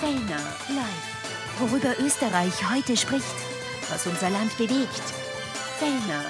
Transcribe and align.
Fellner 0.00 0.42
live. 0.68 1.58
Worüber 1.58 1.98
Österreich 1.98 2.52
heute 2.70 2.98
spricht, 2.98 3.34
was 3.88 4.06
unser 4.06 4.28
Land 4.28 4.54
bewegt. 4.58 5.00
Fellner, 5.78 6.22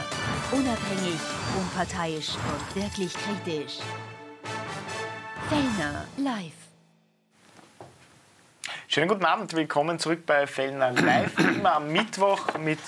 unabhängig, 0.52 1.18
unparteiisch 1.58 2.36
und 2.36 2.76
wirklich 2.80 3.12
kritisch. 3.12 3.78
Fellner 5.48 6.04
live. 6.16 6.52
Schönen 8.86 9.08
guten 9.08 9.24
Abend, 9.24 9.52
willkommen 9.52 9.98
zurück 9.98 10.24
bei 10.26 10.46
Fellner 10.46 10.92
Live. 10.92 11.36
Immer 11.36 11.74
am 11.74 11.90
Mittwoch 11.90 12.56
mit 12.58 12.78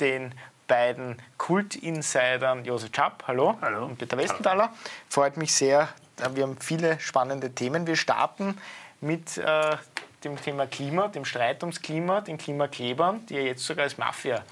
den 0.00 0.34
beiden 0.66 1.22
Kult-Insidern 1.38 2.64
Josef 2.64 2.90
Schapp, 2.92 3.22
hallo, 3.28 3.56
hallo. 3.60 3.86
und 3.86 3.98
Peter 3.98 4.18
Westenthaler. 4.18 4.72
Freut 5.08 5.36
mich 5.36 5.54
sehr, 5.54 5.90
wir 6.32 6.42
haben 6.42 6.56
viele 6.58 6.98
spannende 6.98 7.54
Themen. 7.54 7.86
Wir 7.86 7.94
starten 7.94 8.58
mit 9.00 9.38
äh, 9.38 9.76
dem 10.24 10.40
Thema 10.40 10.66
Klima, 10.66 11.08
dem 11.08 11.24
Streit 11.24 11.62
ums 11.62 11.82
Klima, 11.82 12.20
den 12.20 12.38
Klimaklebern, 12.38 13.26
die 13.26 13.34
ja 13.34 13.40
jetzt 13.40 13.64
sogar 13.64 13.84
als 13.84 13.98
Mafia 13.98 14.42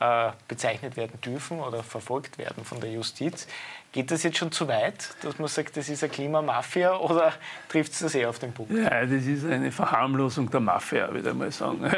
äh, 0.00 0.30
bezeichnet 0.48 0.96
werden 0.96 1.20
dürfen 1.20 1.60
oder 1.60 1.82
verfolgt 1.82 2.38
werden 2.38 2.64
von 2.64 2.80
der 2.80 2.90
Justiz. 2.90 3.46
Geht 3.92 4.10
das 4.10 4.22
jetzt 4.22 4.38
schon 4.38 4.50
zu 4.50 4.66
weit, 4.68 5.14
dass 5.22 5.38
man 5.38 5.48
sagt, 5.48 5.76
das 5.76 5.90
ist 5.90 6.02
eine 6.02 6.10
Klimamafia 6.10 6.96
oder 6.96 7.34
trifft 7.68 7.92
es 7.92 7.98
das 7.98 8.14
eher 8.14 8.30
auf 8.30 8.38
den 8.38 8.52
Punkt? 8.52 8.72
Ja, 8.72 9.04
das 9.04 9.24
ist 9.26 9.44
eine 9.44 9.70
Verharmlosung 9.70 10.50
der 10.50 10.60
Mafia, 10.60 11.12
würde 11.12 11.30
ich 11.30 11.34
mal 11.36 11.52
sagen. 11.52 11.80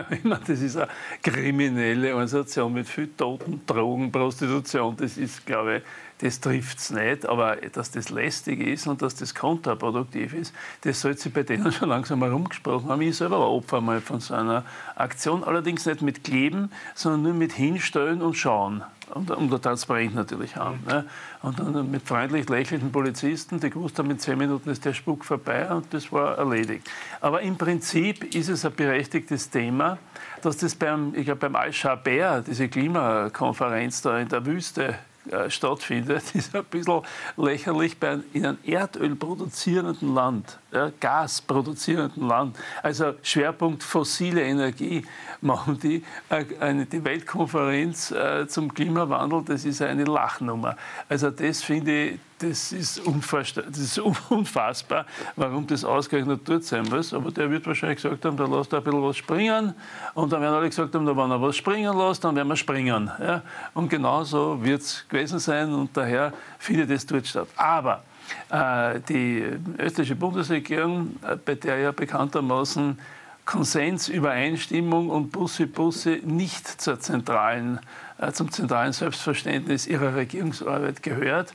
Das 0.46 0.60
ist 0.60 0.76
eine 0.76 0.88
kriminelle 1.22 2.10
Organisation 2.10 2.72
mit 2.72 2.88
viel 2.88 3.08
Toten, 3.16 3.64
Drogen, 3.64 4.10
Prostitution. 4.10 4.96
Das 4.96 5.16
ist, 5.16 5.46
glaube 5.46 5.76
ich, 5.76 5.82
das 6.18 6.40
trifft 6.40 6.78
es 6.78 6.90
nicht. 6.90 7.26
Aber 7.26 7.56
dass 7.56 7.90
das 7.90 8.10
lästig 8.10 8.60
ist 8.60 8.86
und 8.86 9.02
dass 9.02 9.14
das 9.14 9.34
kontraproduktiv 9.34 10.34
ist, 10.34 10.54
das 10.82 11.00
sollte 11.00 11.20
sich 11.20 11.32
bei 11.32 11.42
denen 11.42 11.72
schon 11.72 11.88
langsam 11.88 12.22
herumgesprochen 12.22 12.88
haben. 12.88 13.02
Ich 13.02 13.16
selber 13.16 13.40
war 13.40 13.50
Opfer 13.50 13.80
mal 13.80 14.00
von 14.00 14.20
so 14.20 14.34
einer 14.34 14.64
Aktion, 14.94 15.44
allerdings 15.44 15.86
nicht 15.86 16.02
mit 16.02 16.24
Kleben, 16.24 16.70
sondern 16.94 17.22
nur 17.22 17.34
mit 17.34 17.52
Hinstellen 17.52 18.22
und 18.22 18.34
Schauen. 18.34 18.82
Und, 19.12 19.30
und 19.30 19.52
da 19.52 19.58
transparent 19.58 20.14
natürlich 20.14 20.56
haben. 20.56 20.80
Ne? 20.86 21.04
Und 21.42 21.58
dann 21.58 21.90
mit 21.90 22.02
freundlich 22.02 22.48
lächelnden 22.48 22.90
Polizisten, 22.90 23.60
die 23.60 23.68
gewusst 23.68 23.98
haben, 23.98 24.10
in 24.10 24.18
zehn 24.18 24.38
Minuten 24.38 24.70
ist 24.70 24.84
der 24.84 24.94
Spuk 24.94 25.26
vorbei 25.26 25.68
und 25.68 25.92
das 25.92 26.10
war 26.10 26.38
erledigt. 26.38 26.88
Aber 27.20 27.42
im 27.42 27.58
Prinzip 27.58 28.34
ist 28.34 28.48
es 28.48 28.64
ein 28.64 28.72
berechtigtes 28.72 29.50
Thema, 29.50 29.98
dass 30.40 30.56
das 30.56 30.74
beim, 30.74 31.14
ich 31.14 31.26
glaube, 31.26 31.40
beim 31.40 31.54
Al-Shabair, 31.54 32.40
diese 32.40 32.68
Klimakonferenz 32.68 34.00
da 34.00 34.18
in 34.18 34.28
der 34.28 34.46
Wüste 34.46 34.94
äh, 35.30 35.50
stattfindet, 35.50 36.22
ist 36.34 36.54
ein 36.54 36.64
bisschen 36.64 37.02
lächerlich 37.36 37.98
bei 37.98 38.18
in 38.32 38.46
einem 38.46 38.58
Erdöl 38.64 39.14
produzierenden 39.16 40.14
Land, 40.14 40.58
ja, 40.74 40.90
Gas 40.98 41.40
produzierenden 41.40 42.26
Land. 42.26 42.56
Also 42.82 43.14
Schwerpunkt 43.22 43.82
fossile 43.82 44.42
Energie 44.42 45.06
machen 45.40 45.78
die 45.78 46.02
äh, 46.28 46.44
eine, 46.60 46.84
die 46.84 47.02
Weltkonferenz 47.04 48.10
äh, 48.10 48.46
zum 48.48 48.74
Klimawandel, 48.74 49.42
das 49.44 49.64
ist 49.64 49.80
eine 49.80 50.04
Lachnummer. 50.04 50.76
Also 51.08 51.30
das 51.30 51.62
finde 51.62 52.06
ich, 52.06 52.20
das 52.38 52.72
ist, 52.72 53.00
das 53.06 53.78
ist 53.78 53.98
unfassbar, 54.28 55.06
warum 55.36 55.66
das 55.66 55.84
ausgerechnet 55.84 56.40
dort 56.44 56.64
sein 56.64 56.84
muss. 56.90 57.14
Aber 57.14 57.30
der 57.30 57.48
wird 57.50 57.66
wahrscheinlich 57.66 58.02
gesagt 58.02 58.24
haben, 58.24 58.36
da 58.36 58.44
lässt 58.44 58.72
er 58.72 58.78
ein 58.78 58.84
bisschen 58.84 59.02
was 59.02 59.16
springen. 59.16 59.74
Und 60.14 60.32
dann 60.32 60.40
werden 60.42 60.54
alle 60.54 60.68
gesagt 60.68 60.94
haben, 60.94 61.06
da 61.06 61.16
wenn 61.16 61.30
er 61.30 61.40
was 61.40 61.56
springen 61.56 61.96
lässt, 61.96 62.24
dann 62.24 62.34
werden 62.34 62.48
wir 62.48 62.56
springen. 62.56 63.10
Ja? 63.20 63.42
Und 63.72 63.88
genau 63.88 64.24
so 64.24 64.62
wird 64.62 64.82
es 64.82 65.06
gewesen 65.08 65.38
sein 65.38 65.72
und 65.72 65.96
daher 65.96 66.32
findet 66.58 66.90
es 66.90 67.06
dort 67.06 67.26
statt. 67.26 67.48
Aber 67.56 68.02
die 69.08 69.44
österreichische 69.78 70.16
Bundesregierung, 70.16 71.16
äh, 71.26 71.36
bei 71.36 71.54
der 71.54 71.78
ja 71.78 71.92
bekanntermaßen 71.92 72.98
Konsens, 73.44 74.08
Übereinstimmung 74.08 75.10
und 75.10 75.30
Busse 75.30 75.66
Busse 75.66 76.20
nicht 76.24 76.66
zur 76.80 76.98
zentralen, 77.00 77.78
äh, 78.18 78.32
zum 78.32 78.50
zentralen 78.50 78.92
Selbstverständnis 78.92 79.86
ihrer 79.86 80.14
Regierungsarbeit 80.14 81.02
gehört, 81.02 81.50
äh, 81.50 81.54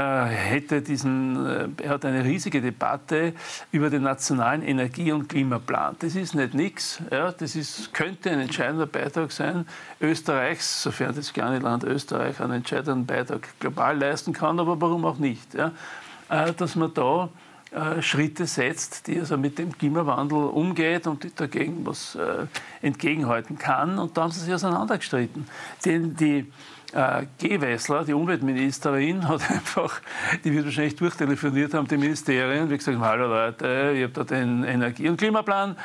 hätte 0.00 0.80
diesen, 0.80 1.46
äh, 1.46 1.68
er 1.82 1.90
hat 1.90 2.04
eine 2.04 2.24
riesige 2.24 2.62
Debatte 2.62 3.34
über 3.72 3.90
den 3.90 4.02
nationalen 4.02 4.62
Energie- 4.62 5.12
und 5.12 5.28
Klimaplan. 5.28 5.96
Das 5.98 6.14
ist 6.14 6.34
nicht 6.34 6.54
nichts. 6.54 6.98
Ja, 7.10 7.30
das 7.32 7.54
ist, 7.56 7.92
könnte 7.92 8.30
ein 8.30 8.40
entscheidender 8.40 8.86
Beitrag 8.86 9.32
sein 9.32 9.66
Österreichs, 10.00 10.82
sofern 10.82 11.14
das 11.14 11.32
kleine 11.32 11.58
Land 11.58 11.84
Österreich 11.84 12.40
einen 12.40 12.54
entscheidenden 12.54 13.04
Beitrag 13.04 13.48
global 13.60 13.98
leisten 13.98 14.32
kann, 14.32 14.58
aber 14.58 14.80
warum 14.80 15.04
auch 15.04 15.18
nicht. 15.18 15.54
Ja, 15.54 15.72
äh, 16.28 16.52
dass 16.52 16.76
man 16.76 16.92
da 16.94 17.28
Schritte 18.02 18.44
setzt, 18.44 19.06
die 19.06 19.18
also 19.18 19.38
mit 19.38 19.58
dem 19.58 19.72
Klimawandel 19.78 20.36
umgeht 20.36 21.06
und 21.06 21.40
dagegen 21.40 21.86
was 21.86 22.18
entgegenhalten 22.82 23.56
kann. 23.56 23.98
Und 23.98 24.14
da 24.14 24.24
haben 24.24 24.30
sie 24.30 24.40
sich 24.40 24.52
auseinandergestritten. 24.52 25.46
Denn 25.82 26.14
die 26.14 26.52
äh, 26.92 27.26
Gewessler, 27.38 28.04
die 28.04 28.12
Umweltministerin, 28.12 29.26
hat 29.28 29.50
einfach, 29.50 30.00
die 30.44 30.52
wird 30.52 30.66
wahrscheinlich 30.66 30.96
durchtelefoniert 30.96 31.74
haben, 31.74 31.88
die 31.88 31.96
Ministerien, 31.96 32.68
wie 32.70 32.76
gesagt, 32.76 32.98
hallo 32.98 33.26
Leute, 33.26 33.92
ich 33.96 34.02
habe 34.02 34.12
da 34.12 34.24
den 34.24 34.64
Energie- 34.64 35.08
und 35.08 35.16
Klimaplan, 35.16 35.76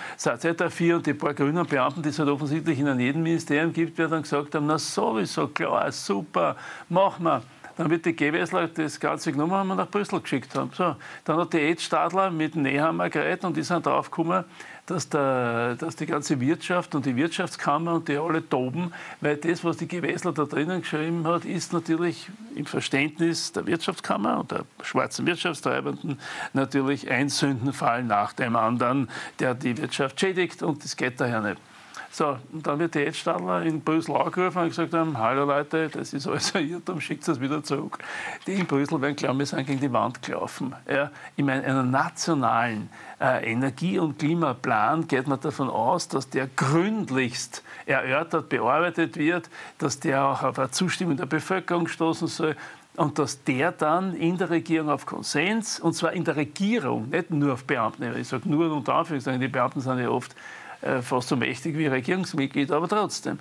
ihr 0.44 0.54
dafür? 0.54 0.98
Und 0.98 1.06
die 1.06 1.14
paar 1.14 1.34
grünen 1.34 1.66
Beamten, 1.66 2.02
die 2.02 2.10
es 2.10 2.20
halt 2.20 2.30
offensichtlich 2.30 2.80
in 2.80 3.00
jedem 3.00 3.24
Ministerium 3.24 3.74
gibt, 3.74 3.98
die 3.98 4.08
dann 4.08 4.22
gesagt 4.22 4.54
haben, 4.56 4.66
na 4.66 4.78
sowieso, 4.78 5.48
klar, 5.48 5.92
super, 5.92 6.56
machen 6.90 7.24
wir. 7.24 7.42
Dann 7.78 7.92
wird 7.92 8.06
die 8.08 8.16
Gewessler 8.16 8.68
das 8.68 9.00
Ganze 9.00 9.32
genommen 9.32 9.54
haben 9.54 9.70
und 9.70 9.78
nach 9.78 9.90
Brüssel 9.90 10.20
geschickt 10.20 10.56
haben. 10.56 10.72
So, 10.74 10.96
dann 11.24 11.38
hat 11.38 11.54
die 11.54 11.60
Ed 11.60 11.80
Stadler 11.80 12.32
mit 12.32 12.56
Nehammer 12.56 13.08
geredet 13.10 13.46
und 13.46 13.56
die 13.56 13.62
sind 13.62 13.86
draufgekommen, 13.86 14.46
dass, 14.88 15.10
der, 15.10 15.76
dass 15.76 15.98
die 15.98 16.06
ganze 16.06 16.40
Wirtschaft 16.40 16.96
und 16.96 17.06
die 17.06 17.16
Wirtschaftskammer 17.16 17.96
und 17.96 18.08
die 18.08 18.18
alle 18.18 18.48
toben, 18.48 18.94
weil 19.22 19.36
das, 19.38 19.64
was 19.64 19.78
die 19.78 19.88
Gewessler 19.88 20.32
da 20.32 20.46
drinnen 20.46 20.82
geschrieben 20.82 21.28
hat, 21.28 21.46
ist 21.46 21.74
natürlich 21.74 22.30
im 22.56 22.66
Verständnis 22.66 23.52
der 23.52 23.68
Wirtschaftskammer 23.68 24.40
und 24.40 24.52
der 24.52 24.64
schwarzen 24.82 25.26
Wirtschaftstreibenden 25.28 26.20
natürlich 26.54 27.12
ein 27.12 27.30
Sündenfall 27.30 28.04
nach 28.04 28.34
dem 28.34 28.56
anderen, 28.56 29.10
der 29.40 29.54
die 29.54 29.78
Wirtschaft 29.78 30.20
schädigt 30.20 30.64
und 30.64 30.84
das 30.84 30.96
geht 30.96 31.20
daher 31.20 31.42
nicht. 31.42 31.62
So, 32.10 32.38
und 32.52 32.66
dann 32.66 32.80
wird 32.80 32.96
die 32.96 33.06
Edstadler 33.06 33.64
in 33.64 33.82
Brüssel 33.82 34.16
angerufen 34.16 34.60
und 34.60 34.70
gesagt 34.70 34.94
haben, 34.94 35.18
hallo 35.18 35.46
Leute, 35.46 35.90
das 35.90 36.14
ist 36.14 36.26
alles 36.28 36.56
ein 36.56 36.68
Irrtum, 36.68 37.02
schickt 37.02 37.28
es 37.28 37.40
wieder 37.40 37.64
zurück. 37.64 38.00
Die 38.48 38.54
in 38.54 38.66
Brüssel 38.66 39.02
werden 39.02 39.16
glauben, 39.16 39.40
wir 39.40 39.46
sind 39.46 39.68
gegen 39.68 39.80
die 39.80 39.92
Wand 39.92 40.22
gelaufen. 40.24 40.74
Ja, 40.90 41.12
ich 41.36 41.44
meine, 41.44 41.64
einen 41.64 41.92
nationalen 41.92 42.90
Energie- 43.20 43.98
und 43.98 44.20
Klimaplan 44.20 45.08
geht 45.08 45.28
man 45.28 45.40
davon 45.40 45.70
aus, 45.70 46.08
dass 46.08 46.30
der 46.30 46.48
gründlichst 46.56 47.64
erörtert, 47.88 48.50
bearbeitet 48.50 49.18
wird, 49.18 49.50
dass 49.80 50.00
der 50.00 50.24
auch 50.24 50.44
auf 50.44 50.60
eine 50.60 50.70
Zustimmung 50.70 51.18
der 51.18 51.26
Bevölkerung 51.26 51.88
stoßen 51.88 52.28
soll 52.28 52.56
und 52.96 53.18
dass 53.18 53.44
der 53.44 53.72
dann 53.72 54.16
in 54.16 54.38
der 54.38 54.50
Regierung 54.50 54.90
auf 54.90 55.06
Konsens, 55.06 55.80
und 55.80 55.94
zwar 55.94 56.14
in 56.14 56.26
der 56.26 56.36
Regierung, 56.36 57.10
nicht 57.10 57.32
nur 57.32 57.54
auf 57.54 57.64
Beamten, 57.64 58.16
ich 58.16 58.28
sage 58.28 58.50
nur 58.50 58.72
unter 58.72 58.96
Anführungszeichen, 58.96 59.42
die 59.42 59.48
Beamten 59.48 59.82
sind 59.82 60.00
ja 60.00 60.10
oft 60.10 60.36
äh, 60.82 61.02
fast 61.02 61.30
so 61.30 61.36
mächtig 61.36 61.76
wie 61.78 61.88
Regierungsmitglied, 61.88 62.72
aber 62.72 62.88
trotzdem. 62.88 63.40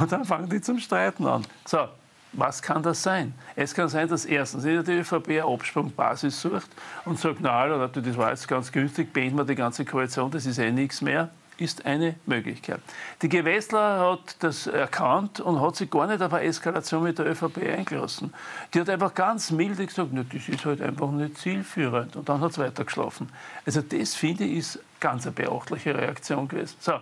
Und 0.00 0.10
dann 0.10 0.24
fangen 0.24 0.48
die 0.48 0.60
zum 0.60 0.78
Streiten 0.78 1.26
an. 1.26 1.44
So, 1.66 1.86
was 2.32 2.62
kann 2.62 2.82
das 2.82 3.02
sein? 3.02 3.34
Es 3.56 3.74
kann 3.74 3.88
sein, 3.88 4.08
dass 4.08 4.24
erstens 4.24 4.64
die 4.64 4.92
ÖVP 4.92 5.28
eine 5.28 5.44
Absprungbasis 5.44 6.40
sucht 6.40 6.70
und 7.04 7.18
sagt, 7.18 7.38
na, 7.40 7.64
Leute, 7.64 8.02
das 8.02 8.16
war 8.16 8.30
jetzt 8.30 8.46
ganz 8.46 8.70
günstig, 8.70 9.12
beenden 9.12 9.38
wir 9.38 9.44
die 9.44 9.54
ganze 9.54 9.84
Koalition, 9.84 10.30
das 10.30 10.46
ist 10.46 10.58
eh 10.58 10.70
nichts 10.70 11.00
mehr 11.00 11.30
ist 11.58 11.84
eine 11.84 12.14
Möglichkeit. 12.26 12.80
Die 13.20 13.28
Gewessler 13.28 13.98
hat 13.98 14.36
das 14.40 14.66
erkannt 14.66 15.40
und 15.40 15.60
hat 15.60 15.76
sich 15.76 15.90
gar 15.90 16.06
nicht 16.06 16.22
auf 16.22 16.32
eine 16.32 16.46
Eskalation 16.46 17.02
mit 17.02 17.18
der 17.18 17.26
ÖVP 17.26 17.58
eingelassen. 17.76 18.32
Die 18.72 18.80
hat 18.80 18.88
einfach 18.88 19.12
ganz 19.12 19.50
milde 19.50 19.84
gesagt, 19.84 20.10
das 20.12 20.48
ist 20.48 20.64
halt 20.64 20.80
einfach 20.80 21.10
nicht 21.10 21.36
zielführend. 21.38 22.16
Und 22.16 22.28
dann 22.28 22.40
hat 22.40 22.52
es 22.52 22.58
weitergeschlafen. 22.58 23.28
Also 23.66 23.82
das, 23.82 24.14
finde 24.14 24.44
ich, 24.44 24.58
ist 24.58 24.78
ganz 25.00 25.26
eine 25.26 25.32
beachtliche 25.32 25.94
Reaktion 25.94 26.46
gewesen. 26.46 26.76
So, 26.78 26.94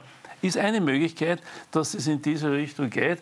ist 0.42 0.56
eine 0.56 0.80
Möglichkeit, 0.80 1.42
dass 1.70 1.94
es 1.94 2.06
in 2.06 2.22
diese 2.22 2.50
Richtung 2.50 2.90
geht. 2.90 3.18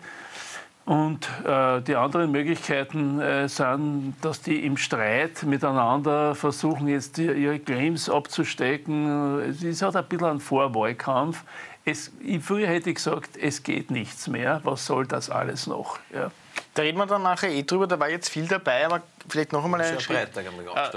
Und 0.84 1.26
äh, 1.46 1.81
die 1.81 1.96
anderen 1.96 2.31
Möglichkeiten 2.31 3.19
äh, 3.19 3.48
sind, 3.48 4.16
dass 4.20 4.42
die 4.42 4.66
im 4.66 4.76
Streit 4.76 5.42
miteinander 5.42 6.34
versuchen, 6.34 6.88
jetzt 6.88 7.16
die, 7.16 7.25
ihre 7.25 7.58
Claims 7.58 8.10
abzustecken. 8.10 9.40
Es 9.40 9.62
ist 9.62 9.81
halt 9.81 9.96
ein 9.96 10.04
bisschen 10.04 10.26
ein 10.26 10.40
Vorwahlkampf. 10.40 11.42
Es, 11.86 12.12
früher 12.42 12.66
hätte 12.66 12.90
ich 12.90 12.96
gesagt, 12.96 13.36
es 13.36 13.62
geht 13.62 13.90
nichts 13.90 14.26
mehr. 14.28 14.60
Was 14.64 14.84
soll 14.84 15.06
das 15.06 15.31
alles 15.31 15.66
noch? 15.66 15.98
Ja. 16.12 16.31
Da 16.75 16.82
reden 16.82 16.98
wir 16.98 17.06
dann 17.06 17.22
nachher 17.22 17.50
eh 17.50 17.62
drüber, 17.62 17.87
da 17.87 17.98
war 18.00 18.10
jetzt 18.10 18.28
viel 18.28 18.48
dabei, 18.48 18.84
aber 18.84 19.02
vielleicht 19.28 19.52
noch 19.52 19.64
einmal 19.64 19.80
einen 19.80 20.00
Schritt 20.00 20.19
Freitag 20.19 20.44
äh, 20.44 20.75
ja. 20.75 20.90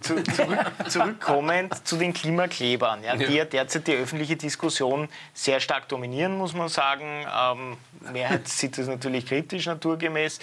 zu, 0.00 0.22
zurück, 0.22 0.58
zurückkommend 0.88 1.74
zu 1.86 1.96
den 1.96 2.12
Klimaklebern, 2.12 3.02
ja, 3.02 3.16
die 3.16 3.34
ja 3.34 3.44
derzeit 3.46 3.86
die 3.86 3.94
öffentliche 3.94 4.36
Diskussion 4.36 5.08
sehr 5.32 5.60
stark 5.60 5.88
dominieren, 5.88 6.36
muss 6.36 6.52
man 6.52 6.68
sagen. 6.68 7.26
Ähm, 7.26 7.76
Mehrheit 8.12 8.48
sieht 8.48 8.78
das 8.78 8.86
natürlich 8.86 9.26
kritisch, 9.26 9.66
naturgemäß. 9.66 10.38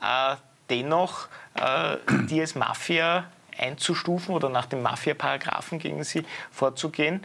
Äh, 0.00 0.36
dennoch, 0.70 1.28
äh, 1.54 1.96
die 2.28 2.40
als 2.40 2.54
Mafia 2.54 3.24
einzustufen 3.56 4.34
oder 4.34 4.48
nach 4.48 4.66
dem 4.66 4.82
Mafia-Paragraphen 4.82 5.78
gegen 5.78 6.02
sie 6.04 6.24
vorzugehen, 6.50 7.20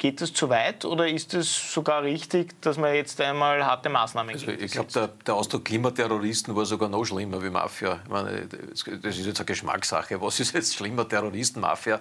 Geht 0.00 0.22
das 0.22 0.32
zu 0.32 0.48
weit 0.48 0.86
oder 0.86 1.06
ist 1.06 1.34
es 1.34 1.74
sogar 1.74 2.02
richtig, 2.02 2.58
dass 2.62 2.78
man 2.78 2.94
jetzt 2.94 3.20
einmal 3.20 3.62
harte 3.66 3.90
Maßnahmen 3.90 4.32
also 4.32 4.50
Ich 4.50 4.72
glaube, 4.72 4.90
der, 4.90 5.08
der, 5.08 5.34
Ausdruck 5.34 5.66
Klimaterroristen 5.66 6.56
war 6.56 6.64
sogar 6.64 6.88
noch 6.88 7.04
schlimmer 7.04 7.42
wie 7.42 7.50
Mafia. 7.50 8.00
Meine, 8.08 8.46
das 8.46 9.18
ist 9.18 9.26
jetzt 9.26 9.40
eine 9.40 9.44
Geschmackssache. 9.44 10.18
Was 10.22 10.40
ist 10.40 10.54
jetzt 10.54 10.74
schlimmer, 10.74 11.06
Terroristen, 11.06 11.60
Mafia? 11.60 12.00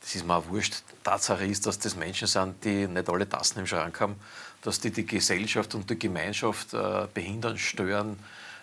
Das 0.00 0.14
ist 0.14 0.26
mir 0.26 0.34
auch 0.34 0.48
wurscht. 0.48 0.76
Tatsache 1.04 1.44
ist, 1.44 1.66
dass 1.66 1.78
das 1.78 1.94
Menschen 1.94 2.26
sind, 2.26 2.64
die 2.64 2.86
nicht 2.86 3.06
alle 3.10 3.28
Tassen 3.28 3.58
im 3.58 3.66
Schrank 3.66 4.00
haben, 4.00 4.16
dass 4.62 4.80
die 4.80 4.90
die 4.90 5.06
Gesellschaft 5.06 5.74
und 5.74 5.88
die 5.88 5.98
Gemeinschaft 5.98 6.74
äh, 6.74 7.06
behindern, 7.12 7.58
stören, 7.58 8.18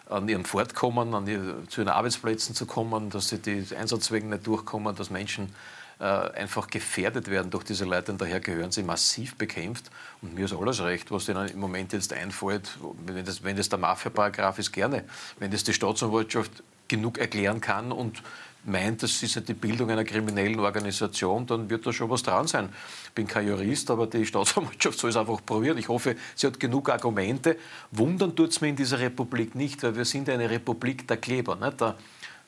an 0.10 0.28
ihrem 0.28 0.46
Fortkommen, 0.46 1.14
an 1.14 1.28
ihr, 1.28 1.64
zu 1.70 1.82
ihren 1.82 1.90
Arbeitsplätzen 1.90 2.56
zu 2.56 2.66
kommen, 2.66 3.10
dass 3.10 3.30
sie 3.30 3.40
die 3.40 3.66
Einsatzwegen 3.76 4.30
nicht 4.30 4.46
durchkommen, 4.46 4.96
dass 4.96 5.10
Menschen 5.10 5.54
äh, 6.00 6.04
einfach 6.04 6.68
gefährdet 6.68 7.30
werden 7.30 7.50
durch 7.52 7.64
diese 7.64 7.86
Leute 7.86 8.12
und 8.12 8.20
daher 8.20 8.40
gehören 8.40 8.72
sie 8.72 8.84
massiv 8.84 9.36
bekämpft. 9.36 9.90
Und 10.22 10.36
mir 10.36 10.46
ist 10.46 10.54
alles 10.54 10.82
recht, 10.82 11.12
was 11.12 11.26
denen 11.26 11.48
im 11.48 11.60
Moment 11.60 11.94
jetzt 11.94 12.12
einfällt, 12.14 12.78
wenn 13.06 13.24
das, 13.24 13.44
wenn 13.44 13.56
das 13.56 13.70
der 13.70 13.80
Mafia-Paragraph 13.80 14.60
ist, 14.60 14.72
gerne. 14.72 15.06
Wenn 15.40 15.52
das 15.52 15.64
die 15.64 15.74
Staatsanwaltschaft 15.74 16.64
genug 16.88 17.18
erklären 17.18 17.62
kann 17.62 17.92
und 17.92 18.22
meint, 18.66 19.04
das 19.04 19.22
ist 19.22 19.36
ja 19.36 19.42
die 19.42 19.54
Bildung 19.54 19.90
einer 19.90 20.04
kriminellen 20.04 20.60
Organisation, 20.60 21.46
dann 21.46 21.70
wird 21.70 21.86
da 21.86 21.94
schon 21.94 22.10
was 22.10 22.24
dran 22.24 22.48
sein. 22.48 22.70
Ich 23.06 23.12
bin 23.12 23.28
kein 23.28 23.48
Jurist, 23.48 23.90
aber 23.92 24.08
die 24.08 24.26
Staatsanwaltschaft 24.26 24.98
soll 24.98 25.10
es 25.10 25.18
einfach 25.18 25.46
probieren. 25.46 25.78
Ich 25.78 25.90
hoffe, 25.90 26.16
sie 26.36 26.48
hat 26.48 26.60
genug 26.60 26.90
Argumente. 26.90 27.58
Wundern 27.92 28.36
tut 28.36 28.52
es 28.52 28.62
mir 28.62 28.70
in 28.70 28.76
dieser 28.76 29.00
Republik 29.00 29.56
nicht, 29.56 29.84
weil 29.84 29.96
wir 29.96 30.06
sind 30.06 30.30
eine 30.30 30.50
Republik 30.50 31.08
der 31.08 31.18
Kleber. 31.18 31.56
Nicht? 31.56 31.82
Der, 31.82 31.96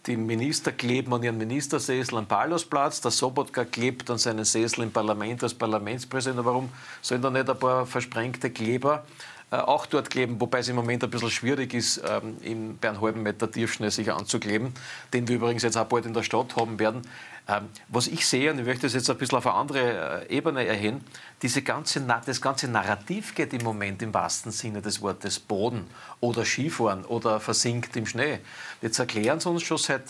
die 0.07 0.17
Minister 0.17 0.71
kleben 0.71 1.13
an 1.13 1.23
ihren 1.23 1.37
Ministersessel 1.37 2.17
am 2.19 2.27
Paulusplatz, 2.27 3.01
der 3.01 3.09
Sobotka 3.09 3.65
klebt 3.65 4.09
an 4.11 4.19
seinen 4.19 4.45
Sessel 4.45 4.83
im 4.83 4.91
Parlament 4.91 5.41
als 5.41 5.55
Parlamentspräsident. 5.55 6.45
Warum 6.45 6.69
sollen 7.01 7.23
da 7.23 7.31
nicht 7.31 7.49
ein 7.49 7.57
paar 7.57 7.87
versprengte 7.87 8.51
Kleber 8.51 9.03
auch 9.51 9.85
dort 9.85 10.09
kleben, 10.09 10.39
wobei 10.41 10.59
es 10.59 10.67
im 10.69 10.75
Moment 10.75 11.03
ein 11.03 11.09
bisschen 11.09 11.31
schwierig 11.31 11.73
ist, 11.73 12.01
ähm, 12.07 12.77
bei 12.81 12.89
einem 12.89 13.01
halben 13.01 13.23
Meter 13.23 13.49
Tiefschnee 13.49 13.89
sich 13.89 14.11
anzukleben, 14.11 14.73
den 15.13 15.27
wir 15.27 15.35
übrigens 15.35 15.63
jetzt 15.63 15.77
auch 15.77 15.85
bald 15.85 16.05
in 16.05 16.13
der 16.13 16.23
Stadt 16.23 16.55
haben 16.55 16.79
werden. 16.79 17.03
Ähm, 17.47 17.69
was 17.89 18.07
ich 18.07 18.25
sehe, 18.25 18.51
und 18.51 18.57
ich 18.57 18.65
möchte 18.65 18.87
das 18.87 18.93
jetzt 18.93 19.09
ein 19.09 19.17
bisschen 19.17 19.37
auf 19.37 19.45
eine 19.45 19.55
andere 19.55 20.25
äh, 20.27 20.35
Ebene 20.35 20.65
erhöhen, 20.65 21.01
diese 21.43 21.61
ganze, 21.61 22.01
das 22.01 22.41
ganze 22.41 22.67
Narrativ 22.67 23.35
geht 23.35 23.53
im 23.53 23.63
Moment 23.63 24.01
im 24.01 24.13
wahrsten 24.15 24.51
Sinne 24.51 24.81
des 24.81 25.01
Wortes 25.01 25.39
Boden 25.39 25.85
oder 26.21 26.43
Skifahren 26.43 27.05
oder 27.05 27.39
versinkt 27.39 27.95
im 27.97 28.07
Schnee. 28.07 28.39
Jetzt 28.81 28.97
erklären 28.97 29.39
sie 29.39 29.49
uns 29.49 29.61
schon 29.61 29.77
seit, 29.77 30.03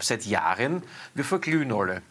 seit 0.00 0.26
Jahren, 0.26 0.82
wir 1.14 1.24
verglühen 1.24 1.72
alle. 1.72 2.02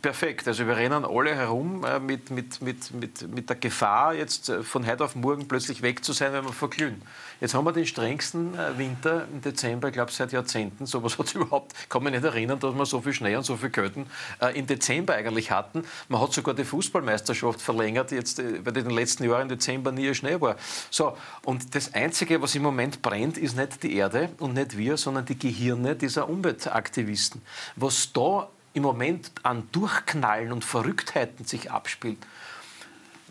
Perfekt. 0.00 0.46
Also 0.46 0.66
wir 0.66 0.76
rennen 0.76 1.04
alle 1.04 1.34
herum 1.34 1.84
äh, 1.84 1.98
mit, 1.98 2.30
mit, 2.30 2.62
mit, 2.62 2.92
mit, 2.94 3.34
mit 3.34 3.48
der 3.48 3.56
Gefahr, 3.56 4.14
jetzt 4.14 4.48
äh, 4.48 4.62
von 4.62 4.86
heute 4.86 5.04
auf 5.04 5.16
morgen 5.16 5.48
plötzlich 5.48 5.82
weg 5.82 6.04
zu 6.04 6.12
sein, 6.12 6.32
wenn 6.32 6.44
wir 6.44 6.52
verglühen. 6.52 7.02
Jetzt 7.40 7.54
haben 7.54 7.64
wir 7.64 7.72
den 7.72 7.86
strengsten 7.86 8.54
äh, 8.54 8.78
Winter 8.78 9.26
im 9.32 9.40
Dezember, 9.40 9.88
ich 9.88 9.94
glaube 9.94 10.12
seit 10.12 10.32
Jahrzehnten. 10.32 10.86
So 10.86 10.98
etwas 10.98 11.18
hat 11.18 11.26
es 11.26 11.34
überhaupt, 11.34 11.74
kann 11.88 12.02
mich 12.04 12.12
nicht 12.12 12.24
erinnern, 12.24 12.60
dass 12.60 12.74
wir 12.74 12.86
so 12.86 13.00
viel 13.00 13.12
Schnee 13.12 13.34
und 13.34 13.44
so 13.44 13.56
viel 13.56 13.70
Kälte 13.70 14.06
im 14.54 14.66
Dezember 14.66 15.14
eigentlich 15.14 15.50
hatten. 15.50 15.84
Man 16.08 16.20
hat 16.20 16.32
sogar 16.32 16.54
die 16.54 16.64
Fußballmeisterschaft 16.64 17.60
verlängert, 17.60 18.10
jetzt, 18.12 18.38
weil 18.38 18.76
in 18.76 18.84
den 18.84 18.90
letzten 18.90 19.24
Jahren 19.24 19.42
im 19.42 19.48
Dezember 19.48 19.92
nie 19.92 20.14
Schnee 20.14 20.40
war. 20.40 20.56
So, 20.90 21.16
und 21.44 21.74
das 21.74 21.94
Einzige, 21.94 22.42
was 22.42 22.54
im 22.54 22.62
Moment 22.62 23.02
brennt, 23.02 23.38
ist 23.38 23.56
nicht 23.56 23.82
die 23.82 23.96
Erde 23.96 24.30
und 24.38 24.54
nicht 24.54 24.76
wir, 24.76 24.96
sondern 24.96 25.24
die 25.24 25.38
Gehirne 25.38 25.96
dieser 25.96 26.28
Umweltaktivisten. 26.28 27.42
Was 27.76 28.12
da 28.12 28.48
im 28.76 28.82
Moment 28.82 29.32
an 29.42 29.68
Durchknallen 29.72 30.52
und 30.52 30.62
Verrücktheiten 30.62 31.46
sich 31.46 31.70
abspielt. 31.70 32.18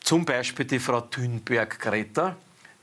Zum 0.01 0.25
Beispiel 0.25 0.65
die 0.65 0.79
Frau 0.79 1.01
Thünberg-Greta, 1.01 2.35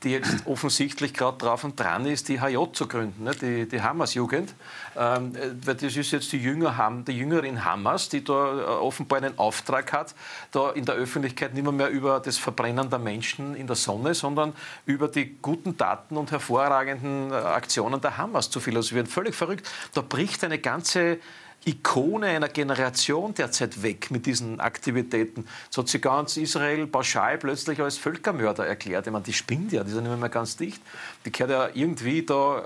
die 0.03 0.11
jetzt 0.11 0.35
offensichtlich 0.47 1.13
gerade 1.13 1.37
drauf 1.39 1.65
und 1.65 1.77
dran 1.77 2.05
ist, 2.05 2.29
die 2.29 2.39
HJ 2.39 2.71
zu 2.71 2.87
gründen, 2.87 3.25
ne? 3.25 3.31
die, 3.35 3.67
die 3.67 3.81
Hamas-Jugend. 3.81 4.55
Ähm, 4.95 5.33
das 5.65 5.83
ist 5.83 6.11
jetzt 6.11 6.31
die, 6.31 6.37
Jünger, 6.37 7.03
die 7.05 7.11
Jüngerin 7.11 7.65
Hamas, 7.65 8.07
die 8.07 8.23
da 8.23 8.33
äh, 8.33 8.63
offenbar 8.63 9.17
einen 9.17 9.37
Auftrag 9.37 9.91
hat, 9.91 10.15
da 10.51 10.71
in 10.71 10.85
der 10.85 10.95
Öffentlichkeit 10.95 11.53
nicht 11.53 11.63
mehr, 11.63 11.73
mehr 11.73 11.89
über 11.89 12.21
das 12.21 12.37
Verbrennen 12.37 12.89
der 12.89 12.99
Menschen 12.99 13.55
in 13.55 13.67
der 13.67 13.75
Sonne, 13.75 14.13
sondern 14.13 14.53
über 14.85 15.09
die 15.09 15.35
guten 15.41 15.77
Taten 15.77 16.15
und 16.15 16.31
hervorragenden 16.31 17.31
äh, 17.31 17.35
Aktionen 17.35 17.99
der 17.99 18.17
Hamas 18.17 18.49
zu 18.49 18.61
philosophieren. 18.61 19.07
Völlig 19.07 19.35
verrückt. 19.35 19.69
Da 19.93 19.99
bricht 19.99 20.45
eine 20.45 20.59
ganze 20.59 21.19
Ikone 21.65 22.27
einer 22.27 22.49
Generation 22.49 23.33
derzeit 23.33 23.81
weg 23.83 24.11
mit 24.11 24.25
diesen 24.25 24.59
Aktivitäten. 24.59 25.45
Jetzt 25.65 25.77
hat 25.77 25.87
sie 25.87 25.99
ganz 25.99 26.37
Israel 26.37 26.87
pauschal 26.87 27.37
plötzlich 27.37 27.79
als 27.79 27.97
Völkermörder 27.97 28.65
erklärt. 28.65 29.07
Ich 29.07 29.13
meine, 29.13 29.23
die 29.23 29.33
spinnt 29.33 29.71
ja, 29.71 29.83
die 29.83 29.93
ja 29.93 30.01
nicht 30.01 30.19
mehr 30.19 30.29
ganz 30.29 30.57
dicht. 30.57 30.81
Die 31.25 31.31
gehört 31.31 31.51
ja 31.51 31.69
irgendwie 31.73 32.25
da 32.25 32.59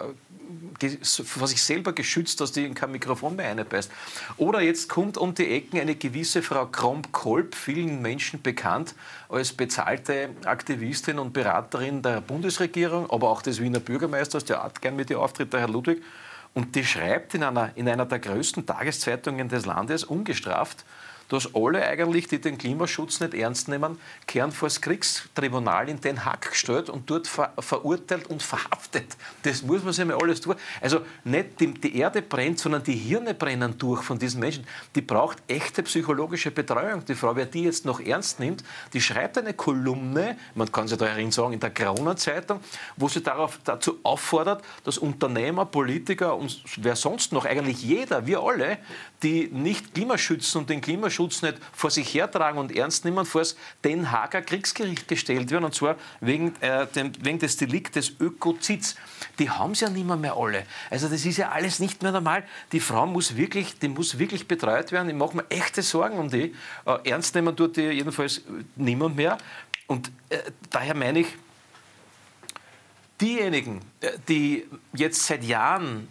äh, 0.80 0.98
vor 1.04 1.48
sich 1.48 1.62
selber 1.62 1.94
geschützt, 1.94 2.40
dass 2.42 2.52
die 2.52 2.66
in 2.66 2.74
kein 2.74 2.92
Mikrofon 2.92 3.36
mehr 3.36 3.50
einbeißt. 3.50 3.92
Oder 4.38 4.62
jetzt 4.62 4.90
kommt 4.90 5.18
um 5.18 5.34
die 5.34 5.48
Ecken 5.48 5.80
eine 5.80 5.96
gewisse 5.96 6.42
Frau 6.42 6.66
Kromp-Kolb, 6.66 7.56
vielen 7.56 8.02
Menschen 8.02 8.42
bekannt 8.42 8.96
als 9.30 9.54
bezahlte 9.54 10.30
Aktivistin 10.46 11.20
und 11.20 11.34
Beraterin 11.34 12.02
der 12.02 12.22
Bundesregierung, 12.22 13.10
aber 13.10 13.30
auch 13.30 13.42
des 13.42 13.62
Wiener 13.62 13.80
Bürgermeisters, 13.80 14.46
der 14.46 14.64
hat 14.64 14.82
gern 14.82 14.96
mit 14.96 15.10
ihr 15.10 15.20
auftritt, 15.20 15.52
der 15.54 15.62
Herr 15.62 15.70
Ludwig. 15.70 16.02
Und 16.58 16.76
die 16.76 16.84
schreibt 16.84 17.36
in 17.36 17.44
einer, 17.44 17.70
in 17.76 17.88
einer 17.88 18.08
der 18.08 18.18
größten 18.18 18.66
Tageszeitungen 18.66 19.48
des 19.48 19.68
Landes 19.68 20.04
ungestraft, 20.04 20.86
dass 21.30 21.54
alle 21.54 21.86
eigentlich, 21.86 22.28
die 22.28 22.40
den 22.40 22.58
Klimaschutz 22.58 23.20
nicht 23.20 23.34
ernst 23.34 23.68
nehmen, 23.68 24.00
kehren 24.28 24.52
vor 24.52 24.68
das 24.68 24.82
Kriegstribunal 24.82 25.90
in 25.90 26.00
Den 26.00 26.24
Haag 26.24 26.52
gestellt 26.52 26.90
und 26.90 27.10
dort 27.10 27.28
ver 27.28 27.52
verurteilt 27.60 28.28
und 28.28 28.44
verhaftet. 28.44 29.18
Das 29.44 29.64
muss 29.64 29.84
man 29.84 29.94
sich 29.94 30.06
mal 30.06 30.18
alles 30.22 30.42
tun. 30.42 30.56
Also 30.82 31.02
nicht 31.24 31.60
die, 31.60 31.74
die, 31.74 31.98
Erde 31.98 32.22
brennt, 32.22 32.60
sondern 32.60 32.84
die 32.84 32.96
Hirne 32.96 33.34
brennen 33.34 33.78
durch 33.78 34.04
von 34.04 34.20
diesen 34.20 34.40
Menschen. 34.40 34.66
Die 34.96 35.02
braucht 35.02 35.38
echte 35.48 35.84
psychologische 35.84 36.52
Betreuung. 36.52 37.04
Die 37.06 37.16
Frau, 37.16 37.36
wer 37.36 37.46
die 37.46 37.64
jetzt 37.64 37.86
noch 37.86 38.00
ernst 38.00 38.40
nimmt, 38.40 38.64
die 38.94 39.02
schreibt 39.02 39.38
eine 39.38 39.54
Kolumne, 39.54 40.38
man 40.56 40.72
kann 40.72 40.88
sich 40.88 40.98
da 40.98 41.06
darin 41.06 41.32
sagen, 41.32 41.54
in 41.54 41.60
der 41.60 41.72
Kronenzeitung, 41.72 42.60
wo 42.96 43.08
sie 43.08 43.22
darauf, 43.22 43.60
dazu 43.64 44.00
auffordert, 44.04 44.64
dass 44.84 44.98
Unternehmer, 44.98 45.66
Politiker 45.66 46.36
und 46.36 46.62
wer 46.78 46.96
sonst 46.96 47.32
noch, 47.32 47.46
eigentlich 47.46 47.82
jeder, 47.82 48.26
wir 48.26 48.42
alle, 48.42 48.78
die 49.24 49.50
nicht 49.52 49.94
Klimaschützen 49.94 50.62
und 50.62 50.70
den 50.70 50.82
Klimaschutz 50.82 51.42
nicht 51.42 51.58
vor 51.74 51.90
sich 51.90 52.14
hertragen 52.14 52.60
und 52.60 52.76
ernst 52.76 53.04
nehmen, 53.04 53.26
vor 53.26 53.42
das 53.42 53.56
Den 53.84 54.12
Haager 54.12 54.42
Kriegsgericht 54.42 55.08
gestellt 55.08 55.50
werden, 55.50 55.66
und 55.66 55.74
zwar 55.74 55.96
wegen, 56.22 56.56
äh, 56.62 56.86
dem, 56.88 57.12
wegen 57.22 57.40
des 57.40 57.58
Deliktes 57.58 58.14
Ökozids. 58.20 58.96
Die 59.40 59.50
haben 59.50 59.72
es 59.72 59.80
ja 59.80 59.90
nicht 59.90 60.06
mehr, 60.06 60.18
mehr 60.18 60.36
alle. 60.38 60.66
Also 60.90 61.08
das 61.10 61.26
ist 61.26 61.38
ja 61.38 61.50
alles 61.50 61.80
nicht 61.80 62.04
mehr 62.04 62.12
normal. 62.12 62.44
Die 62.72 62.80
Frau 62.80 63.08
muss 63.08 63.36
wirklich, 63.36 63.80
die 63.80 63.88
muss 63.88 64.20
wirklich 64.20 64.48
betreut 64.48 64.92
werden. 64.92 65.10
Ich 65.10 65.16
mache 65.16 65.38
mir 65.38 65.50
echte 65.50 65.82
Sorgen 65.82 66.20
um 66.20 66.30
die. 66.30 66.54
Äh, 66.86 67.10
ernst 67.10 67.34
nehmen 67.34 67.56
tut 67.56 67.78
die 67.78 67.82
jedenfalls 67.82 68.42
niemand 68.76 69.16
mehr. 69.16 69.38
Und 69.88 70.12
äh, 70.30 70.40
daher 70.70 70.96
meine 70.96 71.20
ich, 71.22 71.28
diejenigen, 73.20 73.82
äh, 74.02 74.12
die 74.28 74.66
jetzt 74.94 75.26
seit 75.26 75.44
Jahren 75.44 76.08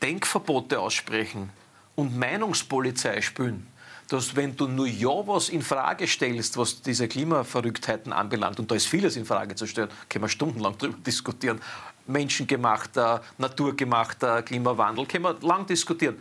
Denkverbote 0.00 0.80
aussprechen, 0.80 1.50
und 1.96 2.16
Meinungspolizei 2.16 3.20
spielen, 3.20 3.66
dass 4.08 4.36
wenn 4.36 4.54
du 4.56 4.68
nur 4.68 4.86
ja 4.86 5.26
was 5.26 5.48
in 5.48 5.62
Frage 5.62 6.06
stellst, 6.06 6.56
was 6.56 6.80
diese 6.80 7.08
Klimaverrücktheiten 7.08 8.12
anbelangt, 8.12 8.60
und 8.60 8.70
da 8.70 8.76
ist 8.76 8.86
vieles 8.86 9.16
in 9.16 9.24
Frage 9.24 9.56
zu 9.56 9.66
stellen, 9.66 9.88
können 10.08 10.24
wir 10.24 10.28
stundenlang 10.28 10.76
darüber 10.78 10.98
diskutieren, 11.04 11.60
menschengemachter, 12.06 13.22
naturgemachter 13.38 14.42
Klimawandel, 14.42 15.06
können 15.06 15.24
wir 15.24 15.36
lang 15.40 15.66
diskutieren. 15.66 16.16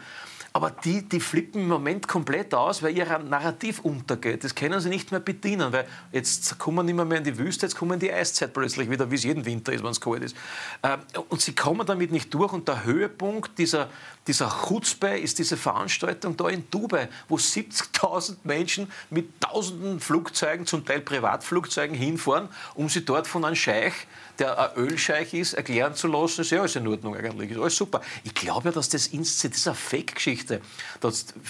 Aber 0.56 0.72
die, 0.72 1.02
die 1.02 1.20
flippen 1.20 1.64
im 1.64 1.68
Moment 1.68 2.08
komplett 2.08 2.54
aus, 2.54 2.82
weil 2.82 2.96
ihr 2.96 3.06
Narrativ 3.20 3.80
untergeht. 3.80 4.46
Das 4.46 4.56
können 4.56 4.80
sie 4.80 4.88
nicht 4.88 5.12
mehr 5.12 5.20
bedienen, 5.20 5.74
weil 5.74 5.86
jetzt 6.14 6.58
kommen 6.58 6.86
nicht 6.86 6.96
mehr, 6.96 7.04
mehr 7.04 7.18
in 7.18 7.26
die 7.26 7.38
Wüste, 7.38 7.66
jetzt 7.66 7.76
kommen 7.76 8.00
die 8.00 8.10
Eiszeit 8.10 8.54
plötzlich 8.54 8.90
wieder, 8.90 9.12
wie 9.12 9.16
es 9.16 9.26
jeden 9.26 9.44
Winter 9.44 9.74
ist, 9.74 9.84
wenn 9.84 9.92
es 9.92 10.00
kalt 10.00 10.24
ist. 10.24 10.34
Ähm, 10.82 11.00
und 11.28 11.42
sie 11.42 11.54
kommen 11.54 11.86
damit 11.86 12.14
nicht 12.14 12.34
durch. 12.34 12.54
Und 12.54 12.70
der 12.70 12.86
Höhepunkt 12.86 13.58
dieser, 13.58 13.90
dieser 14.28 14.50
Chutzpe 14.66 15.18
ist 15.18 15.40
diese 15.40 15.58
Veranstaltung 15.58 16.38
da 16.38 16.48
in 16.48 16.64
Dubai, 16.72 17.10
wo 17.28 17.36
70.000 17.36 18.38
Menschen 18.46 18.90
mit 19.10 19.42
tausenden 19.42 20.00
Flugzeugen, 20.00 20.66
zum 20.66 20.86
Teil 20.86 21.02
Privatflugzeugen, 21.02 21.98
hinfahren, 21.98 22.48
um 22.76 22.88
sie 22.88 23.04
dort 23.04 23.28
von 23.28 23.44
einem 23.44 23.58
Scheich 23.58 24.08
der 24.40 24.58
ein 24.60 24.78
Ölscheich 24.78 25.34
ist, 25.34 25.54
erklären 25.54 25.96
zu 25.96 26.08
lassen, 26.08 26.42
ist 26.42 26.52
ja 26.52 26.60
alles 26.60 26.76
in 26.76 26.88
Ordnung 26.88 27.16
eigentlich, 27.16 27.52
ist 27.52 27.60
alles 27.60 27.76
super. 27.76 28.02
Ich 28.24 28.34
glaube 28.34 28.70
ja, 28.70 28.72
dass 28.72 28.90
das, 28.90 29.10
das 29.12 29.44
ist 29.44 29.68
eine 29.68 29.76
Fake-Geschichte 29.76 30.62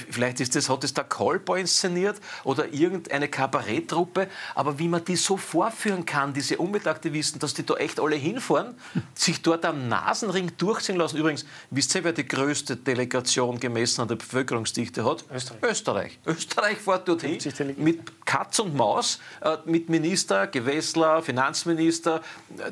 vielleicht 0.10 0.40
ist 0.40 0.56
das, 0.56 0.70
hat 0.70 0.84
das 0.84 0.94
der 0.94 1.04
Kolber 1.04 1.58
inszeniert 1.58 2.20
oder 2.44 2.74
irgendeine 2.74 3.28
Kabaretttruppe, 3.28 4.28
aber 4.54 4.80
wie 4.80 4.88
man 4.88 5.04
die 5.04 5.16
so 5.16 5.38
vorführen 5.38 6.06
kann, 6.06 6.34
diese 6.34 6.58
Umweltaktivisten, 6.58 7.40
dass 7.40 7.54
die 7.54 7.66
da 7.66 7.76
echt 7.76 8.00
alle 8.00 8.16
hinfahren, 8.16 8.76
sich 9.14 9.42
dort 9.42 9.66
am 9.66 9.88
Nasenring 9.88 10.52
durchziehen 10.58 10.98
lassen. 10.98 11.18
Übrigens, 11.18 11.46
wisst 11.70 11.96
ihr, 11.96 12.04
wer 12.04 12.14
die 12.14 12.28
größte 12.28 12.76
Delegation 12.76 13.60
gemessen 13.60 14.02
an 14.02 14.08
der 14.08 14.16
Bevölkerungsdichte 14.16 15.06
hat? 15.06 15.26
Österreich. 15.34 15.64
Österreich. 15.64 16.20
Österreich 16.26 16.78
fährt 16.78 17.08
dorthin 17.08 17.40
mit 17.78 18.26
Katz 18.26 18.60
und 18.60 18.76
Maus, 18.76 19.20
äh, 19.42 19.58
mit 19.66 19.90
Minister, 19.90 20.48
Gewessler, 20.48 21.22
Finanzminister. 21.22 22.22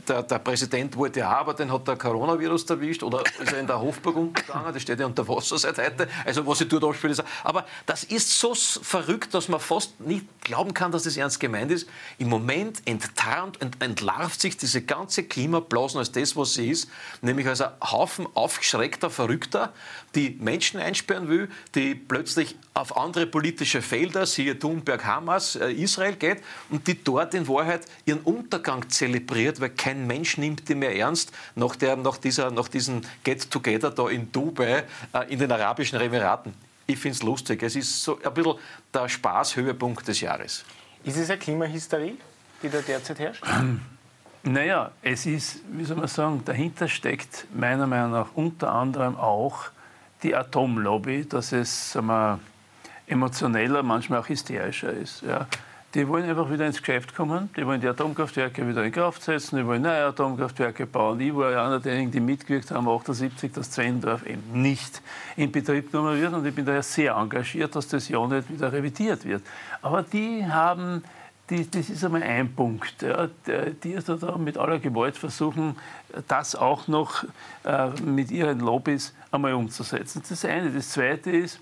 Der, 0.08 0.24
der 0.24 0.40
Präsident 0.40 0.98
wollte 0.98 1.26
aber 1.26 1.54
den 1.54 1.72
hat 1.72 1.88
der 1.88 1.96
Coronavirus 1.96 2.70
erwischt 2.70 3.04
oder 3.04 3.24
ist 3.42 3.54
er 3.54 3.60
in 3.60 3.68
der 3.68 3.80
Hofburg 3.80 4.16
umgegangen, 4.16 4.74
das 4.74 4.82
steht 4.82 5.00
ja 5.00 5.06
unter 5.06 5.28
Wasser 5.28 5.58
seit 5.58 5.78
heute. 5.78 6.08
Also 6.26 6.46
was 6.46 6.62
ich 6.62 6.68
dort 6.68 6.84
abspiele, 6.84 7.14
ist, 7.14 7.24
aber 7.44 7.66
das 7.86 8.04
ist 8.04 8.38
so 8.40 8.54
verrückt, 8.54 9.34
dass 9.34 9.48
man 9.48 9.60
fast 9.60 10.00
nicht 10.02 10.26
glauben 10.42 10.74
kann, 10.74 10.92
dass 10.92 11.04
das 11.04 11.16
ernst 11.16 11.40
gemeint 11.40 11.72
ist. 11.72 11.88
Im 12.18 12.30
Moment 12.30 12.82
enttarnt 12.86 13.62
und 13.62 13.82
entlarvt 13.82 14.42
sich 14.42 14.58
diese 14.58 14.82
ganze 14.82 15.24
Klimablasen 15.24 16.00
als 16.00 16.12
das, 16.12 16.36
was 16.36 16.56
sie 16.56 16.70
ist, 16.70 16.90
nämlich 17.22 17.48
als 17.48 17.62
ein 17.62 17.72
Haufen 17.82 18.28
aufgeschreckter 18.34 19.10
Verrückter, 19.10 19.74
die 20.16 20.38
Menschen 20.40 20.80
einsperren 20.80 21.30
will, 21.30 21.50
die 21.76 21.96
plötzlich 21.96 22.56
auf 22.74 22.98
andere 22.98 23.26
politische 23.28 23.82
Felder, 23.82 24.26
siehe 24.26 24.58
Thunberg, 24.58 25.06
Hamas, 25.06 25.56
äh, 25.56 25.72
Israel 25.72 26.16
geht 26.16 26.44
und 26.70 26.88
die 26.88 27.04
dort 27.04 27.34
in 27.34 27.48
Wahrheit 27.48 27.86
ihren 28.06 28.22
Untergang 28.22 28.90
zelebriert, 28.90 29.60
weil 29.60 29.70
kein 29.70 29.93
Mensch 29.96 30.38
nimmt 30.38 30.68
die 30.68 30.76
mehr 30.76 30.96
ernst 30.96 31.32
nach, 31.56 31.76
der, 31.76 31.96
nach, 31.96 32.18
dieser, 32.18 32.52
nach 32.52 32.68
diesem 32.68 33.02
Get-Together 33.24 33.92
da 33.92 34.10
in 34.10 34.32
Dubai 34.32 34.84
äh, 35.14 35.34
in 35.34 35.40
den 35.40 35.52
Arabischen 35.52 36.00
Emiraten. 36.00 36.54
Ich 36.86 37.00
finde 37.00 37.16
es 37.16 37.24
lustig. 37.24 37.64
Es 37.64 37.76
ist 37.76 38.04
so 38.04 38.20
ein 38.22 38.34
bisschen 38.34 38.56
der 38.94 39.08
Spaßhöhepunkt 39.08 40.08
des 40.08 40.22
Jahres. 40.22 40.66
Ist 41.04 41.18
es 41.18 41.30
eine 41.30 41.40
Klimahysterie, 41.40 42.16
die 42.62 42.70
da 42.70 42.80
derzeit 42.80 43.20
herrscht? 43.20 43.44
Naja, 44.46 44.92
es 45.02 45.26
ist, 45.26 45.62
wie 45.72 45.86
soll 45.86 45.96
man 45.96 46.08
sagen, 46.08 46.42
dahinter 46.44 46.90
steckt 46.90 47.48
meiner 47.54 47.88
Meinung 47.88 48.12
nach 48.12 48.28
unter 48.36 48.74
anderem 48.74 49.16
auch 49.16 49.70
die 50.22 50.36
Atomlobby, 50.36 51.26
dass 51.26 51.54
es 51.54 51.94
sagen 51.94 52.08
wir, 52.08 52.40
emotioneller, 53.08 53.84
manchmal 53.84 54.20
auch 54.20 54.28
hysterischer 54.28 54.92
ist. 54.92 55.22
Ja. 55.22 55.48
Die 55.94 56.08
wollen 56.08 56.28
einfach 56.28 56.50
wieder 56.50 56.66
ins 56.66 56.80
Geschäft 56.80 57.14
kommen, 57.14 57.50
die 57.56 57.68
wollen 57.68 57.80
die 57.80 57.88
Atomkraftwerke 57.88 58.68
wieder 58.68 58.84
in 58.84 58.92
Kraft 58.92 59.22
setzen, 59.22 59.58
die 59.58 59.66
wollen 59.66 59.84
neue 59.84 60.06
Atomkraftwerke 60.06 60.88
bauen. 60.88 61.20
Ich 61.20 61.36
war 61.36 61.52
ja 61.52 61.68
einer 61.68 61.80
derjenigen, 61.80 62.12
die 62.12 62.20
mitgewirkt 62.20 62.72
haben, 62.72 62.90
78, 62.90 63.52
dass 63.52 63.70
Zwendorf 63.70 64.26
eben 64.26 64.62
nicht 64.62 65.04
in 65.36 65.52
Betrieb 65.52 65.92
genommen 65.92 66.20
wird 66.20 66.34
und 66.34 66.46
ich 66.48 66.56
bin 66.56 66.66
daher 66.66 66.82
sehr 66.82 67.14
engagiert, 67.14 67.76
dass 67.76 67.88
das 67.88 68.10
ja 68.10 68.26
nicht 68.26 68.50
wieder 68.52 68.74
revidiert 68.74 69.24
wird. 69.24 69.44
Aber 69.84 70.02
die 70.02 70.44
haben 70.48 71.04
die, 71.50 71.70
das 71.70 71.90
ist 71.90 72.04
einmal 72.04 72.24
ein 72.24 72.54
Punkt. 72.54 73.02
Ja, 73.02 73.28
die 73.84 73.96
also 73.96 74.16
da 74.16 74.38
mit 74.38 74.58
aller 74.58 74.80
Gewalt 74.80 75.18
versuchen, 75.18 75.76
das 76.28 76.56
auch 76.56 76.88
noch 76.88 77.24
äh, 77.66 77.90
mit 78.02 78.32
ihren 78.32 78.62
Lobbys 78.62 79.14
einmal 79.32 79.54
umzusetzen. 79.54 80.22
Das 80.22 80.32
ist 80.32 80.44
das 80.44 80.50
eine. 80.50 80.72
Das 80.72 80.90
zweite 80.90 81.32
ist, 81.32 81.60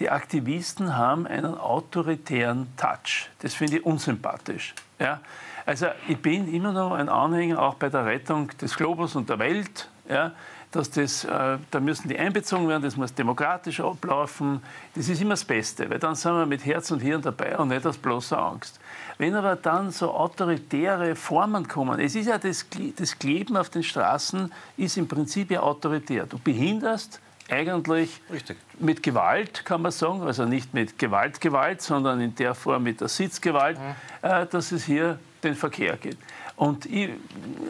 die 0.00 0.10
Aktivisten 0.10 0.96
haben 0.96 1.26
einen 1.26 1.56
autoritären 1.56 2.66
Touch. 2.76 3.28
Das 3.40 3.54
finde 3.54 3.76
ich 3.76 3.84
unsympathisch. 3.86 4.74
Ja? 4.98 5.20
Also 5.66 5.86
ich 6.08 6.18
bin 6.18 6.52
immer 6.52 6.72
noch 6.72 6.92
ein 6.92 7.08
Anhänger, 7.08 7.60
auch 7.60 7.74
bei 7.74 7.90
der 7.90 8.06
Rettung 8.06 8.48
des 8.58 8.74
Globus 8.76 9.14
und 9.14 9.28
der 9.28 9.38
Welt, 9.38 9.88
ja, 10.08 10.32
dass 10.72 10.90
das, 10.90 11.24
äh, 11.24 11.58
da 11.70 11.80
müssen 11.80 12.08
die 12.08 12.18
einbezogen 12.18 12.68
werden, 12.68 12.82
das 12.82 12.96
muss 12.96 13.12
demokratisch 13.12 13.80
ablaufen. 13.80 14.62
Das 14.94 15.08
ist 15.08 15.20
immer 15.20 15.30
das 15.30 15.44
Beste, 15.44 15.90
weil 15.90 15.98
dann 15.98 16.14
sind 16.14 16.32
wir 16.32 16.46
mit 16.46 16.64
Herz 16.64 16.90
und 16.92 17.00
Hirn 17.00 17.20
dabei 17.22 17.58
und 17.58 17.68
nicht 17.68 17.84
aus 17.84 17.98
bloßer 17.98 18.38
Angst. 18.38 18.80
Wenn 19.18 19.34
aber 19.34 19.56
dann 19.56 19.90
so 19.90 20.12
autoritäre 20.12 21.14
Formen 21.16 21.66
kommen, 21.66 22.00
es 22.00 22.14
ist 22.14 22.26
ja 22.26 22.38
das, 22.38 22.66
das 22.96 23.18
Kleben 23.18 23.56
auf 23.56 23.68
den 23.68 23.82
Straßen 23.82 24.52
ist 24.76 24.96
im 24.96 25.08
Prinzip 25.08 25.50
ja 25.50 25.60
autoritär. 25.60 26.26
Du 26.26 26.38
behinderst 26.38 27.20
eigentlich 27.50 28.20
Richtig. 28.32 28.56
mit 28.78 29.02
Gewalt, 29.02 29.64
kann 29.64 29.82
man 29.82 29.92
sagen, 29.92 30.22
also 30.22 30.44
nicht 30.44 30.74
mit 30.74 30.98
Gewalt, 30.98 31.40
Gewalt, 31.40 31.82
sondern 31.82 32.20
in 32.20 32.34
der 32.34 32.54
Form 32.54 32.84
mit 32.84 33.00
der 33.00 33.08
Sitzgewalt, 33.08 33.78
mhm. 33.78 34.28
äh, 34.28 34.46
dass 34.46 34.72
es 34.72 34.84
hier 34.84 35.18
den 35.42 35.54
Verkehr 35.54 35.96
gibt. 35.96 36.18
Und, 36.56 36.86
ich, 36.86 37.10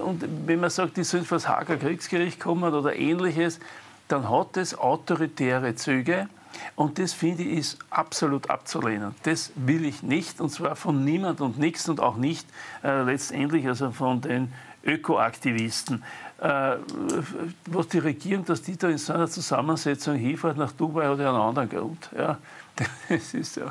und 0.04 0.24
wenn 0.46 0.60
man 0.60 0.70
sagt, 0.70 0.96
die 0.96 1.04
sollen 1.04 1.24
vor 1.24 1.36
das 1.36 1.48
Hager 1.48 1.76
Kriegsgericht 1.76 2.40
kommen 2.40 2.74
oder 2.74 2.96
ähnliches, 2.96 3.60
dann 4.08 4.28
hat 4.28 4.56
es 4.56 4.76
autoritäre 4.76 5.76
Züge. 5.76 6.28
Und 6.74 6.98
das 6.98 7.12
finde 7.12 7.44
ich 7.44 7.58
ist 7.58 7.78
absolut 7.90 8.50
abzulehnen. 8.50 9.14
Das 9.22 9.52
will 9.54 9.84
ich 9.84 10.02
nicht 10.02 10.40
und 10.40 10.50
zwar 10.50 10.74
von 10.74 11.04
niemand 11.04 11.40
und 11.40 11.58
nichts 11.58 11.88
und 11.88 12.00
auch 12.00 12.16
nicht 12.16 12.46
äh, 12.82 13.02
letztendlich 13.02 13.68
also 13.68 13.92
von 13.92 14.20
den 14.20 14.52
Ökoaktivisten. 14.84 16.02
Äh, 16.40 16.76
was 17.66 17.88
die 17.88 17.98
Regierung, 17.98 18.44
dass 18.46 18.62
die 18.62 18.76
da 18.76 18.88
in 18.88 18.98
so 18.98 19.12
einer 19.12 19.28
Zusammensetzung 19.28 20.16
hinfährt 20.16 20.56
nach 20.56 20.72
Dubai, 20.72 21.06
hat 21.06 21.18
ja 21.18 21.28
einen 21.28 21.40
anderen 21.40 21.68
Grund. 21.68 22.10
Ja. 22.16 22.38
Das 23.10 23.34
ist 23.34 23.56
ja, 23.56 23.70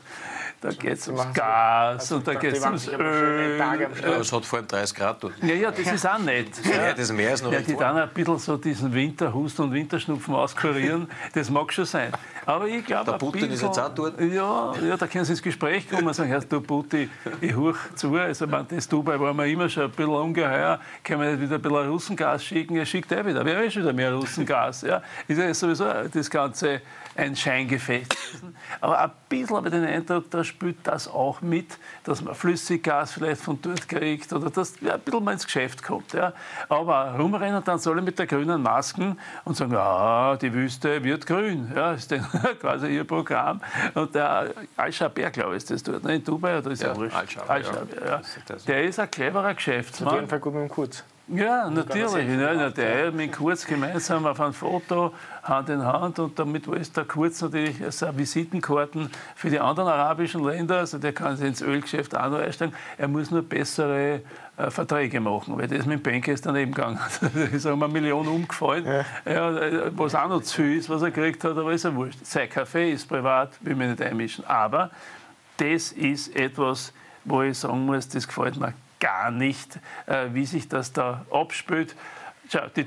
da 0.62 0.70
geht 0.70 0.98
es 0.98 1.08
ums 1.08 1.34
Gas 1.34 2.02
also, 2.02 2.16
und 2.18 2.28
da 2.28 2.34
geht 2.34 2.54
es 2.54 2.66
ums 2.66 2.88
Öl. 2.88 3.58
Ja, 3.58 4.18
es 4.20 4.32
hat 4.32 4.46
vor 4.46 4.60
allem 4.60 4.68
30 4.68 4.98
Grad 4.98 5.24
dort. 5.24 5.34
Ja, 5.42 5.54
ja, 5.54 5.72
das 5.72 5.92
ist 5.92 6.08
auch 6.08 6.20
nett. 6.20 6.50
Ja, 6.66 6.94
das 6.94 7.12
Meer 7.12 7.34
ist 7.34 7.44
noch 7.44 7.52
ja, 7.52 7.62
Die 7.62 7.76
dann 7.76 7.98
ein 7.98 8.10
bisschen 8.10 8.40
so 8.40 8.58
diesen 8.58 8.94
Winterhusten 8.94 9.66
und 9.66 9.74
Winterschnupfen 9.74 10.34
auskurieren, 10.36 11.10
das 11.34 11.50
mag 11.50 11.72
schon 11.72 11.86
sein. 11.86 12.12
Aber 12.46 12.68
ich 12.68 12.84
glaube, 12.86 13.12
Der 13.12 13.18
Putin 13.18 13.52
ist 13.52 13.62
jetzt 13.62 13.80
auch 13.80 13.94
dort. 13.94 14.20
Ja, 14.20 14.74
ja, 14.82 14.98
da 14.98 15.08
können 15.08 15.24
Sie 15.24 15.34
ins 15.34 15.42
Gespräch 15.42 15.90
kommen 15.90 16.08
und 16.08 16.14
sagen, 16.14 16.30
Herr 16.30 16.42
du 16.42 16.62
Putin, 16.62 17.10
ich 17.42 17.56
hoch 17.56 17.76
zu. 17.96 18.16
Also, 18.16 18.48
man, 18.48 18.68
das 18.68 18.88
Dubai 18.88 19.20
war 19.20 19.34
mir 19.34 19.48
immer 19.48 19.70
schon 19.70 19.84
ein 19.84 19.92
bisschen 19.92 20.12
ungeheuer. 20.12 20.80
Können 21.04 21.22
wir 21.22 21.32
nicht 21.32 21.42
wieder 21.42 21.56
ein 21.56 21.62
bisschen 21.62 21.90
Russengas 21.90 22.44
schicken? 22.44 22.76
Er 22.76 22.86
schickt 22.86 23.12
er 23.12 23.26
wieder. 23.26 23.46
Wer 23.46 23.64
ist 23.64 23.76
wieder 23.76 23.94
mehr 23.94 24.14
Russengas? 24.14 24.82
Ja, 24.82 25.02
ist 25.28 25.38
ja 25.38 25.54
sowieso 25.54 25.86
das 26.12 26.30
Ganze 26.30 26.82
ein 27.20 27.36
Scheingefecht 27.36 28.10
gewesen. 28.10 28.56
Aber 28.82 29.00
ein 29.00 29.12
bisschen 29.28 29.56
habe 29.56 29.68
ich 29.68 29.74
den 29.74 29.86
Eindruck, 29.86 30.30
da 30.32 30.44
spielt 30.44 30.78
das 30.84 31.08
auch 31.08 31.42
mit, 31.42 31.78
dass 32.04 32.22
man 32.22 32.36
Flüssiggas 32.36 33.14
vielleicht 33.14 33.42
von 33.42 33.62
dort 33.62 33.88
kriegt 33.88 34.32
oder 34.34 34.50
dass 34.50 34.80
ja, 34.82 34.96
ein 34.96 35.00
bisschen 35.02 35.24
mal 35.24 35.34
ins 35.34 35.46
Geschäft 35.46 35.84
kommt. 35.84 36.14
Ja. 36.14 36.34
Aber 36.68 37.16
rumrennen 37.18 37.64
dann 37.64 37.80
soll 37.80 38.02
mit 38.02 38.18
der 38.18 38.28
grünen 38.28 38.62
Masken 38.62 39.18
und 39.44 39.56
sagen, 39.56 39.74
ja, 39.74 40.36
die 40.38 40.54
Wüste 40.54 41.04
wird 41.04 41.26
grün. 41.26 41.72
Ja, 41.76 41.94
ist 41.94 42.12
dann 42.12 42.26
quasi 42.62 42.88
ihr 42.88 43.04
Programm. 43.04 43.62
Und 43.94 44.16
der 44.16 44.54
Al-Shabair, 44.78 45.32
glaube 45.32 45.52
ich, 45.52 45.58
ist 45.58 45.72
das 45.72 45.84
dort, 45.84 46.04
ne, 46.04 46.16
in 46.16 46.24
Dubai 46.24 46.58
oder 46.58 46.72
ist 46.72 46.82
ja, 46.82 46.94
Al-Shabair. 46.94 47.50
Al 47.50 47.64
ja. 48.08 48.22
Der 48.68 48.84
ist 48.84 49.00
ein 49.00 49.12
cleverer 49.12 49.54
Geschäftsmann. 49.54 50.10
Auf 50.10 50.16
jeden 50.16 50.30
Fall 50.30 50.40
gut 50.40 50.54
mit 50.54 50.64
dem 50.64 50.70
Kurz. 50.70 51.04
Ja, 51.32 51.70
natürlich. 51.70 52.28
Ja, 52.28 52.70
der 52.70 53.12
mit 53.12 53.34
Kurz 53.34 53.66
gemeinsam 53.66 54.26
auf 54.26 54.40
ein 54.42 54.54
Foto, 54.54 55.14
Hand 55.44 55.70
in 55.70 55.86
Hand. 55.86 56.18
Und 56.18 56.40
damit 56.40 56.66
ist 56.68 56.98
der 56.98 57.06
Kurz 57.06 57.42
natürlich 57.42 57.84
also 57.84 58.08
Visitenkarten 58.18 59.12
für 59.36 59.50
die 59.50 59.60
anderen 59.60 59.90
arabischen 59.90 60.44
Länder. 60.44 60.78
Also 60.78 60.98
der 60.98 61.14
kann 61.14 61.38
sich 61.38 61.48
ins 61.48 61.62
Ölgeschäft 61.62 62.18
auch 62.18 62.30
noch 62.32 62.40
einsteigen. 62.40 62.74
Er 62.98 63.08
muss 63.08 63.30
nur 63.30 63.44
bessere 63.44 64.22
äh, 64.58 64.72
Verträge 64.72 65.20
machen, 65.20 65.56
weil 65.58 65.68
das 65.68 65.86
mit 65.86 66.04
dem 66.04 66.12
Banker 66.12 66.32
ist 66.32 66.46
daneben 66.46 66.74
gegangen. 66.74 67.00
da 67.22 67.44
ist 67.44 67.66
um 67.68 67.84
eine 67.84 67.94
Million 67.94 68.28
umgefallen, 68.28 68.86
ja. 68.86 69.06
Ja, 69.32 69.92
was 69.96 70.16
auch 70.16 70.30
noch 70.30 70.42
zu 70.42 70.56
viel 70.56 70.78
ist, 70.78 70.90
was 70.90 71.04
er 71.04 71.12
gekriegt 71.12 71.44
hat, 71.44 71.58
aber 71.58 71.72
ist 71.74 71.86
ja 71.86 71.94
wurscht. 71.94 72.26
Sein 72.26 72.50
Kaffee 72.50 72.92
ist 72.92 73.08
privat, 73.08 73.52
will 73.62 73.76
mich 73.76 73.90
nicht 73.90 74.02
einmischen. 74.02 74.46
Aber 74.46 74.90
das 75.58 75.92
ist 75.92 76.36
etwas, 76.36 76.92
wo 77.24 77.44
ich 77.44 77.58
sagen 77.58 77.86
muss, 77.86 78.10
das 78.10 78.28
gefällt 78.28 78.60
mir 78.60 78.74
gar 79.00 79.32
nicht, 79.32 79.80
äh, 80.06 80.28
wie 80.34 80.46
sich 80.46 80.68
das 80.68 80.94
da 80.94 81.26
abspielt. 81.32 81.96
Schau, 82.52 82.62
die 82.76 82.86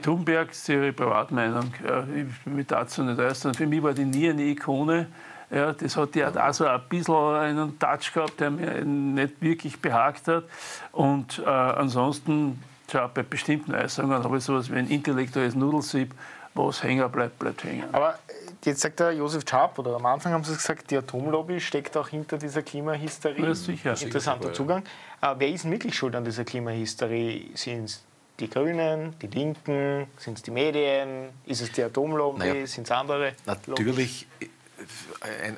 ist 0.51 0.69
ihre 0.69 0.93
Privatmeinung. 0.93 1.73
Ich 2.17 2.45
bin 2.45 2.57
mich 2.57 2.67
dazu 2.67 3.05
nicht 3.05 3.21
äußern. 3.21 3.55
Für 3.55 3.67
mich 3.67 3.81
war 3.81 3.95
die 3.95 4.05
nie 4.05 4.29
eine 4.29 4.43
Ikone. 4.43 5.07
Ja, 5.53 5.73
das 5.73 5.97
hat 5.97 6.17
ja 6.17 6.31
da 6.31 6.53
so 6.53 6.67
ein 6.67 6.81
bisschen 6.89 7.15
einen 7.15 7.79
Touch 7.79 8.13
gehabt, 8.13 8.41
der 8.41 8.51
mir 8.51 8.85
nicht 8.85 9.41
wirklich 9.41 9.81
behagt 9.81 10.27
hat. 10.27 10.45
Und 10.91 11.41
äh, 11.45 11.49
ansonsten, 11.49 12.61
schau, 12.91 13.09
bei 13.13 13.23
bestimmten 13.23 13.75
Äußerungen 13.75 14.25
habe 14.25 14.39
ich 14.39 14.45
sowas 14.45 14.69
wie 14.73 14.79
ein 14.79 14.89
intellektuelles 14.89 15.55
Nudelsieb, 15.55 16.13
was 16.55 16.83
hängen 16.83 17.09
bleibt, 17.13 17.39
bleibt 17.39 17.63
hängen. 17.63 17.85
Aber 17.93 18.19
jetzt 18.65 18.81
sagt 18.81 19.01
der 19.01 19.13
Josef 19.13 19.45
Schaap, 19.49 19.79
oder 19.79 19.97
am 19.97 20.07
Anfang 20.07 20.33
haben 20.33 20.45
Sie 20.45 20.55
gesagt, 20.55 20.91
die 20.91 20.97
Atomlobby 20.97 21.61
steckt 21.61 21.97
auch 21.97 22.09
hinter 22.09 22.39
dieser 22.39 22.63
Klimahysterie. 22.63 23.45
Ja, 23.45 23.55
sicher. 23.55 24.01
Interessanter 24.01 24.53
Zugang. 24.53 24.85
Äh, 25.21 25.35
wer 25.39 25.49
ist 25.49 25.71
wirklich 25.71 25.97
schuld 25.97 26.15
an 26.15 26.25
dieser 26.25 26.45
Klimahysterie? 26.45 27.51
Sind 27.55 27.85
es 27.85 28.05
die 28.41 28.49
Grünen, 28.49 29.15
die 29.21 29.27
Linken, 29.27 30.07
sind 30.17 30.39
es 30.39 30.43
die 30.43 30.51
Medien, 30.51 31.29
ist 31.47 31.61
es 31.61 31.73
die 31.73 31.83
Atomlobby, 31.83 32.39
naja, 32.39 32.67
sind 32.67 32.85
es 32.85 32.91
andere? 32.91 33.35
Natürlich 33.47 34.27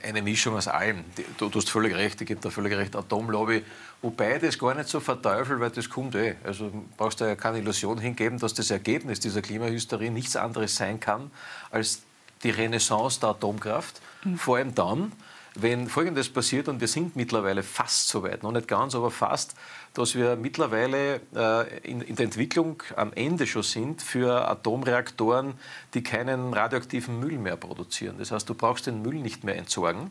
eine 0.02 0.20
Mischung 0.22 0.56
aus 0.56 0.68
allem. 0.68 1.04
Du, 1.38 1.48
du 1.48 1.58
hast 1.58 1.70
völlig 1.70 1.94
recht, 1.94 2.20
ich 2.20 2.26
gebe 2.26 2.40
da 2.40 2.50
völlig 2.50 2.76
recht, 2.76 2.94
Atomlobby. 2.94 3.64
Wobei 4.02 4.38
das 4.38 4.58
gar 4.58 4.74
nicht 4.74 4.88
so 4.88 5.00
verteufelt, 5.00 5.60
weil 5.60 5.70
das 5.70 5.88
kommt 5.88 6.14
eh. 6.14 6.34
Also 6.44 6.70
brauchst 6.96 7.20
du 7.20 7.24
ja 7.24 7.34
keine 7.36 7.58
Illusion 7.58 7.98
hingeben, 7.98 8.38
dass 8.38 8.52
das 8.52 8.70
Ergebnis 8.70 9.20
dieser 9.20 9.40
Klimahysterie 9.40 10.10
nichts 10.10 10.36
anderes 10.36 10.76
sein 10.76 11.00
kann 11.00 11.30
als 11.70 12.02
die 12.44 12.50
Renaissance 12.50 13.18
der 13.20 13.30
Atomkraft. 13.30 14.00
Mhm. 14.24 14.38
Vor 14.38 14.56
allem 14.56 14.74
dann, 14.74 15.12
wenn 15.56 15.88
Folgendes 15.88 16.28
passiert, 16.28 16.68
und 16.68 16.80
wir 16.80 16.88
sind 16.88 17.16
mittlerweile 17.16 17.62
fast 17.62 18.08
so 18.08 18.22
weit, 18.22 18.42
noch 18.42 18.52
nicht 18.52 18.68
ganz, 18.68 18.94
aber 18.94 19.10
fast, 19.10 19.54
dass 19.94 20.16
wir 20.16 20.34
mittlerweile 20.34 21.20
äh, 21.34 21.78
in, 21.88 22.00
in, 22.00 22.16
der 22.16 22.24
Entwicklung 22.24 22.82
am 22.96 23.12
Ende 23.12 23.46
schon 23.46 23.62
sind 23.62 24.02
für 24.02 24.48
Atomreaktoren, 24.48 25.54
die 25.94 26.02
keinen 26.02 26.52
radioaktiven 26.52 27.20
Müll 27.20 27.38
mehr 27.38 27.56
produzieren. 27.56 28.16
Das 28.18 28.32
heißt, 28.32 28.48
du 28.48 28.54
brauchst 28.54 28.88
den 28.88 29.02
Müll 29.02 29.14
nicht 29.14 29.44
mehr 29.44 29.56
entsorgen 29.56 30.10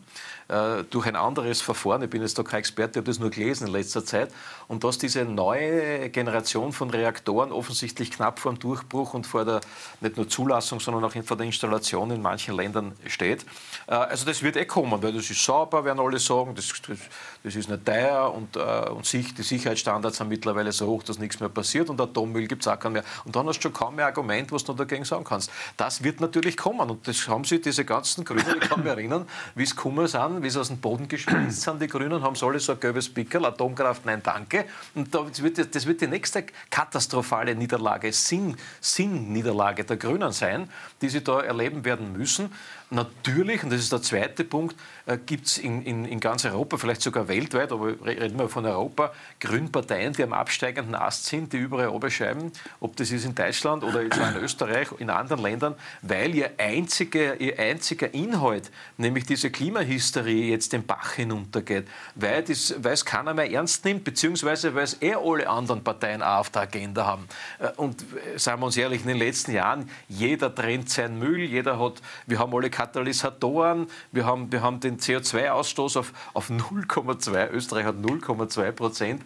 äh, 0.54 0.84
durch 0.90 1.08
ein 1.08 1.16
anderes 1.16 1.62
Verfahren. 1.62 2.04
Ich 2.04 2.10
bin 2.10 2.22
jetzt 2.22 2.38
da 2.38 2.44
kein 2.44 2.60
Experte, 2.60 3.00
habe 3.00 3.08
das 3.08 3.20
nur 3.20 3.30
gelesen 3.30 3.68
in 3.68 3.74
letzter 3.74 4.06
Zeit. 4.06 4.32
Und 4.68 4.84
dass 4.84 4.98
diese 4.98 5.26
neue 5.26 6.10
Generation 6.10 6.72
von 6.72 6.90
Reaktoren 6.90 7.52
offensichtlich 7.52 8.12
knapp 8.12 8.40
vor 8.40 8.54
dem 8.54 8.60
Durchbruch 8.60 9.14
und 9.14 9.28
vor 9.28 9.44
der 9.44 9.62
nicht 10.02 10.18
nur 10.18 10.30
Zulassung, 10.30 10.80
sondern 10.80 11.04
auch 11.04 11.14
vor 11.26 11.38
der 11.38 11.46
Installation 11.46 12.12
in 12.12 12.22
manchen 12.22 12.56
Ländern 12.56 12.94
steht. 13.08 13.46
Äh, 13.88 13.96
also 13.96 14.26
das 14.26 14.42
wird 14.44 14.56
eh 14.56 14.66
kommen, 14.66 15.02
weil 15.04 15.12
das 15.12 15.30
ist 15.30 15.44
sauber, 15.44 15.84
werden 15.84 16.00
alle 16.00 16.20
sagen, 16.20 16.56
das, 16.56 16.70
das, 16.88 17.00
das 17.44 17.56
ist 17.56 17.70
nicht 17.70 17.86
teuer 17.86 18.34
und, 18.34 18.56
äh, 18.56 18.90
und 18.90 19.06
sich, 19.06 19.34
die 19.34 19.44
Sicherheit 19.44 19.74
Sicherheitsstandards 19.74 20.18
sind 20.18 20.30
mittlerweile 20.30 20.72
so 20.72 20.88
hoch, 20.88 21.04
dass 21.04 21.20
nichts 21.20 21.40
mehr 21.40 21.50
passiert 21.50 21.90
und 21.90 22.00
Atommüll 22.00 22.48
gibt 22.48 22.62
es 22.64 22.68
auch 22.68 22.80
keinen 22.80 22.94
mehr. 22.94 23.04
Und 23.26 23.36
dann 23.36 23.48
hast 23.48 23.60
du 23.60 23.64
schon 23.64 23.74
kaum 23.74 23.96
mehr 23.96 24.06
Argument, 24.06 24.52
was 24.52 24.64
du 24.64 24.74
dagegen 24.74 25.06
sagen 25.06 25.24
kannst. 25.24 25.52
Das 25.78 26.04
wird 26.04 26.22
natürlich 26.22 26.58
kommen 26.58 26.90
und 26.90 27.08
das 27.08 27.28
haben 27.28 27.44
sie, 27.44 27.62
diese 27.62 27.86
ganzen 27.86 28.24
Grünen, 28.24 28.58
ich 28.62 28.70
kann 28.70 28.82
mich 28.82 28.90
erinnern, 28.90 29.28
wie 29.56 29.64
es 29.64 29.76
gekommen 29.76 30.08
sind, 30.08 30.43
wie 30.44 30.50
sie 30.50 30.60
aus 30.60 30.68
dem 30.68 30.78
Boden 30.78 31.08
geschmissen 31.08 31.52
sind, 31.52 31.82
die 31.82 31.88
Grünen, 31.88 32.22
haben 32.22 32.36
sie 32.36 32.46
alle 32.46 32.60
so 32.60 32.74
ein 32.74 32.80
gelbes 32.80 33.10
Pickel, 33.10 33.46
Atomkraft, 33.46 34.06
nein, 34.06 34.22
danke. 34.24 34.66
Und 34.96 35.14
das 35.14 35.42
wird, 35.42 35.76
das 35.76 35.86
wird 35.86 36.02
die 36.02 36.08
nächste 36.08 36.46
katastrophale 36.70 37.56
Niederlage, 37.56 38.12
Sinn, 38.12 38.56
Sinnniederlage 38.80 39.84
der 39.84 39.98
Grünen 39.98 40.32
sein, 40.32 40.70
die 41.02 41.10
sie 41.10 41.24
da 41.24 41.42
erleben 41.42 41.86
werden 41.86 42.14
müssen. 42.14 42.52
Natürlich, 42.94 43.64
und 43.64 43.72
das 43.72 43.80
ist 43.80 43.92
der 43.92 44.04
zweite 44.04 44.44
Punkt, 44.44 44.76
äh, 45.08 45.18
gibt 45.18 45.48
es 45.48 45.58
in, 45.58 45.82
in, 45.82 46.06
in, 46.06 46.20
ganz 46.20 46.46
Europa, 46.46 46.78
vielleicht 46.78 47.02
sogar 47.02 47.28
weltweit, 47.28 47.72
aber 47.72 47.88
reden 48.06 48.38
wir 48.38 48.48
von 48.48 48.68
Europa, 48.68 49.12
Grünparteien, 49.40 50.14
die 50.14 50.22
am 50.22 50.32
absteigenden 50.32 50.94
Ast 50.94 51.26
sind, 51.26 51.52
die 51.54 51.58
überall 51.58 51.90
oberschreiben, 51.90 52.52
ob 52.80 52.96
das 52.96 53.10
ist 53.10 53.26
in 53.26 53.34
Deutschland 53.34 53.84
oder 53.84 54.02
in 54.04 54.12
Österreich, 54.44 54.90
in 55.00 55.10
anderen 55.10 55.42
Ländern, 55.42 55.76
weil 56.04 56.36
ihr 56.36 56.52
einziger, 56.60 57.42
ihr 57.42 57.58
einziger 57.58 58.14
Inhalt, 58.14 58.70
nämlich 58.98 59.26
diese 59.26 59.50
Klimahysterie, 59.50 60.52
jetzt 60.52 60.72
den 60.72 60.86
Bach 60.86 61.14
hinuntergeht, 61.14 61.88
weil, 62.14 62.44
es 62.44 63.06
keiner 63.06 63.34
mehr 63.34 63.52
ernst 63.52 63.86
nimmt, 63.86 64.04
beziehungsweise 64.04 64.76
weil 64.76 64.84
es 64.84 65.02
eh 65.02 65.16
alle 65.16 65.50
anderen 65.50 65.84
Parteien 65.84 66.22
auch 66.22 66.42
auf 66.42 66.52
der 66.52 66.62
Agenda 66.62 67.08
haben. 67.08 67.28
Äh, 67.58 67.70
und 67.78 68.04
äh, 68.04 68.38
sagen 68.38 68.62
wir 68.62 68.68
uns 68.68 68.78
ehrlich, 68.78 69.02
in 69.02 69.08
den 69.08 69.18
letzten 69.18 69.52
Jahren, 69.54 69.90
jeder 70.08 70.54
trennt 70.54 70.92
seinen 70.92 71.18
Müll, 71.18 71.42
jeder 71.42 71.80
hat, 71.80 72.04
wir 72.28 72.38
haben 72.38 72.54
alle 72.54 72.70
Katalysatoren, 72.84 73.88
wir 74.12 74.26
haben, 74.26 74.52
wir 74.52 74.62
haben 74.62 74.82
den 74.82 74.98
CO2-Ausstoß 74.98 75.98
auf, 75.98 76.12
auf 76.34 76.50
0,2, 76.50 77.50
Österreich 77.52 77.86
hat 77.86 77.96
0,2 77.96 78.72
Prozent 78.74 79.22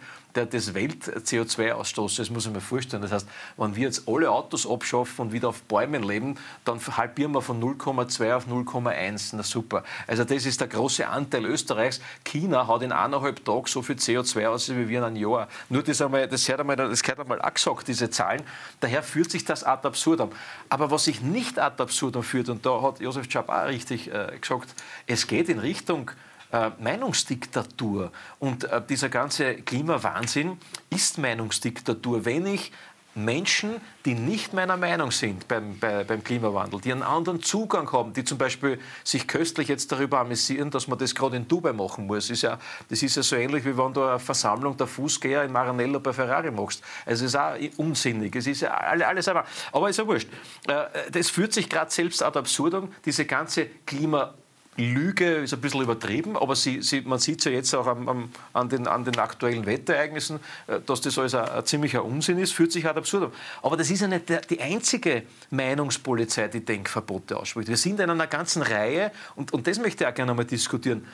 des 0.46 0.74
Welt-CO2-Ausstoßes, 0.74 2.16
das 2.16 2.30
muss 2.30 2.46
ich 2.46 2.52
mir 2.52 2.60
vorstellen. 2.60 3.02
Das 3.02 3.12
heißt, 3.12 3.28
wenn 3.56 3.76
wir 3.76 3.84
jetzt 3.84 4.08
alle 4.08 4.30
Autos 4.30 4.68
abschaffen 4.68 5.26
und 5.26 5.32
wieder 5.32 5.48
auf 5.48 5.62
Bäumen 5.62 6.02
leben, 6.02 6.36
dann 6.64 6.80
halbieren 6.96 7.32
wir 7.32 7.42
von 7.42 7.62
0,2 7.62 8.34
auf 8.34 8.46
0,1. 8.46 9.30
Na 9.36 9.42
super. 9.42 9.84
Also 10.06 10.24
das 10.24 10.46
ist 10.46 10.60
der 10.60 10.68
große 10.68 11.06
Anteil 11.06 11.44
Österreichs. 11.46 12.00
China 12.24 12.66
hat 12.66 12.82
in 12.82 12.92
eineinhalb 12.92 13.44
Tagen 13.44 13.66
so 13.66 13.82
viel 13.82 13.96
CO2 13.96 14.48
aus 14.48 14.68
wie 14.68 14.88
wir 14.88 14.98
in 14.98 15.04
einem 15.04 15.16
Jahr. 15.16 15.48
Nur 15.68 15.82
das, 15.82 16.00
einmal, 16.00 16.28
das, 16.28 16.44
gehört 16.44 16.60
einmal, 16.60 16.76
das 16.76 17.02
gehört 17.02 17.20
einmal 17.20 17.40
auch 17.40 17.54
gesagt, 17.54 17.88
diese 17.88 18.10
Zahlen. 18.10 18.42
Daher 18.80 19.02
führt 19.02 19.30
sich 19.30 19.44
das 19.44 19.64
ad 19.64 19.86
absurdum. 19.86 20.30
Aber 20.68 20.90
was 20.90 21.04
sich 21.04 21.20
nicht 21.20 21.58
ad 21.58 21.82
absurdum 21.82 22.22
führt, 22.22 22.48
und 22.48 22.64
da 22.64 22.82
hat 22.82 23.00
Josef 23.00 23.28
Czap 23.28 23.48
auch 23.48 23.66
richtig 23.66 24.12
äh, 24.12 24.38
gesagt, 24.40 24.74
es 25.06 25.26
geht 25.26 25.48
in 25.48 25.58
Richtung 25.58 26.10
äh, 26.52 26.70
Meinungsdiktatur. 26.78 28.12
Und 28.38 28.64
äh, 28.64 28.80
dieser 28.88 29.08
ganze 29.08 29.56
Klimawahnsinn 29.56 30.58
ist 30.90 31.18
Meinungsdiktatur. 31.18 32.24
Wenn 32.24 32.46
ich 32.46 32.72
Menschen, 33.18 33.80
die 34.04 34.14
nicht 34.14 34.54
meiner 34.54 34.76
Meinung 34.76 35.10
sind 35.10 35.48
beim, 35.48 35.78
bei, 35.78 36.04
beim 36.04 36.22
Klimawandel, 36.22 36.80
die 36.80 36.92
einen 36.92 37.02
anderen 37.02 37.42
Zugang 37.42 37.90
haben, 37.92 38.12
die 38.12 38.24
zum 38.24 38.38
Beispiel 38.38 38.78
sich 39.04 39.26
köstlich 39.26 39.68
jetzt 39.68 39.90
darüber 39.90 40.20
amüsieren, 40.20 40.70
dass 40.70 40.86
man 40.86 40.98
das 40.98 41.14
gerade 41.14 41.36
in 41.36 41.48
Dubai 41.48 41.72
machen 41.72 42.06
muss. 42.06 42.30
Ist, 42.30 42.42
ja, 42.42 42.58
das 42.88 43.02
ist 43.02 43.16
ja 43.16 43.22
so 43.22 43.36
ähnlich, 43.36 43.64
wie 43.64 43.76
wenn 43.76 43.92
du 43.92 44.02
eine 44.02 44.18
Versammlung 44.18 44.76
der 44.76 44.86
Fußgänger 44.86 45.44
in 45.44 45.52
Maranello 45.52 46.00
bei 46.00 46.12
Ferrari 46.12 46.50
machst. 46.50 46.82
Also 47.04 47.24
es 47.24 47.32
ist 47.32 47.36
auch 47.36 47.56
unsinnig. 47.76 48.34
Es 48.36 48.46
ist 48.46 48.60
ja 48.60 48.72
alles 48.72 49.28
einfach. 49.28 49.44
Aber 49.72 49.90
ist 49.90 49.98
ja 49.98 50.06
wurscht. 50.06 50.28
Äh, 50.66 51.10
das 51.10 51.28
führt 51.28 51.52
sich 51.52 51.68
gerade 51.68 51.90
selbst 51.90 52.22
ad 52.22 52.38
absurdum, 52.38 52.92
diese 53.04 53.24
ganze 53.24 53.66
Klima 53.84 54.34
Lüge 54.78 55.36
ist 55.36 55.52
ein 55.52 55.60
bisschen 55.60 55.82
übertrieben, 55.82 56.36
aber 56.36 56.54
sie, 56.54 56.82
sie, 56.82 57.00
man 57.00 57.18
sieht 57.18 57.40
es 57.40 57.46
ja 57.46 57.50
jetzt 57.50 57.74
auch 57.74 57.86
am, 57.86 58.08
am, 58.08 58.32
an, 58.52 58.68
den, 58.68 58.86
an, 58.86 59.04
den, 59.04 59.18
aktuellen 59.18 59.66
Wetterereignissen, 59.66 60.38
äh, 60.66 60.80
dass 60.86 61.00
das 61.00 61.18
alles 61.18 61.34
ein, 61.34 61.48
ein 61.48 61.66
ziemlicher 61.66 62.04
Unsinn 62.04 62.38
ist, 62.38 62.52
fühlt 62.52 62.72
sich 62.72 62.84
halt 62.84 62.96
absurd 62.96 63.24
an. 63.24 63.32
Aber 63.62 63.76
das 63.76 63.90
ist 63.90 64.00
ja 64.00 64.08
nicht 64.08 64.28
der, 64.28 64.40
die 64.40 64.60
einzige 64.60 65.24
Meinungspolizei, 65.50 66.48
die 66.48 66.64
Denkverbote 66.64 67.36
ausspricht. 67.36 67.68
Wir 67.68 67.76
sind 67.76 67.98
in 68.00 68.08
einer 68.08 68.26
ganzen 68.28 68.62
Reihe, 68.62 69.10
und, 69.34 69.52
und 69.52 69.66
das 69.66 69.78
möchte 69.78 70.04
ich 70.04 70.10
auch 70.10 70.14
gerne 70.14 70.30
einmal 70.30 70.46
diskutieren, 70.46 71.06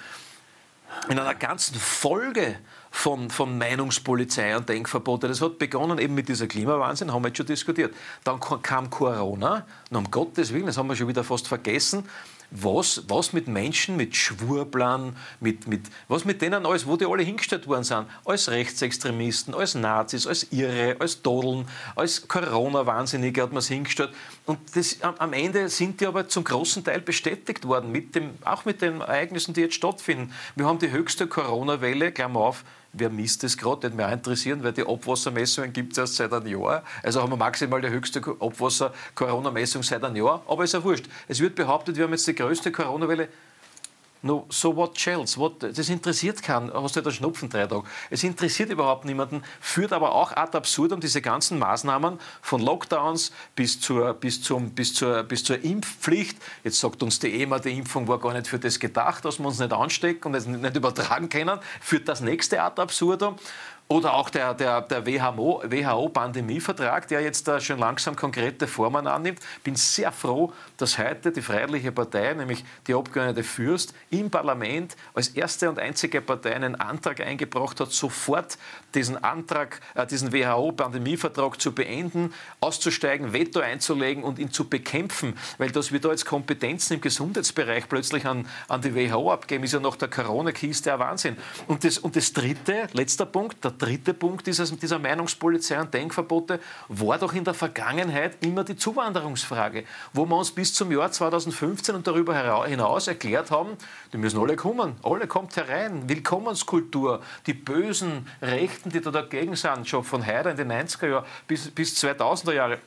in 1.09 1.19
einer 1.19 1.35
ganzen 1.35 1.75
Folge 1.75 2.57
von, 2.91 3.29
von 3.31 3.59
Meinungspolizei 3.59 4.57
und 4.57 4.69
Denkverbote. 4.69 5.27
Das 5.27 5.41
hat 5.41 5.59
begonnen 5.59 5.99
eben 5.99 6.15
mit 6.15 6.29
dieser 6.29 6.47
Klimawahnsinn, 6.47 7.13
haben 7.13 7.23
wir 7.23 7.29
jetzt 7.29 7.39
schon 7.39 7.47
diskutiert. 7.47 7.95
Dann 8.23 8.39
kam 8.63 8.91
Corona, 8.91 9.67
und 9.91 9.97
um 9.97 10.11
Gottes 10.11 10.53
Willen, 10.53 10.67
das 10.67 10.77
haben 10.77 10.89
wir 10.89 10.97
schon 10.97 11.09
wieder 11.09 11.25
fast 11.25 11.49
vergessen 11.49 12.05
was, 12.55 13.03
was 13.09 13.33
mit 13.33 13.49
Menschen, 13.49 13.97
mit 13.97 14.15
Schwurblern, 14.15 15.17
mit, 15.41 15.67
mit, 15.67 15.83
was 16.07 16.25
mit 16.25 16.41
denen 16.41 16.65
alles, 16.65 16.87
wo 16.87 16.97
die 16.97 17.05
alle 17.05 17.25
hingestellt 17.25 17.67
worden 17.67 17.83
sind, 17.83 18.07
als 18.25 18.49
Rechtsextremisten, 18.49 19.55
als 19.55 19.75
Nazis, 19.75 20.27
als 20.27 20.45
Irre, 20.53 20.97
als 21.01 21.21
Dodeln, 21.21 21.67
als 21.97 22.29
Corona-Wahnsinnige 22.29 23.43
hat 23.43 23.51
man 23.51 23.59
es 23.59 23.69
hingestellt. 23.69 24.11
Und 24.47 24.59
das, 24.77 24.99
am 25.03 25.33
Ende 25.33 25.69
sind 25.69 26.01
die 26.01 26.07
aber 26.07 26.29
zum 26.29 26.45
großen 26.45 26.85
Teil 26.85 27.01
bestätigt 27.01 27.67
worden, 27.67 27.91
mit 27.91 28.15
dem, 28.15 28.31
auch 28.45 28.65
mit 28.65 28.83
den 28.83 29.01
Ereignissen, 29.01 29.53
die 29.53 29.63
jetzt 29.63 29.75
stattfinden. 29.75 30.33
Wir 30.55 30.67
haben 30.67 30.79
die 30.79 30.93
höchste 30.93 31.27
Corona-Welle, 31.27 32.13
Klammer 32.13 32.41
auf, 32.41 32.65
wer 32.95 33.11
misst 33.11 33.43
das 33.43 33.57
gerade, 33.57 33.87
nicht 33.87 33.97
mehr 33.97 34.13
interessieren, 34.13 34.63
weil 34.63 34.73
die 34.73 34.87
Abwassermessungen 34.87 35.73
gibt 35.73 35.93
es 35.93 35.99
erst 35.99 36.17
seit 36.17 36.33
einem 36.33 36.47
Jahr. 36.47 36.83
Also 37.03 37.21
haben 37.23 37.31
wir 37.31 37.37
maximal 37.37 37.81
die 37.81 37.89
höchste 37.89 38.21
Abwasser-Corona-Messung 38.21 39.83
seit 39.83 40.03
einem 40.05 40.17
Jahr. 40.17 40.43
Aber 40.47 40.65
ist 40.65 40.75
ja 40.75 40.83
wurscht. 40.83 41.07
Es 41.29 41.41
wird 41.41 41.55
behauptet, 41.55 41.97
wir 41.97 42.05
haben 42.05 42.13
jetzt 42.13 42.27
die 42.27 42.35
größte 42.35 42.73
Corona-Welle 42.73 43.29
No, 44.25 44.47
so 44.49 44.75
what 44.75 44.99
shells? 44.99 45.37
What, 45.37 45.63
das 45.63 45.91
interessiert 45.91 46.43
keinen. 46.43 46.73
Hast 46.73 46.97
du 46.97 47.01
ja 47.01 47.05
den 47.05 47.13
Schnupfen 47.13 47.51
drei 47.51 47.67
Tage. 47.67 47.85
Es 48.09 48.25
interessiert 48.25 48.71
überhaupt 48.71 49.05
niemanden, 49.05 49.43
führt 49.61 49.93
aber 49.93 50.13
auch 50.15 50.33
ad 50.33 50.57
absurdum 50.57 50.99
diese 50.99 51.21
ganzen 51.21 51.59
Maßnahmen 51.59 52.19
von 52.41 52.63
Lockdowns 52.63 53.33
bis 53.55 53.79
zur, 53.79 54.15
bis, 54.15 54.41
zum, 54.41 54.71
bis, 54.71 54.95
zur, 54.95 55.25
bis 55.25 55.45
zur 55.45 55.63
Impfpflicht. 55.63 56.39
Jetzt 56.63 56.81
sagt 56.81 57.03
uns 57.03 57.19
die 57.19 57.43
EMA, 57.43 57.59
die 57.59 57.77
Impfung 57.77 58.09
war 58.09 58.19
gar 58.19 58.33
nicht 58.33 58.47
für 58.47 58.59
das 58.59 58.81
gedacht, 58.81 59.27
dass 59.27 59.39
wir 59.39 59.47
uns 59.47 59.59
nicht 59.59 59.75
anstecken 59.75 60.29
und 60.29 60.35
es 60.35 60.47
nicht 60.47 60.75
übertragen 60.75 61.29
können. 61.29 61.61
Führt 61.83 62.09
das 62.09 62.23
nächste 62.23 62.63
ad 62.63 62.81
absurdum. 62.81 63.37
Oder 63.87 64.15
auch 64.15 64.31
der, 64.31 64.55
der, 64.55 64.81
der 64.81 65.05
WHO-Pandemievertrag, 65.05 67.07
der 67.09 67.21
jetzt 67.21 67.47
da 67.47 67.61
schon 67.61 67.79
langsam 67.79 68.17
konkrete 68.17 68.67
Formen 68.67 69.07
annimmt. 69.07 69.41
Ich 69.59 69.63
bin 69.63 69.77
sehr 69.77 70.11
froh, 70.11 70.55
dass 70.79 70.99
heute 70.99 71.31
die 71.31 71.43
Freiheitliche 71.43 71.93
Partei, 71.93 72.33
nämlich 72.33 72.65
die 72.87 72.95
Abgeordnete 72.95 73.45
Fürst, 73.45 73.95
im 74.09 74.31
Parlament 74.31 74.97
als 75.13 75.29
erste 75.29 75.69
und 75.69 75.79
einzige 75.79 76.23
Partei 76.23 76.55
einen 76.55 76.77
Antrag 76.77 77.21
eingebracht 77.21 77.79
hat, 77.79 77.93
sofort 77.93 78.57
diesen 78.95 79.23
Antrag, 79.23 79.81
äh, 79.95 80.07
diesen 80.07 80.33
WHO-Pandemievertrag 80.33 81.61
zu 81.61 81.73
beenden, 81.73 82.33
auszusteigen, 82.61 83.33
Veto 83.33 83.61
einzulegen 83.61 84.23
und 84.23 84.39
ihn 84.39 84.51
zu 84.51 84.69
bekämpfen. 84.69 85.35
Weil 85.59 85.71
dass 85.71 85.93
wir 85.93 86.01
da 86.01 86.11
jetzt 86.11 86.27
Kompetenzen 86.27 86.95
im 86.95 87.01
Gesundheitsbereich 87.01 87.89
plötzlich 87.89 88.27
an, 88.27 88.47
an 88.69 88.83
die 88.83 88.95
WHO 88.95 89.33
abgeben, 89.33 89.65
ist 89.65 89.73
ja 89.73 89.81
nach 89.81 89.97
der 89.97 90.09
Corona-Kiste 90.09 90.93
ein 90.93 90.99
Wahnsinn. 90.99 91.37
Und 91.67 91.85
das, 91.85 91.99
und 91.99 92.17
das 92.17 92.33
dritte, 92.33 92.87
letzter 92.93 93.27
Punkt, 93.27 93.65
der 93.65 93.73
dritte 93.73 94.15
Punkt 94.15 94.47
dieses, 94.47 94.77
dieser 94.79 94.99
Meinungspolizei 94.99 95.81
und 95.81 95.93
Denkverbote 95.93 96.61
war 96.89 97.19
doch 97.19 97.33
in 97.33 97.45
der 97.45 97.55
Vergangenheit 97.55 98.37
immer 98.45 98.65
die 98.65 98.77
Zuwanderungsfrage, 98.77 99.85
wo 100.13 100.27
wir 100.27 100.37
uns 100.37 100.51
bis 100.51 100.75
zum 100.75 100.93
Jahr 100.93 101.11
2015 101.11 101.95
und 101.95 102.07
darüber 102.07 102.65
hinaus 102.67 103.09
erklärt 103.09 103.51
haben, 103.51 103.71
die 104.13 104.19
müssen 104.19 104.39
alle 104.41 104.57
kommen, 104.57 104.97
alle 105.03 105.27
kommt 105.27 105.57
herein, 105.57 106.09
Willkommenskultur, 106.09 107.21
die 107.47 107.55
bösen 107.55 108.27
Rechten, 108.41 108.84
die 108.91 109.01
da 109.01 109.11
dagegen 109.11 109.57
sind, 109.57 109.89
schon 109.89 110.05
von 110.05 110.27
heute 110.27 110.51
in 110.51 110.57
den 110.57 110.73
90er 110.73 111.09
Jahren 111.09 111.25
bis, 111.47 111.71
bis 111.71 111.97
2000er 112.03 112.53
Jahre, 112.53 112.79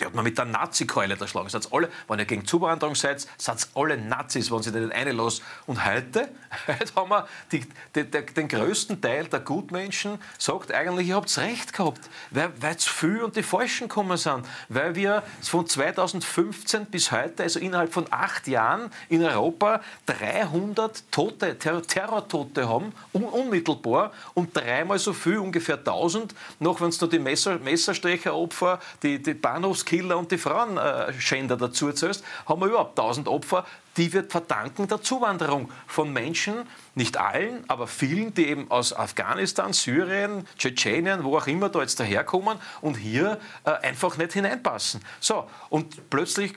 die 0.00 0.04
hat 0.04 0.14
man 0.14 0.24
mit 0.24 0.38
der 0.38 0.44
Nazi-Keule 0.44 1.16
erschlagen. 1.18 1.48
Seid 1.48 1.72
alle, 1.72 1.88
wenn 2.08 2.18
ihr 2.18 2.24
gegen 2.24 2.46
Zuwanderung 2.46 2.94
seid, 2.94 3.26
seid 3.38 3.66
alle 3.74 3.96
Nazis, 3.96 4.50
wenn 4.50 4.62
sie 4.62 4.70
nicht 4.70 4.92
einlassen. 4.92 5.44
Und 5.66 5.84
heute, 5.84 6.28
heute 6.66 6.94
haben 6.94 7.10
wir 7.10 7.28
die, 7.52 7.66
die, 7.94 8.04
die, 8.04 8.26
den 8.26 8.48
größten 8.48 9.00
Teil 9.00 9.26
der 9.26 9.40
Gutmenschen, 9.40 10.18
sagt 10.38 10.72
eigentlich, 10.72 11.08
ihr 11.08 11.16
habt 11.16 11.36
recht 11.38 11.72
gehabt, 11.72 12.08
weil, 12.30 12.52
weil 12.60 12.76
zu 12.76 12.90
viel 12.90 13.22
und 13.22 13.36
die 13.36 13.42
Falschen 13.42 13.88
gekommen 13.88 14.16
sind. 14.16 14.46
Weil 14.68 14.94
wir 14.94 15.22
von 15.42 15.66
2015 15.66 16.86
bis 16.86 17.12
heute, 17.12 17.42
also 17.42 17.58
innerhalb 17.58 17.92
von 17.92 18.06
acht 18.10 18.48
Jahren 18.48 18.90
in 19.08 19.22
Europa 19.22 19.80
300 20.06 21.10
Tote, 21.10 21.58
Ter 21.58 21.82
Terrortote 21.82 22.68
haben, 22.68 22.92
un 23.12 23.24
unmittelbar, 23.24 24.12
und 24.34 24.56
dreimal 24.56 24.98
so 24.98 25.12
viel, 25.12 25.38
ungefähr 25.38 25.76
1000, 25.76 26.34
noch 26.60 26.80
wenn 26.80 26.88
es 26.88 27.00
noch 27.00 27.08
die 27.08 27.18
Messer, 27.18 27.58
Messerstecheropfer, 27.58 28.80
die, 29.02 29.22
die 29.22 29.34
Bahnhofskiller 29.74 30.16
und 30.16 30.30
die 30.30 30.38
Frauenschänder 30.38 31.56
dazu 31.56 31.92
zählst, 31.92 32.24
haben 32.46 32.60
wir 32.60 32.68
überhaupt 32.68 32.98
1000 32.98 33.28
Opfer, 33.28 33.64
die 33.96 34.12
wir 34.12 34.24
verdanken 34.24 34.88
der 34.88 35.02
Zuwanderung 35.02 35.70
von 35.86 36.12
Menschen, 36.12 36.54
nicht 36.96 37.16
allen, 37.16 37.64
aber 37.68 37.86
vielen, 37.86 38.34
die 38.34 38.46
eben 38.46 38.70
aus 38.70 38.92
Afghanistan, 38.92 39.72
Syrien, 39.72 40.46
Tschetschenien, 40.58 41.22
wo 41.22 41.36
auch 41.36 41.46
immer 41.46 41.68
da 41.68 41.80
jetzt 41.80 42.00
daherkommen 42.00 42.58
und 42.80 42.96
hier 42.96 43.38
äh, 43.64 43.70
einfach 43.70 44.16
nicht 44.16 44.32
hineinpassen. 44.32 45.00
So, 45.20 45.48
und 45.70 46.10
plötzlich 46.10 46.54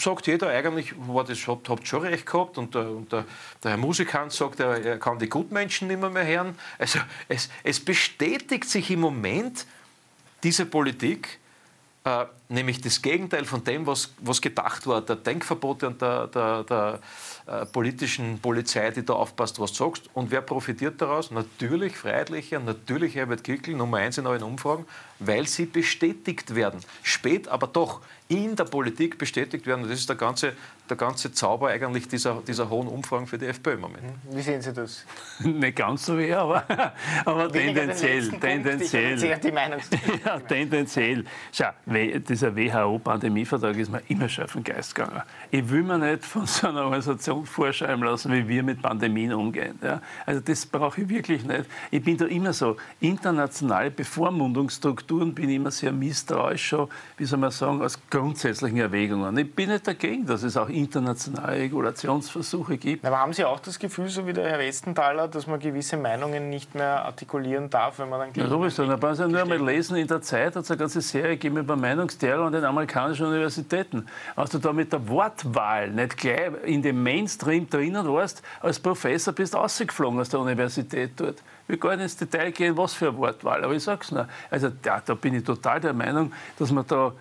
sagt 0.00 0.26
jeder 0.26 0.48
eigentlich, 0.48 0.94
war 0.96 1.24
das, 1.24 1.46
habt, 1.46 1.68
habt 1.68 1.86
schon 1.86 2.02
recht 2.02 2.26
gehabt 2.26 2.58
und, 2.58 2.74
und 2.74 3.12
der, 3.12 3.24
der 3.62 3.72
Herr 3.72 3.78
Musikant 3.78 4.32
sagt, 4.32 4.58
er, 4.58 4.84
er 4.84 4.98
kann 4.98 5.18
die 5.18 5.28
Gutmenschen 5.28 5.88
nicht 5.88 6.00
mehr, 6.00 6.10
mehr 6.10 6.26
hören. 6.26 6.58
Also 6.78 6.98
es, 7.28 7.50
es 7.62 7.78
bestätigt 7.78 8.68
sich 8.68 8.90
im 8.90 9.00
Moment 9.00 9.66
diese 10.42 10.66
Politik, 10.66 11.38
äh, 12.04 12.26
nämlich 12.54 12.80
das 12.80 13.02
Gegenteil 13.02 13.44
von 13.44 13.62
dem, 13.64 13.86
was, 13.86 14.14
was 14.20 14.40
gedacht 14.40 14.86
war, 14.86 15.02
der 15.02 15.16
Denkverbote 15.16 15.88
und 15.88 16.00
der, 16.00 16.28
der, 16.28 16.64
der 16.64 17.00
äh, 17.46 17.66
politischen 17.66 18.38
Polizei, 18.38 18.90
die 18.90 19.04
da 19.04 19.12
aufpasst, 19.12 19.60
was 19.60 19.72
du 19.72 19.84
sagst. 19.84 20.08
Und 20.14 20.30
wer 20.30 20.40
profitiert 20.40 21.00
daraus? 21.02 21.30
Natürlich 21.30 21.96
Freiheitliche, 21.96 22.58
natürlich 22.58 23.16
Herbert 23.16 23.44
Kickl, 23.44 23.74
Nummer 23.74 23.98
eins 23.98 24.16
in 24.16 24.26
allen 24.26 24.42
Umfragen, 24.42 24.86
weil 25.18 25.46
sie 25.46 25.66
bestätigt 25.66 26.54
werden. 26.54 26.80
Spät, 27.02 27.48
aber 27.48 27.66
doch 27.66 28.00
in 28.28 28.56
der 28.56 28.64
Politik 28.64 29.18
bestätigt 29.18 29.66
werden. 29.66 29.82
Und 29.82 29.90
das 29.90 29.98
ist 29.98 30.08
der 30.08 30.16
ganze, 30.16 30.54
der 30.88 30.96
ganze 30.96 31.32
Zauber 31.32 31.68
eigentlich 31.68 32.08
dieser, 32.08 32.42
dieser 32.46 32.70
hohen 32.70 32.88
Umfragen 32.88 33.26
für 33.26 33.36
die 33.36 33.46
FPÖ 33.46 33.74
im 33.74 33.80
Moment. 33.80 34.04
Wie 34.30 34.40
sehen 34.40 34.62
Sie 34.62 34.72
das? 34.72 35.04
Nicht 35.40 35.76
ganz 35.76 36.06
so 36.06 36.18
wie, 36.18 36.32
aber, 36.32 36.64
aber 37.26 37.52
tendenziell. 37.52 38.30
tendenziell. 38.30 39.18
Punkt, 39.18 39.44
die 39.44 39.52
ja, 40.24 40.40
tendenziell. 40.40 41.24
Schau, 41.52 41.70
dieser 42.44 42.84
WHO-Pandemievertrag 42.84 43.76
ist 43.76 43.90
mir 43.90 44.02
immer 44.08 44.28
schon 44.28 44.44
auf 44.44 44.52
den 44.52 44.64
Geist 44.64 44.94
gegangen. 44.94 45.22
Ich 45.50 45.68
will 45.68 45.82
mir 45.82 45.98
nicht 45.98 46.24
von 46.24 46.46
so 46.46 46.68
einer 46.68 46.82
Organisation 46.82 47.46
vorschreiben 47.46 48.04
lassen, 48.04 48.32
wie 48.32 48.46
wir 48.46 48.62
mit 48.62 48.82
Pandemien 48.82 49.32
umgehen. 49.32 49.78
Ja? 49.82 50.00
Also 50.26 50.40
das 50.40 50.66
brauche 50.66 51.02
ich 51.02 51.08
wirklich 51.08 51.44
nicht. 51.44 51.64
Ich 51.90 52.02
bin 52.02 52.16
da 52.16 52.26
immer 52.26 52.52
so, 52.52 52.76
internationale 53.00 53.90
Bevormundungsstrukturen 53.90 55.34
bin 55.34 55.48
ich 55.48 55.56
immer 55.56 55.70
sehr 55.70 55.92
misstrauisch, 55.92 56.68
schon, 56.68 56.88
wie 57.16 57.24
soll 57.24 57.38
man 57.38 57.50
sagen, 57.50 57.82
aus 57.82 57.98
grundsätzlichen 58.10 58.78
Erwägungen. 58.78 59.36
Ich 59.38 59.54
bin 59.54 59.70
nicht 59.70 59.86
dagegen, 59.86 60.26
dass 60.26 60.42
es 60.42 60.56
auch 60.56 60.68
internationale 60.68 61.58
Regulationsversuche 61.58 62.76
gibt. 62.76 63.04
Aber 63.04 63.18
haben 63.18 63.32
Sie 63.32 63.44
auch 63.44 63.60
das 63.60 63.78
Gefühl, 63.78 64.08
so 64.08 64.26
wie 64.26 64.32
der 64.32 64.48
Herr 64.48 64.58
Westenthaler, 64.58 65.28
dass 65.28 65.46
man 65.46 65.60
gewisse 65.60 65.96
Meinungen 65.96 66.50
nicht 66.50 66.74
mehr 66.74 67.04
artikulieren 67.04 67.70
darf, 67.70 67.98
wenn 67.98 68.08
man 68.08 68.20
dann... 68.20 68.30
Ja, 68.34 68.48
sowieso. 68.48 68.84
Da 68.86 68.96
brauchen 68.96 69.16
Sie 69.16 69.28
nur 69.28 69.40
einmal 69.40 69.62
lesen, 69.62 69.96
in 69.96 70.06
der 70.06 70.20
Zeit 70.20 70.56
hat 70.56 70.64
es 70.64 70.70
eine 70.70 70.78
ganze 70.78 71.00
Serie 71.00 71.30
gegeben 71.30 71.58
über 71.58 71.76
Meinungsterror 72.24 72.46
an 72.46 72.52
den 72.52 72.64
amerikanischen 72.64 73.26
Universitäten. 73.26 74.06
Als 74.36 74.50
du 74.50 74.58
da 74.58 74.72
mit 74.72 74.92
der 74.92 75.06
Wortwahl 75.08 75.90
nicht 75.90 76.16
gleich 76.16 76.52
in 76.64 76.82
dem 76.82 77.02
Mainstream 77.02 77.68
drinnen 77.68 78.06
warst, 78.08 78.42
als 78.60 78.78
Professor 78.80 79.32
bist 79.32 79.54
du 79.54 79.58
rausgeflogen 79.58 80.20
aus 80.20 80.28
der 80.28 80.40
Universität 80.40 81.12
dort. 81.16 81.42
Wir 81.66 81.78
gar 81.78 81.96
nicht 81.96 82.04
ins 82.04 82.16
Detail 82.16 82.50
gehen, 82.52 82.76
was 82.76 82.94
für 82.94 83.08
eine 83.08 83.16
Wortwahl, 83.18 83.64
aber 83.64 83.74
ich 83.74 83.82
sage 83.82 84.00
es 84.02 84.10
nur. 84.10 84.28
Also 84.50 84.70
ja, 84.84 85.02
da 85.04 85.14
bin 85.14 85.34
ich 85.34 85.44
total 85.44 85.80
der 85.80 85.92
Meinung, 85.92 86.32
dass 86.58 86.70
man 86.70 86.86
da 86.86 87.12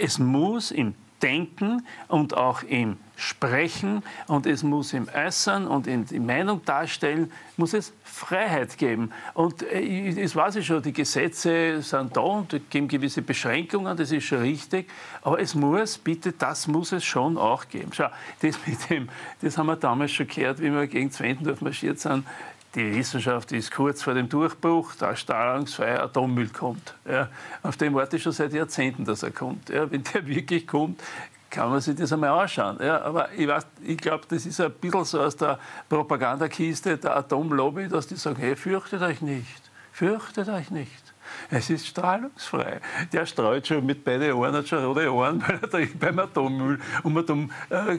es 0.00 0.18
muss 0.18 0.70
im 0.70 0.94
Denken 1.24 1.86
und 2.08 2.36
auch 2.36 2.62
im 2.64 2.98
Sprechen 3.16 4.02
und 4.26 4.44
es 4.44 4.62
muss 4.62 4.92
im 4.92 5.08
Äußern 5.08 5.66
und 5.66 5.86
in 5.86 6.04
die 6.04 6.20
Meinung 6.20 6.62
darstellen, 6.66 7.32
muss 7.56 7.72
es 7.72 7.94
Freiheit 8.02 8.76
geben. 8.76 9.10
Und 9.32 9.62
äh, 9.62 10.12
das 10.12 10.36
weiß 10.36 10.56
ich 10.56 10.66
schon, 10.66 10.82
die 10.82 10.92
Gesetze 10.92 11.80
sind 11.80 12.14
da 12.14 12.20
und 12.20 12.70
geben 12.70 12.88
gewisse 12.88 13.22
Beschränkungen, 13.22 13.96
das 13.96 14.12
ist 14.12 14.24
schon 14.24 14.40
richtig, 14.40 14.90
aber 15.22 15.40
es 15.40 15.54
muss, 15.54 15.96
bitte, 15.96 16.32
das 16.32 16.66
muss 16.66 16.92
es 16.92 17.04
schon 17.04 17.38
auch 17.38 17.68
geben. 17.68 17.90
Schau, 17.94 18.08
das 18.42 18.58
mit 18.66 18.90
dem, 18.90 19.08
das 19.40 19.56
haben 19.56 19.66
wir 19.66 19.76
damals 19.76 20.12
schon 20.12 20.28
gehört, 20.28 20.60
wie 20.60 20.70
wir 20.70 20.86
gegen 20.86 21.10
Zwentendorf 21.10 21.62
marschiert 21.62 22.00
sind, 22.00 22.26
die 22.74 22.94
Wissenschaft 22.94 23.52
ist 23.52 23.70
kurz 23.70 24.02
vor 24.02 24.14
dem 24.14 24.28
Durchbruch, 24.28 24.94
da 24.98 25.14
strahlungsfreier 25.14 26.02
Atommüll 26.02 26.48
kommt. 26.48 26.94
Ja, 27.08 27.28
auf 27.62 27.76
den 27.76 27.94
warte 27.94 28.16
ich 28.16 28.22
schon 28.22 28.32
seit 28.32 28.52
Jahrzehnten, 28.52 29.04
dass 29.04 29.22
er 29.22 29.30
kommt. 29.30 29.68
Ja, 29.68 29.90
wenn 29.90 30.02
der 30.02 30.26
wirklich 30.26 30.66
kommt, 30.66 31.00
kann 31.50 31.70
man 31.70 31.80
sich 31.80 31.94
das 31.94 32.12
einmal 32.12 32.30
anschauen. 32.30 32.78
Ja, 32.80 33.02
aber 33.02 33.32
ich, 33.32 33.48
ich 33.82 33.96
glaube, 33.96 34.24
das 34.28 34.44
ist 34.44 34.60
ein 34.60 34.72
bisschen 34.72 35.04
so 35.04 35.20
aus 35.20 35.36
der 35.36 35.58
Propagandakiste 35.88 36.98
der 36.98 37.16
Atomlobby, 37.16 37.88
dass 37.88 38.08
die 38.08 38.16
sagen, 38.16 38.36
hey, 38.40 38.56
fürchtet 38.56 39.02
euch 39.02 39.22
nicht, 39.22 39.70
fürchtet 39.92 40.48
euch 40.48 40.70
nicht. 40.70 41.03
Es 41.50 41.70
ist 41.70 41.86
strahlungsfrei. 41.86 42.80
Der 43.12 43.26
streut 43.26 43.66
schon 43.66 43.84
mit 43.84 44.04
beiden 44.04 44.32
Ohren, 44.32 44.54
hat 44.54 44.68
schon 44.68 44.84
rote 44.84 45.12
Ohren, 45.12 45.42
weil 45.46 45.82
er 45.82 45.88
beim 45.98 46.18
Atommüll 46.18 46.78
um 47.02 47.26
dumm 47.26 47.50
äh, 47.70 47.98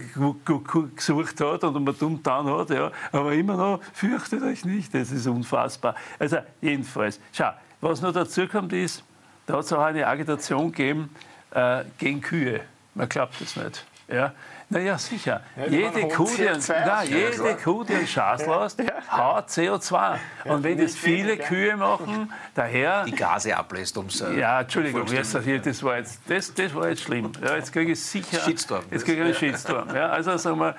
gesucht 0.95 1.41
hat 1.41 1.63
und 1.63 1.76
um 1.76 1.86
dumm 1.98 2.17
getan 2.17 2.45
hat. 2.48 2.69
Ja. 2.69 2.91
Aber 3.12 3.34
immer 3.34 3.56
noch, 3.56 3.82
fürchtet 3.93 4.43
euch 4.43 4.65
nicht, 4.65 4.93
das 4.93 5.12
ist 5.12 5.28
unfassbar. 5.28 5.95
Also 6.19 6.38
jedenfalls, 6.62 7.19
schau, 7.32 7.52
was 7.82 8.02
noch 8.02 8.13
dazu 8.13 8.48
kommt 8.48 8.74
ist, 8.74 9.04
da 9.45 9.56
hat 9.56 9.65
es 9.65 9.74
auch 9.74 9.82
eine 9.82 10.08
Agitation 10.08 10.71
gegeben 10.71 11.10
äh, 11.52 11.84
gegen 11.98 12.21
Kühe. 12.21 12.62
Man 12.93 13.10
glaubt 13.10 13.39
es 13.41 13.56
nicht. 13.56 13.86
Ja. 14.08 14.34
Naja, 14.69 14.97
sicher. 14.97 15.41
Ja, 15.56 15.67
jede, 15.67 16.08
Kuh, 16.08 16.28
die, 16.38 16.49
na, 16.69 17.04
jede 17.04 17.56
Kuh, 17.56 17.84
die 17.84 17.93
einen 17.93 18.08
Schaß 18.08 18.47
lässt, 18.47 18.82
haut 19.12 19.47
CO2. 19.49 20.17
Und 20.45 20.63
wenn 20.63 20.78
das 20.78 20.95
viele 20.95 21.38
Kühe 21.38 21.78
machen, 21.78 22.32
daher... 22.56 23.04
Die 23.06 23.12
Gase 23.12 23.56
ablässt, 23.56 23.97
um 23.97 24.08
es... 24.08 24.19
Ja, 24.36 24.62
Entschuldigung, 24.62 25.06
jetzt, 25.08 25.36
das, 25.36 25.84
war 25.84 25.97
jetzt, 25.97 26.19
das, 26.28 26.54
das 26.54 26.73
war 26.73 26.89
jetzt 26.89 27.04
schlimm. 27.04 27.32
Ja, 27.43 27.56
jetzt 27.56 27.71
kriege 27.71 27.91
ich 27.91 28.01
sicher... 28.01 28.39
Shitstorm. 28.39 28.84
Jetzt 28.89 29.06
kriege 29.06 29.21
ich 29.21 29.25
einen 29.25 29.36
Shitstorm. 29.36 29.95
Ja, 29.95 30.10
also 30.10 30.36
sagen 30.38 30.60
wir, 30.60 30.75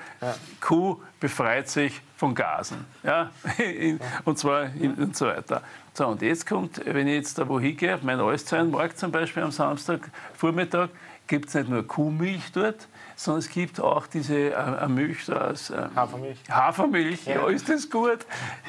Kuh 0.61 1.01
befreit 1.21 1.69
sich 1.69 2.03
von 2.17 2.35
Gasen. 2.35 2.85
Ja, 3.03 3.31
und 4.25 4.39
zwar 4.39 4.71
und 4.81 5.17
so 5.17 5.27
weiter. 5.27 5.63
So, 5.97 6.09
und 6.09 6.21
jetzt 6.21 6.47
kommt, 6.47 6.85
wenn 6.85 7.07
ich 7.09 7.15
jetzt 7.15 7.39
da 7.39 7.49
wo 7.49 7.59
hingehe, 7.59 7.95
auf 7.95 8.03
meinen 8.03 8.21
Allsteinmarkt 8.21 8.99
zum 8.99 9.11
Beispiel 9.11 9.43
am 9.43 9.51
Samstag 9.51 10.11
Vormittag, 10.35 10.91
gibt 11.27 11.49
es 11.49 11.55
nicht 11.55 11.71
nur 11.71 11.87
Kuhmilch 11.87 12.53
dort, 12.53 12.87
sondern 13.17 13.39
es 13.39 13.49
gibt 13.49 13.81
auch 13.81 14.07
diese 14.07 14.53
äh, 14.53 14.89
Milch 14.89 15.33
aus 15.33 15.71
äh, 15.71 15.89
Hafermilch. 15.97 16.39
Hafermilch, 16.51 17.25
ja. 17.25 17.37
ja. 17.37 17.49
ist 17.49 17.71
das 17.71 17.89
gut? 17.89 18.27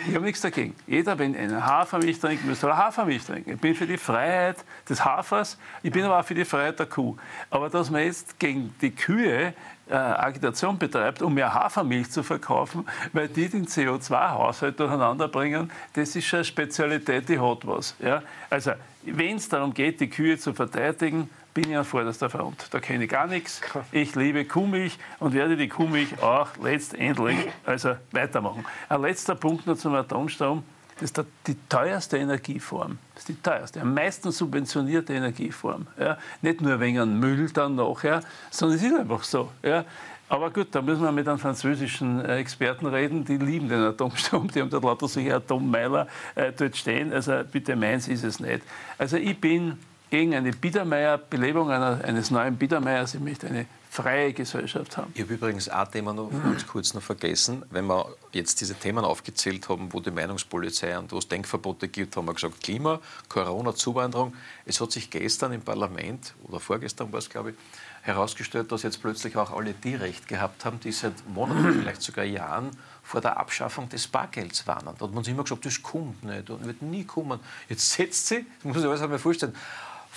Ich 0.07 0.15
habe 0.15 0.23
nichts 0.23 0.39
dagegen. 0.39 0.73
Jeder, 0.87 1.19
wenn 1.19 1.35
eine 1.35 1.65
Hafermilch 1.65 2.17
trinkt, 2.17 2.45
muss 2.45 2.61
soll 2.61 2.71
Hafermilch 2.71 3.25
trinken. 3.25 3.55
Ich 3.55 3.59
bin 3.59 3.75
für 3.75 3.87
die 3.87 3.97
Freiheit 3.97 4.63
des 4.87 5.03
Hafers, 5.03 5.57
ich 5.83 5.91
bin 5.91 6.05
aber 6.05 6.21
auch 6.21 6.25
für 6.25 6.33
die 6.33 6.45
Freiheit 6.45 6.79
der 6.79 6.85
Kuh. 6.85 7.17
Aber 7.49 7.69
dass 7.69 7.89
man 7.89 8.03
jetzt 8.03 8.39
gegen 8.39 8.73
die 8.79 8.91
Kühe 8.91 9.53
äh, 9.89 9.95
Agitation 9.95 10.77
betreibt, 10.77 11.21
um 11.21 11.33
mehr 11.33 11.53
Hafermilch 11.53 12.11
zu 12.11 12.23
verkaufen, 12.23 12.85
weil 13.13 13.27
die 13.27 13.47
den 13.47 13.65
CO2-Haushalt 13.65 14.79
durcheinander 14.79 15.27
bringen, 15.27 15.71
das 15.93 16.15
ist 16.15 16.25
schon 16.25 16.37
eine 16.37 16.45
Spezialität, 16.45 17.29
die 17.29 17.39
hat 17.39 17.65
was. 17.65 17.95
Ja? 17.99 18.21
Also, 18.49 18.71
wenn 19.03 19.37
es 19.37 19.47
darum 19.47 19.73
geht, 19.73 19.99
die 19.99 20.09
Kühe 20.09 20.37
zu 20.37 20.53
verteidigen, 20.53 21.29
bin 21.53 21.71
ich 21.71 21.77
an 21.77 21.85
vorderster 21.85 22.29
Front. 22.29 22.67
Da 22.69 22.79
kenne 22.79 23.05
ich 23.05 23.09
gar 23.09 23.25
nichts. 23.25 23.61
Ich 23.91 24.13
liebe 24.15 24.45
Kuhmilch 24.45 24.99
und 25.19 25.33
werde 25.33 25.57
die 25.57 25.67
Kuhmilch 25.67 26.21
auch 26.21 26.49
letztendlich 26.61 27.37
also 27.65 27.95
weitermachen. 28.11 28.63
Ein 28.89 29.01
letzter 29.01 29.33
Punkt 29.33 29.65
noch 29.65 29.77
zum 29.77 29.95
Atomstrom. 29.95 30.63
Das 30.99 31.11
ist 31.11 31.23
die 31.45 31.55
teuerste 31.69 32.17
Energieform. 32.17 32.97
Das 33.13 33.23
ist 33.23 33.29
die 33.29 33.41
teuerste, 33.41 33.81
am 33.81 33.93
meisten 33.93 34.31
subventionierte 34.31 35.13
Energieform. 35.13 35.87
Ja. 35.99 36.17
Nicht 36.41 36.61
nur 36.61 36.79
wegen 36.79 37.19
Müll 37.19 37.49
dann 37.51 37.75
nachher, 37.75 38.21
sondern 38.49 38.77
es 38.77 38.83
ist 38.83 38.97
einfach 38.97 39.23
so. 39.23 39.51
Ja. 39.61 39.85
Aber 40.29 40.51
gut, 40.51 40.67
da 40.71 40.81
müssen 40.81 41.03
wir 41.03 41.11
mit 41.11 41.27
einem 41.27 41.39
französischen 41.39 42.19
äh, 42.25 42.37
Experten 42.37 42.85
reden, 42.85 43.23
die 43.23 43.37
lieben 43.37 43.69
den 43.69 43.79
Atomstrom, 43.79 44.49
die 44.49 44.59
haben 44.59 44.69
dort 44.69 44.83
lauter 44.83 45.07
solche 45.07 45.33
Atommeiler 45.33 46.07
äh, 46.35 46.51
dort 46.51 46.75
stehen. 46.75 47.13
Also 47.13 47.43
bitte 47.49 47.75
meins 47.75 48.07
ist 48.07 48.23
es 48.23 48.39
nicht. 48.39 48.61
Also 48.97 49.15
ich 49.15 49.39
bin 49.39 49.77
gegen 50.09 50.35
eine 50.35 50.51
Biedermeier, 50.51 51.17
Belebung 51.17 51.71
einer, 51.71 52.03
eines 52.03 52.31
neuen 52.31 52.57
Biedermeiers. 52.57 53.13
Ich 53.13 53.21
möchte 53.21 53.47
eine 53.47 53.67
freie 53.97 54.31
Gesellschaft 54.31 54.95
haben. 54.95 55.11
Ich 55.15 55.21
habe 55.21 55.33
übrigens 55.33 55.69
ein 55.69 55.91
Thema 55.91 56.13
noch 56.13 56.29
ganz 56.29 56.67
kurz 56.67 56.93
noch 56.93 57.01
vergessen. 57.01 57.65
Wenn 57.71 57.87
wir 57.87 58.15
jetzt 58.31 58.61
diese 58.61 58.75
Themen 58.75 59.03
aufgezählt 59.03 59.67
haben, 59.69 59.91
wo 59.91 59.99
die 59.99 60.11
Meinungspolizei 60.11 60.97
und 60.99 61.11
wo 61.11 61.17
es 61.17 61.27
Denkverbote 61.27 61.87
gibt, 61.87 62.15
haben 62.15 62.27
wir 62.27 62.35
gesagt 62.35 62.61
Klima, 62.61 62.99
Corona, 63.27 63.73
Zuwanderung. 63.73 64.35
Es 64.65 64.79
hat 64.79 64.91
sich 64.91 65.09
gestern 65.09 65.51
im 65.53 65.61
Parlament, 65.61 66.35
oder 66.47 66.59
vorgestern 66.59 67.11
war 67.11 67.19
es, 67.19 67.29
glaube 67.29 67.51
ich, 67.51 67.55
herausgestellt, 68.03 68.71
dass 68.71 68.83
jetzt 68.83 69.01
plötzlich 69.01 69.35
auch 69.35 69.51
alle 69.51 69.73
die 69.73 69.95
Recht 69.95 70.27
gehabt 70.27 70.63
haben, 70.63 70.79
die 70.79 70.91
seit 70.91 71.27
Monaten, 71.27 71.73
vielleicht 71.81 72.03
sogar 72.03 72.23
Jahren 72.23 72.69
vor 73.01 73.21
der 73.21 73.37
Abschaffung 73.37 73.89
des 73.89 74.07
Bargelds 74.07 74.67
warnen. 74.67 74.93
Da 74.97 75.05
hat 75.05 75.13
man 75.13 75.23
sich 75.23 75.33
immer 75.33 75.43
gesagt, 75.43 75.65
das 75.65 75.81
kommt 75.81 76.23
nicht, 76.23 76.49
das 76.49 76.63
wird 76.63 76.81
nie 76.83 77.03
kommen. 77.03 77.39
Jetzt 77.67 77.91
setzt 77.91 78.27
sie, 78.27 78.45
das 78.57 78.63
muss 78.63 78.77
ich 78.77 78.85
alles 78.85 79.01
einmal 79.01 79.17
vorstellen, 79.17 79.55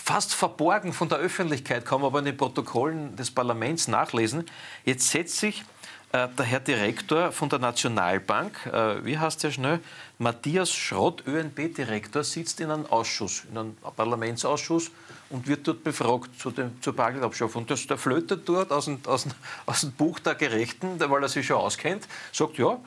fast 0.02 0.34
verborgen 0.34 0.92
von 0.92 1.08
der 1.08 1.18
Öffentlichkeit, 1.18 1.84
kann 1.84 2.00
man 2.00 2.08
aber 2.08 2.20
in 2.20 2.24
den 2.24 2.36
Protokollen 2.36 3.14
des 3.16 3.30
Parlaments 3.30 3.86
nachlesen. 3.86 4.46
Jetzt 4.84 5.10
setzt 5.10 5.36
sich 5.36 5.62
äh, 6.12 6.26
der 6.28 6.44
Herr 6.44 6.60
Direktor 6.60 7.32
von 7.32 7.48
der 7.48 7.58
Nationalbank, 7.58 8.66
äh, 8.66 9.04
wie 9.04 9.18
heißt 9.18 9.42
der 9.44 9.50
schnell? 9.50 9.80
Matthias 10.18 10.72
Schrott, 10.72 11.22
ÖNB-Direktor, 11.26 12.24
sitzt 12.24 12.60
in 12.60 12.70
einem 12.70 12.86
Ausschuss, 12.86 13.44
in 13.50 13.58
einem 13.58 13.76
Parlamentsausschuss 13.96 14.90
und 15.28 15.46
wird 15.46 15.68
dort 15.68 15.84
befragt 15.84 16.30
zu 16.40 16.50
dem, 16.50 16.80
zur 16.82 16.96
Bargeldabschaffung. 16.96 17.66
Das, 17.66 17.86
der 17.86 17.98
flötet 17.98 18.48
dort 18.48 18.72
aus 18.72 18.86
dem, 18.86 18.98
aus, 19.06 19.24
dem, 19.24 19.32
aus 19.66 19.82
dem 19.82 19.92
Buch 19.92 20.18
der 20.18 20.34
Gerechten, 20.34 20.98
weil 20.98 21.22
er 21.22 21.28
sich 21.28 21.46
schon 21.46 21.58
auskennt, 21.58 22.08
sagt, 22.32 22.58
ja, 22.58 22.78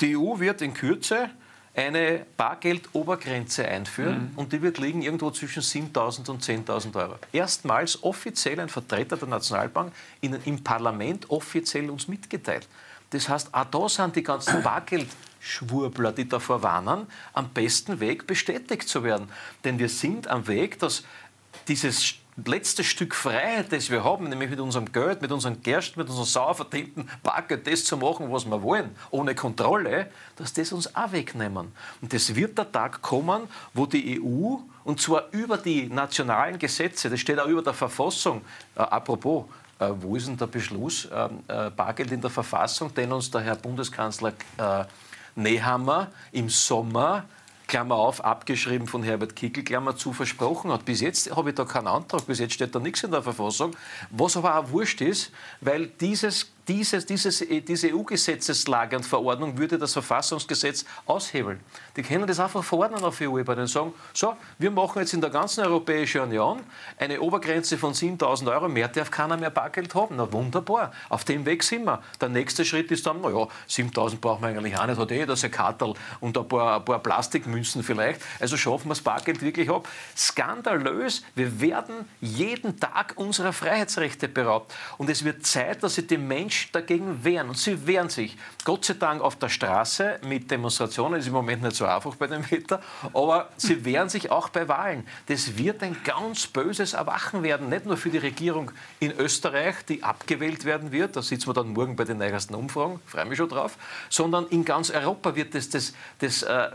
die 0.00 0.16
EU 0.16 0.40
wird 0.40 0.62
in 0.62 0.74
Kürze 0.74 1.30
eine 1.74 2.26
Bargeldobergrenze 2.36 3.66
einführen 3.66 4.30
mhm. 4.32 4.38
und 4.38 4.52
die 4.52 4.60
wird 4.60 4.78
liegen 4.78 5.02
irgendwo 5.02 5.30
zwischen 5.30 5.62
7.000 5.62 6.30
und 6.30 6.42
10.000 6.42 6.94
Euro. 6.96 7.14
Erstmals 7.32 8.02
offiziell 8.02 8.60
ein 8.60 8.68
Vertreter 8.68 9.16
der 9.16 9.28
Nationalbank 9.28 9.92
in, 10.20 10.36
im 10.44 10.62
Parlament 10.62 11.30
offiziell 11.30 11.88
uns 11.88 12.08
mitgeteilt. 12.08 12.68
Das 13.10 13.28
heißt, 13.28 13.54
auch 13.54 13.64
da 13.64 13.88
sind 13.88 14.16
die 14.16 14.22
ganzen 14.22 14.62
Bargeldschwurbler, 14.64 16.12
die 16.12 16.28
davor 16.28 16.62
warnen, 16.62 17.06
am 17.32 17.48
besten 17.50 18.00
Weg 18.00 18.26
bestätigt 18.26 18.88
zu 18.88 19.02
werden. 19.02 19.28
Denn 19.64 19.78
wir 19.78 19.88
sind 19.88 20.28
am 20.28 20.46
Weg, 20.48 20.78
dass 20.78 21.04
dieses 21.68 22.16
letzte 22.36 22.82
Stück 22.82 23.14
Freiheit, 23.14 23.72
das 23.72 23.90
wir 23.90 24.04
haben, 24.04 24.28
nämlich 24.28 24.50
mit 24.50 24.60
unserem 24.60 24.90
Geld, 24.90 25.20
mit 25.20 25.30
unserem 25.30 25.62
Gerst, 25.62 25.96
mit 25.96 26.08
unserem 26.08 26.26
sauer 26.26 26.54
verdienten 26.54 27.08
Bargeld, 27.22 27.66
das 27.66 27.84
zu 27.84 27.96
machen, 27.96 28.32
was 28.32 28.46
wir 28.46 28.62
wollen, 28.62 28.94
ohne 29.10 29.34
Kontrolle, 29.34 30.10
dass 30.36 30.52
das 30.52 30.72
uns 30.72 30.94
auch 30.94 31.12
wegnehmen. 31.12 31.72
Und 32.00 32.14
es 32.14 32.34
wird 32.34 32.56
der 32.56 32.70
Tag 32.70 33.02
kommen, 33.02 33.42
wo 33.74 33.84
die 33.84 34.20
EU, 34.20 34.56
und 34.84 35.00
zwar 35.00 35.24
über 35.32 35.58
die 35.58 35.88
nationalen 35.88 36.58
Gesetze, 36.58 37.10
das 37.10 37.20
steht 37.20 37.38
auch 37.38 37.48
über 37.48 37.62
der 37.62 37.74
Verfassung, 37.74 38.42
äh, 38.76 38.80
apropos, 38.80 39.44
äh, 39.78 39.90
wo 40.00 40.16
ist 40.16 40.26
denn 40.26 40.36
der 40.36 40.46
Beschluss, 40.46 41.04
äh, 41.06 41.28
äh, 41.48 41.70
Bargeld 41.70 42.12
in 42.12 42.20
der 42.20 42.30
Verfassung, 42.30 42.94
den 42.94 43.12
uns 43.12 43.30
der 43.30 43.42
Herr 43.42 43.56
Bundeskanzler 43.56 44.32
äh, 44.56 44.84
Nehammer 45.34 46.10
im 46.32 46.48
Sommer 46.48 47.24
Klammer 47.72 47.94
auf, 47.94 48.22
abgeschrieben 48.22 48.86
von 48.86 49.02
Herbert 49.02 49.34
Kickl, 49.34 49.62
Klammer 49.62 49.96
zu, 49.96 50.12
versprochen 50.12 50.70
hat. 50.70 50.84
Bis 50.84 51.00
jetzt 51.00 51.34
habe 51.34 51.48
ich 51.48 51.54
da 51.54 51.64
keinen 51.64 51.86
Antrag, 51.86 52.26
bis 52.26 52.38
jetzt 52.38 52.52
steht 52.52 52.74
da 52.74 52.78
nichts 52.78 53.02
in 53.02 53.12
der 53.12 53.22
Verfassung, 53.22 53.74
was 54.10 54.36
aber 54.36 54.58
auch 54.58 54.68
wurscht 54.72 55.00
ist, 55.00 55.32
weil 55.62 55.86
dieses 55.86 56.51
dieses, 56.72 57.04
dieses, 57.04 57.42
äh, 57.42 57.60
diese 57.60 57.94
EU-Gesetzeslage 57.94 58.96
und 58.96 59.04
Verordnung 59.04 59.58
würde 59.58 59.78
das 59.78 59.92
Verfassungsgesetz 59.92 60.86
aushebeln. 61.04 61.60
Die 61.96 62.02
können 62.02 62.26
das 62.26 62.40
einfach 62.40 62.64
verordnen 62.64 63.04
auf 63.04 63.20
EU-Ebene 63.20 63.62
und 63.62 63.66
sagen, 63.66 63.92
so, 64.14 64.36
wir 64.58 64.70
machen 64.70 65.00
jetzt 65.00 65.12
in 65.12 65.20
der 65.20 65.28
ganzen 65.28 65.64
Europäischen 65.64 66.22
Union 66.22 66.60
eine 66.96 67.20
Obergrenze 67.20 67.76
von 67.76 67.92
7.000 67.92 68.50
Euro, 68.50 68.68
mehr 68.68 68.88
darf 68.88 69.10
keiner 69.10 69.36
mehr 69.36 69.50
Bargeld 69.50 69.94
haben. 69.94 70.16
Na 70.16 70.32
wunderbar, 70.32 70.92
auf 71.10 71.24
dem 71.24 71.44
Weg 71.44 71.62
sind 71.62 71.84
wir. 71.84 72.02
Der 72.20 72.30
nächste 72.30 72.64
Schritt 72.64 72.90
ist 72.90 73.06
dann, 73.06 73.20
naja, 73.20 73.48
7.000 73.68 74.16
brauchen 74.18 74.42
wir 74.42 74.48
eigentlich 74.48 74.78
auch 74.78 74.86
nicht, 74.86 74.98
hat 74.98 75.12
eh 75.12 75.26
das 75.26 75.44
ein 75.44 75.50
Kartel 75.50 75.92
und 76.20 76.38
ein 76.38 76.48
paar, 76.48 76.76
ein 76.76 76.84
paar 76.84 77.00
Plastikmünzen 77.00 77.82
vielleicht. 77.82 78.22
Also 78.40 78.56
schaffen 78.56 78.86
wir 78.86 78.94
das 78.94 79.02
Bargeld 79.02 79.42
wirklich 79.42 79.68
ab. 79.68 79.86
Skandalös, 80.16 81.22
wir 81.34 81.60
werden 81.60 82.08
jeden 82.20 82.80
Tag 82.80 83.14
unserer 83.16 83.52
Freiheitsrechte 83.52 84.28
beraubt. 84.28 84.72
Und 84.96 85.10
es 85.10 85.22
wird 85.22 85.44
Zeit, 85.44 85.82
dass 85.82 85.96
sich 85.96 86.06
die 86.06 86.16
Menschen 86.16 86.61
Menschen 86.62 86.72
dagegen 86.72 87.24
wehren. 87.24 87.48
Und 87.48 87.58
sie 87.58 87.86
wehren 87.86 88.08
sich. 88.08 88.36
Gott 88.64 88.84
sei 88.84 88.94
Dank 88.94 89.20
auf 89.20 89.36
der 89.36 89.48
Straße 89.48 90.20
mit 90.26 90.50
Demonstrationen. 90.50 91.18
Ist 91.18 91.26
im 91.26 91.32
Moment 91.32 91.62
nicht 91.62 91.76
so 91.76 91.84
einfach 91.84 92.14
bei 92.16 92.26
dem 92.26 92.48
Wetter. 92.50 92.80
Aber 93.12 93.50
sie 93.56 93.84
wehren 93.84 94.08
sich 94.08 94.30
auch 94.30 94.48
bei 94.48 94.68
Wahlen. 94.68 95.06
Das 95.26 95.58
wird 95.58 95.82
ein 95.82 95.96
ganz 96.04 96.46
böses 96.46 96.94
Erwachen 96.94 97.42
werden. 97.42 97.68
Nicht 97.68 97.86
nur 97.86 97.96
für 97.96 98.10
die 98.10 98.18
Regierung 98.18 98.70
in 99.00 99.12
Österreich, 99.12 99.76
die 99.88 100.02
abgewählt 100.02 100.64
werden 100.64 100.92
wird. 100.92 101.16
Da 101.16 101.22
sitzen 101.22 101.48
wir 101.48 101.54
dann 101.54 101.68
morgen 101.68 101.96
bei 101.96 102.04
den 102.04 102.18
neuesten 102.18 102.54
Umfragen. 102.54 103.00
Freue 103.06 103.24
mich 103.24 103.38
schon 103.38 103.48
drauf. 103.48 103.76
Sondern 104.08 104.46
in 104.48 104.64
ganz 104.64 104.90
Europa 104.90 105.34
wird 105.34 105.54
das, 105.54 105.68
das, 105.68 105.94
das, 106.18 106.42
äh, 106.42 106.70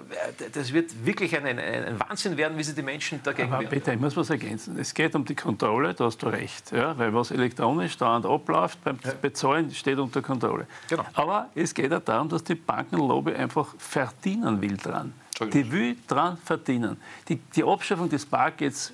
das 0.54 0.73
wird 0.73 1.06
wirklich 1.06 1.36
ein, 1.36 1.45
ein, 1.45 1.60
ein, 1.60 2.00
Wahnsinn 2.00 2.38
werden, 2.38 2.58
wie 2.58 2.63
sie 2.63 2.76
die 2.76 2.82
Menschen 2.82 3.21
dagegen 3.23 3.50
Aber 3.52 3.62
wehren. 3.62 3.69
Bitte, 3.69 3.93
ich 3.93 4.00
muss 4.00 4.15
was 4.17 4.30
ergänzen. 4.30 4.78
Es 4.78 4.93
geht 4.93 5.15
um 5.15 5.26
die 5.26 5.36
Kontrolle, 5.36 5.93
da 5.93 6.06
hast 6.06 6.21
du 6.21 6.28
recht. 6.28 6.71
Ja? 6.71 6.97
Weil 6.97 7.13
was 7.13 7.32
elektronisch 7.32 7.97
dauernd 7.97 8.26
abläuft 8.26 8.84
beim 8.84 8.97
Bezahlen, 9.21 9.66
steht 9.71 9.99
unter 9.99 10.21
Kontrolle. 10.21 10.67
Genau. 10.89 11.06
Aber 11.13 11.49
es 11.56 11.73
geht 11.73 11.93
auch 11.93 12.03
darum, 12.03 12.30
dass 12.30 12.43
die 12.43 12.56
Bankenlobby 12.56 13.34
einfach 13.34 13.73
verdienen 13.77 14.62
will 14.62 14.77
dran. 14.77 15.13
Die 15.39 15.71
will 15.71 15.97
dran 16.08 16.38
verdienen. 16.38 16.97
Die, 17.27 17.36
die 17.36 17.63
Abschaffung 17.63 18.10
des 18.10 18.25
Bargelds 18.25 18.91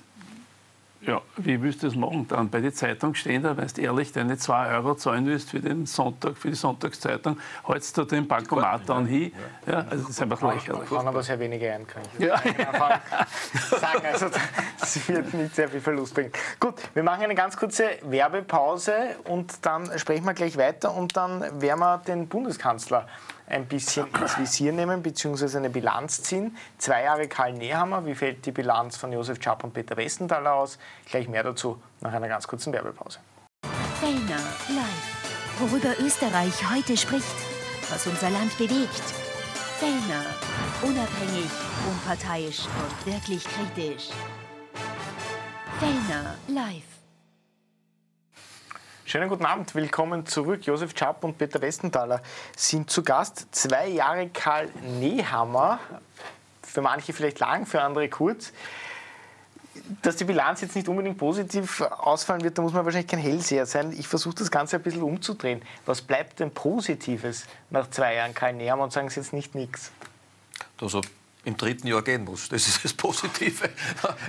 ja, 1.06 1.20
wie 1.36 1.60
willst 1.60 1.82
du 1.82 1.86
das 1.86 1.96
machen 1.96 2.26
dann? 2.28 2.48
Bei 2.50 2.60
der 2.60 2.72
Zeitung 2.72 3.14
stehen 3.14 3.42
da, 3.42 3.56
weißt 3.56 3.78
ehrlich, 3.78 4.12
deine 4.12 4.38
2 4.38 4.74
Euro 4.76 4.94
zahlen 4.94 5.26
willst 5.26 5.50
für 5.50 5.60
den 5.60 5.86
Sonntag, 5.86 6.36
für 6.36 6.48
die 6.48 6.54
Sonntagszeitung, 6.54 7.38
hältst 7.66 7.96
du 7.96 8.04
den 8.04 8.26
Bankomat 8.26 8.82
dann 8.86 9.06
hin. 9.06 9.32
Ja, 9.66 9.84
also 9.90 10.04
das 10.04 10.10
ist 10.10 10.22
einfach 10.22 10.42
lächerlich. 10.42 10.88
Kann 10.88 11.06
aber 11.06 11.22
sehr 11.22 11.38
wenige 11.38 11.72
einkriegen. 11.72 12.08
Ja. 12.18 12.40
sagen, 13.78 14.06
also 14.12 14.26
das 14.80 15.08
wird 15.08 15.34
nicht 15.34 15.54
sehr 15.54 15.68
viel 15.68 15.80
Verlust 15.80 16.14
bringen. 16.14 16.32
Gut, 16.58 16.74
wir 16.94 17.02
machen 17.02 17.24
eine 17.24 17.34
ganz 17.34 17.56
kurze 17.56 17.84
Werbepause 18.02 19.16
und 19.24 19.64
dann 19.64 19.98
sprechen 19.98 20.24
wir 20.24 20.34
gleich 20.34 20.56
weiter 20.56 20.94
und 20.94 21.16
dann 21.16 21.60
werden 21.60 21.80
wir 21.80 21.98
den 21.98 22.28
Bundeskanzler 22.28 23.06
ein 23.46 23.66
bisschen 23.66 24.06
ins 24.20 24.38
Visier 24.38 24.72
nehmen 24.72 25.02
bzw. 25.02 25.58
eine 25.58 25.70
Bilanz 25.70 26.22
ziehen. 26.22 26.56
Zwei 26.78 27.02
Jahre 27.04 27.28
Karl 27.28 27.52
Nehammer, 27.52 28.06
wie 28.06 28.14
fällt 28.14 28.46
die 28.46 28.52
Bilanz 28.52 28.96
von 28.96 29.12
Josef 29.12 29.42
Schapp 29.42 29.64
und 29.64 29.72
Peter 29.72 29.96
Westenthaler 29.96 30.54
aus? 30.54 30.78
Gleich 31.06 31.28
mehr 31.28 31.42
dazu 31.42 31.80
nach 32.00 32.12
einer 32.12 32.28
ganz 32.28 32.46
kurzen 32.46 32.72
Werbepause. 32.72 33.18
Fellner 34.00 34.42
live. 34.68 35.60
Worüber 35.60 35.94
Österreich 36.00 36.52
heute 36.74 36.96
spricht, 36.96 37.36
was 37.90 38.06
unser 38.06 38.30
Land 38.30 38.56
bewegt. 38.58 39.02
Fellner. 39.78 40.24
Unabhängig, 40.82 41.50
unparteiisch 41.90 42.66
und 42.66 43.12
wirklich 43.12 43.44
kritisch. 43.44 44.10
Fellner 45.78 46.34
live. 46.48 46.93
Schönen 49.14 49.28
guten 49.28 49.46
Abend, 49.46 49.72
willkommen 49.76 50.26
zurück. 50.26 50.66
Josef 50.66 50.92
Schapp 50.98 51.22
und 51.22 51.38
Peter 51.38 51.60
Westenthaler 51.62 52.20
sind 52.56 52.90
zu 52.90 53.04
Gast. 53.04 53.46
Zwei 53.52 53.86
Jahre 53.86 54.28
Karl 54.28 54.68
Nehammer, 54.98 55.78
für 56.62 56.82
manche 56.82 57.12
vielleicht 57.12 57.38
lang, 57.38 57.64
für 57.64 57.80
andere 57.80 58.08
kurz. 58.08 58.52
Dass 60.02 60.16
die 60.16 60.24
Bilanz 60.24 60.62
jetzt 60.62 60.74
nicht 60.74 60.88
unbedingt 60.88 61.16
positiv 61.16 61.80
ausfallen 61.80 62.42
wird, 62.42 62.58
da 62.58 62.62
muss 62.62 62.72
man 62.72 62.84
wahrscheinlich 62.84 63.08
kein 63.08 63.20
Hellseher 63.20 63.66
sein. 63.66 63.92
Ich 63.96 64.08
versuche 64.08 64.34
das 64.34 64.50
Ganze 64.50 64.78
ein 64.78 64.82
bisschen 64.82 65.04
umzudrehen. 65.04 65.62
Was 65.86 66.02
bleibt 66.02 66.40
denn 66.40 66.50
Positives 66.50 67.46
nach 67.70 67.88
zwei 67.90 68.16
Jahren 68.16 68.34
Karl 68.34 68.54
Nehammer 68.54 68.82
und 68.82 68.92
sagen 68.92 69.10
Sie 69.10 69.20
jetzt 69.20 69.32
nicht 69.32 69.54
nichts? 69.54 69.92
Also 70.80 71.02
im 71.44 71.56
dritten 71.56 71.86
Jahr 71.86 72.02
gehen 72.02 72.24
muss. 72.24 72.48
Das 72.48 72.66
ist 72.66 72.84
das 72.84 72.92
Positive. 72.92 73.68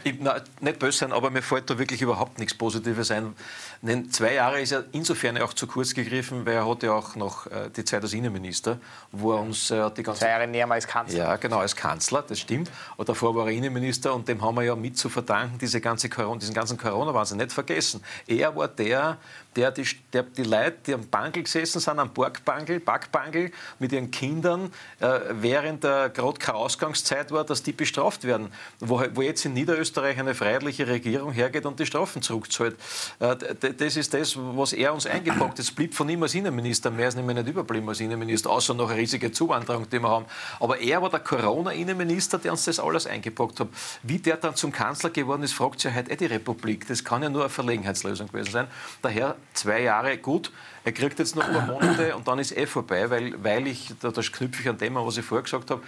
Ich, 0.04 0.16
na, 0.20 0.42
nicht 0.62 0.80
böse 0.80 1.00
sein, 1.00 1.12
aber 1.12 1.30
mir 1.30 1.42
fällt 1.42 1.70
da 1.70 1.78
wirklich 1.78 2.02
überhaupt 2.02 2.38
nichts 2.40 2.54
Positives 2.54 3.12
ein. 3.12 3.36
Denn 3.82 4.12
zwei 4.12 4.34
Jahre 4.34 4.62
ist 4.62 4.72
ja 4.72 4.84
insofern 4.92 5.38
auch 5.38 5.54
zu 5.54 5.68
kurz 5.68 5.94
gegriffen, 5.94 6.46
weil 6.46 6.56
er 6.56 6.70
hat 6.70 6.84
ja 6.84 6.94
auch 6.94 7.16
noch 7.16 7.48
äh, 7.48 7.70
die 7.76 7.84
Zeit 7.84 8.04
als 8.04 8.14
Innenminister, 8.14 8.80
wo 9.12 9.34
er 9.34 9.40
uns 9.40 9.72
äh, 9.72 9.90
die 9.92 10.04
ganze 10.04 10.22
Zwei 10.22 10.30
Jahre 10.30 10.48
näher 10.48 10.70
als 10.70 10.88
Kanzler. 10.88 11.18
Ja, 11.18 11.36
genau, 11.38 11.60
als 11.60 11.76
Kanzler, 11.76 12.24
das 12.28 12.40
stimmt. 12.40 12.70
Und 12.98 13.10
davor 13.10 13.36
war 13.36 13.48
er 13.48 13.54
Innenminister 13.54 14.14
und 14.14 14.28
dem 14.28 14.42
haben 14.42 14.56
wir 14.56 14.64
ja 14.64 14.76
mit 14.76 14.98
zu 14.98 15.10
verdanken, 15.10 15.58
diese 15.58 15.82
ganze 15.82 16.10
Corona, 16.10 16.40
diesen 16.40 16.54
ganzen 16.54 16.78
Corona-Wahnsinn. 16.78 17.38
Nicht 17.38 17.52
vergessen. 17.52 18.04
Er 18.28 18.56
war 18.56 18.68
der, 18.68 19.18
der 19.56 19.72
die, 19.72 19.88
der, 20.14 20.24
die 20.24 20.44
Leute, 20.44 20.78
die 20.86 20.94
am 20.94 21.08
Bangel 21.08 21.44
gesessen 21.44 21.80
sind, 21.80 22.00
am 22.00 22.14
Borgbangel, 22.14 22.80
Backbangel, 22.80 23.52
mit 23.80 23.92
ihren 23.92 24.12
Kindern, 24.12 24.72
äh, 25.00 25.20
während 25.32 25.84
der 25.84 26.10
gerade 26.10 26.38
keine 26.40 26.58
Ausgangszeit 26.58 27.16
Zeit 27.16 27.32
war, 27.32 27.44
dass 27.44 27.64
die 27.64 27.72
bestraft 27.72 28.24
werden. 28.24 28.52
Wo, 28.80 29.02
wo 29.14 29.22
jetzt 29.22 29.46
in 29.46 29.54
Niederösterreich 29.54 30.20
eine 30.20 30.36
freiheitliche 30.36 30.88
Regierung 30.88 31.32
hergeht 31.32 31.66
und 31.66 31.80
die 31.80 31.86
Strafen 31.86 32.22
zurückzahlt. 32.22 32.76
Äh, 33.20 33.36
das 33.78 33.96
ist 33.96 34.14
das, 34.14 34.36
was 34.38 34.74
er 34.74 34.94
uns 34.94 35.06
eingepackt 35.06 35.52
hat. 35.52 35.60
Es 35.60 35.72
blieb 35.72 35.94
von 35.94 36.10
ihm 36.10 36.24
als 36.24 36.36
Innenminister. 36.36 36.92
Mehr 36.92 37.08
ist 37.08 37.16
nämlich 37.16 37.38
nicht 37.38 37.48
überblieben 37.48 37.88
als 37.88 38.00
Innenminister, 38.00 38.50
außer 38.50 38.74
noch 38.74 38.90
eine 38.90 39.00
riesige 39.00 39.32
Zuwanderung, 39.32 39.90
die 39.90 40.00
wir 40.00 40.10
haben. 40.10 40.26
Aber 40.60 40.80
er 40.80 41.02
war 41.02 41.10
der 41.10 41.20
Corona-Innenminister, 41.20 42.38
der 42.38 42.52
uns 42.52 42.66
das 42.66 42.80
alles 42.80 43.08
eingepackt 43.08 43.60
hat. 43.60 43.70
Wie 44.04 44.20
der 44.20 44.38
dann 44.38 44.56
zum 44.56 44.72
Kanzler 44.72 45.10
geworden 45.10 45.44
ist, 45.44 45.54
fragt 45.54 45.80
sich 45.80 45.94
heute 45.94 46.12
eh 46.12 46.16
die 46.16 46.26
Republik. 46.26 46.88
Das 46.88 47.04
kann 47.04 47.24
ja 47.24 47.30
nur 47.30 47.42
eine 47.42 47.50
Verlegenheitslösung 47.50 48.28
gewesen 48.28 48.52
sein. 48.52 48.68
Daher 49.02 49.36
zwei 49.56 49.82
Jahre 49.82 50.18
gut. 50.18 50.52
Er 50.84 50.92
kriegt 50.92 51.20
jetzt 51.20 51.36
noch 51.36 51.48
ein 51.48 51.54
paar 51.54 51.66
Monate 51.66 52.16
und 52.16 52.28
dann 52.28 52.40
ist 52.40 52.56
eh 52.56 52.68
vorbei, 52.68 53.10
weil, 53.10 53.44
weil 53.44 53.68
ich, 53.68 53.94
da, 54.00 54.12
da 54.12 54.22
knüpfe 54.22 54.62
ich 54.62 54.70
an 54.70 54.78
dem 54.78 54.96
was 54.96 55.18
ich 55.18 55.26
vorher 55.26 55.44
gesagt 55.44 55.72
habe, 55.72 55.82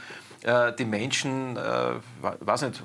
äh, 0.43 0.75
die 0.75 0.85
Menschen, 0.85 1.55
äh, 1.57 1.93
weiß 2.21 2.63
nicht, 2.63 2.81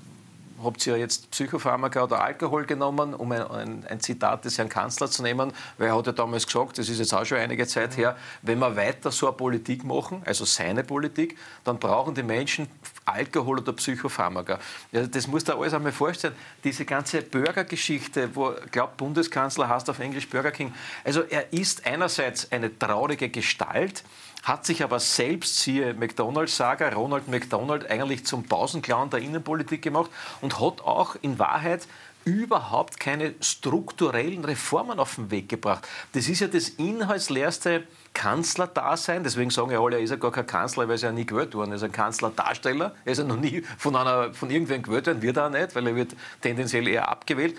habt 0.62 0.86
ihr 0.86 0.96
jetzt 0.96 1.30
Psychopharmaka 1.30 2.04
oder 2.04 2.22
Alkohol 2.22 2.64
genommen, 2.64 3.14
um 3.14 3.32
ein, 3.32 3.42
ein, 3.42 3.86
ein, 3.86 4.00
Zitat 4.00 4.44
des 4.44 4.58
Herrn 4.58 4.68
Kanzlers 4.68 5.12
zu 5.12 5.22
nehmen, 5.22 5.52
weil 5.78 5.88
er 5.88 5.96
hat 5.96 6.06
ja 6.06 6.12
damals 6.12 6.46
gesagt, 6.46 6.78
das 6.78 6.88
ist 6.88 6.98
jetzt 6.98 7.12
auch 7.12 7.24
schon 7.24 7.38
einige 7.38 7.66
Zeit 7.66 7.96
her, 7.96 8.16
wenn 8.42 8.58
wir 8.58 8.76
weiter 8.76 9.10
so 9.10 9.26
eine 9.26 9.36
Politik 9.36 9.84
machen, 9.84 10.22
also 10.24 10.44
seine 10.44 10.84
Politik, 10.84 11.36
dann 11.64 11.78
brauchen 11.78 12.14
die 12.14 12.22
Menschen 12.22 12.68
Alkohol 13.04 13.58
oder 13.58 13.72
Psychopharmaka. 13.72 14.58
Ja, 14.92 15.06
das 15.06 15.26
muss 15.26 15.44
da 15.44 15.58
alles 15.58 15.74
einmal 15.74 15.92
vorstellen. 15.92 16.34
Diese 16.64 16.84
ganze 16.84 17.22
Burgergeschichte, 17.22 18.34
wo, 18.34 18.54
glaubt 18.70 18.96
Bundeskanzler 18.96 19.68
heißt 19.68 19.90
auf 19.90 19.98
Englisch 19.98 20.28
Burger 20.28 20.50
King, 20.52 20.72
also 21.04 21.22
er 21.22 21.52
ist 21.52 21.86
einerseits 21.86 22.50
eine 22.52 22.76
traurige 22.78 23.28
Gestalt, 23.28 24.04
hat 24.42 24.66
sich 24.66 24.82
aber 24.82 24.98
selbst, 25.00 25.60
siehe 25.60 25.94
McDonalds-Saga, 25.94 26.90
Ronald 26.90 27.28
McDonald, 27.28 27.88
eigentlich 27.90 28.26
zum 28.26 28.44
Pausenclown 28.44 29.10
der 29.10 29.20
Innenpolitik 29.20 29.82
gemacht 29.82 30.10
und 30.40 30.60
hat 30.60 30.80
auch 30.80 31.16
in 31.22 31.38
Wahrheit 31.38 31.86
überhaupt 32.24 33.00
keine 33.00 33.34
strukturellen 33.40 34.44
Reformen 34.44 34.98
auf 34.98 35.16
den 35.16 35.30
Weg 35.30 35.48
gebracht. 35.48 35.86
Das 36.12 36.28
ist 36.28 36.40
ja 36.40 36.46
das 36.46 36.68
inhaltsleerste 36.70 37.84
Kanzlerdasein. 38.14 39.24
Deswegen 39.24 39.50
sagen 39.50 39.70
ja 39.70 39.80
alle, 39.80 39.96
er 39.96 40.02
ist 40.02 40.10
ja 40.10 40.16
gar 40.16 40.30
kein 40.30 40.46
Kanzler, 40.46 40.88
weil 40.88 40.96
er 40.96 41.02
ja 41.02 41.12
nie 41.12 41.26
gewählt 41.26 41.54
worden. 41.54 41.72
Er 41.72 41.76
ist 41.76 41.82
ein 41.82 41.92
Kanzlerdarsteller. 41.92 42.94
Er 43.04 43.12
ist 43.12 43.18
ja 43.18 43.24
noch 43.24 43.36
nie 43.36 43.62
von, 43.78 43.96
einer, 43.96 44.32
von 44.34 44.50
irgendwem 44.50 44.82
gewählt 44.82 45.06
worden, 45.06 45.22
wird 45.22 45.36
er 45.36 45.46
auch 45.46 45.50
nicht, 45.50 45.74
weil 45.74 45.86
er 45.86 45.96
wird 45.96 46.14
tendenziell 46.40 46.86
eher 46.88 47.08
abgewählt. 47.08 47.56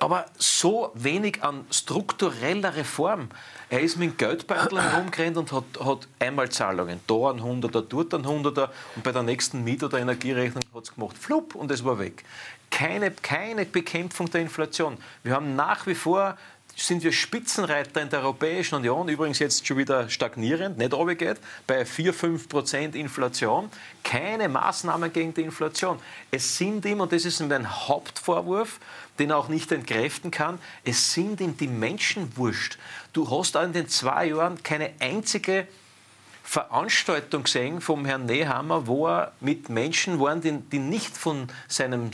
Aber 0.00 0.24
so 0.38 0.90
wenig 0.94 1.44
an 1.44 1.66
struktureller 1.70 2.74
Reform. 2.74 3.28
Er 3.68 3.80
ist 3.80 3.98
mit 3.98 4.12
dem 4.12 4.16
Geldbeutel 4.16 4.82
herumgerannt 4.82 5.36
und 5.36 5.52
hat, 5.52 5.64
hat 5.78 6.08
Einmalzahlungen. 6.18 7.00
Da 7.06 7.30
ein 7.30 7.42
Hunderter, 7.42 7.82
dort 7.82 8.14
ein 8.14 8.26
Hunderter. 8.26 8.72
Und 8.96 9.04
bei 9.04 9.12
der 9.12 9.22
nächsten 9.22 9.62
Miet- 9.62 9.84
oder 9.84 9.98
Energierechnung 9.98 10.64
hat 10.74 10.84
es 10.84 10.94
gemacht, 10.94 11.18
flupp, 11.18 11.54
und 11.54 11.70
es 11.70 11.84
war 11.84 11.98
weg. 11.98 12.24
Keine, 12.70 13.10
keine 13.10 13.66
Bekämpfung 13.66 14.30
der 14.30 14.40
Inflation. 14.40 14.96
Wir 15.22 15.34
haben 15.34 15.54
nach 15.54 15.86
wie 15.86 15.94
vor 15.94 16.38
sind 16.86 17.02
wir 17.02 17.12
Spitzenreiter 17.12 18.00
in 18.00 18.08
der 18.08 18.20
Europäischen 18.20 18.76
Union, 18.76 19.08
übrigens 19.08 19.38
jetzt 19.38 19.66
schon 19.66 19.76
wieder 19.76 20.08
stagnierend, 20.08 20.78
nicht 20.78 20.94
runtergeht, 20.94 21.36
bei 21.66 21.84
4, 21.84 22.14
5 22.14 22.48
Prozent 22.48 22.96
Inflation. 22.96 23.70
Keine 24.02 24.48
Maßnahmen 24.48 25.12
gegen 25.12 25.34
die 25.34 25.42
Inflation. 25.42 25.98
Es 26.30 26.56
sind 26.56 26.84
ihm, 26.86 27.00
und 27.00 27.12
das 27.12 27.24
ist 27.24 27.42
ein 27.42 27.88
Hauptvorwurf, 27.88 28.80
den 29.18 29.30
er 29.30 29.36
auch 29.36 29.48
nicht 29.48 29.70
entkräften 29.72 30.30
kann, 30.30 30.58
es 30.82 31.12
sind 31.12 31.40
ihm 31.40 31.56
die 31.56 31.68
Menschen 31.68 32.34
wurscht. 32.36 32.78
Du 33.12 33.30
hast 33.30 33.56
auch 33.56 33.62
in 33.62 33.74
den 33.74 33.88
zwei 33.88 34.26
Jahren 34.26 34.62
keine 34.62 34.92
einzige 35.00 35.66
Veranstaltung 36.42 37.42
gesehen 37.42 37.80
vom 37.80 38.06
Herrn 38.06 38.24
Nehammer, 38.24 38.86
wo 38.86 39.06
er 39.06 39.32
mit 39.40 39.68
Menschen 39.68 40.18
waren, 40.18 40.40
die, 40.40 40.58
die 40.58 40.78
nicht 40.78 41.16
von 41.16 41.48
seinem 41.68 42.10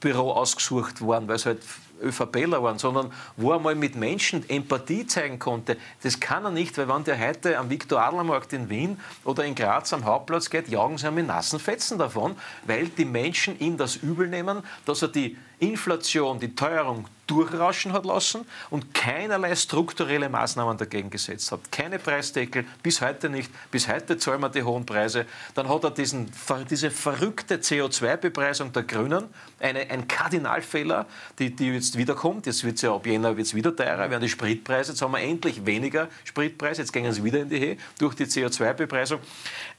Büro 0.00 0.32
ausgesucht 0.32 1.06
waren, 1.06 1.28
weil 1.28 1.36
es 1.36 1.46
halt 1.46 1.60
ÖVPler 2.02 2.62
waren, 2.62 2.78
sondern 2.78 3.12
wo 3.36 3.52
er 3.52 3.58
mal 3.58 3.74
mit 3.74 3.96
Menschen 3.96 4.48
Empathie 4.48 5.06
zeigen 5.06 5.38
konnte. 5.38 5.76
Das 6.02 6.20
kann 6.20 6.44
er 6.44 6.50
nicht, 6.50 6.76
weil 6.78 6.88
wenn 6.88 7.04
der 7.04 7.18
heute 7.18 7.58
am 7.58 7.70
Viktor-Adler-Markt 7.70 8.52
in 8.52 8.68
Wien 8.68 8.98
oder 9.24 9.44
in 9.44 9.54
Graz 9.54 9.92
am 9.92 10.04
Hauptplatz 10.04 10.50
geht, 10.50 10.68
jagen 10.68 10.98
sie 10.98 11.10
mit 11.10 11.26
nassen 11.26 11.58
Fetzen 11.58 11.98
davon, 11.98 12.36
weil 12.66 12.88
die 12.88 13.04
Menschen 13.04 13.58
ihm 13.58 13.76
das 13.76 13.96
übel 13.96 14.28
nehmen, 14.28 14.62
dass 14.84 15.02
er 15.02 15.08
die 15.08 15.36
Inflation, 15.58 16.38
die 16.38 16.54
Teuerung 16.54 17.06
durchrauschen 17.26 17.92
hat 17.92 18.04
lassen 18.04 18.46
und 18.70 18.94
keinerlei 18.94 19.54
strukturelle 19.56 20.28
Maßnahmen 20.28 20.78
dagegen 20.78 21.10
gesetzt 21.10 21.50
hat. 21.50 21.72
Keine 21.72 21.98
Preisdeckel, 21.98 22.64
bis 22.82 23.00
heute 23.00 23.28
nicht. 23.28 23.50
Bis 23.70 23.88
heute 23.88 24.16
zahlen 24.16 24.40
wir 24.40 24.48
die 24.48 24.62
hohen 24.62 24.86
Preise. 24.86 25.26
Dann 25.54 25.68
hat 25.68 25.84
er 25.84 25.90
diesen, 25.90 26.30
diese 26.70 26.90
verrückte 26.90 27.56
CO2-Bepreisung 27.56 28.72
der 28.72 28.84
Grünen, 28.84 29.24
eine, 29.58 29.90
ein 29.90 30.06
Kardinalfehler, 30.06 31.06
die, 31.38 31.54
die 31.54 31.72
jetzt 31.72 31.98
wiederkommt. 31.98 32.46
Jetzt 32.46 32.62
wird 32.64 32.76
es 32.76 32.82
ja 32.82 32.94
ab 32.94 33.06
Jänner 33.06 33.36
wird's 33.36 33.54
wieder 33.54 33.74
teurer, 33.74 34.08
werden 34.10 34.22
die 34.22 34.28
Spritpreise. 34.28 34.92
Jetzt 34.92 35.02
haben 35.02 35.12
wir 35.12 35.20
endlich 35.20 35.66
weniger 35.66 36.08
Spritpreise, 36.24 36.82
jetzt 36.82 36.92
gehen 36.92 37.10
sie 37.12 37.24
wieder 37.24 37.40
in 37.40 37.48
die 37.48 37.58
Höhe 37.58 37.76
durch 37.98 38.14
die 38.14 38.26
CO2-Bepreisung. 38.26 39.18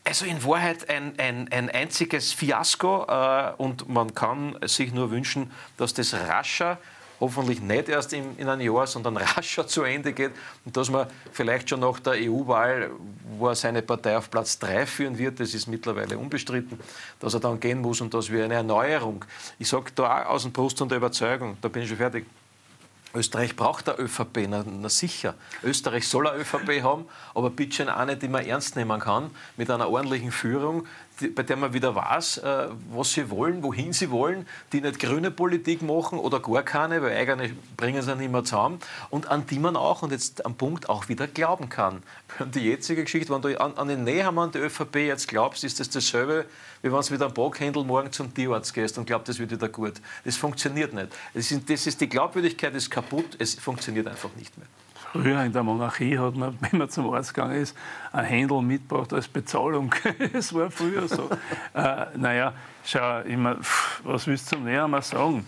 Also 0.07 0.23
in 0.25 0.41
Wahrheit 0.45 0.89
ein, 0.89 1.15
ein, 1.17 1.51
ein 1.51 1.69
einziges 1.69 2.31
Fiasko 2.31 3.07
äh, 3.09 3.51
und 3.57 3.89
man 3.89 4.15
kann 4.15 4.57
sich 4.61 4.93
nur 4.93 5.11
wünschen, 5.11 5.51
dass 5.75 5.93
das 5.93 6.13
rascher 6.13 6.77
hoffentlich 7.19 7.59
nicht 7.59 7.89
erst 7.89 8.13
in, 8.13 8.37
in 8.37 8.47
einem 8.47 8.61
Jahr, 8.73 8.87
sondern 8.87 9.17
rascher 9.35 9.67
zu 9.67 9.83
Ende 9.83 10.13
geht 10.13 10.31
und 10.63 10.77
dass 10.77 10.89
man 10.89 11.07
vielleicht 11.33 11.69
schon 11.69 11.81
nach 11.81 11.99
der 11.99 12.13
EU-Wahl, 12.13 12.91
wo 13.37 13.49
er 13.49 13.55
seine 13.55 13.81
Partei 13.81 14.15
auf 14.17 14.31
Platz 14.31 14.57
3 14.59 14.85
führen 14.85 15.17
wird, 15.17 15.41
das 15.41 15.53
ist 15.53 15.67
mittlerweile 15.67 16.17
unbestritten, 16.17 16.79
dass 17.19 17.33
er 17.33 17.41
dann 17.41 17.59
gehen 17.59 17.81
muss 17.81 17.99
und 17.99 18.13
dass 18.13 18.31
wir 18.31 18.45
eine 18.45 18.53
Erneuerung, 18.53 19.25
ich 19.59 19.67
sage 19.67 19.91
da 19.93 20.27
aus 20.27 20.43
dem 20.43 20.53
Brust 20.53 20.81
und 20.81 20.89
der 20.89 20.99
Überzeugung, 20.99 21.57
da 21.59 21.67
bin 21.67 21.83
ich 21.83 21.89
schon 21.89 21.97
fertig, 21.97 22.25
Österreich 23.17 23.55
braucht 23.55 23.87
der 23.87 23.99
ÖVP, 23.99 24.47
na, 24.47 24.63
na, 24.63 24.89
sicher. 24.89 25.33
Österreich 25.63 26.07
soll 26.07 26.27
eine 26.27 26.39
ÖVP 26.39 26.83
haben, 26.83 27.05
aber 27.33 27.49
bitte 27.49 27.75
schön 27.75 27.89
eine, 27.89 28.15
die 28.15 28.27
man 28.27 28.45
ernst 28.45 28.75
nehmen 28.75 28.99
kann, 28.99 29.31
mit 29.57 29.71
einer 29.71 29.89
ordentlichen 29.89 30.31
Führung, 30.31 30.85
bei 31.35 31.43
der 31.43 31.57
man 31.57 31.73
wieder 31.73 31.95
weiß, 31.95 32.39
äh, 32.39 32.67
was 32.91 33.13
sie 33.13 33.29
wollen, 33.29 33.63
wohin 33.63 33.93
sie 33.93 34.11
wollen, 34.11 34.47
die 34.71 34.81
nicht 34.81 34.99
grüne 34.99 35.31
Politik 35.31 35.81
machen 35.81 36.19
oder 36.19 36.39
gar 36.39 36.63
keine, 36.63 37.01
weil 37.01 37.15
eigene 37.15 37.51
bringen 37.75 38.01
sie 38.01 38.15
nicht 38.15 38.31
mehr 38.31 38.43
zusammen 38.43 38.79
und 39.09 39.27
an 39.29 39.45
die 39.47 39.59
man 39.59 39.75
auch, 39.75 40.01
und 40.01 40.11
jetzt 40.11 40.45
am 40.45 40.55
Punkt, 40.55 40.89
auch 40.89 41.09
wieder 41.09 41.27
glauben 41.27 41.69
kann. 41.69 42.03
Und 42.39 42.55
die 42.55 42.61
jetzige 42.61 43.03
Geschichte, 43.03 43.33
wenn 43.33 43.41
du 43.41 43.59
an, 43.59 43.75
an 43.77 43.87
den 43.87 44.03
Nähermann 44.03 44.51
der 44.51 44.63
ÖVP 44.63 44.95
jetzt 44.97 45.27
glaubst, 45.27 45.63
ist 45.63 45.79
das 45.79 45.89
dasselbe, 45.89 46.45
wie 46.81 46.91
wenn 46.91 47.01
du 47.01 47.13
mit 47.13 47.21
einem 47.21 47.33
Bockhändel 47.33 47.83
morgen 47.83 48.11
zum 48.11 48.33
Tierarzt 48.33 48.73
gehst 48.73 48.97
und 48.97 49.05
glaubst, 49.05 49.29
das 49.29 49.39
wird 49.39 49.51
wieder 49.51 49.69
gut. 49.69 49.95
Das 50.23 50.35
funktioniert 50.35 50.93
nicht. 50.93 51.09
Das 51.33 51.51
ist, 51.51 51.69
das 51.69 51.87
ist 51.87 52.01
die 52.01 52.09
Glaubwürdigkeit 52.09 52.75
ist 52.75 52.91
kaputt, 52.91 53.35
es 53.39 53.55
funktioniert 53.55 54.07
einfach 54.07 54.29
nicht 54.35 54.57
mehr. 54.57 54.67
Früher 55.11 55.43
in 55.43 55.53
der 55.53 55.63
Monarchie 55.63 56.17
hat 56.17 56.35
man, 56.35 56.57
wenn 56.61 56.79
man 56.79 56.89
zum 56.89 57.11
Arzt 57.13 57.33
gegangen 57.33 57.61
ist, 57.61 57.75
ein 58.11 58.25
Händel 58.25 58.61
mitgebracht 58.61 59.13
als 59.13 59.27
Bezahlung. 59.27 59.93
Es 60.33 60.53
war 60.53 60.69
früher 60.69 61.07
so. 61.07 61.29
äh, 61.73 62.05
naja, 62.15 62.53
schau, 62.85 63.21
immer, 63.21 63.57
was 64.03 64.27
willst 64.27 64.51
du 64.51 64.55
zum 64.55 64.65
Näher 64.65 64.87
mal 64.87 65.01
sagen? 65.01 65.47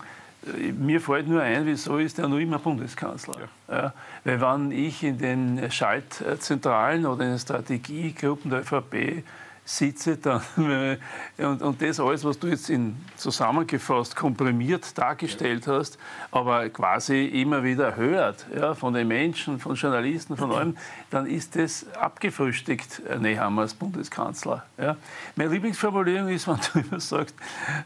Mir 0.78 1.02
fällt 1.02 1.28
nur 1.28 1.42
ein, 1.42 1.66
wieso 1.66 1.98
ist 1.98 2.18
er 2.18 2.26
noch 2.26 2.38
immer 2.38 2.58
Bundeskanzler? 2.58 3.34
Ja. 3.68 3.76
Ja, 3.76 3.92
weil 4.24 4.40
wenn 4.40 4.72
ich 4.72 5.02
in 5.02 5.18
den 5.18 5.70
Schaltzentralen 5.70 7.04
oder 7.04 7.24
in 7.24 7.30
den 7.30 7.38
Strategiegruppen 7.38 8.50
der 8.50 8.60
ÖVP 8.60 9.22
sitze 9.70 10.16
dann, 10.16 10.42
und, 11.38 11.62
und 11.62 11.82
das 11.82 12.00
alles, 12.00 12.24
was 12.24 12.38
du 12.38 12.48
jetzt 12.48 12.68
in 12.70 12.96
zusammengefasst, 13.16 14.16
komprimiert 14.16 14.98
dargestellt 14.98 15.66
hast, 15.68 15.98
aber 16.32 16.68
quasi 16.70 17.26
immer 17.26 17.62
wieder 17.62 17.94
hört 17.96 18.46
ja, 18.54 18.74
von 18.74 18.94
den 18.94 19.06
Menschen, 19.06 19.60
von 19.60 19.76
Journalisten, 19.76 20.36
von 20.36 20.50
allem, 20.52 20.76
dann 21.10 21.26
ist 21.26 21.54
das 21.54 21.86
abgefrühstückt, 21.94 23.02
äh, 23.08 23.18
Nehammer 23.18 23.62
als 23.62 23.74
Bundeskanzler. 23.74 24.64
Ja. 24.76 24.96
Meine 25.36 25.50
Lieblingsformulierung 25.50 26.28
ist, 26.30 26.48
wenn 26.48 26.58
du 26.72 26.80
immer 26.80 27.00
sagst, 27.00 27.36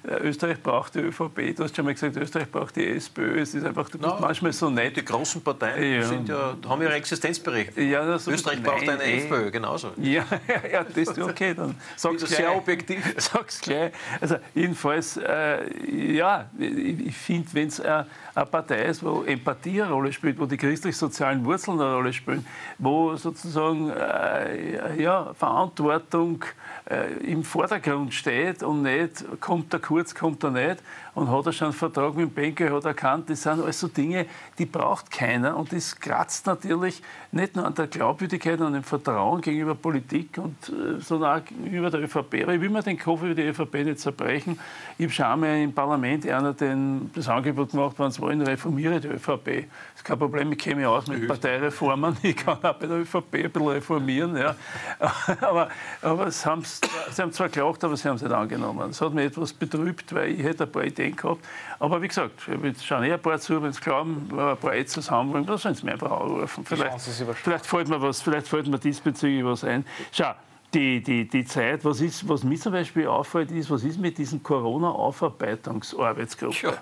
äh, 0.04 0.14
Österreich 0.22 0.62
braucht 0.62 0.94
die 0.94 1.00
ÖVP, 1.00 1.54
du 1.54 1.64
hast 1.64 1.76
schon 1.76 1.84
mal 1.84 1.92
gesagt, 1.92 2.16
Österreich 2.16 2.50
braucht 2.50 2.76
die 2.76 2.86
SPÖ, 2.86 3.40
es 3.40 3.54
ist 3.54 3.64
einfach, 3.64 3.90
du 3.90 3.98
bist 3.98 4.10
no, 4.10 4.20
manchmal 4.20 4.52
so 4.52 4.70
nett. 4.70 4.96
Die 4.96 5.04
großen 5.04 5.42
Parteien 5.42 6.00
ja. 6.00 6.02
Sind 6.06 6.28
ja, 6.28 6.56
haben 6.66 6.82
ihre 6.82 6.94
Existenzberechtigung. 6.94 7.90
Ja, 7.90 8.04
Österreich 8.14 8.62
braucht 8.62 8.88
eine 8.88 9.02
eh. 9.02 9.18
FPÖ, 9.18 9.50
genauso. 9.50 9.92
Ja, 9.98 10.24
ja, 10.72 10.84
das 10.84 10.96
ist 10.96 11.18
okay, 11.18 11.52
dann 11.54 11.73
sag's 11.96 12.24
gleich. 12.24 12.36
Sehr 12.36 12.56
objektiv. 12.56 13.14
Sag's 13.18 13.60
gleich. 13.60 13.92
Also 14.20 14.36
jedenfalls, 14.54 15.16
äh, 15.16 16.12
ja, 16.14 16.50
ich, 16.58 17.06
ich 17.06 17.16
finde, 17.16 17.48
wenn 17.52 17.68
es 17.68 17.80
eine, 17.80 18.06
eine 18.34 18.46
Partei 18.46 18.84
ist, 18.84 19.04
wo 19.04 19.22
Empathie 19.22 19.82
eine 19.82 19.92
Rolle 19.92 20.12
spielt, 20.12 20.38
wo 20.38 20.46
die 20.46 20.56
christlich-sozialen 20.56 21.44
Wurzeln 21.44 21.80
eine 21.80 21.94
Rolle 21.94 22.12
spielen, 22.12 22.46
wo 22.78 23.14
sozusagen 23.16 23.90
äh, 23.90 25.00
ja, 25.00 25.32
Verantwortung 25.34 26.44
äh, 26.90 27.12
im 27.24 27.44
Vordergrund 27.44 28.12
steht 28.12 28.62
und 28.62 28.82
nicht, 28.82 29.24
kommt 29.40 29.72
er 29.72 29.80
kurz, 29.80 30.14
kommt 30.14 30.42
er 30.44 30.50
nicht, 30.50 30.82
und 31.14 31.30
hat 31.30 31.46
er 31.46 31.52
schon 31.52 31.66
einen 31.66 31.74
Vertrag 31.74 32.16
mit 32.16 32.26
dem 32.26 32.34
Banker, 32.34 32.74
hat 32.74 32.84
erkannt, 32.84 33.30
das 33.30 33.42
sind 33.42 33.62
alles 33.62 33.78
so 33.78 33.88
Dinge, 33.88 34.26
die 34.58 34.66
braucht 34.66 35.10
keiner 35.10 35.56
und 35.56 35.72
das 35.72 35.98
kratzt 35.98 36.46
natürlich 36.46 37.02
nicht 37.30 37.56
nur 37.56 37.66
an 37.66 37.74
der 37.74 37.86
Glaubwürdigkeit 37.86 38.60
und 38.60 38.72
dem 38.72 38.82
Vertrauen 38.82 39.40
gegenüber 39.40 39.74
Politik 39.74 40.38
und 40.38 40.56
äh, 40.68 41.00
sondern 41.00 41.40
auch 41.40 41.44
gegenüber 41.44 41.90
der 41.90 42.02
ÖVP. 42.02 42.42
Aber 42.42 42.54
ich 42.54 42.60
will 42.60 42.70
mir 42.70 42.82
den 42.82 42.98
Kopf 42.98 43.22
über 43.22 43.34
die 43.34 43.42
ÖVP 43.42 43.74
nicht 43.84 44.00
zerbrechen. 44.00 44.58
Ich 44.98 45.04
habe 45.04 45.12
schon 45.12 45.26
einmal 45.26 45.60
im 45.60 45.72
Parlament 45.72 46.26
einer 46.26 46.52
den, 46.52 47.10
das 47.14 47.28
Angebot 47.28 47.70
gemacht, 47.70 47.94
wenn 47.98 48.10
sie 48.10 48.20
wollen, 48.24 48.42
reformiere 48.42 49.00
die 49.00 49.08
ÖVP. 49.08 49.46
Das 49.46 49.64
ist 49.96 50.04
kein 50.04 50.18
Problem, 50.18 50.52
ich 50.52 50.76
mich 50.76 50.86
aus 50.86 51.06
mit 51.06 51.28
Parteireformen, 51.28 52.16
ich 52.22 52.36
kann 52.36 52.58
auch 52.62 52.74
bei 52.74 52.86
der 52.86 52.98
ÖVP 52.98 53.34
ein 53.34 53.50
bisschen 53.50 53.68
reformieren. 53.68 54.36
Ja. 54.36 54.54
aber 55.40 55.68
aber 56.02 56.30
sie, 56.30 56.48
sie 57.10 57.22
haben 57.22 57.32
zwar 57.32 57.48
gelacht, 57.48 57.82
aber 57.84 57.96
sie 57.96 58.08
haben 58.08 58.16
es 58.16 58.22
nicht 58.22 58.32
angenommen. 58.32 58.88
Das 58.88 59.00
hat 59.00 59.14
mich 59.14 59.26
etwas 59.26 59.52
betrübt, 59.52 60.12
weil 60.14 60.32
ich 60.32 60.42
hätte 60.42 60.64
ein 60.64 60.72
paar 60.72 60.84
Ideen 60.84 61.16
gehabt. 61.16 61.44
Aber 61.78 62.02
wie 62.02 62.08
gesagt, 62.08 62.48
ich 62.48 62.86
schaue 62.86 63.06
eh 63.06 63.12
ein 63.12 63.20
paar 63.20 63.38
zu, 63.38 63.62
wenn 63.62 63.72
sie 63.72 63.80
glauben, 63.80 64.28
ein 64.30 64.56
paar 64.56 64.72
Aids 64.72 64.92
zusammenbringen, 64.92 65.46
dann 65.46 65.58
sollen 65.58 65.74
sie 65.74 65.84
mir 65.84 65.92
einfach 65.92 66.10
anrufen. 66.10 66.64
Vielleicht, 66.64 67.00
vielleicht, 67.00 67.66
fällt 67.66 67.88
mir 67.88 68.00
was, 68.00 68.22
vielleicht 68.22 68.48
fällt 68.48 68.66
mir 68.66 68.78
diesbezüglich 68.78 69.44
was 69.44 69.64
ein. 69.64 69.84
Schau, 70.12 70.32
die, 70.72 71.02
die, 71.02 71.28
die 71.28 71.44
Zeit, 71.44 71.84
was, 71.84 72.00
ist, 72.00 72.26
was 72.28 72.42
mir 72.42 72.58
zum 72.58 72.72
Beispiel 72.72 73.06
auffällt, 73.06 73.52
ist, 73.52 73.70
was 73.70 73.84
ist 73.84 74.00
mit 74.00 74.18
diesen 74.18 74.42
Corona-Aufarbeitungsarbeitsgruppen? 74.42 76.70
Ja. 76.70 76.78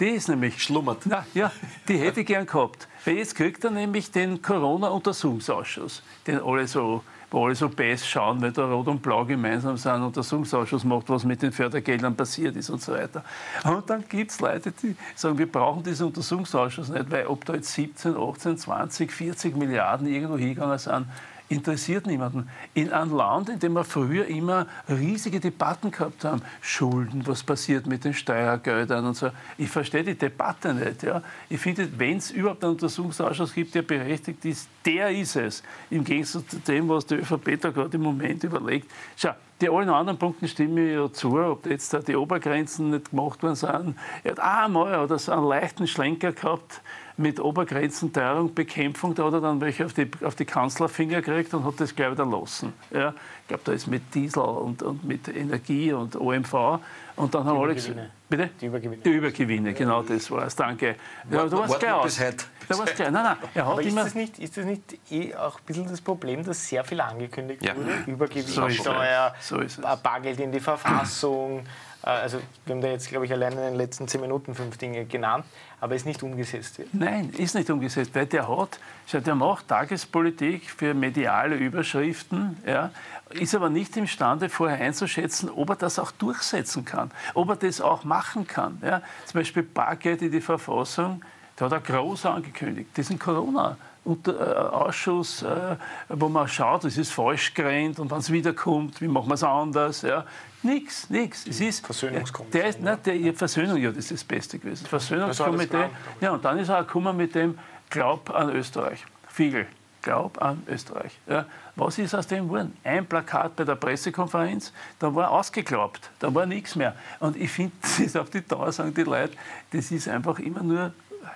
Die 0.00 0.08
ist 0.08 0.28
nämlich. 0.28 0.62
Schlummert. 0.62 1.02
Na, 1.04 1.26
ja, 1.34 1.52
die 1.86 1.98
hätte 1.98 2.20
ich 2.20 2.26
gern 2.26 2.46
gehabt. 2.46 2.88
Weil 3.04 3.18
jetzt 3.18 3.36
kriegt 3.36 3.62
er 3.64 3.70
nämlich 3.70 4.10
den 4.10 4.42
Corona-Untersuchungsausschuss, 4.42 6.02
den 6.26 6.40
alle 6.42 6.66
so 6.66 7.02
wo 7.30 7.46
alle 7.46 7.54
so 7.54 7.68
best 7.68 8.08
schauen, 8.08 8.42
weil 8.42 8.52
da 8.52 8.66
Rot 8.66 8.88
und 8.88 9.02
Blau 9.02 9.24
gemeinsam 9.24 9.76
sind, 9.76 9.94
und 9.94 10.02
Untersuchungsausschuss 10.04 10.84
macht, 10.84 11.08
was 11.08 11.24
mit 11.24 11.42
den 11.42 11.52
Fördergeldern 11.52 12.16
passiert 12.16 12.56
ist 12.56 12.70
und 12.70 12.82
so 12.82 12.92
weiter. 12.92 13.24
Und 13.64 13.88
dann 13.88 14.04
gibt 14.08 14.32
es 14.32 14.40
Leute, 14.40 14.72
die 14.72 14.96
sagen, 15.14 15.38
wir 15.38 15.50
brauchen 15.50 15.82
diesen 15.82 16.06
Untersuchungsausschuss 16.06 16.88
nicht, 16.88 17.10
weil 17.10 17.26
ob 17.26 17.44
da 17.44 17.54
jetzt 17.54 17.72
17, 17.72 18.16
18, 18.16 18.58
20, 18.58 19.12
40 19.12 19.56
Milliarden 19.56 20.06
irgendwo 20.06 20.36
hingegangen 20.36 20.78
sind, 20.78 21.06
interessiert 21.50 22.06
niemanden. 22.06 22.48
In 22.74 22.92
einem 22.92 23.14
Land, 23.14 23.48
in 23.48 23.58
dem 23.58 23.72
wir 23.72 23.84
früher 23.84 24.26
immer 24.26 24.66
riesige 24.88 25.40
Debatten 25.40 25.90
gehabt 25.90 26.24
haben, 26.24 26.42
Schulden, 26.60 27.26
was 27.26 27.42
passiert 27.42 27.86
mit 27.86 28.04
den 28.04 28.14
Steuergeldern 28.14 29.04
und 29.04 29.16
so. 29.16 29.30
Ich 29.58 29.68
verstehe 29.68 30.04
die 30.04 30.14
Debatte 30.14 30.72
nicht. 30.72 31.02
Ja. 31.02 31.22
Ich 31.48 31.60
finde, 31.60 31.88
wenn 31.98 32.18
es 32.18 32.30
überhaupt 32.30 32.62
einen 32.62 32.74
Untersuchungsausschuss 32.74 33.52
gibt, 33.52 33.74
der 33.74 33.82
berechtigt 33.82 34.44
ist, 34.44 34.68
der 34.86 35.10
ist 35.10 35.36
es. 35.36 35.62
Im 35.90 36.04
Gegensatz 36.04 36.46
zu 36.46 36.58
dem, 36.60 36.88
was 36.88 37.04
die 37.04 37.16
ÖVP 37.16 37.60
da 37.60 37.70
gerade 37.70 37.96
im 37.96 38.02
Moment 38.02 38.44
überlegt. 38.44 38.88
Schau, 39.16 39.30
die 39.60 39.68
allen 39.68 39.90
anderen 39.90 40.18
Punkten 40.18 40.48
stimme 40.48 40.86
ich 40.86 40.94
ja 40.94 41.12
zu, 41.12 41.36
ob 41.36 41.66
jetzt 41.66 41.94
die 42.08 42.16
Obergrenzen 42.16 42.90
nicht 42.90 43.10
gemacht 43.10 43.42
worden 43.42 43.56
sind. 43.56 43.98
Er 44.22 44.30
hat 44.30 44.40
einmal 44.40 45.00
oder 45.00 45.18
so 45.18 45.32
einen 45.32 45.44
leichten 45.44 45.86
Schlenker 45.86 46.32
gehabt 46.32 46.80
mit 47.16 47.40
Obergrenzenteuerung, 47.40 48.54
Bekämpfung, 48.54 49.14
da 49.14 49.24
hat 49.24 49.34
er 49.34 49.40
dann 49.40 49.60
welche 49.60 49.84
auf 49.84 49.92
die, 49.92 50.08
auf 50.24 50.34
die 50.34 50.44
Kanzlerfinger 50.44 51.22
gekriegt 51.22 51.52
und 51.54 51.64
hat 51.64 51.74
das 51.78 51.94
gleich 51.94 52.12
wieder 52.12 52.26
lassen. 52.26 52.72
Ja, 52.90 53.10
ich 53.42 53.48
glaube, 53.48 53.62
da 53.64 53.72
ist 53.72 53.86
mit 53.86 54.14
Diesel 54.14 54.42
und, 54.42 54.82
und 54.82 55.04
mit 55.04 55.28
Energie 55.28 55.92
und 55.92 56.16
OMV. 56.16 56.80
Und 57.16 57.34
dann 57.34 57.42
die 57.42 57.48
haben 57.50 57.60
alle 57.60 57.74
gesagt, 57.74 57.98
bitte? 58.28 58.50
Die 58.60 58.66
Übergewinne. 58.66 59.02
Die 59.02 59.10
Übergewinne, 59.10 59.74
genau 59.74 60.02
das 60.02 60.30
war 60.30 60.46
es. 60.46 60.56
Danke. 60.56 60.96
Ja, 61.30 61.44
du 61.46 61.58
warst 61.58 61.78
gleich 61.78 61.92
aus. 61.92 62.16
Da 62.16 62.78
warst 62.78 62.96
gleich. 62.96 63.10
Nein, 63.10 63.24
nein, 63.24 63.36
er 63.52 63.66
hat 63.66 63.72
Aber 63.72 63.82
ist, 63.82 63.96
das 63.96 64.14
nicht, 64.14 64.38
ist 64.38 64.56
das 64.56 64.64
nicht 64.64 64.98
eh 65.10 65.34
auch 65.34 65.58
ein 65.58 65.64
bisschen 65.66 65.88
das 65.88 66.00
Problem, 66.00 66.44
dass 66.44 66.66
sehr 66.66 66.84
viel 66.84 67.00
angekündigt 67.00 67.64
ja. 67.64 67.76
wurde? 67.76 67.90
Übergewinnsteuer, 68.06 69.34
so 69.40 69.66
so 69.66 69.82
Bargeld 70.02 70.40
in 70.40 70.52
die 70.52 70.60
Verfassung. 70.60 71.64
Äh, 72.04 72.10
also 72.10 72.38
wir 72.64 72.74
haben 72.74 72.82
da 72.82 72.88
jetzt, 72.88 73.08
glaube 73.08 73.26
ich, 73.26 73.32
allein 73.32 73.52
in 73.52 73.58
den 73.58 73.74
letzten 73.74 74.08
zehn 74.08 74.20
Minuten 74.20 74.54
fünf 74.54 74.76
Dinge 74.76 75.04
genannt, 75.04 75.44
aber 75.80 75.94
ist 75.94 76.06
nicht 76.06 76.22
umgesetzt. 76.22 76.80
Nein, 76.92 77.30
ist 77.30 77.54
nicht 77.54 77.70
umgesetzt, 77.70 78.14
weil 78.14 78.26
der 78.26 78.48
hat, 78.48 78.78
der 79.12 79.34
macht 79.34 79.68
Tagespolitik 79.68 80.70
für 80.70 80.94
mediale 80.94 81.56
Überschriften, 81.56 82.56
ja, 82.66 82.90
ist 83.30 83.54
aber 83.54 83.70
nicht 83.70 83.96
imstande, 83.96 84.48
vorher 84.48 84.80
einzuschätzen, 84.80 85.50
ob 85.50 85.70
er 85.70 85.76
das 85.76 85.98
auch 85.98 86.10
durchsetzen 86.12 86.84
kann, 86.84 87.10
ob 87.34 87.48
er 87.50 87.56
das 87.56 87.80
auch 87.80 88.04
machen 88.04 88.46
kann. 88.46 88.78
Ja. 88.82 89.02
Zum 89.26 89.40
Beispiel 89.40 89.62
Bargeld 89.62 90.22
in 90.22 90.32
die 90.32 90.40
Verfassung, 90.40 91.22
da 91.56 91.66
hat 91.66 91.72
er 91.72 91.80
groß 91.80 92.26
angekündigt, 92.26 92.96
diesen 92.96 93.18
Corona. 93.18 93.76
Ausschuss, 94.02 95.42
äh, 95.42 95.76
wo 96.08 96.28
man 96.30 96.48
schaut, 96.48 96.84
es 96.84 96.96
ist 96.96 97.12
falsch 97.12 97.52
gerannt 97.52 97.98
und 97.98 98.10
wenn 98.10 98.18
es 98.18 98.32
wiederkommt, 98.32 99.00
wie 99.00 99.08
machen 99.08 99.28
wir 99.28 99.34
es 99.34 99.44
anders. 99.44 100.02
Ja. 100.02 100.24
Nichts, 100.62 101.08
nichts. 101.08 101.46
Es 101.46 101.60
ist, 101.60 101.84
Versöhnungskommission. 101.84 102.60
Der 102.60 102.68
ist, 102.68 102.80
nein, 102.80 102.98
der, 103.04 103.34
Versöhnung, 103.34 103.78
ja, 103.78 103.90
das 103.90 103.98
ist 103.98 104.12
das 104.12 104.24
Beste 104.24 104.58
gewesen. 104.58 104.86
Versöhnungskomitee. 104.86 105.88
Ja, 106.20 106.32
und 106.32 106.44
dann 106.44 106.58
ist 106.58 106.68
er 106.68 106.84
gekommen 106.84 107.16
mit 107.16 107.34
dem 107.34 107.58
Glaub 107.88 108.30
an 108.30 108.50
Österreich. 108.50 109.04
Fiegel, 109.28 109.66
Glaub 110.02 110.40
an 110.42 110.62
Österreich. 110.68 111.18
Ja. 111.26 111.46
Was 111.76 111.98
ist 111.98 112.14
aus 112.14 112.26
dem 112.26 112.44
geworden? 112.44 112.76
Ein 112.84 113.06
Plakat 113.06 113.56
bei 113.56 113.64
der 113.64 113.74
Pressekonferenz, 113.74 114.72
da 114.98 115.14
war 115.14 115.30
ausgeklappt, 115.30 116.10
da 116.18 116.34
war 116.34 116.44
nichts 116.44 116.76
mehr. 116.76 116.94
Und 117.20 117.36
ich 117.36 117.50
finde, 117.50 117.72
das 117.82 117.98
ist 117.98 118.16
auf 118.16 118.28
die 118.28 118.46
Dauer, 118.46 118.70
sagen 118.72 118.92
die 118.92 119.02
Leute, 119.02 119.36
das 119.72 119.90
ist 119.90 120.08
einfach 120.08 120.38
immer 120.38 120.62
nur 120.62 120.92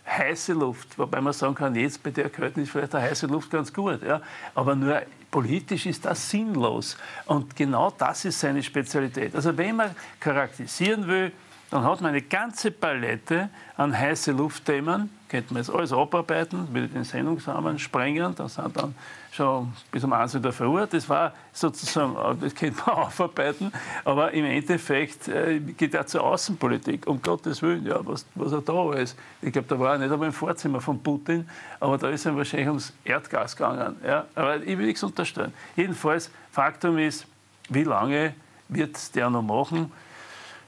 heiße 0.06 0.52
Luft. 0.52 0.98
Wobei 0.98 1.20
man 1.20 1.32
sagen 1.32 1.54
kann, 1.54 1.74
jetzt 1.74 2.02
bei 2.02 2.10
der 2.10 2.28
Kälte 2.30 2.60
ist 2.60 2.70
vielleicht 2.70 2.94
eine 2.94 3.08
heiße 3.08 3.26
Luft 3.26 3.50
ganz 3.50 3.72
gut. 3.72 4.02
Ja. 4.02 4.20
Aber 4.54 4.74
nur 4.74 5.02
politisch 5.34 5.86
ist 5.86 6.04
das 6.04 6.30
sinnlos. 6.30 6.96
Und 7.26 7.56
genau 7.56 7.90
das 7.90 8.24
ist 8.24 8.38
seine 8.38 8.62
Spezialität. 8.62 9.34
Also 9.34 9.56
wenn 9.58 9.74
man 9.74 9.90
charakterisieren 10.20 11.08
will, 11.08 11.32
dann 11.72 11.82
hat 11.82 12.00
man 12.00 12.10
eine 12.10 12.22
ganze 12.22 12.70
Palette 12.70 13.48
an 13.76 13.98
heiße 13.98 14.30
Luftthemen, 14.30 15.10
könnte 15.28 15.52
man 15.52 15.60
jetzt 15.64 15.74
alles 15.74 15.92
abarbeiten, 15.92 16.72
würde 16.72 16.86
den 16.86 17.02
Sendungsrahmen 17.02 17.80
sprengen, 17.80 18.32
da 18.36 18.48
sind 18.48 18.76
dann 18.76 18.94
schon 19.34 19.72
bis 19.90 20.04
um 20.04 20.12
1 20.12 20.34
Uhr 20.34 20.40
der 20.40 20.52
Früh. 20.52 20.86
Das 20.86 21.08
war 21.08 21.32
sozusagen, 21.52 22.16
das 22.40 22.54
könnte 22.54 22.80
man 22.86 22.96
aufarbeiten, 22.96 23.72
aber 24.04 24.32
im 24.32 24.44
Endeffekt 24.44 25.28
äh, 25.28 25.58
geht 25.58 25.94
er 25.94 26.06
zur 26.06 26.22
Außenpolitik, 26.22 27.06
um 27.06 27.20
Gottes 27.20 27.60
Willen, 27.62 27.84
ja, 27.86 27.98
was, 28.06 28.24
was 28.34 28.52
er 28.52 28.60
da 28.60 28.92
ist. 28.94 29.16
Ich 29.42 29.52
glaube, 29.52 29.68
da 29.68 29.78
war 29.78 29.92
er 29.94 29.98
nicht 29.98 30.12
einmal 30.12 30.28
im 30.28 30.32
Vorzimmer 30.32 30.80
von 30.80 31.02
Putin, 31.02 31.48
aber 31.80 31.98
da 31.98 32.08
ist 32.10 32.26
er 32.26 32.36
wahrscheinlich 32.36 32.68
ums 32.68 32.92
Erdgas 33.04 33.56
gegangen. 33.56 33.96
Ja? 34.06 34.26
Aber 34.34 34.56
ich 34.62 34.78
will 34.78 34.86
nichts 34.86 35.02
unterstellen. 35.02 35.52
Jedenfalls, 35.76 36.30
Faktum 36.52 36.98
ist, 36.98 37.26
wie 37.68 37.84
lange 37.84 38.34
wird 38.68 39.14
der 39.16 39.30
noch 39.30 39.42
machen? 39.42 39.90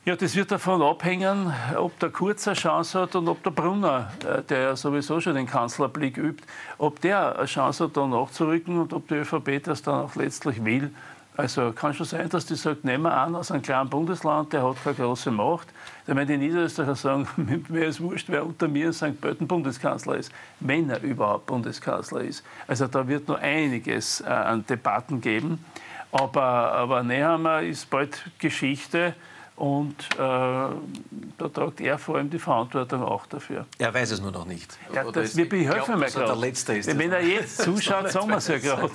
Ja, 0.06 0.14
das 0.14 0.36
wird 0.36 0.52
davon 0.52 0.82
abhängen, 0.82 1.52
ob 1.76 1.98
der 1.98 2.10
Kurz 2.10 2.46
eine 2.46 2.54
Chance 2.54 3.00
hat 3.00 3.16
und 3.16 3.26
ob 3.26 3.42
der 3.42 3.50
Brunner, 3.50 4.12
äh, 4.24 4.40
der 4.40 4.60
ja 4.60 4.76
sowieso 4.76 5.20
schon 5.20 5.34
den 5.34 5.48
Kanzlerblick 5.48 6.16
übt, 6.16 6.44
ob 6.78 7.00
der 7.00 7.36
eine 7.36 7.46
Chance 7.46 7.82
hat, 7.82 7.96
da 7.96 8.06
nachzurücken 8.06 8.78
und 8.78 8.92
ob 8.92 9.08
die 9.08 9.14
ÖVP 9.14 9.64
das 9.64 9.82
dann 9.82 10.04
auch 10.04 10.14
letztlich 10.14 10.64
will. 10.64 10.92
Also 11.36 11.72
kann 11.72 11.92
schon 11.92 12.06
sein, 12.06 12.28
dass 12.28 12.46
die 12.46 12.54
sagt, 12.54 12.84
nehmen 12.84 13.02
wir 13.02 13.16
an 13.16 13.34
aus 13.34 13.50
einem 13.50 13.62
kleinen 13.62 13.90
Bundesland, 13.90 14.52
der 14.52 14.62
hat 14.62 14.76
keine 14.84 14.94
große 14.94 15.32
Macht. 15.32 15.66
Wenn 16.06 16.24
die 16.28 16.36
Niederösterreicher 16.36 16.94
sagen, 16.94 17.64
mir 17.68 17.86
ist 17.86 18.00
wurscht, 18.00 18.28
wer 18.28 18.46
unter 18.46 18.68
mir 18.68 18.86
in 18.86 18.92
St. 18.92 19.20
Pölten 19.20 19.48
Bundeskanzler 19.48 20.18
ist, 20.18 20.30
wenn 20.60 20.88
er 20.88 21.02
überhaupt 21.02 21.46
Bundeskanzler 21.46 22.20
ist. 22.20 22.44
Also 22.68 22.86
da 22.86 23.08
wird 23.08 23.26
noch 23.26 23.40
einiges 23.40 24.20
äh, 24.20 24.26
an 24.26 24.64
Debatten 24.66 25.20
geben. 25.20 25.64
Aber, 26.12 26.42
aber 26.42 27.02
Nehammer 27.02 27.62
ist 27.62 27.90
bald 27.90 28.24
Geschichte. 28.38 29.16
Und 29.56 29.96
äh, 30.12 30.16
da 30.18 31.48
tragt 31.52 31.80
er 31.80 31.98
vor 31.98 32.16
allem 32.16 32.28
die 32.28 32.38
Verantwortung 32.38 33.02
auch 33.02 33.24
dafür. 33.26 33.64
Er 33.78 33.92
weiß 33.92 34.10
es 34.10 34.20
nur 34.20 34.30
noch 34.30 34.44
nicht. 34.44 34.78
Ja, 34.94 35.10
das, 35.10 35.34
wir 35.34 35.46
helfen 35.46 35.98
mir 35.98 36.06
gerade. 36.06 36.98
Wenn 36.98 37.12
er 37.12 37.22
jetzt 37.22 37.58
zuschaut, 37.62 38.10
sagen 38.10 38.28
wir 38.28 38.36
es 38.36 38.48
ja 38.48 38.58
gerade. 38.58 38.92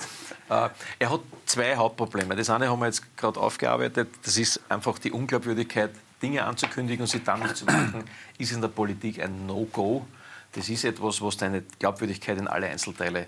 Äh, 0.48 0.68
er 1.00 1.10
hat 1.10 1.20
zwei 1.46 1.74
Hauptprobleme. 1.74 2.36
Das 2.36 2.48
eine 2.48 2.70
haben 2.70 2.78
wir 2.78 2.86
jetzt 2.86 3.16
gerade 3.16 3.40
aufgearbeitet. 3.40 4.08
Das 4.24 4.38
ist 4.38 4.60
einfach 4.68 5.00
die 5.00 5.10
Unglaubwürdigkeit, 5.10 5.90
Dinge 6.22 6.44
anzukündigen 6.44 7.02
und 7.02 7.08
sie 7.08 7.24
dann 7.24 7.40
nicht 7.40 7.56
zu 7.56 7.64
machen, 7.64 8.04
ist 8.38 8.52
in 8.52 8.60
der 8.60 8.68
Politik 8.68 9.20
ein 9.20 9.46
No-Go. 9.46 10.06
Das 10.52 10.68
ist 10.68 10.84
etwas, 10.84 11.20
was 11.20 11.36
deine 11.38 11.62
Glaubwürdigkeit 11.80 12.38
in 12.38 12.46
alle 12.46 12.68
Einzelteile 12.68 13.22
äh, 13.22 13.26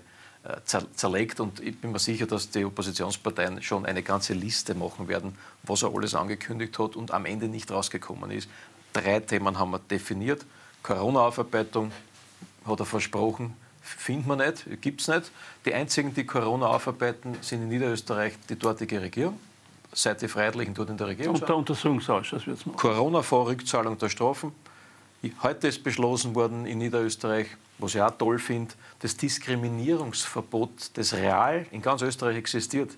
zerlegt. 0.65 1.39
Und 1.39 1.59
ich 1.59 1.79
bin 1.79 1.91
mir 1.91 1.99
sicher, 1.99 2.25
dass 2.25 2.49
die 2.49 2.65
Oppositionsparteien 2.65 3.61
schon 3.61 3.85
eine 3.85 4.03
ganze 4.03 4.33
Liste 4.33 4.75
machen 4.75 5.07
werden, 5.07 5.37
was 5.63 5.83
er 5.83 5.93
alles 5.93 6.15
angekündigt 6.15 6.77
hat 6.79 6.95
und 6.95 7.11
am 7.11 7.25
Ende 7.25 7.47
nicht 7.47 7.71
rausgekommen 7.71 8.31
ist. 8.31 8.49
Drei 8.93 9.19
Themen 9.19 9.57
haben 9.59 9.71
wir 9.71 9.79
definiert. 9.79 10.45
Corona-Aufarbeitung 10.83 11.91
hat 12.65 12.79
er 12.79 12.85
versprochen, 12.85 13.53
findet 13.81 14.27
man 14.27 14.37
nicht, 14.39 14.81
gibt 14.81 15.01
es 15.01 15.07
nicht. 15.07 15.31
Die 15.65 15.73
einzigen, 15.73 16.13
die 16.13 16.25
Corona 16.25 16.67
aufarbeiten, 16.67 17.35
sind 17.41 17.63
in 17.63 17.69
Niederösterreich 17.69 18.33
die 18.49 18.57
dortige 18.57 19.01
Regierung. 19.01 19.39
Seit 19.93 20.21
die 20.21 20.27
Freiheitlichen 20.27 20.73
dort 20.73 20.89
in 20.89 20.97
der 20.97 21.07
Regierung 21.07 21.35
Und 21.35 21.47
der 21.47 21.55
Untersuchungsausschuss 21.55 22.47
wird 22.47 22.59
es 22.59 22.65
machen. 22.65 22.77
Corona-Vorrückzahlung 22.77 23.97
der 23.97 24.09
Strafen. 24.09 24.51
Heute 25.41 25.67
ist 25.67 25.83
beschlossen 25.83 26.35
worden 26.35 26.65
in 26.65 26.77
Niederösterreich, 26.77 27.47
was 27.77 27.95
ich 27.95 28.01
auch 28.01 28.11
toll 28.17 28.39
finde, 28.39 28.73
das 28.99 29.17
Diskriminierungsverbot, 29.17 30.91
das 30.93 31.13
real 31.13 31.65
in 31.71 31.81
ganz 31.81 32.01
Österreich 32.01 32.37
existiert. 32.37 32.91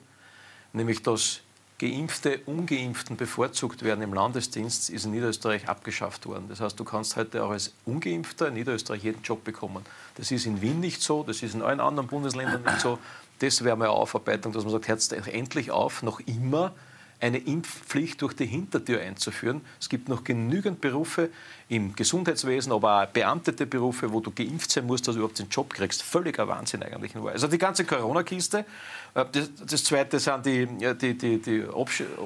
Nämlich, 0.73 1.01
dass 1.01 1.41
Geimpfte 1.79 2.39
Ungeimpften 2.47 3.17
bevorzugt 3.17 3.83
werden 3.83 4.01
im 4.01 4.13
Landesdienst, 4.13 4.89
ist 4.89 5.05
in 5.05 5.11
Niederösterreich 5.11 5.69
abgeschafft 5.69 6.25
worden. 6.25 6.45
Das 6.49 6.59
heißt, 6.59 6.79
du 6.79 6.83
kannst 6.83 7.15
heute 7.15 7.43
auch 7.43 7.51
als 7.51 7.73
Ungeimpfter 7.85 8.47
in 8.47 8.55
Niederösterreich 8.55 9.03
jeden 9.03 9.21
Job 9.21 9.43
bekommen. 9.43 9.85
Das 10.15 10.31
ist 10.31 10.47
in 10.47 10.61
Wien 10.61 10.79
nicht 10.79 11.03
so, 11.03 11.21
das 11.21 11.43
ist 11.43 11.53
in 11.53 11.61
allen 11.61 11.79
anderen 11.79 12.07
Bundesländern 12.07 12.63
nicht 12.63 12.79
so. 12.79 12.97
Das 13.39 13.63
wäre 13.63 13.77
mal 13.77 13.85
eine 13.85 13.93
Aufarbeitung, 13.93 14.53
dass 14.53 14.63
man 14.63 14.71
sagt, 14.71 14.87
hört 14.87 15.27
endlich 15.27 15.69
auf, 15.69 16.01
noch 16.01 16.19
immer 16.21 16.73
eine 17.19 17.37
Impfpflicht 17.37 18.21
durch 18.23 18.33
die 18.33 18.47
Hintertür 18.47 19.01
einzuführen. 19.01 19.61
Es 19.79 19.89
gibt 19.89 20.09
noch 20.09 20.23
genügend 20.23 20.81
Berufe 20.81 21.29
im 21.69 21.95
Gesundheitswesen, 21.95 22.71
aber 22.71 23.03
auch 23.03 23.07
beamtete 23.07 23.65
Berufe, 23.65 24.11
wo 24.11 24.21
du 24.21 24.31
geimpft 24.31 24.71
sein 24.71 24.85
musst, 24.85 25.07
dass 25.07 25.15
du 25.15 25.19
überhaupt 25.19 25.39
den 25.39 25.49
Job 25.49 25.73
kriegst. 25.73 26.01
Völliger 26.01 26.47
Wahnsinn 26.47 26.81
eigentlich. 26.81 27.15
Also 27.15 27.47
die 27.47 27.57
ganze 27.57 27.83
Corona-Kiste. 27.83 28.65
Äh, 29.13 29.25
das, 29.31 29.49
das, 29.65 29.83
Zweite 29.83 30.19
sind 30.19 30.45
die, 30.45 30.67
die, 30.95 31.17
die, 31.17 31.41
die 31.41 31.65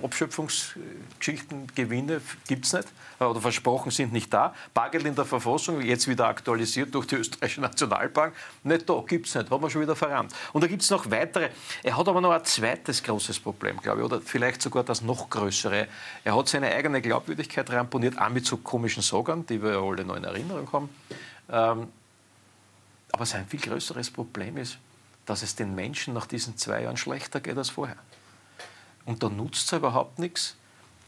Abschöpfungsgeschichten, 0.03 1.67
Gewinne 1.75 2.21
gibt 2.47 2.65
es 2.65 2.73
nicht 2.73 2.87
oder 3.29 3.41
versprochen 3.41 3.91
sind 3.91 4.13
nicht 4.13 4.33
da. 4.33 4.53
Bargeld 4.73 5.05
in 5.05 5.15
der 5.15 5.25
Verfassung, 5.25 5.81
jetzt 5.81 6.07
wieder 6.07 6.27
aktualisiert 6.27 6.93
durch 6.93 7.07
die 7.07 7.15
österreichische 7.15 7.61
Nationalbank, 7.61 8.33
nicht 8.63 8.89
da, 8.89 9.03
gibt 9.07 9.27
es 9.27 9.35
nicht, 9.35 9.49
haben 9.49 9.61
wir 9.61 9.69
schon 9.69 9.81
wieder 9.81 9.95
verrammt. 9.95 10.33
Und 10.53 10.63
da 10.63 10.67
gibt 10.67 10.81
es 10.81 10.89
noch 10.89 11.09
weitere. 11.11 11.49
Er 11.83 11.97
hat 11.97 12.07
aber 12.07 12.21
noch 12.21 12.31
ein 12.31 12.43
zweites 12.45 13.03
großes 13.03 13.39
Problem, 13.39 13.77
glaube 13.77 13.99
ich, 13.99 14.05
oder 14.05 14.21
vielleicht 14.21 14.61
sogar 14.61 14.83
das 14.83 15.01
noch 15.01 15.29
größere. 15.29 15.87
Er 16.23 16.35
hat 16.35 16.47
seine 16.47 16.71
eigene 16.73 17.01
Glaubwürdigkeit 17.01 17.69
ramponiert, 17.69 18.19
auch 18.19 18.29
mit 18.29 18.45
so 18.45 18.57
komischen 18.57 19.03
Sorgen, 19.03 19.30
die 19.45 19.61
wir 19.61 19.79
alle 19.79 20.05
noch 20.05 20.15
in 20.15 20.23
Erinnerung 20.23 20.71
haben. 20.71 20.89
Ähm, 21.49 21.87
aber 23.11 23.25
sein 23.25 23.45
viel 23.47 23.59
größeres 23.59 24.11
Problem 24.11 24.57
ist, 24.57 24.77
dass 25.25 25.43
es 25.43 25.55
den 25.55 25.75
Menschen 25.75 26.13
nach 26.13 26.25
diesen 26.25 26.57
zwei 26.57 26.83
Jahren 26.83 26.97
schlechter 26.97 27.39
geht 27.39 27.57
als 27.57 27.69
vorher. 27.69 27.97
Und 29.05 29.23
da 29.23 29.29
nutzt 29.29 29.71
es 29.71 29.77
überhaupt 29.77 30.19
nichts. 30.19 30.55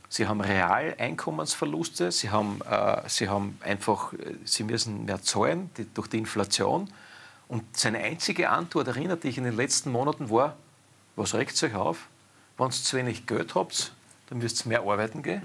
Sie 0.09 0.27
haben 0.27 0.41
real 0.41 0.95
Einkommensverluste, 0.99 2.11
sie 2.11 2.29
haben, 2.29 2.61
äh, 2.69 3.01
sie 3.07 3.29
haben 3.29 3.57
einfach, 3.61 4.13
äh, 4.13 4.35
sie 4.45 4.63
müssen 4.63 5.05
mehr 5.05 5.21
zahlen 5.21 5.71
die, 5.77 5.91
durch 5.91 6.07
die 6.07 6.19
Inflation. 6.19 6.91
Und 7.47 7.63
seine 7.77 7.99
einzige 7.99 8.49
Antwort, 8.49 8.87
erinnert 8.87 9.23
dich 9.23 9.37
in 9.37 9.43
den 9.43 9.55
letzten 9.55 9.91
Monaten, 9.91 10.29
war, 10.29 10.55
was 11.15 11.33
regt 11.33 11.61
euch 11.63 11.75
auf? 11.75 12.07
Wenn 12.57 12.67
ihr 12.67 12.71
zu 12.71 12.97
wenig 12.97 13.25
Geld 13.25 13.55
habt, 13.55 13.93
dann 14.29 14.37
müsst 14.37 14.65
ihr 14.65 14.69
mehr 14.69 14.81
arbeiten 14.81 15.23
gehen. 15.23 15.41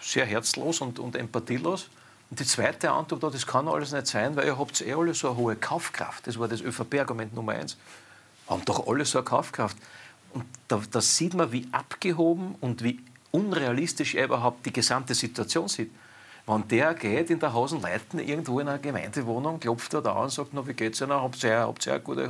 Sehr 0.00 0.24
herzlos 0.24 0.80
und, 0.80 0.98
und 0.98 1.16
empathielos. 1.16 1.88
Und 2.30 2.38
die 2.38 2.46
zweite 2.46 2.90
Antwort, 2.90 3.34
das 3.34 3.46
kann 3.46 3.68
alles 3.68 3.92
nicht 3.92 4.06
sein, 4.06 4.36
weil 4.36 4.46
ihr 4.46 4.58
habt 4.58 4.80
eh 4.80 4.94
alle 4.94 5.14
so 5.14 5.28
eine 5.28 5.36
hohe 5.36 5.56
Kaufkraft. 5.56 6.26
Das 6.26 6.38
war 6.38 6.48
das 6.48 6.60
ÖVP-Argument 6.60 7.34
Nummer 7.34 7.52
eins. 7.52 7.76
Haben 8.46 8.64
doch 8.64 8.86
alle 8.86 9.04
so 9.04 9.18
eine 9.18 9.24
Kaufkraft. 9.24 9.76
Und 10.32 10.44
da, 10.68 10.80
da 10.90 11.00
sieht 11.00 11.34
man, 11.34 11.50
wie 11.50 11.66
abgehoben 11.72 12.54
und 12.60 12.84
wie 12.84 13.00
unrealistisch 13.32 14.14
er 14.14 14.26
überhaupt 14.26 14.64
die 14.64 14.72
gesamte 14.72 15.14
Situation 15.14 15.68
sieht. 15.68 15.90
Wenn 16.46 16.66
der 16.68 16.94
geht 16.94 17.30
in 17.30 17.38
der 17.38 17.52
Hausen 17.52 17.80
Leiten 17.80 18.18
irgendwo 18.18 18.60
in 18.60 18.68
einer 18.68 18.78
Gemeindewohnung, 18.78 19.60
klopft 19.60 19.94
er 19.94 20.02
da 20.02 20.14
an 20.14 20.24
und 20.24 20.32
sagt, 20.32 20.50
na, 20.52 20.66
wie 20.66 20.72
geht's 20.72 21.00
Ihnen? 21.00 21.12
Habt 21.12 21.42
ihr, 21.44 21.74
eine 21.86 22.00
gute 22.00 22.28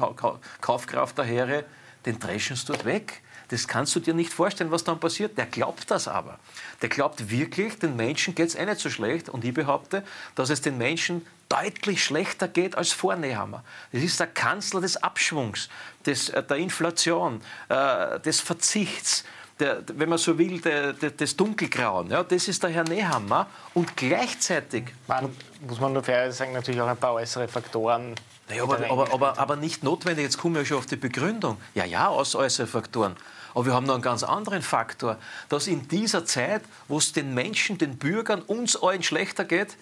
Kaufkraft 0.61 1.19
daher? 1.19 1.65
Den 2.05 2.19
dreschen 2.19 2.57
sie 2.57 2.67
dort 2.67 2.85
weg. 2.85 3.23
Das 3.51 3.67
kannst 3.67 3.95
du 3.97 4.01
dir 4.01 4.15
nicht 4.15 4.33
vorstellen, 4.33 4.71
was 4.71 4.85
dann 4.85 5.01
passiert. 5.01 5.37
Der 5.37 5.47
glaubt 5.47 5.91
das 5.91 6.07
aber. 6.07 6.39
Der 6.83 6.89
glaubt 6.89 7.31
wirklich, 7.31 7.79
den 7.79 7.97
Menschen 7.97 8.35
geht 8.35 8.49
es 8.49 8.55
eh 8.55 8.65
nicht 8.65 8.81
so 8.81 8.91
schlecht. 8.91 9.29
Und 9.29 9.45
ich 9.45 9.53
behaupte, 9.53 10.05
dass 10.37 10.51
es 10.51 10.61
den 10.61 10.79
Menschen 10.79 11.27
deutlich 11.49 12.05
schlechter 12.05 12.47
geht 12.47 12.77
als 12.77 12.93
vor 12.93 13.17
Nehammer. 13.17 13.65
Das 13.93 14.03
ist 14.03 14.21
der 14.21 14.29
Kanzler 14.29 14.81
des 14.81 14.97
Abschwungs, 14.97 15.69
des, 16.07 16.29
äh, 16.29 16.45
der 16.45 16.59
Inflation, 16.59 17.43
äh, 17.69 18.21
des 18.21 18.41
Verzichts, 18.41 19.25
der, 19.59 19.83
wenn 19.95 20.09
man 20.09 20.19
so 20.19 20.39
will, 20.39 20.61
der, 20.61 20.93
der, 20.93 21.11
des 21.11 21.37
Dunkelgrauen. 21.37 22.09
Ja, 22.09 22.23
das 22.23 22.47
ist 22.47 22.63
der 22.63 22.71
Herr 22.71 22.85
Nehammer. 22.85 23.49
Und 23.75 23.97
gleichzeitig. 23.97 24.85
Man, 25.09 25.35
muss 25.67 25.81
man 25.81 25.93
nur 25.93 26.05
fair 26.05 26.31
sagen, 26.31 26.53
natürlich 26.53 26.81
auch 26.81 26.87
ein 26.87 26.97
paar 26.97 27.15
äußere 27.15 27.49
Faktoren. 27.49 28.15
Naja, 28.49 28.63
aber, 28.63 28.91
aber, 28.91 29.13
aber, 29.13 29.39
aber, 29.39 29.57
nicht 29.57 29.83
notwendig. 29.83 30.25
Jetzt 30.25 30.39
kommen 30.39 30.55
wir 30.55 30.65
schon 30.65 30.79
auf 30.79 30.87
die 30.87 30.97
Begründung. 30.97 31.59
Ja, 31.75 31.85
ja, 31.85 32.09
aus 32.09 32.37
äußere 32.37 32.69
Faktoren. 32.69 33.17
Aber 33.55 33.67
wir 33.67 33.75
haben 33.75 33.87
noch 33.87 33.95
einen 33.95 34.03
ganz 34.03 34.23
anderen 34.23 34.63
Faktor, 34.63 35.19
dass 35.49 35.67
in 35.67 35.89
dieser 35.89 36.25
Zeit, 36.25 36.63
wo 36.89 36.99
es 36.99 37.13
den 37.13 37.35
Menschen, 37.35 37.79
den 37.79 37.99
Bürgern, 37.99 38.43
uns 38.43 38.81
allen 38.81 39.03
schlechter 39.03 39.45
geht, 39.45 39.77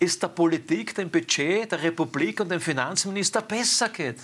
es 0.00 0.18
der 0.18 0.28
Politik, 0.28 0.94
dem 0.94 1.10
Budget 1.10 1.72
der 1.72 1.82
Republik 1.82 2.40
und 2.40 2.50
dem 2.50 2.60
Finanzminister 2.60 3.40
besser 3.40 3.88
geht. 3.88 4.18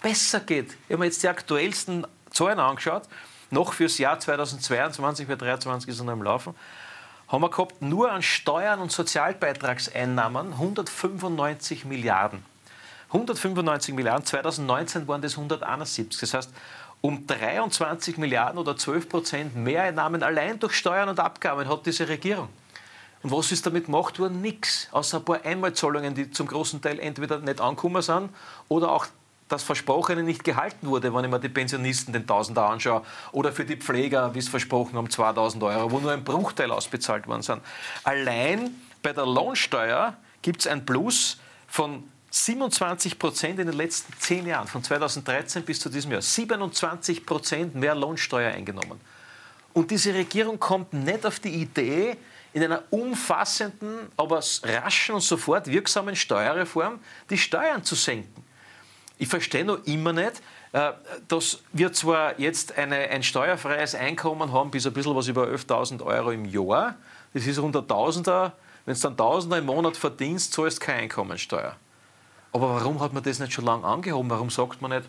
Besser 0.00 0.40
geht. 0.40 0.72
Ich 0.72 0.90
habe 0.90 0.98
mir 0.98 1.04
jetzt 1.06 1.22
die 1.22 1.28
aktuellsten 1.28 2.06
Zahlen 2.30 2.58
angeschaut, 2.58 3.04
noch 3.50 3.74
fürs 3.74 3.98
Jahr 3.98 4.18
2022, 4.18 5.26
für 5.26 5.38
2023 5.38 5.90
ist 5.90 6.02
noch 6.02 6.12
im 6.12 6.22
Laufen, 6.22 6.54
haben 7.28 7.42
wir 7.42 7.50
gehabt, 7.50 7.80
nur 7.80 8.10
an 8.10 8.22
Steuern 8.22 8.80
und 8.80 8.90
Sozialbeitragseinnahmen 8.92 10.52
195 10.52 11.84
Milliarden. 11.84 12.44
195 13.08 13.94
Milliarden, 13.94 14.24
2019 14.24 15.06
waren 15.06 15.20
das 15.20 15.32
171. 15.32 16.20
Das 16.20 16.34
heißt, 16.34 16.50
um 17.02 17.26
23 17.26 18.16
Milliarden 18.16 18.58
oder 18.58 18.76
12 18.76 19.08
Prozent 19.08 19.56
Mehreinnahmen 19.56 20.22
allein 20.22 20.58
durch 20.58 20.74
Steuern 20.74 21.08
und 21.10 21.20
Abgaben 21.20 21.68
hat 21.68 21.84
diese 21.84 22.08
Regierung. 22.08 22.48
Und 23.22 23.30
was 23.30 23.52
ist 23.52 23.66
damit 23.66 23.86
gemacht 23.86 24.18
worden? 24.18 24.40
Nichts. 24.40 24.88
Außer 24.92 25.18
ein 25.18 25.24
paar 25.24 25.44
Einmalzahlungen, 25.44 26.14
die 26.14 26.30
zum 26.30 26.46
großen 26.46 26.80
Teil 26.80 26.98
entweder 26.98 27.38
nicht 27.38 27.60
angekommen 27.60 28.02
sind 28.02 28.30
oder 28.68 28.90
auch 28.90 29.06
das 29.48 29.62
Versprochene 29.64 30.22
nicht 30.22 30.44
gehalten 30.44 30.86
wurde, 30.88 31.12
wenn 31.12 31.24
ich 31.24 31.30
mir 31.30 31.38
die 31.38 31.48
Pensionisten 31.48 32.12
den 32.12 32.26
Tausender 32.26 32.68
anschaue 32.68 33.02
oder 33.32 33.52
für 33.52 33.64
die 33.64 33.76
Pfleger, 33.76 34.34
wie 34.34 34.38
es 34.38 34.48
versprochen 34.48 34.96
haben, 34.96 35.10
2000 35.10 35.62
Euro, 35.62 35.90
wo 35.90 35.98
nur 35.98 36.12
ein 36.12 36.24
Bruchteil 36.24 36.70
ausbezahlt 36.70 37.26
worden 37.26 37.42
sind. 37.42 37.60
Allein 38.04 38.70
bei 39.02 39.12
der 39.12 39.26
Lohnsteuer 39.26 40.16
gibt 40.40 40.60
es 40.60 40.66
ein 40.66 40.86
Plus 40.86 41.38
von 41.66 42.04
27 42.34 43.18
Prozent 43.18 43.58
in 43.58 43.66
den 43.66 43.76
letzten 43.76 44.10
zehn 44.18 44.46
Jahren, 44.46 44.66
von 44.66 44.82
2013 44.82 45.64
bis 45.64 45.78
zu 45.78 45.90
diesem 45.90 46.12
Jahr, 46.12 46.22
27 46.22 47.26
Prozent 47.26 47.74
mehr 47.74 47.94
Lohnsteuer 47.94 48.52
eingenommen. 48.52 48.98
Und 49.74 49.90
diese 49.90 50.14
Regierung 50.14 50.58
kommt 50.58 50.94
nicht 50.94 51.26
auf 51.26 51.40
die 51.40 51.50
Idee, 51.50 52.16
in 52.54 52.62
einer 52.62 52.84
umfassenden, 52.90 54.08
aber 54.16 54.42
raschen 54.62 55.14
und 55.14 55.20
sofort 55.20 55.66
wirksamen 55.66 56.16
Steuerreform 56.16 57.00
die 57.28 57.38
Steuern 57.38 57.84
zu 57.84 57.94
senken. 57.94 58.44
Ich 59.18 59.28
verstehe 59.28 59.64
noch 59.64 59.84
immer 59.84 60.12
nicht, 60.12 60.42
äh, 60.72 60.92
dass 61.28 61.62
wir 61.72 61.92
zwar 61.92 62.38
jetzt 62.40 62.76
eine, 62.76 62.96
ein 62.96 63.22
steuerfreies 63.22 63.94
Einkommen 63.94 64.52
haben, 64.52 64.70
bis 64.70 64.86
ein 64.86 64.92
bisschen 64.92 65.14
was 65.14 65.28
über 65.28 65.46
11.000 65.48 66.02
Euro 66.02 66.30
im 66.30 66.46
Jahr. 66.46 66.96
Das 67.34 67.46
ist 67.46 67.58
rund 67.58 67.76
ein 67.76 67.86
Tausender. 67.86 68.54
Wenn 68.84 68.94
du 68.94 69.00
dann 69.00 69.16
Tausender 69.16 69.58
im 69.58 69.66
Monat 69.66 69.96
verdienst, 69.96 70.54
zahlst 70.54 70.82
du 70.82 70.86
keine 70.86 71.02
Einkommensteuer. 71.02 71.76
Aber 72.52 72.74
warum 72.74 73.00
hat 73.00 73.12
man 73.12 73.22
das 73.22 73.38
nicht 73.38 73.52
schon 73.52 73.64
lange 73.64 73.84
angehoben? 73.84 74.28
Warum 74.28 74.50
sagt 74.50 74.82
man 74.82 74.90
nicht, 74.90 75.08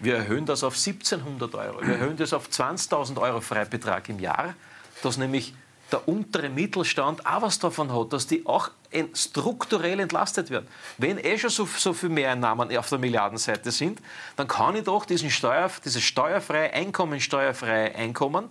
wir 0.00 0.16
erhöhen 0.16 0.46
das 0.46 0.64
auf 0.64 0.74
1700 0.74 1.54
Euro, 1.54 1.82
wir 1.82 1.94
erhöhen 1.94 2.16
das 2.16 2.32
auf 2.32 2.48
20.000 2.48 3.20
Euro 3.20 3.40
Freibetrag 3.40 4.08
im 4.08 4.18
Jahr, 4.18 4.54
dass 5.02 5.18
nämlich 5.18 5.54
der 5.92 6.08
untere 6.08 6.48
Mittelstand 6.48 7.26
auch 7.26 7.42
was 7.42 7.58
davon 7.58 7.92
hat, 7.92 8.12
dass 8.12 8.26
die 8.26 8.46
auch 8.46 8.70
strukturell 9.12 10.00
entlastet 10.00 10.48
werden. 10.50 10.68
Wenn 10.98 11.18
eh 11.18 11.36
schon 11.36 11.50
so, 11.50 11.66
so 11.66 11.92
viel 11.92 12.08
Mehreinnahmen 12.08 12.74
auf 12.76 12.88
der 12.88 12.98
Milliardenseite 12.98 13.70
sind, 13.70 14.00
dann 14.36 14.48
kann 14.48 14.76
ich 14.76 14.84
doch 14.84 15.04
diesen 15.04 15.30
Steuer, 15.30 15.70
dieses 15.84 16.02
steuerfreie 16.02 16.72
Einkommen, 16.72 17.20
steuerfreie 17.20 17.94
Einkommen 17.94 18.48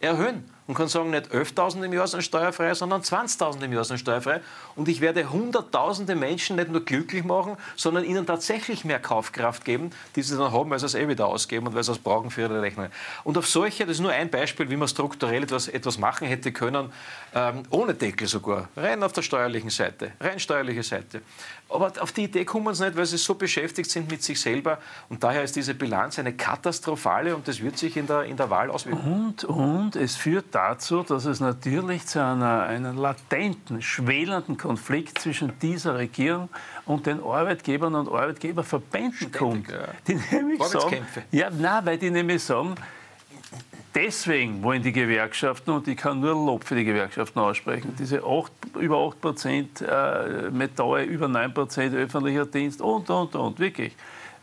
erhöhen 0.00 0.50
und 0.70 0.76
kann 0.76 0.86
sagen, 0.86 1.10
nicht 1.10 1.32
11.000 1.32 1.82
im 1.82 1.92
Jahr 1.92 2.06
sind 2.06 2.22
steuerfrei, 2.22 2.72
sondern 2.74 3.02
20.000 3.02 3.64
im 3.64 3.72
Jahr 3.72 3.82
sind 3.82 3.98
steuerfrei. 3.98 4.40
Und 4.76 4.86
ich 4.86 5.00
werde 5.00 5.28
hunderttausende 5.28 6.14
Menschen 6.14 6.54
nicht 6.54 6.70
nur 6.70 6.84
glücklich 6.84 7.24
machen, 7.24 7.56
sondern 7.74 8.04
ihnen 8.04 8.24
tatsächlich 8.24 8.84
mehr 8.84 9.00
Kaufkraft 9.00 9.64
geben, 9.64 9.90
die 10.14 10.22
sie 10.22 10.38
dann 10.38 10.52
haben, 10.52 10.70
weil 10.70 10.78
sie 10.78 10.86
es 10.86 10.94
eh 10.94 11.08
wieder 11.08 11.26
ausgeben 11.26 11.66
und 11.66 11.74
weil 11.74 11.82
sie 11.82 11.90
es 11.90 11.98
brauchen 11.98 12.30
für 12.30 12.42
ihre 12.42 12.62
Rechnung. 12.62 12.86
Und 13.24 13.36
auf 13.36 13.48
solche, 13.48 13.84
das 13.84 13.96
ist 13.96 14.00
nur 14.00 14.12
ein 14.12 14.30
Beispiel, 14.30 14.70
wie 14.70 14.76
man 14.76 14.86
strukturell 14.86 15.42
etwas, 15.42 15.66
etwas 15.66 15.98
machen 15.98 16.28
hätte 16.28 16.52
können, 16.52 16.92
ähm, 17.34 17.62
ohne 17.70 17.94
Deckel 17.94 18.26
sogar, 18.26 18.68
rein 18.76 19.02
auf 19.02 19.12
der 19.12 19.22
steuerlichen 19.22 19.70
Seite, 19.70 20.12
rein 20.20 20.40
steuerliche 20.40 20.82
Seite. 20.82 21.22
Aber 21.68 21.92
auf 22.00 22.10
die 22.10 22.24
Idee 22.24 22.44
kommen 22.44 22.74
sie 22.74 22.84
nicht, 22.84 22.96
weil 22.96 23.06
sie 23.06 23.16
so 23.16 23.34
beschäftigt 23.34 23.88
sind 23.90 24.10
mit 24.10 24.22
sich 24.22 24.40
selber. 24.40 24.78
Und 25.08 25.22
daher 25.22 25.44
ist 25.44 25.54
diese 25.54 25.74
Bilanz 25.74 26.18
eine 26.18 26.32
katastrophale 26.32 27.36
und 27.36 27.46
das 27.46 27.62
wird 27.62 27.78
sich 27.78 27.96
in 27.96 28.08
der, 28.08 28.24
in 28.24 28.36
der 28.36 28.50
Wahl 28.50 28.70
auswirken. 28.70 29.00
Und, 29.00 29.44
und 29.44 29.94
es 29.94 30.16
führt 30.16 30.46
dazu, 30.50 31.04
dass 31.04 31.26
es 31.26 31.38
natürlich 31.38 32.06
zu 32.06 32.20
einer, 32.20 32.64
einem 32.64 32.96
latenten, 32.96 33.80
schwelenden 33.80 34.58
Konflikt 34.58 35.20
zwischen 35.20 35.52
dieser 35.60 35.96
Regierung 35.96 36.48
und 36.86 37.06
den 37.06 37.22
Arbeitgebern 37.22 37.94
und 37.94 38.08
Arbeitgeberverbänden 38.08 39.12
Ständig, 39.12 39.38
kommt. 39.38 39.70
Ja. 39.70 39.88
Die 40.08 40.18
nämlich 40.32 40.62
sagen, 40.64 41.06
ja, 41.30 41.50
nein, 41.50 41.86
weil 41.86 41.98
die 41.98 42.10
nämlich 42.10 42.42
sagen, 42.42 42.74
Deswegen 43.94 44.62
wollen 44.62 44.82
die 44.82 44.92
Gewerkschaften, 44.92 45.72
und 45.72 45.88
ich 45.88 45.96
kann 45.96 46.20
nur 46.20 46.34
Lob 46.34 46.64
für 46.64 46.76
die 46.76 46.84
Gewerkschaften 46.84 47.40
aussprechen, 47.40 47.94
diese 47.98 48.22
8, 48.24 48.52
über 48.78 48.98
8 48.98 49.20
Prozent 49.20 49.80
äh, 49.80 50.48
Metall, 50.50 51.04
über 51.04 51.26
9 51.26 51.52
Prozent 51.52 51.94
öffentlicher 51.94 52.46
Dienst 52.46 52.80
und, 52.80 53.10
und, 53.10 53.34
und, 53.34 53.58
wirklich. 53.58 53.96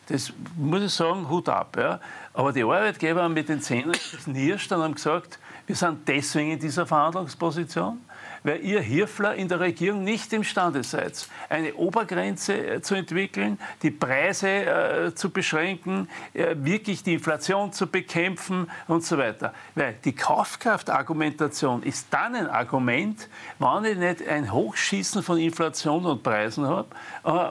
Das 0.07 0.33
muss 0.57 0.83
ich 0.83 0.91
sagen, 0.91 1.29
Hut 1.29 1.47
ab. 1.47 1.77
Ja. 1.77 1.99
Aber 2.33 2.51
die 2.51 2.63
Arbeitgeber 2.63 3.23
haben 3.23 3.33
mit 3.33 3.47
den 3.47 3.61
Zähnen 3.61 3.93
geknirscht 3.93 4.71
und 4.71 4.83
haben 4.83 4.95
gesagt, 4.95 5.39
wir 5.65 5.75
sind 5.75 6.07
deswegen 6.07 6.51
in 6.51 6.59
dieser 6.59 6.85
Verhandlungsposition, 6.85 7.99
weil 8.47 8.63
ihr 8.63 8.79
Hirfler 8.79 9.35
in 9.35 9.49
der 9.49 9.59
Regierung 9.59 10.05
nicht 10.05 10.31
imstande 10.31 10.81
seid, 10.81 11.27
eine 11.49 11.73
Obergrenze 11.75 12.53
äh, 12.53 12.81
zu 12.81 12.95
entwickeln, 12.95 13.59
die 13.81 13.91
Preise 13.91 14.47
äh, 14.47 15.13
zu 15.13 15.29
beschränken, 15.29 16.07
äh, 16.33 16.55
wirklich 16.55 17.03
die 17.03 17.15
Inflation 17.15 17.73
zu 17.73 17.87
bekämpfen 17.87 18.71
und 18.87 19.03
so 19.03 19.17
weiter. 19.17 19.53
Weil 19.75 19.95
die 20.05 20.13
Kaufkraftargumentation 20.13 21.83
ist 21.83 22.07
dann 22.09 22.35
ein 22.35 22.47
Argument, 22.47 23.27
wenn 23.59 23.83
ich 23.83 23.97
nicht 23.97 24.27
ein 24.27 24.51
Hochschießen 24.51 25.21
von 25.23 25.37
Inflation 25.37 26.05
und 26.05 26.23
Preisen 26.23 26.65
habe 26.65 26.87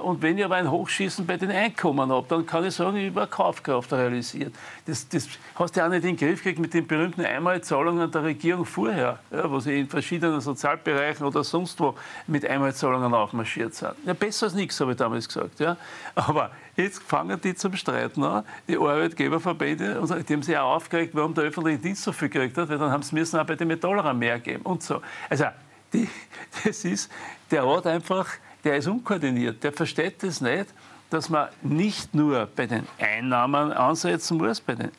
und 0.03 0.22
wenn 0.22 0.38
ich 0.38 0.44
aber 0.44 0.57
ein 0.57 0.70
Hochschießen 0.70 1.26
bei 1.26 1.36
den 1.36 1.51
Einkommen 1.51 2.11
habe, 2.11 2.26
dann 2.28 2.47
kann 2.47 2.64
ich 2.64 2.74
sagen, 2.74 2.97
ich 2.97 3.14
habe 3.14 3.26
Kaufkraft 3.26 3.92
realisiert. 3.92 4.55
Das, 4.86 5.07
das 5.09 5.28
hast 5.57 5.76
du 5.76 5.80
ja 5.80 5.86
auch 5.86 5.90
nicht 5.90 6.05
in 6.05 6.16
den 6.16 6.28
Griff 6.28 6.38
gekriegt 6.38 6.59
mit 6.59 6.72
den 6.72 6.86
berühmten 6.86 7.22
Einmalzahlungen 7.22 8.11
der 8.11 8.22
Regierung 8.22 8.64
vorher, 8.64 9.18
ja, 9.30 9.51
wo 9.51 9.61
sie 9.61 9.80
in 9.80 9.88
verschiedenen 9.88 10.40
Sozial 10.40 10.78
Sozialbereichen 10.87 11.26
oder 11.26 11.45
sonst 11.45 11.78
wo 11.80 11.95
mit 12.26 12.45
Einmalzahlungen 12.47 13.12
aufmarschiert 13.12 13.74
sind. 13.74 13.93
Ja, 14.05 14.14
besser 14.14 14.47
als 14.47 14.55
nichts, 14.55 14.80
habe 14.80 14.93
ich 14.93 14.97
damals 14.97 15.26
gesagt. 15.26 15.59
Ja. 15.61 15.76
Aber 16.14 16.51
jetzt 16.76 17.03
fangen 17.03 17.41
die 17.41 17.55
zum 17.55 17.74
Streiten 17.74 18.22
an, 18.22 18.45
die 18.68 18.76
Arbeitgeberverbände, 18.76 20.01
und 20.01 20.28
die 20.28 20.32
haben 20.32 20.43
sich 20.43 20.57
auch 20.57 20.76
aufgeregt, 20.76 21.14
warum 21.14 21.34
der 21.34 21.45
öffentliche 21.45 21.78
Dienst 21.78 22.03
so 22.03 22.12
viel 22.12 22.28
gekriegt 22.28 22.57
hat, 22.57 22.68
weil 22.68 22.78
dann 22.78 22.91
haben 22.91 23.03
sie 23.03 23.14
müssen 23.14 23.39
auch 23.39 23.47
bei 23.47 23.57
den 23.57 23.68
Metallern 23.68 24.18
mehr 24.18 24.39
geben 24.39 24.62
und 24.62 24.82
so. 24.82 25.01
Also, 25.28 25.47
die, 25.93 26.09
das 26.64 26.84
ist, 26.84 27.11
der 27.51 27.66
hat 27.68 27.87
einfach, 27.87 28.28
der 28.64 28.76
ist 28.76 28.87
unkoordiniert, 28.87 29.62
der 29.62 29.72
versteht 29.72 30.22
das 30.22 30.41
nicht 30.41 30.66
dass 31.11 31.28
man 31.28 31.48
nicht 31.62 32.14
nur 32.14 32.48
bei 32.57 32.66
den 32.66 32.86
Einnahmen 32.98 33.72
ansetzen 33.72 34.38
muss, 34.38 34.61
bei 34.61 34.74
den, 34.74 34.90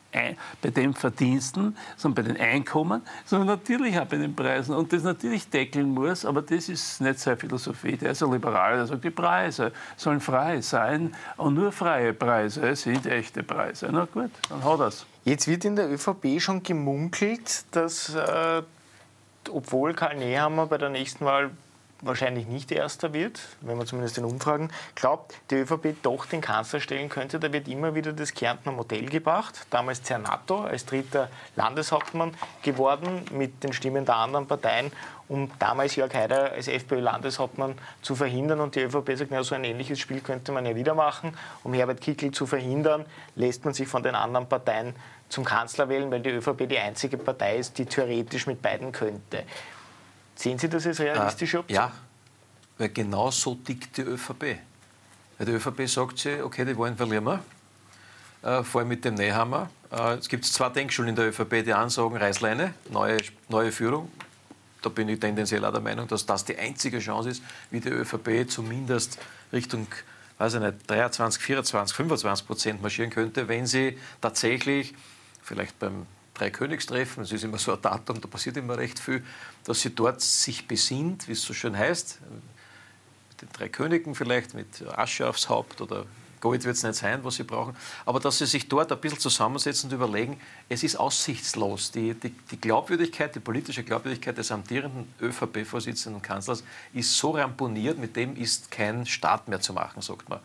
bei 0.62 0.70
den 0.70 0.94
Verdiensten, 0.94 1.76
sondern 1.96 2.24
bei 2.24 2.32
den 2.32 2.40
Einkommen, 2.40 3.02
sondern 3.24 3.48
natürlich 3.48 3.98
auch 3.98 4.06
bei 4.06 4.16
den 4.16 4.34
Preisen. 4.34 4.74
Und 4.74 4.92
das 4.92 5.02
natürlich 5.02 5.48
deckeln 5.50 5.92
muss, 5.92 6.24
aber 6.24 6.42
das 6.42 6.68
ist 6.68 7.00
nicht 7.00 7.18
seine 7.18 7.36
Philosophie. 7.36 7.96
Der 7.96 8.12
ist 8.12 8.22
ein 8.22 8.32
Liberaler, 8.32 8.76
der 8.76 8.86
sagt, 8.86 9.04
die 9.04 9.10
Preise 9.10 9.72
sollen 9.96 10.20
frei 10.20 10.60
sein 10.60 11.14
und 11.36 11.54
nur 11.54 11.72
freie 11.72 12.12
Preise 12.12 12.74
sind 12.74 13.06
echte 13.06 13.42
Preise. 13.42 13.88
Na 13.90 14.06
gut, 14.06 14.30
dann 14.48 14.64
hat 14.64 14.80
er 14.80 14.86
es. 14.88 15.06
Jetzt 15.24 15.46
wird 15.46 15.64
in 15.64 15.76
der 15.76 15.90
ÖVP 15.90 16.40
schon 16.40 16.62
gemunkelt, 16.62 17.64
dass, 17.72 18.14
äh, 18.14 18.62
obwohl 19.50 19.92
Karl 19.92 20.16
Nehammer 20.16 20.66
bei 20.66 20.78
der 20.78 20.88
nächsten 20.88 21.24
Wahl 21.24 21.50
wahrscheinlich 22.00 22.46
nicht 22.46 22.70
Erster 22.70 23.12
wird, 23.12 23.40
wenn 23.60 23.76
man 23.76 23.86
zumindest 23.86 24.18
in 24.18 24.24
Umfragen 24.24 24.70
glaubt, 24.94 25.34
die 25.50 25.56
ÖVP 25.56 25.96
doch 26.02 26.26
den 26.26 26.40
Kanzler 26.40 26.80
stellen 26.80 27.08
könnte. 27.08 27.40
Da 27.40 27.52
wird 27.52 27.68
immer 27.68 27.94
wieder 27.94 28.12
das 28.12 28.34
Kärntner 28.34 28.72
Modell 28.72 29.06
gebracht. 29.06 29.66
Damals 29.70 30.02
Zernato 30.02 30.62
als 30.62 30.84
dritter 30.84 31.28
Landeshauptmann 31.56 32.34
geworden 32.62 33.24
mit 33.32 33.62
den 33.64 33.72
Stimmen 33.72 34.04
der 34.04 34.16
anderen 34.16 34.46
Parteien, 34.46 34.92
um 35.28 35.50
damals 35.58 35.96
Jörg 35.96 36.14
Haider 36.14 36.52
als 36.52 36.68
FPÖ-Landeshauptmann 36.68 37.76
zu 38.02 38.14
verhindern. 38.14 38.60
Und 38.60 38.74
die 38.74 38.80
ÖVP 38.80 39.16
sagt, 39.16 39.30
na, 39.30 39.42
so 39.42 39.54
ein 39.54 39.64
ähnliches 39.64 39.98
Spiel 39.98 40.20
könnte 40.20 40.52
man 40.52 40.64
ja 40.66 40.74
wieder 40.74 40.94
machen. 40.94 41.36
Um 41.64 41.74
Herbert 41.74 42.00
Kickl 42.00 42.30
zu 42.30 42.46
verhindern, 42.46 43.04
lässt 43.34 43.64
man 43.64 43.74
sich 43.74 43.88
von 43.88 44.02
den 44.02 44.14
anderen 44.14 44.48
Parteien 44.48 44.94
zum 45.28 45.44
Kanzler 45.44 45.88
wählen, 45.88 46.10
weil 46.10 46.20
die 46.20 46.30
ÖVP 46.30 46.68
die 46.68 46.78
einzige 46.78 47.18
Partei 47.18 47.58
ist, 47.58 47.76
die 47.76 47.84
theoretisch 47.86 48.46
mit 48.46 48.62
beiden 48.62 48.92
könnte. 48.92 49.44
Sehen 50.38 50.56
Sie 50.56 50.68
das 50.68 50.86
als 50.86 51.00
realistische 51.00 51.56
äh, 51.56 51.60
Option? 51.60 51.74
Ja, 51.74 51.92
weil 52.78 52.90
genau 52.90 53.30
so 53.32 53.56
tickt 53.56 53.96
die 53.96 54.02
ÖVP. 54.02 54.58
Weil 55.36 55.46
die 55.46 55.52
ÖVP 55.52 55.88
sagt 55.88 56.18
sie, 56.20 56.40
okay, 56.40 56.64
die 56.64 56.76
wollen 56.76 56.96
verlieren 56.96 57.24
wir, 57.24 57.42
äh, 58.42 58.62
vor 58.62 58.80
allem 58.80 58.88
mit 58.88 59.04
dem 59.04 59.14
Nehammer. 59.14 59.68
Äh, 59.90 60.14
es 60.14 60.28
gibt 60.28 60.44
zwei 60.44 60.68
Denkschulen 60.68 61.08
in 61.08 61.16
der 61.16 61.26
ÖVP, 61.26 61.64
die 61.64 61.74
einen 61.74 61.90
sagen, 61.90 62.16
Reißleine, 62.16 62.72
neue, 62.90 63.16
neue 63.48 63.72
Führung. 63.72 64.12
Da 64.80 64.90
bin 64.90 65.08
ich 65.08 65.18
tendenziell 65.18 65.64
auch 65.64 65.72
der 65.72 65.80
Meinung, 65.80 66.06
dass 66.06 66.24
das 66.24 66.44
die 66.44 66.56
einzige 66.56 67.00
Chance 67.00 67.30
ist, 67.30 67.42
wie 67.72 67.80
die 67.80 67.88
ÖVP 67.88 68.48
zumindest 68.48 69.18
Richtung 69.52 69.88
weiß 70.38 70.54
ich 70.54 70.60
nicht, 70.60 70.88
23, 70.88 71.42
24, 71.42 71.96
25 71.96 72.46
Prozent 72.46 72.80
marschieren 72.80 73.10
könnte, 73.10 73.48
wenn 73.48 73.66
sie 73.66 73.98
tatsächlich 74.20 74.94
vielleicht 75.42 75.76
beim 75.80 76.06
Dreikönigstreffen, 76.38 77.22
das 77.22 77.32
ist 77.32 77.44
immer 77.44 77.58
so 77.58 77.72
ein 77.72 77.82
Datum, 77.82 78.20
da 78.20 78.28
passiert 78.28 78.56
immer 78.56 78.78
recht 78.78 78.98
viel, 78.98 79.24
dass 79.64 79.80
sie 79.80 79.94
dort 79.94 80.20
sich 80.20 80.66
besinnt, 80.66 81.28
wie 81.28 81.32
es 81.32 81.42
so 81.42 81.54
schön 81.54 81.76
heißt, 81.76 82.18
mit 83.30 83.42
den 83.42 83.48
drei 83.52 83.68
Königen 83.68 84.14
vielleicht, 84.14 84.54
mit 84.54 84.86
Asche 84.96 85.28
aufs 85.28 85.48
Haupt 85.48 85.80
oder 85.80 86.06
Gold 86.40 86.64
wird 86.64 86.76
es 86.76 86.82
nicht 86.82 86.94
sein, 86.94 87.24
was 87.24 87.36
sie 87.36 87.42
brauchen, 87.42 87.76
aber 88.06 88.20
dass 88.20 88.38
sie 88.38 88.46
sich 88.46 88.68
dort 88.68 88.92
ein 88.92 89.00
bisschen 89.00 89.18
zusammensetzen 89.18 89.90
und 89.90 89.96
überlegen, 89.96 90.40
es 90.68 90.82
ist 90.82 90.96
aussichtslos. 90.96 91.90
Die, 91.90 92.14
die, 92.14 92.30
die 92.30 92.60
Glaubwürdigkeit, 92.60 93.34
die 93.34 93.40
politische 93.40 93.82
Glaubwürdigkeit 93.82 94.38
des 94.38 94.50
amtierenden 94.50 95.12
ÖVP-Vorsitzenden 95.20 96.22
Kanzlers 96.22 96.62
ist 96.92 97.16
so 97.16 97.32
ramponiert, 97.32 97.98
mit 97.98 98.16
dem 98.16 98.36
ist 98.36 98.70
kein 98.70 99.06
Staat 99.06 99.48
mehr 99.48 99.60
zu 99.60 99.72
machen, 99.72 100.02
sagt 100.02 100.28
man. 100.28 100.40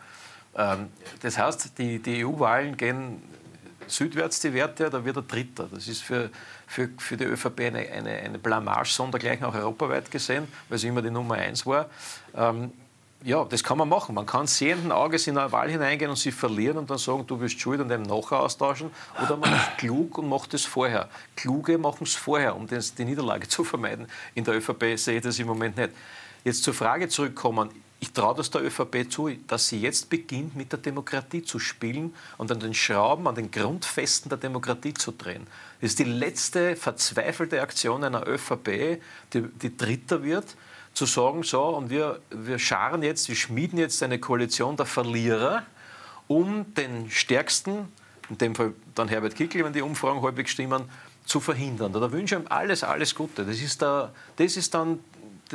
Ähm, 0.56 0.88
das 1.20 1.38
heißt, 1.38 1.78
die, 1.78 2.00
die 2.00 2.24
EU-Wahlen 2.24 2.76
gehen 2.76 3.22
südwärts 3.90 4.40
die 4.40 4.52
Werte, 4.52 4.90
da 4.90 5.04
wird 5.04 5.16
er 5.16 5.22
Dritter. 5.22 5.68
Das 5.72 5.88
ist 5.88 6.02
für, 6.02 6.30
für, 6.66 6.88
für 6.98 7.16
die 7.16 7.24
ÖVP 7.24 7.60
eine, 7.60 7.78
eine, 7.78 8.10
eine 8.10 8.38
Blamage, 8.38 8.90
sondergleichen 8.90 9.44
auch 9.44 9.54
europaweit 9.54 10.10
gesehen, 10.10 10.48
weil 10.68 10.78
sie 10.78 10.88
immer 10.88 11.02
die 11.02 11.10
Nummer 11.10 11.34
eins 11.36 11.64
war. 11.66 11.88
Ähm, 12.34 12.72
ja, 13.24 13.42
das 13.44 13.64
kann 13.64 13.78
man 13.78 13.88
machen. 13.88 14.14
Man 14.14 14.26
kann 14.26 14.46
sehenden 14.46 14.92
Auges 14.92 15.26
in 15.26 15.38
eine 15.38 15.50
Wahl 15.50 15.70
hineingehen 15.70 16.10
und 16.10 16.18
sie 16.18 16.30
verlieren 16.30 16.76
und 16.76 16.90
dann 16.90 16.98
sagen, 16.98 17.26
du 17.26 17.40
wirst 17.40 17.58
schuld 17.58 17.80
und 17.80 17.88
dem 17.88 18.02
nachher 18.02 18.40
austauschen. 18.40 18.90
Oder 19.22 19.38
man 19.38 19.54
ist 19.54 19.78
klug 19.78 20.18
und 20.18 20.28
macht 20.28 20.52
es 20.52 20.66
vorher. 20.66 21.08
Kluge 21.34 21.78
machen 21.78 22.04
es 22.04 22.14
vorher, 22.14 22.54
um 22.54 22.66
die 22.66 23.04
Niederlage 23.04 23.48
zu 23.48 23.64
vermeiden. 23.64 24.08
In 24.34 24.44
der 24.44 24.56
ÖVP 24.56 24.98
sehe 24.98 25.16
ich 25.16 25.22
das 25.22 25.38
im 25.38 25.46
Moment 25.46 25.78
nicht. 25.78 25.90
Jetzt 26.44 26.64
zur 26.64 26.74
Frage 26.74 27.08
zurückkommen 27.08 27.70
ich 28.04 28.12
traue 28.12 28.34
das 28.34 28.50
der 28.50 28.62
ÖVP 28.62 29.10
zu, 29.10 29.30
dass 29.46 29.68
sie 29.68 29.80
jetzt 29.80 30.10
beginnt, 30.10 30.54
mit 30.54 30.70
der 30.72 30.78
Demokratie 30.78 31.42
zu 31.42 31.58
spielen 31.58 32.14
und 32.36 32.52
an 32.52 32.60
den 32.60 32.74
Schrauben, 32.74 33.26
an 33.26 33.34
den 33.34 33.50
Grundfesten 33.50 34.28
der 34.28 34.36
Demokratie 34.36 34.92
zu 34.92 35.12
drehen. 35.12 35.46
Das 35.80 35.92
ist 35.92 36.00
die 36.00 36.04
letzte 36.04 36.76
verzweifelte 36.76 37.62
Aktion 37.62 38.04
einer 38.04 38.28
ÖVP, 38.28 39.00
die, 39.32 39.40
die 39.40 39.74
Dritter 39.74 40.22
wird, 40.22 40.44
zu 40.92 41.06
sagen, 41.06 41.44
so, 41.44 41.62
und 41.62 41.88
wir, 41.88 42.20
wir 42.28 42.58
scharen 42.58 43.02
jetzt, 43.02 43.30
wir 43.30 43.36
schmieden 43.36 43.78
jetzt 43.78 44.02
eine 44.02 44.18
Koalition 44.18 44.76
der 44.76 44.84
Verlierer, 44.86 45.62
um 46.28 46.74
den 46.74 47.10
Stärksten, 47.10 47.88
in 48.28 48.36
dem 48.36 48.54
Fall 48.54 48.74
dann 48.94 49.08
Herbert 49.08 49.34
Kickl, 49.34 49.64
wenn 49.64 49.72
die 49.72 49.82
Umfragen 49.82 50.20
halbwegs 50.20 50.50
stimmen, 50.50 50.90
zu 51.24 51.40
verhindern. 51.40 51.90
Da 51.90 52.12
wünsche 52.12 52.34
ich 52.34 52.42
ihm 52.42 52.48
alles, 52.50 52.84
alles 52.84 53.14
Gute. 53.14 53.46
Das 53.46 53.62
ist, 53.62 53.80
der, 53.80 54.12
das 54.36 54.58
ist 54.58 54.74
dann 54.74 54.98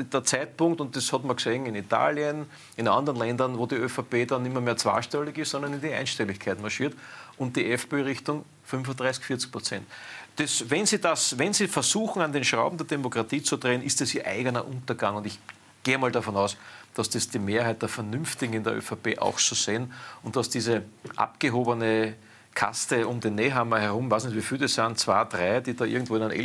der 0.05 0.23
Zeitpunkt, 0.23 0.81
und 0.81 0.95
das 0.95 1.11
hat 1.11 1.23
man 1.23 1.35
gesehen 1.35 1.65
in 1.65 1.75
Italien, 1.75 2.45
in 2.77 2.87
anderen 2.87 3.19
Ländern, 3.19 3.57
wo 3.57 3.65
die 3.65 3.75
ÖVP 3.75 4.27
dann 4.27 4.43
nicht 4.43 4.53
mehr, 4.53 4.61
mehr 4.61 4.77
zweistellig 4.77 5.37
ist, 5.37 5.51
sondern 5.51 5.73
in 5.73 5.81
die 5.81 5.93
Einstelligkeit 5.93 6.61
marschiert 6.61 6.93
und 7.37 7.55
die 7.55 7.71
FPÖ 7.71 8.05
Richtung 8.05 8.45
35, 8.65 9.23
40 9.23 9.51
Prozent. 9.51 9.87
Das, 10.35 10.69
wenn, 10.69 10.85
Sie 10.85 10.99
das, 10.99 11.37
wenn 11.37 11.53
Sie 11.53 11.67
versuchen, 11.67 12.21
an 12.21 12.31
den 12.31 12.43
Schrauben 12.43 12.77
der 12.77 12.87
Demokratie 12.87 13.41
zu 13.41 13.57
drehen, 13.57 13.83
ist 13.83 13.99
das 13.99 14.13
Ihr 14.13 14.25
eigener 14.25 14.65
Untergang. 14.65 15.15
Und 15.15 15.25
ich 15.25 15.39
gehe 15.83 15.97
mal 15.97 16.11
davon 16.11 16.35
aus, 16.35 16.55
dass 16.93 17.09
das 17.09 17.29
die 17.29 17.39
Mehrheit 17.39 17.81
der 17.81 17.89
Vernünftigen 17.89 18.53
in 18.53 18.63
der 18.63 18.75
ÖVP 18.75 19.19
auch 19.19 19.39
so 19.39 19.55
sehen 19.55 19.91
und 20.23 20.35
dass 20.35 20.49
diese 20.49 20.83
abgehobene 21.15 22.15
Kaste 22.53 23.07
um 23.07 23.19
den 23.19 23.35
Nehammer 23.35 23.79
herum, 23.79 24.09
weiß 24.09 24.25
nicht 24.25 24.35
wie 24.35 24.41
viele 24.41 24.61
das 24.61 24.73
sind, 24.73 24.97
zwei, 24.97 25.23
drei, 25.25 25.61
die 25.61 25.75
da 25.75 25.85
irgendwo 25.85 26.15
in 26.15 26.23
einem 26.23 26.37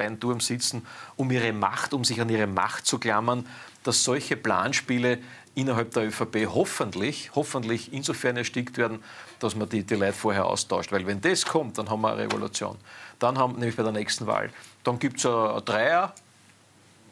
Elfenbeinturm 0.00 0.40
sitzen, 0.40 0.86
um 1.16 1.30
ihre 1.30 1.52
Macht, 1.52 1.94
um 1.94 2.04
sich 2.04 2.20
an 2.20 2.28
ihre 2.28 2.46
Macht 2.46 2.86
zu 2.86 2.98
klammern, 2.98 3.46
dass 3.82 4.04
solche 4.04 4.36
Planspiele 4.36 5.18
innerhalb 5.54 5.92
der 5.92 6.06
ÖVP 6.06 6.46
hoffentlich, 6.46 7.30
hoffentlich 7.34 7.92
insofern 7.92 8.36
erstickt 8.36 8.78
werden, 8.78 9.02
dass 9.40 9.56
man 9.56 9.68
die, 9.68 9.84
die 9.84 9.94
Leute 9.94 10.12
vorher 10.12 10.46
austauscht. 10.46 10.92
Weil 10.92 11.06
wenn 11.06 11.20
das 11.20 11.44
kommt, 11.44 11.78
dann 11.78 11.90
haben 11.90 12.02
wir 12.02 12.12
eine 12.12 12.22
Revolution. 12.22 12.76
Dann 13.18 13.38
haben, 13.38 13.54
nämlich 13.54 13.76
bei 13.76 13.82
der 13.82 13.92
nächsten 13.92 14.26
Wahl, 14.26 14.50
dann 14.84 14.98
gibt 14.98 15.18
es 15.18 15.26
ein 15.26 15.64
Dreier, 15.64 16.14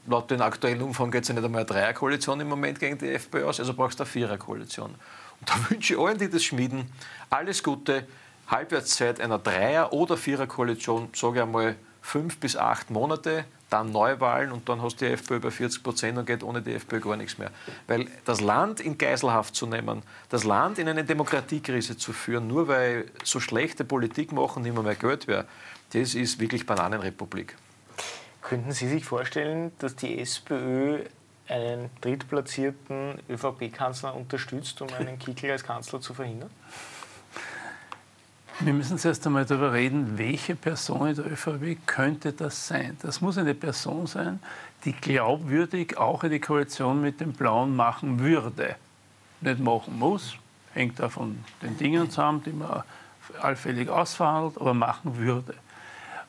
laut 0.06 0.30
den 0.30 0.40
aktuellen 0.40 0.82
Umfang 0.82 1.10
geht 1.10 1.22
es 1.22 1.28
ja 1.28 1.34
nicht 1.34 1.44
einmal 1.44 1.62
eine 1.62 1.68
Dreierkoalition 1.68 2.40
im 2.40 2.48
Moment 2.48 2.78
gegen 2.78 2.96
die 2.96 3.08
FPÖ 3.08 3.44
aus, 3.44 3.60
also 3.60 3.74
brauchst 3.74 3.98
du 3.98 4.04
eine 4.04 4.10
Viererkoalition. 4.10 4.94
Und 5.40 5.50
da 5.50 5.54
wünsche 5.70 5.94
ich 5.94 6.00
allen, 6.00 6.18
die 6.18 6.30
das 6.30 6.44
schmieden, 6.44 6.90
alles 7.30 7.62
Gute, 7.62 8.06
Halbwertszeit 8.46 9.20
einer 9.20 9.38
Dreier- 9.38 9.92
oder 9.92 10.16
Viererkoalition, 10.16 11.10
sage 11.14 11.36
ich 11.36 11.42
einmal, 11.42 11.76
fünf 12.02 12.38
bis 12.38 12.56
acht 12.56 12.90
Monate, 12.90 13.44
dann 13.70 13.92
Neuwahlen 13.92 14.52
und 14.52 14.68
dann 14.68 14.80
hast 14.80 15.00
du 15.00 15.06
die 15.06 15.12
FPÖ 15.12 15.40
bei 15.40 15.50
40 15.50 15.82
Prozent 15.82 16.18
und 16.18 16.26
geht 16.26 16.42
ohne 16.42 16.62
die 16.62 16.74
FPÖ 16.74 17.00
gar 17.00 17.16
nichts 17.16 17.38
mehr. 17.38 17.50
Weil 17.86 18.06
das 18.24 18.40
Land 18.40 18.80
in 18.80 18.96
Geiselhaft 18.96 19.54
zu 19.54 19.66
nehmen, 19.66 20.02
das 20.30 20.44
Land 20.44 20.78
in 20.78 20.88
eine 20.88 21.04
Demokratiekrise 21.04 21.96
zu 21.96 22.12
führen, 22.12 22.48
nur 22.48 22.68
weil 22.68 23.10
so 23.24 23.40
schlechte 23.40 23.84
Politik 23.84 24.32
machen 24.32 24.62
mehr, 24.62 24.72
mehr 24.72 24.94
Geld 24.94 25.26
wäre, 25.26 25.46
das 25.92 26.14
ist 26.14 26.40
wirklich 26.40 26.66
Bananenrepublik. 26.66 27.56
Könnten 28.42 28.72
Sie 28.72 28.88
sich 28.88 29.04
vorstellen, 29.04 29.72
dass 29.78 29.96
die 29.96 30.18
SPÖ 30.18 31.00
einen 31.48 31.90
drittplatzierten 32.00 33.20
ÖVP-Kanzler 33.28 34.14
unterstützt, 34.14 34.80
um 34.80 34.88
einen 34.94 35.18
Kickel 35.18 35.50
als 35.50 35.64
Kanzler 35.64 36.00
zu 36.00 36.14
verhindern? 36.14 36.50
Wir 38.60 38.72
müssen 38.72 38.98
zuerst 38.98 39.24
einmal 39.24 39.44
darüber 39.44 39.72
reden, 39.72 40.18
welche 40.18 40.56
Person 40.56 41.06
in 41.08 41.14
der 41.14 41.30
ÖVP 41.30 41.86
könnte 41.86 42.32
das 42.32 42.66
sein. 42.66 42.96
Das 43.02 43.20
muss 43.20 43.38
eine 43.38 43.54
Person 43.54 44.08
sein, 44.08 44.40
die 44.84 44.92
glaubwürdig 44.92 45.96
auch 45.96 46.24
eine 46.24 46.40
Koalition 46.40 47.00
mit 47.00 47.20
den 47.20 47.32
Blauen 47.32 47.76
machen 47.76 48.18
würde. 48.18 48.74
Nicht 49.40 49.60
machen 49.60 49.96
muss, 49.96 50.34
hängt 50.74 50.98
da 50.98 51.08
von 51.08 51.38
den 51.62 51.76
Dingen 51.76 52.10
zusammen, 52.10 52.42
die 52.44 52.50
man 52.50 52.82
allfällig 53.40 53.88
ausverhandelt, 53.88 54.60
aber 54.60 54.74
machen 54.74 55.16
würde. 55.16 55.54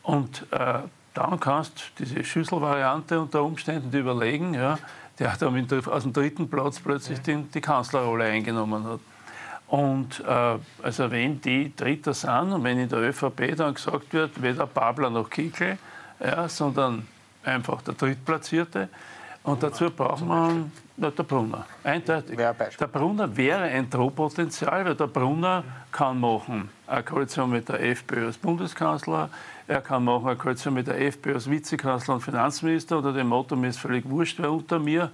Und 0.04 0.46
äh, 0.52 0.82
dann 1.16 1.40
kannst 1.40 1.80
du 1.80 2.06
diese 2.06 2.24
Schüsselvariante 2.24 3.20
unter 3.20 3.44
Umständen 3.44 3.92
überlegen, 3.98 4.54
ja, 4.54 4.78
der 5.18 5.36
dann 5.36 5.68
aus 5.88 6.04
dem 6.04 6.14
dritten 6.14 6.48
Platz 6.48 6.80
plötzlich 6.80 7.20
den, 7.22 7.50
die 7.52 7.62
Kanzlerrolle 7.62 8.26
eingenommen 8.26 8.84
hat. 8.84 9.00
Und 9.70 10.24
äh, 10.28 10.58
also 10.84 11.12
wenn 11.12 11.40
die 11.42 11.76
Dritter 11.76 12.14
sind 12.14 12.52
und 12.54 12.64
wenn 12.64 12.80
in 12.80 12.90
der 12.90 13.00
ÖVP 13.00 13.56
dann 13.56 13.76
gesagt 13.76 14.12
wird, 14.14 14.42
weder 14.42 14.66
Babler 14.66 15.10
noch 15.10 15.30
Kickel, 15.30 15.78
ja, 16.20 16.50
sondern 16.50 17.08
einfach 17.44 17.82
der 17.84 17.94
Drittplatzierte, 17.94 18.90
und 19.44 19.64
dazu 19.64 19.90
braucht 19.90 20.26
man 20.26 20.72
na, 20.98 21.10
der 21.12 21.24
Brunner. 21.24 21.66
Eindeutig. 21.84 22.38
Der 22.38 22.88
Brunner 22.88 23.38
wäre 23.38 23.62
ein 23.62 23.90
Drohpotenzial, 23.90 24.84
weil 24.84 24.96
der 24.96 25.08
Brunner 25.08 25.64
kann 25.94 26.20
machen 26.20 26.70
eine 26.88 27.04
Koalition 27.04 27.50
mit 27.50 27.70
der 27.70 27.82
FPÖ 27.82 28.26
als 28.26 28.38
Bundeskanzler, 28.38 29.30
er 29.68 29.82
kann 29.82 30.04
machen 30.04 30.28
eine 30.28 30.36
Koalition 30.36 30.74
mit 30.74 30.88
der 30.88 31.00
FPÖ 31.00 31.36
als 31.36 31.50
Vizekanzler 31.50 32.16
und 32.16 32.22
Finanzminister 32.22 32.98
unter 32.98 33.14
dem 33.14 33.28
Motto, 33.28 33.56
mir 33.56 33.70
ist 33.70 33.80
völlig 33.80 34.10
wurscht, 34.10 34.40
wer 34.40 34.52
unter 34.52 34.78
mir 34.78 35.10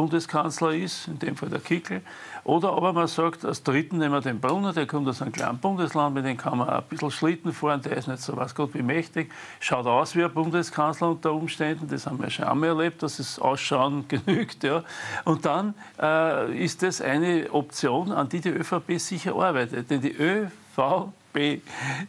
Bundeskanzler 0.00 0.72
ist, 0.72 1.08
in 1.08 1.18
dem 1.18 1.36
Fall 1.36 1.50
der 1.50 1.60
Kickel. 1.60 2.00
Oder 2.44 2.72
aber 2.72 2.94
man 2.94 3.06
sagt, 3.06 3.44
als 3.44 3.62
Dritten 3.62 3.98
nehmen 3.98 4.14
wir 4.14 4.22
den 4.22 4.40
Brunner, 4.40 4.72
der 4.72 4.86
kommt 4.86 5.06
aus 5.06 5.20
einem 5.20 5.32
kleinen 5.32 5.58
Bundesland, 5.58 6.14
mit 6.14 6.24
dem 6.24 6.38
kann 6.38 6.56
man 6.56 6.70
ein 6.70 6.82
bisschen 6.84 7.10
Schlitten 7.10 7.52
fahren, 7.52 7.82
der 7.82 7.98
ist 7.98 8.08
nicht 8.08 8.22
so 8.22 8.34
was 8.34 8.54
Gott 8.54 8.72
wie 8.72 8.80
mächtig, 8.80 9.30
schaut 9.60 9.84
aus 9.84 10.16
wie 10.16 10.24
ein 10.24 10.32
Bundeskanzler 10.32 11.10
unter 11.10 11.34
Umständen, 11.34 11.86
das 11.86 12.06
haben 12.06 12.18
wir 12.18 12.30
schon 12.30 12.46
einmal 12.46 12.70
erlebt, 12.70 13.02
dass 13.02 13.18
es 13.18 13.38
Ausschauen 13.38 14.06
genügt. 14.08 14.64
Ja. 14.64 14.84
Und 15.26 15.44
dann 15.44 15.74
äh, 16.00 16.64
ist 16.64 16.82
das 16.82 17.02
eine 17.02 17.52
Option, 17.52 18.10
an 18.10 18.30
die 18.30 18.40
die 18.40 18.48
ÖVP 18.48 18.98
sicher 18.98 19.34
arbeitet. 19.34 19.90
Denn 19.90 20.00
die 20.00 20.16
ÖVP, 20.16 21.60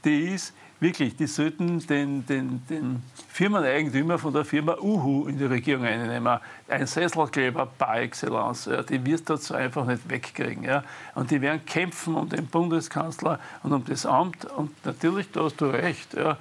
die 0.05 0.19
ist 0.29 0.53
wirklich, 0.81 1.15
die 1.15 1.27
sollten 1.27 1.79
den, 1.87 2.25
den, 2.25 2.65
den 2.67 3.03
Firmeneigentümer 3.29 4.17
von 4.17 4.33
der 4.33 4.43
Firma 4.43 4.75
Uhu 4.81 5.27
in 5.27 5.37
die 5.37 5.45
Regierung 5.45 5.85
einnehmen. 5.85 6.39
Ein 6.67 6.87
Sesselkleber 6.87 7.67
par 7.67 8.01
excellence. 8.01 8.65
Ja, 8.65 8.81
die 8.81 9.05
wirst 9.05 9.29
du 9.29 9.37
so 9.37 9.53
einfach 9.53 9.85
nicht 9.85 10.09
wegkriegen. 10.09 10.63
Ja. 10.63 10.83
Und 11.15 11.31
die 11.31 11.39
werden 11.39 11.63
kämpfen 11.65 12.15
um 12.15 12.27
den 12.27 12.47
Bundeskanzler 12.47 13.39
und 13.63 13.71
um 13.71 13.85
das 13.85 14.05
Amt. 14.05 14.45
Und 14.45 14.71
natürlich, 14.83 15.31
da 15.31 15.43
hast 15.43 15.61
du 15.61 15.67
recht. 15.67 16.15
Ja. 16.15 16.37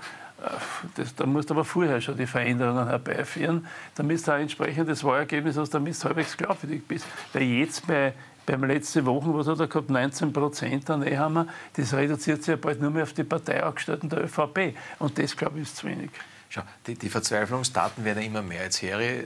Das, 0.96 1.14
da 1.14 1.26
musst 1.26 1.50
du 1.50 1.54
aber 1.54 1.66
vorher 1.66 2.00
schon 2.00 2.16
die 2.16 2.26
Veränderungen 2.26 2.88
herbeiführen, 2.88 3.66
damit 3.94 4.26
du 4.26 4.32
ein 4.32 4.42
entsprechendes 4.42 5.04
Wahlergebnis 5.04 5.58
hast, 5.58 5.74
damit 5.74 6.02
du 6.02 6.04
halbwegs 6.04 6.34
glaubwürdig 6.34 6.82
bist. 6.88 7.04
Weil 7.34 7.42
jetzt 7.42 7.86
bei 7.86 8.14
beim 8.50 8.64
letzten 8.64 9.06
Wochen, 9.06 9.32
was 9.34 9.46
hat 9.46 9.60
er 9.60 9.68
gehabt, 9.68 9.90
19 9.90 10.32
Prozent 10.32 10.90
an 10.90 11.02
Ehammer, 11.02 11.46
das 11.74 11.94
reduziert 11.94 12.42
sich 12.42 12.48
ja 12.52 12.56
bald 12.56 12.80
nur 12.80 12.90
mehr 12.90 13.04
auf 13.04 13.12
die 13.12 13.24
Parteiangestellten 13.24 14.08
der 14.08 14.24
ÖVP. 14.24 14.74
Und 14.98 15.18
das, 15.18 15.36
glaube 15.36 15.58
ich, 15.58 15.62
ist 15.64 15.76
zu 15.76 15.86
wenig. 15.86 16.10
Schau, 16.48 16.62
die, 16.86 16.96
die 16.96 17.08
Verzweiflungsdaten 17.08 18.04
werden 18.04 18.22
ja 18.22 18.26
immer 18.26 18.42
mehr. 18.42 18.64
Jetzt 18.64 18.82
höre 18.82 18.98
ich, 19.00 19.24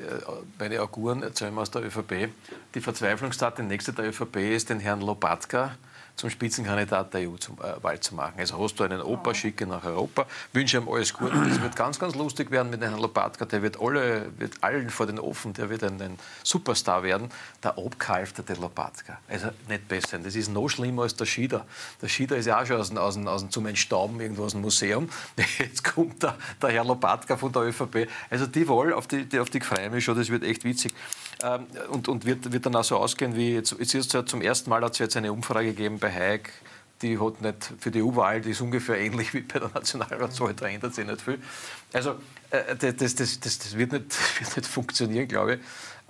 bei 0.58 0.68
den 0.68 0.78
Auguren 0.80 1.22
erzählen 1.22 1.54
wir 1.54 1.62
aus 1.62 1.70
der 1.70 1.82
ÖVP, 1.84 2.28
die 2.74 2.80
Verzweiflungstat, 2.80 3.56
der 3.56 3.64
nächste 3.64 3.94
der 3.94 4.08
ÖVP 4.08 4.36
ist 4.36 4.68
den 4.68 4.78
Herrn 4.78 5.00
Lopatka, 5.00 5.74
zum 6.16 6.30
Spitzenkandidat 6.30 7.12
der 7.12 7.28
EU-Wahl 7.28 7.98
zu 8.00 8.14
machen. 8.14 8.34
Also 8.38 8.62
hast 8.62 8.78
du 8.78 8.84
einen 8.84 9.02
Opa, 9.02 9.34
schicke 9.34 9.66
nach 9.66 9.84
Europa, 9.84 10.26
wünsche 10.52 10.78
ihm 10.78 10.88
alles 10.88 11.12
Gute. 11.12 11.34
Das 11.34 11.60
wird 11.60 11.74
ganz, 11.74 11.98
ganz 11.98 12.14
lustig 12.14 12.50
werden 12.50 12.70
mit 12.70 12.80
Herrn 12.82 13.00
Lopatka. 13.00 13.44
Der 13.44 13.62
wird, 13.62 13.80
alle, 13.80 14.30
wird 14.38 14.54
allen 14.62 14.90
vor 14.90 15.06
den 15.06 15.18
Ofen, 15.18 15.52
der 15.54 15.70
wird 15.70 15.82
ein, 15.82 16.00
ein 16.00 16.18
Superstar 16.42 17.02
werden. 17.02 17.30
Der 17.62 17.76
abgehalfterte 17.76 18.54
Lopatka. 18.54 19.18
Also 19.28 19.48
nicht 19.68 19.88
besser. 19.88 20.18
Das 20.18 20.36
ist 20.36 20.50
noch 20.50 20.68
schlimmer 20.68 21.02
als 21.02 21.16
der 21.16 21.26
Schieder. 21.26 21.66
Der 22.00 22.08
Schieder 22.08 22.36
ist 22.36 22.46
ja 22.46 22.60
auch 22.60 22.66
schon 22.66 22.78
aus, 22.78 22.96
aus, 22.96 23.16
aus, 23.16 23.48
zum 23.50 23.66
Entstauben 23.66 24.20
irgendwo 24.20 24.44
aus 24.44 24.52
dem 24.52 24.60
Museum. 24.60 25.08
Jetzt 25.58 25.82
kommt 25.82 26.22
der, 26.22 26.36
der 26.62 26.70
Herr 26.70 26.84
Lopatka 26.84 27.36
von 27.36 27.52
der 27.52 27.62
ÖVP. 27.62 28.08
Also 28.30 28.46
die 28.46 28.68
Wahl, 28.68 28.92
auf 28.92 29.08
die, 29.08 29.24
die, 29.24 29.40
auf 29.40 29.50
die 29.50 29.60
freue 29.60 29.86
ich 29.86 29.90
mich 29.90 30.04
schon, 30.04 30.16
das 30.16 30.28
wird 30.28 30.44
echt 30.44 30.64
witzig. 30.64 30.94
Ähm, 31.42 31.66
und 31.90 32.08
und 32.08 32.24
wird, 32.24 32.52
wird 32.52 32.66
dann 32.66 32.76
auch 32.76 32.84
so 32.84 32.96
ausgehen, 32.96 33.34
wie 33.34 33.54
jetzt, 33.54 33.74
jetzt 33.78 33.94
ist 33.94 34.12
ja 34.12 34.24
zum 34.24 34.40
ersten 34.40 34.70
Mal 34.70 34.82
hat 34.82 34.92
es 34.92 34.98
jetzt 34.98 35.16
eine 35.16 35.32
Umfrage 35.32 35.68
gegeben 35.68 35.98
bei 36.04 36.12
Hayek, 36.12 36.50
die 37.00 37.18
hat 37.18 37.40
nicht 37.40 37.72
für 37.78 37.90
die 37.90 38.02
EU-Wahl, 38.02 38.42
die 38.42 38.50
ist 38.50 38.60
ungefähr 38.60 38.98
ähnlich 38.98 39.32
wie 39.32 39.40
bei 39.40 39.58
der 39.58 39.70
Nationalratswahl, 39.70 40.52
da 40.52 40.66
ändert 40.66 40.94
sich 40.94 41.06
nicht 41.06 41.22
viel. 41.22 41.38
Also 41.94 42.16
äh, 42.50 42.76
das, 42.76 42.96
das, 43.14 43.40
das, 43.40 43.58
das 43.58 43.78
wird, 43.78 43.92
nicht, 43.92 44.40
wird 44.40 44.56
nicht 44.56 44.66
funktionieren, 44.66 45.26
glaube 45.26 45.54
ich. 45.54 45.60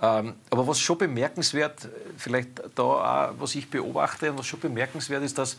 Ähm, 0.01 0.33
aber 0.49 0.67
was 0.67 0.81
schon 0.81 0.97
bemerkenswert, 0.97 1.87
vielleicht 2.17 2.61
da 2.75 2.83
auch, 2.83 3.35
was 3.39 3.55
ich 3.55 3.69
beobachte 3.69 4.31
und 4.31 4.39
was 4.39 4.47
schon 4.47 4.59
bemerkenswert 4.59 5.23
ist, 5.23 5.37
dass, 5.37 5.57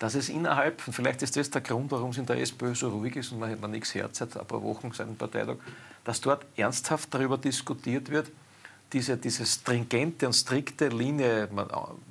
dass 0.00 0.16
es 0.16 0.28
innerhalb, 0.28 0.84
und 0.88 0.92
vielleicht 0.92 1.22
ist 1.22 1.36
das 1.36 1.50
der 1.50 1.60
Grund, 1.60 1.92
warum 1.92 2.10
es 2.10 2.18
in 2.18 2.26
der 2.26 2.38
SPÖ 2.40 2.74
so 2.74 2.88
ruhig 2.88 3.14
ist 3.14 3.30
und 3.30 3.38
man, 3.38 3.60
man 3.60 3.70
nichts 3.70 3.94
hört 3.94 4.16
seit 4.16 4.36
ein 4.36 4.46
paar 4.46 4.62
Wochen, 4.62 4.90
seit 4.92 5.06
dem 5.06 5.16
Parteitag, 5.16 5.56
dass 6.04 6.20
dort 6.20 6.44
ernsthaft 6.56 7.14
darüber 7.14 7.38
diskutiert 7.38 8.10
wird, 8.10 8.28
diese, 8.92 9.16
diese 9.16 9.44
stringente 9.44 10.26
und 10.26 10.32
strikte 10.32 10.88
Linie, 10.88 11.48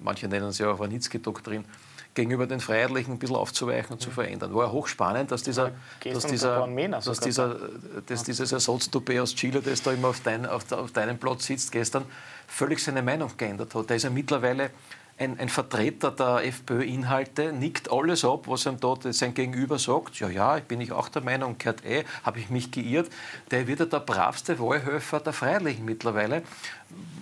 manche 0.01 0.27
nennen 0.27 0.51
sie 0.51 0.65
auch 0.65 0.79
Warnitzki-Doktrin, 0.79 1.65
gegenüber 2.13 2.47
den 2.47 2.59
Freiheitlichen 2.59 3.13
ein 3.13 3.19
bisschen 3.19 3.35
aufzuweichen 3.35 3.93
und 3.93 4.01
zu 4.01 4.09
verändern. 4.09 4.53
War 4.53 4.65
ja 4.65 4.71
hochspannend, 4.71 5.31
dass 5.31 5.43
dieser, 5.43 5.71
dass 6.03 6.25
dieser, 6.25 6.67
dass 6.67 7.19
dieser 7.19 7.59
dass 8.05 8.23
dieses 8.23 8.51
Ersatztoupet 8.51 9.19
aus 9.19 9.35
Chile, 9.35 9.61
das 9.61 9.83
da 9.83 9.91
immer 9.91 10.09
auf, 10.09 10.19
dein, 10.21 10.45
auf, 10.47 10.71
auf 10.71 10.91
deinem 10.91 11.19
Platz 11.19 11.45
sitzt, 11.45 11.71
gestern 11.71 12.05
völlig 12.47 12.83
seine 12.83 13.03
Meinung 13.03 13.31
geändert 13.37 13.73
hat. 13.75 13.89
Da 13.89 13.93
ist 13.93 14.03
er 14.03 14.09
mittlerweile 14.09 14.71
ein, 15.17 15.39
ein, 15.39 15.49
Vertreter 15.49 16.11
der 16.11 16.45
FPÖ-Inhalte 16.45 17.51
nickt 17.51 17.91
alles 17.91 18.23
ab, 18.23 18.47
was 18.47 18.65
ihm 18.65 18.79
dort 18.79 19.11
sein 19.13 19.33
Gegenüber 19.33 19.79
sagt. 19.79 20.19
Ja, 20.19 20.29
ja, 20.29 20.59
bin 20.59 20.79
ich 20.79 20.91
auch 20.91 21.09
der 21.09 21.23
Meinung, 21.23 21.57
gehört 21.57 21.83
eh, 21.85 22.03
habe 22.23 22.39
ich 22.39 22.49
mich 22.49 22.71
geirrt. 22.71 23.09
Der 23.49 23.67
wird 23.67 23.79
ja 23.79 23.85
der 23.85 23.99
bravste 23.99 24.59
Wahlhelfer 24.59 25.19
der 25.19 25.33
Freiheitlichen 25.33 25.85
mittlerweile. 25.85 26.43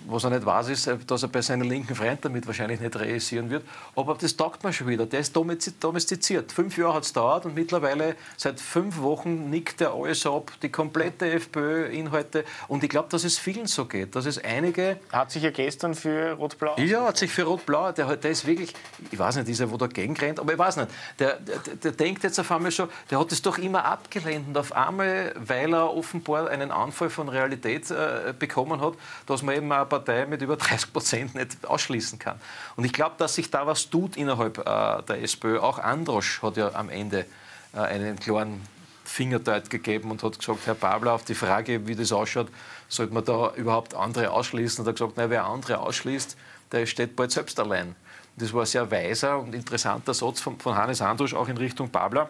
Was 0.08 0.22
er 0.22 0.30
nicht 0.30 0.46
weiß, 0.46 0.68
ist, 0.68 0.88
dass 1.08 1.22
er 1.24 1.28
bei 1.28 1.42
seinen 1.42 1.68
linken 1.68 1.94
Freunden 1.96 2.20
damit 2.22 2.46
wahrscheinlich 2.46 2.78
nicht 2.78 2.94
realisieren 2.94 3.50
wird. 3.50 3.64
Aber 3.96 4.14
das 4.14 4.36
taugt 4.36 4.62
man 4.62 4.72
schon 4.72 4.86
wieder. 4.86 5.04
Der 5.04 5.18
ist 5.18 5.34
domestiziert. 5.34 6.52
Fünf 6.52 6.78
Jahre 6.78 6.94
hat 6.94 7.02
es 7.02 7.12
dauert 7.12 7.44
und 7.44 7.56
mittlerweile 7.56 8.14
seit 8.36 8.60
fünf 8.60 9.00
Wochen 9.00 9.50
nickt 9.50 9.80
er 9.80 9.94
alles 9.94 10.24
ab, 10.24 10.52
die 10.62 10.68
komplette 10.68 11.28
FPÖ-Inhalte. 11.28 12.44
Und 12.68 12.84
ich 12.84 12.90
glaube, 12.90 13.08
dass 13.10 13.24
es 13.24 13.38
vielen 13.38 13.66
so 13.66 13.86
geht. 13.86 14.14
Dass 14.14 14.26
es 14.26 14.42
einige. 14.42 15.00
Hat 15.10 15.32
sich 15.32 15.42
ja 15.42 15.50
gestern 15.50 15.94
für 15.96 16.32
Rot-Blau. 16.34 16.76
Ja, 16.78 17.04
hat 17.06 17.16
sich 17.16 17.32
für 17.32 17.42
Rot-Blau. 17.42 17.90
Der, 17.90 18.16
der 18.16 18.30
ist 18.30 18.46
wirklich, 18.46 18.74
ich 19.10 19.18
weiß 19.18 19.36
nicht, 19.36 19.48
dieser, 19.48 19.72
wo 19.72 19.76
dagegen 19.76 20.16
rennt, 20.16 20.38
aber 20.38 20.52
ich 20.52 20.58
weiß 20.58 20.76
nicht. 20.76 20.88
Der, 21.18 21.40
der, 21.40 21.58
der 21.82 21.92
denkt 21.92 22.22
jetzt 22.22 22.38
auf 22.38 22.52
einmal 22.52 22.70
schon, 22.70 22.88
der 23.10 23.18
hat 23.18 23.32
es 23.32 23.42
doch 23.42 23.58
immer 23.58 23.84
abgelehnt. 23.84 24.46
Und 24.46 24.56
auf 24.56 24.72
einmal, 24.72 25.34
weil 25.36 25.74
er 25.74 25.92
offenbar 25.92 26.48
einen 26.48 26.70
Anfall 26.70 27.10
von 27.10 27.28
Realität 27.28 27.90
äh, 27.90 28.32
bekommen 28.38 28.80
hat, 28.80 28.94
dass 29.26 29.42
man 29.42 29.55
eben 29.56 29.72
eine 29.72 29.86
Partei 29.86 30.26
mit 30.26 30.42
über 30.42 30.56
30 30.56 30.92
Prozent 30.92 31.34
nicht 31.34 31.66
ausschließen 31.66 32.18
kann. 32.18 32.40
Und 32.76 32.84
ich 32.84 32.92
glaube, 32.92 33.14
dass 33.18 33.34
sich 33.34 33.50
da 33.50 33.66
was 33.66 33.90
tut 33.90 34.16
innerhalb 34.16 34.58
äh, 34.58 34.62
der 35.02 35.22
SPÖ. 35.22 35.58
Auch 35.58 35.78
Androsch 35.78 36.42
hat 36.42 36.56
ja 36.56 36.74
am 36.74 36.88
Ende 36.88 37.26
äh, 37.74 37.78
einen 37.78 38.18
klaren 38.18 38.60
Fingerdeut 39.04 39.70
gegeben 39.70 40.10
und 40.10 40.22
hat 40.22 40.38
gesagt, 40.38 40.66
Herr 40.66 40.74
Babler, 40.74 41.12
auf 41.12 41.24
die 41.24 41.34
Frage, 41.34 41.86
wie 41.86 41.94
das 41.94 42.12
ausschaut, 42.12 42.48
sollte 42.88 43.14
man 43.14 43.24
da 43.24 43.52
überhaupt 43.54 43.94
andere 43.94 44.30
ausschließen? 44.30 44.80
Und 44.80 44.86
er 44.86 44.90
hat 44.90 44.96
gesagt, 44.96 45.16
nein, 45.16 45.30
wer 45.30 45.44
andere 45.44 45.78
ausschließt, 45.78 46.36
der 46.72 46.86
steht 46.86 47.16
bald 47.16 47.30
selbst 47.30 47.58
allein. 47.60 47.94
Das 48.36 48.52
war 48.52 48.62
ein 48.62 48.66
sehr 48.66 48.90
weiser 48.90 49.38
und 49.38 49.54
interessanter 49.54 50.12
Satz 50.12 50.40
von, 50.40 50.58
von 50.58 50.76
Hannes 50.76 51.00
Androsch 51.00 51.34
auch 51.34 51.48
in 51.48 51.56
Richtung 51.56 51.90
Babler. 51.90 52.28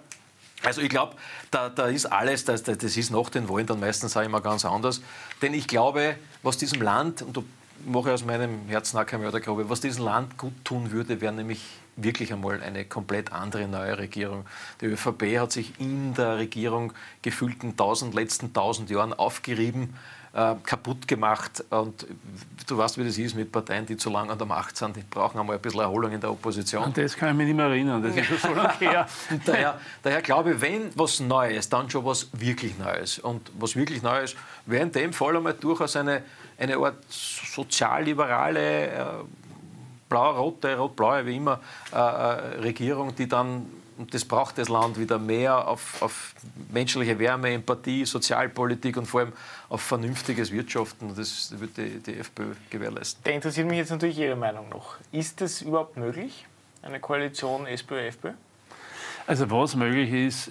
Also 0.66 0.80
ich 0.80 0.88
glaube, 0.88 1.14
da, 1.52 1.68
da, 1.68 1.86
ist 1.86 2.06
alles, 2.06 2.44
das, 2.44 2.64
das 2.64 2.82
ist 2.82 3.12
nach 3.12 3.30
den 3.30 3.48
Wahlen 3.48 3.66
dann 3.66 3.78
meistens 3.78 4.16
auch 4.16 4.22
immer 4.22 4.40
ganz 4.40 4.64
anders. 4.64 5.00
Denn 5.40 5.54
ich 5.54 5.68
glaube, 5.68 6.16
was 6.42 6.56
diesem 6.56 6.82
Land, 6.82 7.22
und 7.22 7.36
da 7.36 7.42
mache 7.86 8.08
ich 8.08 8.14
aus 8.14 8.24
meinem 8.24 8.66
Herzen 8.66 8.98
auch 8.98 9.06
keine 9.06 9.22
Mördergrube, 9.22 9.70
was 9.70 9.80
diesem 9.80 10.04
Land 10.04 10.36
gut 10.36 10.52
tun 10.64 10.90
würde, 10.90 11.20
wäre 11.20 11.32
nämlich 11.32 11.62
wirklich 11.94 12.32
einmal 12.32 12.60
eine 12.62 12.84
komplett 12.84 13.32
andere 13.32 13.68
neue 13.68 13.96
Regierung. 13.96 14.44
Die 14.80 14.86
ÖVP 14.86 15.38
hat 15.38 15.52
sich 15.52 15.78
in 15.78 16.14
der 16.14 16.38
Regierung 16.38 16.92
gefühlten 17.22 17.76
tausend, 17.76 18.14
letzten 18.14 18.52
tausend 18.52 18.90
Jahren 18.90 19.14
aufgerieben 19.14 19.94
äh, 20.36 20.54
kaputt 20.64 21.08
gemacht. 21.08 21.64
Und 21.70 22.06
du 22.66 22.76
weißt, 22.76 22.98
wie 22.98 23.04
das 23.04 23.16
ist 23.16 23.34
mit 23.34 23.50
Parteien, 23.50 23.86
die 23.86 23.96
zu 23.96 24.10
lange 24.10 24.30
an 24.30 24.38
der 24.38 24.46
Macht 24.46 24.76
sind. 24.76 24.94
Die 24.94 25.02
brauchen 25.02 25.40
einmal 25.40 25.56
ein 25.56 25.62
bisschen 25.62 25.80
Erholung 25.80 26.12
in 26.12 26.20
der 26.20 26.30
Opposition. 26.30 26.84
Und 26.84 26.98
das 26.98 27.16
kann 27.16 27.30
ich 27.30 27.36
mich 27.36 27.46
nicht 27.46 27.56
mehr 27.56 27.66
erinnern. 27.66 28.02
Das 28.02 28.14
ist 28.14 28.26
schon 28.26 28.38
so 28.38 28.52
lange 28.52 28.78
her. 28.78 29.06
daher, 29.46 29.80
daher 30.02 30.20
glaube 30.20 30.52
ich, 30.52 30.60
wenn 30.60 30.90
was 30.94 31.20
Neues, 31.20 31.70
dann 31.70 31.88
schon 31.88 32.04
was 32.04 32.28
wirklich 32.32 32.78
Neues. 32.78 33.18
Und 33.18 33.50
was 33.58 33.76
wirklich 33.76 34.02
Neues 34.02 34.36
wäre 34.66 34.82
in 34.82 34.92
dem 34.92 35.14
Fall 35.14 35.36
einmal 35.36 35.54
durchaus 35.54 35.96
eine, 35.96 36.22
eine 36.58 36.76
Art 36.76 36.96
sozialliberale, 37.08 38.86
äh, 38.88 39.04
blau-rote, 40.10 40.76
rot-blaue, 40.76 41.24
wie 41.24 41.36
immer, 41.36 41.60
äh, 41.92 41.96
äh, 41.96 42.60
Regierung, 42.60 43.16
die 43.16 43.26
dann 43.26 43.66
und 43.98 44.12
das 44.14 44.24
braucht 44.24 44.58
das 44.58 44.68
Land 44.68 44.98
wieder 44.98 45.18
mehr 45.18 45.68
auf, 45.68 46.02
auf 46.02 46.34
menschliche 46.70 47.18
Wärme, 47.18 47.52
Empathie, 47.52 48.04
Sozialpolitik 48.04 48.96
und 48.96 49.06
vor 49.06 49.20
allem 49.20 49.32
auf 49.68 49.80
vernünftiges 49.80 50.52
Wirtschaften. 50.52 51.14
Das 51.16 51.58
wird 51.58 51.76
die, 51.76 52.00
die 52.00 52.18
FPÖ 52.18 52.54
gewährleisten. 52.70 53.22
Da 53.24 53.30
interessiert 53.30 53.66
mich 53.66 53.78
jetzt 53.78 53.90
natürlich 53.90 54.18
Ihre 54.18 54.36
Meinung 54.36 54.68
noch. 54.68 54.96
Ist 55.12 55.40
es 55.40 55.62
überhaupt 55.62 55.96
möglich, 55.96 56.46
eine 56.82 57.00
Koalition 57.00 57.66
SPÖ-FPÖ? 57.66 58.32
Also 59.26 59.50
was 59.50 59.74
möglich 59.74 60.12
ist, 60.12 60.50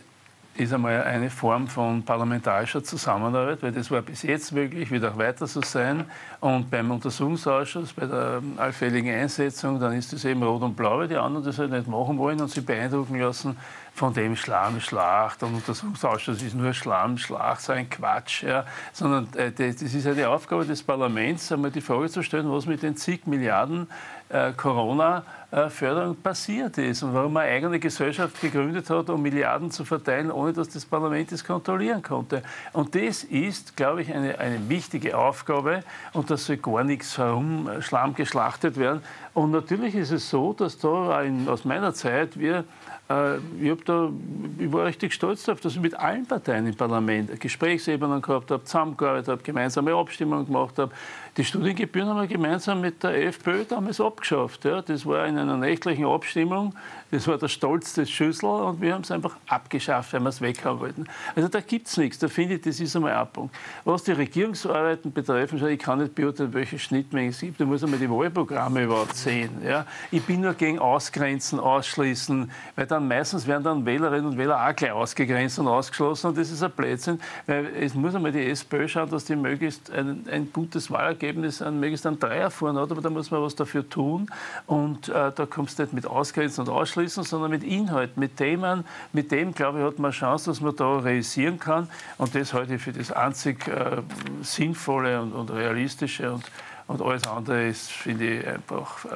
ist 0.57 0.73
einmal 0.73 1.03
eine 1.03 1.29
Form 1.29 1.67
von 1.67 2.03
parlamentarischer 2.03 2.83
Zusammenarbeit, 2.83 3.61
weil 3.61 3.71
das 3.71 3.91
war 3.91 4.01
bis 4.01 4.23
jetzt 4.23 4.53
möglich, 4.53 4.89
wird 4.89 5.03
auch 5.03 5.17
weiter 5.17 5.47
so 5.47 5.61
sein. 5.61 6.05
Und 6.39 6.71
beim 6.71 6.91
Untersuchungsausschuss, 6.91 7.93
bei 7.93 8.05
der 8.05 8.41
allfälligen 8.57 9.13
Einsetzung, 9.13 9.79
dann 9.79 9.93
ist 9.93 10.13
das 10.13 10.23
eben 10.23 10.41
rot 10.43 10.61
und 10.61 10.75
blau, 10.75 10.99
weil 10.99 11.07
die 11.09 11.17
anderen 11.17 11.45
das 11.45 11.59
halt 11.59 11.71
nicht 11.71 11.87
machen 11.87 12.17
wollen 12.17 12.39
und 12.39 12.49
sich 12.49 12.65
beeindrucken 12.65 13.19
lassen 13.19 13.57
von 13.95 14.13
dem 14.13 14.35
Schlamm, 14.35 14.81
Schlacht 14.81 15.41
und 15.41 15.55
Untersuchungsausschuss 15.55 16.43
ist 16.43 16.53
nur 16.53 16.73
Schlamm, 16.73 17.17
Schlacht, 17.17 17.61
so 17.61 17.71
ein 17.71 17.89
Quatsch. 17.89 18.43
Ja. 18.43 18.65
Sondern 18.91 19.29
äh, 19.35 19.53
das 19.53 19.81
ist 19.81 20.05
ja 20.05 20.13
die 20.13 20.25
Aufgabe 20.25 20.65
des 20.65 20.83
Parlaments, 20.83 21.49
einmal 21.49 21.71
die 21.71 21.79
Frage 21.79 22.09
zu 22.09 22.21
stellen, 22.21 22.51
was 22.51 22.65
mit 22.65 22.83
den 22.83 22.97
zig 22.97 23.25
Milliarden 23.25 23.87
äh, 24.27 24.51
Corona-Förderung 24.51 26.17
passiert 26.17 26.77
ist 26.77 27.03
und 27.03 27.13
warum 27.13 27.31
man 27.31 27.43
eine 27.43 27.53
eigene 27.53 27.79
Gesellschaft 27.79 28.41
gegründet 28.41 28.89
hat, 28.89 29.09
um 29.09 29.21
Milliarden 29.21 29.71
zu 29.71 29.85
verteilen, 29.85 30.29
ohne 30.29 30.51
dass 30.51 30.67
das 30.67 30.83
Parlament 30.83 31.31
das 31.31 31.45
kontrollieren 31.45 32.03
konnte. 32.03 32.43
Und 32.73 32.95
das 32.95 33.23
ist, 33.23 33.77
glaube 33.77 34.01
ich, 34.01 34.13
eine, 34.13 34.37
eine 34.39 34.67
wichtige 34.67 35.17
Aufgabe 35.17 35.83
und 36.11 36.29
da 36.29 36.35
soll 36.35 36.57
gar 36.57 36.83
nichts 36.83 37.17
herum 37.17 37.69
äh, 37.69 37.81
Schlamm 37.81 38.13
geschlachtet 38.13 38.77
werden. 38.77 39.01
Und 39.33 39.51
natürlich 39.51 39.95
ist 39.95 40.11
es 40.11 40.29
so, 40.29 40.51
dass 40.51 40.77
da 40.79 41.21
in, 41.21 41.47
aus 41.47 41.63
meiner 41.63 41.93
Zeit 41.93 42.37
wir 42.37 42.65
äh, 43.09 43.37
ich, 43.61 43.83
da, 43.83 44.09
ich 44.57 44.71
war 44.71 44.85
richtig 44.85 45.13
stolz 45.13 45.43
darauf, 45.43 45.61
dass 45.61 45.73
ich 45.73 45.79
mit 45.79 45.95
allen 45.95 46.25
Parteien 46.25 46.65
im 46.67 46.75
Parlament 46.75 47.39
Gesprächsebenen 47.39 48.21
gehabt 48.21 48.51
habe, 48.51 48.63
zusammengearbeitet 48.63 49.27
habe, 49.27 49.43
gemeinsame 49.43 49.93
Abstimmungen 49.93 50.45
gemacht 50.45 50.77
habe. 50.79 50.91
Die 51.37 51.43
Studiengebühren 51.43 52.07
haben 52.07 52.21
wir 52.21 52.27
gemeinsam 52.27 52.79
mit 52.79 53.03
der 53.03 53.27
FPÖ 53.27 53.65
damals 53.65 53.99
abgeschafft. 53.99 54.63
Ja. 54.63 54.81
Das 54.81 55.05
war 55.05 55.27
in 55.27 55.37
einer 55.37 55.57
nächtlichen 55.57 56.05
Abstimmung. 56.05 56.73
Das 57.11 57.27
war 57.27 57.37
der 57.37 57.49
Stolz 57.49 57.93
des 57.93 58.09
Schüssel 58.09 58.49
und 58.49 58.79
wir 58.79 58.93
haben 58.93 59.01
es 59.01 59.11
einfach 59.11 59.35
abgeschafft, 59.47 60.13
weil 60.13 60.21
wir 60.21 60.29
es 60.29 60.39
weghaben 60.39 60.79
wollten. 60.79 61.05
Also 61.35 61.49
da 61.49 61.59
gibt 61.59 61.87
es 61.87 61.97
nichts. 61.97 62.19
Da 62.19 62.29
finde 62.29 62.55
ich, 62.55 62.61
das 62.61 62.79
ist 62.79 62.95
einmal 62.95 63.13
ein 63.13 63.27
Punkt. 63.27 63.53
Was 63.83 64.03
die 64.03 64.13
Regierungsarbeiten 64.13 65.11
betreffen, 65.11 65.65
ich 65.67 65.79
kann 65.79 65.99
nicht 65.99 66.15
beurteilen, 66.15 66.53
welche 66.53 66.79
Schnittmengen 66.79 67.31
es 67.31 67.41
gibt. 67.41 67.59
Da 67.59 67.65
muss 67.65 67.83
einmal 67.83 67.99
die 67.99 68.09
Wahlprogramme 68.09 68.83
überhaupt 68.83 69.17
sehen. 69.17 69.61
Ja. 69.61 69.85
Ich 70.11 70.23
bin 70.23 70.39
nur 70.39 70.53
gegen 70.53 70.79
Ausgrenzen, 70.79 71.59
Ausschließen, 71.59 72.49
weil 72.77 72.87
dann 72.87 73.09
meistens 73.09 73.45
werden 73.45 73.63
dann 73.63 73.85
Wählerinnen 73.85 74.27
und 74.27 74.37
Wähler 74.37 74.65
auch 74.65 74.73
gleich 74.73 74.93
ausgegrenzt 74.93 75.59
und 75.59 75.67
ausgeschlossen 75.67 76.27
und 76.27 76.37
das 76.37 76.49
ist 76.49 76.63
ein 76.63 76.71
Blödsinn, 76.71 77.19
weil 77.45 77.65
es 77.79 77.93
muss 77.93 78.15
einmal 78.15 78.31
die 78.31 78.45
SPÖ 78.45 78.87
schauen, 78.87 79.09
dass 79.09 79.25
die 79.25 79.35
möglichst 79.35 79.91
ein, 79.91 80.25
ein 80.31 80.51
gutes 80.53 80.89
Wahlergebnis, 80.89 81.24
ein, 81.29 81.79
möglichst 81.79 82.05
ein 82.05 82.19
Dreier 82.19 82.49
vorne 82.49 82.79
hat, 82.81 82.91
aber 82.91 83.01
da 83.01 83.09
muss 83.09 83.31
man 83.31 83.41
was 83.41 83.55
dafür 83.55 83.87
tun. 83.89 84.27
Und 84.67 85.09
äh, 85.09 85.31
da 85.33 85.45
kommst 85.45 85.79
du 85.79 85.83
nicht 85.83 85.93
mit 85.93 86.05
Ausgrenzen 86.05 86.61
und 86.61 86.69
Ausschließen, 86.69 87.23
sondern 87.23 87.51
mit 87.51 87.63
Inhalt, 87.63 88.17
mit 88.17 88.37
Themen, 88.37 88.85
mit 89.13 89.31
dem, 89.31 89.53
glaube 89.53 89.79
ich, 89.79 89.85
hat 89.85 89.99
man 89.99 90.11
eine 90.11 90.13
Chance, 90.13 90.49
dass 90.49 90.61
man 90.61 90.75
da 90.75 90.99
realisieren 90.99 91.59
kann. 91.59 91.89
Und 92.17 92.35
das 92.35 92.53
halte 92.53 92.75
ich 92.75 92.81
für 92.81 92.93
das 92.93 93.11
einzig 93.11 93.67
äh, 93.67 94.01
Sinnvolle 94.41 95.21
und, 95.21 95.33
und 95.33 95.51
Realistische. 95.51 96.31
Und, 96.31 96.43
und 96.87 97.01
alles 97.01 97.27
andere 97.27 97.67
ist, 97.67 97.91
finde 97.91 98.39
ich, 98.39 98.47
einfach 98.47 99.05
äh, 99.05 99.09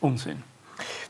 Unsinn. 0.00 0.42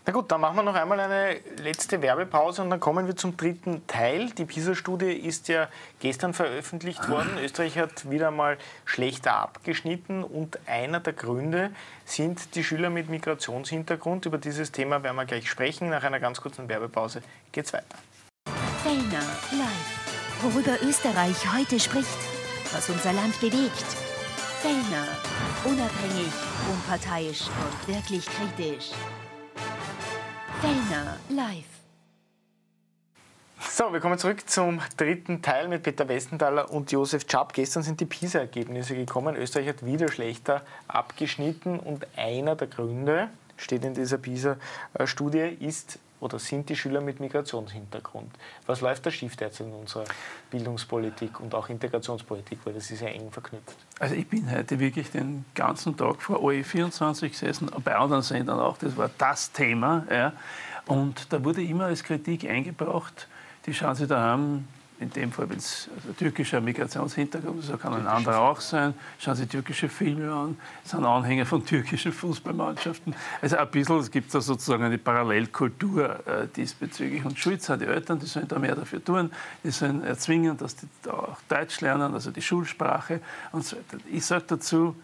Na 0.08 0.12
gut, 0.12 0.30
dann 0.30 0.40
machen 0.40 0.54
wir 0.54 0.62
noch 0.62 0.76
einmal 0.76 1.00
eine 1.00 1.40
letzte 1.60 2.00
Werbepause 2.00 2.62
und 2.62 2.70
dann 2.70 2.78
kommen 2.78 3.08
wir 3.08 3.16
zum 3.16 3.36
dritten 3.36 3.84
Teil. 3.88 4.30
Die 4.30 4.44
PISA-Studie 4.44 5.10
ist 5.10 5.48
ja 5.48 5.68
gestern 5.98 6.32
veröffentlicht 6.32 7.08
worden. 7.08 7.38
Österreich 7.42 7.76
hat 7.76 8.08
wieder 8.08 8.30
mal 8.30 8.56
schlechter 8.84 9.34
abgeschnitten 9.34 10.22
und 10.22 10.60
einer 10.68 11.00
der 11.00 11.12
Gründe 11.12 11.72
sind 12.04 12.54
die 12.54 12.62
Schüler 12.62 12.88
mit 12.88 13.08
Migrationshintergrund. 13.08 14.26
Über 14.26 14.38
dieses 14.38 14.70
Thema 14.70 15.02
werden 15.02 15.16
wir 15.16 15.24
gleich 15.24 15.50
sprechen. 15.50 15.90
Nach 15.90 16.04
einer 16.04 16.20
ganz 16.20 16.40
kurzen 16.40 16.68
Werbepause 16.68 17.20
geht's 17.50 17.72
weiter. 17.72 17.96
Fellner 18.84 19.26
live. 19.50 20.42
Worüber 20.42 20.76
Österreich 20.88 21.52
heute 21.52 21.80
spricht, 21.80 22.16
was 22.72 22.88
unser 22.90 23.12
Land 23.12 23.40
bewegt. 23.40 23.86
Fellner. 24.62 25.08
Unabhängig, 25.64 26.32
unparteiisch 26.70 27.48
und 27.48 27.92
wirklich 27.92 28.24
kritisch. 28.26 28.92
Fellner 30.60 31.18
live. 31.28 31.64
So, 33.60 33.92
wir 33.92 34.00
kommen 34.00 34.18
zurück 34.18 34.48
zum 34.48 34.80
dritten 34.96 35.42
Teil 35.42 35.68
mit 35.68 35.82
Peter 35.82 36.08
Westenthaler 36.08 36.70
und 36.70 36.90
Josef 36.90 37.26
Czap. 37.26 37.52
Gestern 37.52 37.82
sind 37.82 38.00
die 38.00 38.06
PISA-Ergebnisse 38.06 38.94
gekommen. 38.94 39.36
Österreich 39.36 39.68
hat 39.68 39.84
wieder 39.84 40.08
schlechter 40.08 40.62
abgeschnitten 40.88 41.78
und 41.78 42.06
einer 42.16 42.56
der 42.56 42.68
Gründe, 42.68 43.28
steht 43.58 43.84
in 43.84 43.92
dieser 43.92 44.16
PISA-Studie, 44.16 45.58
ist 45.60 45.98
oder 46.20 46.38
sind 46.38 46.68
die 46.68 46.76
Schüler 46.76 47.00
mit 47.00 47.20
Migrationshintergrund. 47.20 48.32
Was 48.66 48.80
läuft 48.80 49.06
da 49.06 49.10
schief 49.10 49.36
derzeit 49.36 49.66
in 49.66 49.72
unserer 49.72 50.04
Bildungspolitik 50.50 51.40
und 51.40 51.54
auch 51.54 51.68
Integrationspolitik, 51.68 52.60
weil 52.64 52.74
das 52.74 52.90
ist 52.90 53.02
ja 53.02 53.08
eng 53.08 53.30
verknüpft? 53.30 53.76
Also 53.98 54.14
ich 54.14 54.26
bin 54.26 54.50
heute 54.50 54.78
wirklich 54.78 55.10
den 55.10 55.44
ganzen 55.54 55.96
Tag 55.96 56.22
vor 56.22 56.38
OE24 56.38 57.28
gesessen, 57.28 57.70
bei 57.84 57.94
anderen 57.96 58.22
Sendern 58.22 58.60
auch, 58.60 58.78
das 58.78 58.96
war 58.96 59.10
das 59.18 59.52
Thema. 59.52 60.06
Ja. 60.10 60.32
Und 60.86 61.32
da 61.32 61.44
wurde 61.44 61.62
immer 61.62 61.86
als 61.86 62.02
Kritik 62.02 62.48
eingebracht, 62.48 63.28
die 63.66 63.74
schauen 63.74 63.96
Sie 63.96 64.06
daheim 64.06 64.66
in 64.98 65.10
dem 65.10 65.30
Fall, 65.30 65.48
wenn 65.50 65.58
es 65.58 65.88
also 65.94 66.12
türkischer 66.12 66.60
Migrationshintergrund 66.60 67.60
ist, 67.60 67.66
so 67.66 67.76
kann 67.76 67.92
ein 67.94 68.06
anderer 68.06 68.40
auch 68.40 68.60
sein. 68.60 68.94
Schauen 69.18 69.36
Sie 69.36 69.46
türkische 69.46 69.88
Filme 69.88 70.32
an, 70.32 70.56
sind 70.84 71.04
Anhänger 71.04 71.44
von 71.44 71.64
türkischen 71.64 72.12
Fußballmannschaften. 72.12 73.14
Also 73.42 73.58
ein 73.58 73.70
bisschen, 73.70 73.98
es 73.98 74.10
gibt 74.10 74.34
da 74.34 74.40
sozusagen 74.40 74.84
eine 74.84 74.96
Parallelkultur 74.96 76.26
äh, 76.26 76.48
diesbezüglich. 76.54 77.24
Und 77.24 77.38
schuld 77.38 77.62
sind 77.62 77.82
die 77.82 77.86
Eltern, 77.86 78.18
die 78.18 78.26
sollen 78.26 78.48
da 78.48 78.58
mehr 78.58 78.74
dafür 78.74 79.04
tun, 79.04 79.30
die 79.62 79.70
sollen 79.70 80.02
erzwingen, 80.02 80.56
dass 80.56 80.76
die 80.76 80.86
da 81.02 81.12
auch 81.12 81.38
Deutsch 81.48 81.80
lernen, 81.80 82.14
also 82.14 82.30
die 82.30 82.42
Schulsprache 82.42 83.20
und 83.52 83.64
so 83.64 83.76
weiter. 83.76 84.02
Ich 84.10 84.24
sage 84.24 84.44
dazu, 84.48 84.96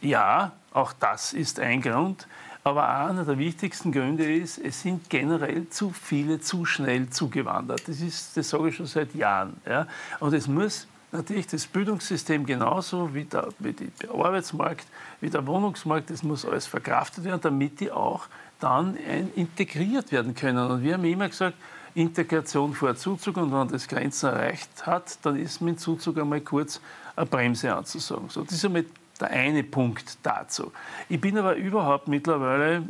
ja, 0.00 0.52
auch 0.72 0.92
das 0.92 1.32
ist 1.32 1.60
ein 1.60 1.82
Grund. 1.82 2.26
Aber 2.66 2.88
einer 2.88 3.26
der 3.26 3.38
wichtigsten 3.38 3.92
Gründe 3.92 4.24
ist, 4.24 4.56
es 4.56 4.80
sind 4.80 5.10
generell 5.10 5.68
zu 5.68 5.90
viele 5.90 6.40
zu 6.40 6.64
schnell 6.64 7.10
zugewandert. 7.10 7.86
Das, 7.86 8.00
ist, 8.00 8.34
das 8.38 8.48
sage 8.48 8.70
ich 8.70 8.76
schon 8.76 8.86
seit 8.86 9.14
Jahren. 9.14 9.60
Ja. 9.68 9.86
Und 10.18 10.32
es 10.32 10.48
muss 10.48 10.86
natürlich 11.12 11.46
das 11.46 11.66
Bildungssystem 11.66 12.46
genauso 12.46 13.14
wie 13.14 13.24
der, 13.24 13.48
wie 13.58 13.74
der 13.74 14.10
Arbeitsmarkt, 14.10 14.86
wie 15.20 15.28
der 15.28 15.46
Wohnungsmarkt, 15.46 16.08
das 16.08 16.22
muss 16.22 16.46
alles 16.46 16.66
verkraftet 16.66 17.24
werden, 17.24 17.40
damit 17.42 17.80
die 17.80 17.92
auch 17.92 18.26
dann 18.60 18.96
integriert 19.36 20.10
werden 20.10 20.34
können. 20.34 20.70
Und 20.70 20.82
wir 20.82 20.94
haben 20.94 21.04
immer 21.04 21.28
gesagt, 21.28 21.56
Integration 21.94 22.74
vor 22.74 22.96
Zuzug 22.96 23.36
und 23.36 23.52
wenn 23.52 23.58
man 23.58 23.68
das 23.68 23.86
Grenzen 23.86 24.30
erreicht 24.30 24.86
hat, 24.86 25.18
dann 25.22 25.36
ist 25.36 25.60
mit 25.60 25.78
Zuzug 25.78 26.18
einmal 26.18 26.40
kurz 26.40 26.80
eine 27.14 27.26
Bremse 27.26 27.74
anzusagen. 27.74 28.30
So, 28.30 28.42
das 28.42 28.54
ist 28.54 28.64
einmal 28.64 28.86
der 29.20 29.30
eine 29.30 29.62
Punkt 29.62 30.18
dazu. 30.22 30.72
Ich 31.08 31.20
bin 31.20 31.38
aber 31.38 31.56
überhaupt 31.56 32.08
mittlerweile, 32.08 32.82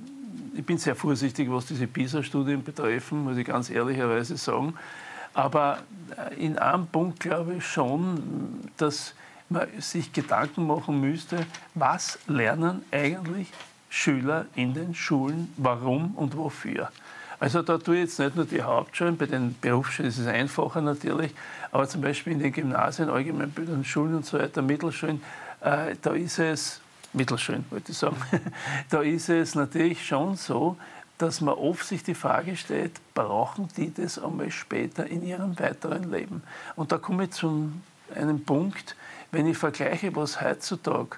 ich 0.57 0.65
bin 0.65 0.79
sehr 0.79 0.95
vorsichtig, 0.95 1.51
was 1.51 1.67
diese 1.67 1.87
PISA-Studien 1.87 2.63
betreffen, 2.63 3.25
muss 3.25 3.37
ich 3.37 3.47
ganz 3.47 3.71
ehrlicherweise 3.71 4.37
sagen. 4.37 4.75
Aber 5.35 5.79
in 6.39 6.59
einem 6.59 6.87
Punkt 6.87 7.21
glaube 7.21 7.55
ich 7.55 7.67
schon, 7.67 8.61
dass 8.77 9.15
man 9.49 9.67
sich 9.79 10.13
Gedanken 10.13 10.67
machen 10.67 11.01
müsste, 11.01 11.45
was 11.75 12.19
lernen 12.27 12.83
eigentlich 12.91 13.53
Schüler 13.91 14.47
in 14.55 14.75
den 14.75 14.95
Schulen, 14.95 15.53
warum 15.57 16.15
und 16.15 16.37
wofür. 16.37 16.91
Also 17.41 17.63
da 17.63 17.79
tue 17.79 17.97
ich 17.97 18.03
jetzt 18.03 18.19
nicht 18.19 18.37
nur 18.37 18.45
die 18.45 18.63
Hauptschulen, 18.63 19.17
bei 19.17 19.27
den 19.27 19.55
Berufsschulen 19.61 20.09
ist 20.09 20.19
es 20.19 20.27
einfacher 20.27 20.81
natürlich, 20.81 21.35
aber 21.73 21.89
zum 21.89 22.01
Beispiel 22.01 22.33
in 22.33 22.39
den 22.39 22.53
Gymnasien, 22.53 23.11
allgemeinbildenden 23.11 23.85
Schulen 23.85 24.15
und 24.15 24.25
so 24.25 24.39
weiter, 24.39 24.63
Mittelschulen, 24.63 25.21
äh, 25.65 25.97
da 26.01 26.13
ist 26.13 26.39
es, 26.39 26.81
mittelschön 27.13 27.65
wollte 27.71 27.93
ich 27.93 27.99
sagen, 27.99 28.17
da 28.91 29.03
ist 29.03 29.29
es 29.29 29.55
natürlich 29.55 30.07
schon 30.07 30.37
so, 30.37 30.77
dass 31.19 31.41
man 31.41 31.55
oft 31.55 31.87
sich 31.87 32.03
die 32.03 32.15
Frage 32.15 32.57
stellt, 32.57 32.93
brauchen 33.15 33.69
die 33.77 33.93
das 33.93 34.19
einmal 34.19 34.51
später 34.51 35.07
in 35.07 35.25
ihrem 35.25 35.59
weiteren 35.59 36.11
Leben? 36.11 36.43
Und 36.77 36.93
da 36.93 36.99
komme 36.99 37.25
ich 37.25 37.31
zu 37.31 37.73
einem 38.15 38.45
Punkt, 38.45 38.97
wenn 39.31 39.47
ich 39.47 39.57
vergleiche, 39.57 40.15
was 40.15 40.41
heutzutage 40.41 41.17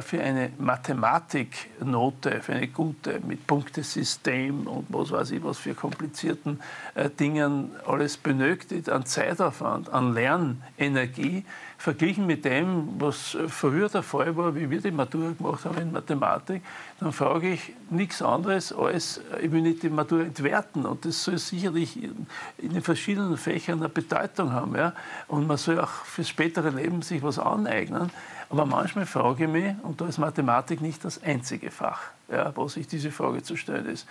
für 0.00 0.22
eine 0.22 0.52
Mathematiknote, 0.58 2.40
für 2.40 2.52
eine 2.52 2.68
gute, 2.68 3.20
mit 3.26 3.46
Punktesystem 3.46 4.66
und 4.68 4.86
was 4.90 5.10
weiß 5.10 5.32
ich, 5.32 5.42
was 5.42 5.58
für 5.58 5.74
komplizierten 5.74 6.60
äh, 6.94 7.10
Dingen 7.10 7.72
alles 7.86 8.16
benötigt, 8.16 8.88
an 8.88 9.04
Zeitaufwand, 9.04 9.92
an 9.92 10.14
Lernenergie, 10.14 11.44
verglichen 11.82 12.26
mit 12.26 12.44
dem, 12.44 13.00
was 13.00 13.36
früher 13.48 13.88
der 13.88 14.04
Fall 14.04 14.36
war, 14.36 14.54
wie 14.54 14.70
wir 14.70 14.80
die 14.80 14.92
Matura 14.92 15.32
gemacht 15.32 15.64
haben 15.64 15.78
in 15.78 15.90
Mathematik, 15.90 16.62
dann 17.00 17.12
frage 17.12 17.54
ich 17.54 17.72
nichts 17.90 18.22
anderes 18.22 18.72
als, 18.72 19.20
ich 19.42 19.50
will 19.50 19.62
nicht 19.62 19.82
die 19.82 19.90
Matura 19.90 20.22
entwerten 20.22 20.86
und 20.86 21.04
das 21.04 21.24
soll 21.24 21.38
sicherlich 21.38 22.00
in, 22.00 22.28
den 22.58 22.82
verschiedenen 22.82 23.36
Fächern 23.36 23.80
eine 23.80 23.88
Bedeutung 23.88 24.52
haben. 24.52 24.76
Ja? 24.76 24.92
Und 25.26 25.48
man 25.48 25.56
soll 25.56 25.80
auch 25.80 25.90
fürs 25.90 26.28
spätere 26.28 26.70
Leben 26.70 27.02
sich 27.02 27.20
was 27.20 27.40
aneignen. 27.40 28.12
Aber 28.52 28.66
manchmal 28.66 29.06
frage 29.06 29.44
ich 29.44 29.50
mich, 29.50 29.74
und 29.82 30.02
da 30.02 30.06
ist 30.06 30.18
Mathematik 30.18 30.82
nicht 30.82 31.02
das 31.06 31.22
einzige 31.22 31.70
Fach, 31.70 32.02
ja, 32.30 32.54
wo 32.54 32.68
sich 32.68 32.86
diese 32.86 33.10
Frage 33.10 33.42
zu 33.42 33.56
stellen 33.56 33.86
ist, 33.86 34.06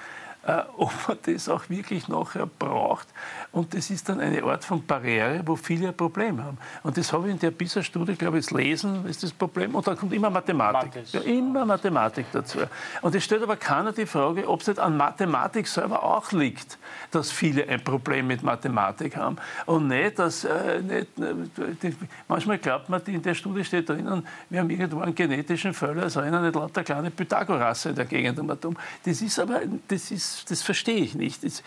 ob 0.78 0.92
man 1.08 1.18
das 1.24 1.48
auch 1.50 1.70
wirklich 1.70 2.08
nachher 2.08 2.48
braucht. 2.48 3.08
Und 3.52 3.76
das 3.76 3.92
ist 3.92 4.10
dann 4.10 4.20
eine 4.20 4.44
Art 4.44 4.64
von 4.66 4.84
Barriere, 4.86 5.42
wo 5.46 5.56
viele 5.56 5.89
ein 5.89 5.96
Problem 5.96 6.44
haben. 6.44 6.58
Und 6.84 6.98
das 6.98 7.14
habe 7.14 7.28
ich 7.28 7.34
in 7.34 7.39
der 7.39 7.52
PISA-Studie, 7.52 8.16
glaube 8.16 8.39
ich, 8.39 8.46
das 8.46 8.58
Lesen 8.58 9.06
ist 9.06 9.22
das 9.22 9.32
Problem. 9.32 9.76
Und 9.76 9.86
dann 9.86 9.98
kommt 9.98 10.14
immer 10.14 10.32
Mathematik. 10.32 10.94
Ja, 11.12 11.22
immer 11.22 11.66
Mathematik 11.66 12.26
dazu. 12.32 12.60
Und 13.02 13.14
es 13.14 13.24
stellt 13.24 13.44
aber 13.44 13.56
keiner 13.56 13.92
die 13.92 14.06
Frage, 14.08 14.48
ob 14.48 14.62
es 14.62 14.68
nicht 14.68 14.80
an 14.80 14.98
Mathematik 14.98 15.68
selber 15.68 16.02
auch 16.02 16.32
liegt, 16.32 16.80
dass 17.12 17.32
viele 17.32 17.68
ein 17.68 17.84
Problem 17.84 18.26
mit 18.26 18.42
Mathematik 18.42 19.18
haben. 19.18 19.38
Und 19.68 19.89
nicht, 19.89 20.18
dass 20.18 20.44
äh, 20.44 20.82
nicht, 20.82 21.08
die, 21.18 21.96
manchmal 22.28 22.58
glaubt 22.58 22.89
man, 22.89 23.02
in 23.06 23.22
der 23.22 23.36
Studie 23.36 23.64
steht 23.64 23.89
drinnen, 23.89 24.26
wir 24.50 24.60
haben 24.60 24.70
irgendwo 24.70 25.02
einen 25.02 25.14
genetischen 25.14 25.74
Fehler, 25.74 26.06
es 26.06 26.16
erinnern 26.16 26.44
nicht 26.44 26.56
lauter 26.56 26.84
kleine 26.84 27.12
Pythagoras 27.12 27.86
in 27.86 27.96
der 27.96 28.06
Gegend 28.06 28.39
um. 28.39 28.78
Das 29.04 29.22
ist 29.22 29.39
aber, 29.39 29.62
das 29.88 30.10
ist 30.10 30.31
das, 30.48 30.62
verstehe 30.62 30.98
ich 30.98 31.16
nicht. 31.16 31.44
Das, 31.44 31.64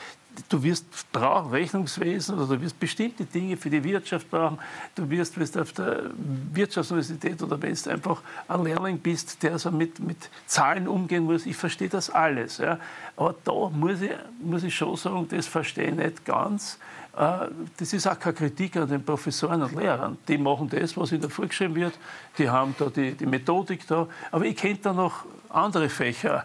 du 0.49 0.63
wirst 0.63 0.87
brauchen 1.13 1.51
Rechnungswesen 1.51 2.37
oder 2.37 2.57
du 2.57 2.63
wirst 2.63 2.79
bestimmte 2.79 3.25
Dinge 3.25 3.57
für 3.57 3.71
die 3.71 3.83
Wirtschaft 3.85 4.31
brauchen. 4.31 4.59
Du 4.95 5.09
wirst, 5.09 5.39
wirst 5.39 5.57
auf 5.57 5.73
der 5.73 6.11
Wirtschaftsuniversität 6.53 7.43
oder 7.43 7.61
wenn 7.61 7.75
du 7.75 7.91
einfach 7.91 8.23
ein 8.49 8.65
Lehrling 8.65 8.99
bist, 8.99 9.43
der 9.43 9.59
so 9.59 9.71
mit, 9.71 10.01
mit 10.01 10.31
Zahlen 10.47 10.89
umgehen 10.89 11.25
muss, 11.25 11.47
ich 11.47 11.57
verstehe 11.57 11.89
das 11.89 12.11
alles. 12.11 12.59
Ja. 12.59 12.79
Aber 13.17 13.35
da 13.45 13.53
muss 13.53 14.01
ich, 14.01 14.11
muss 14.41 14.63
ich 14.63 14.75
schon 14.75 14.97
sagen, 14.97 15.27
das 15.29 15.47
verstehe 15.47 15.89
ich 15.89 15.95
nicht 15.95 16.25
ganz. 16.25 16.79
Äh, 17.17 17.49
das 17.77 17.93
ist 17.93 18.07
auch 18.07 18.19
keine 18.19 18.35
Kritik 18.35 18.77
an 18.77 18.89
den 18.89 19.05
Professoren 19.05 19.63
und 19.63 19.75
Lehrern. 19.75 20.19
Die 20.29 20.39
machen 20.39 20.69
das, 20.69 20.97
was 20.97 21.13
ihnen 21.13 21.31
vorgeschrieben 21.31 21.75
wird. 21.77 21.95
Die 22.39 22.49
haben 22.49 22.75
da 22.79 22.87
die, 22.87 23.13
die 23.13 23.27
Methodik 23.27 23.87
da. 23.87 24.09
Aber 24.31 24.45
ich 24.45 24.57
kenne 24.57 24.79
da 24.83 24.93
noch 24.93 25.25
andere 25.49 25.89
Fächer 25.89 26.45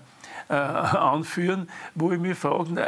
äh, 0.50 0.54
anführen, 0.54 1.70
wo 1.94 2.12
ich 2.12 2.20
mich 2.20 2.38
frage, 2.38 2.70
na, 2.72 2.88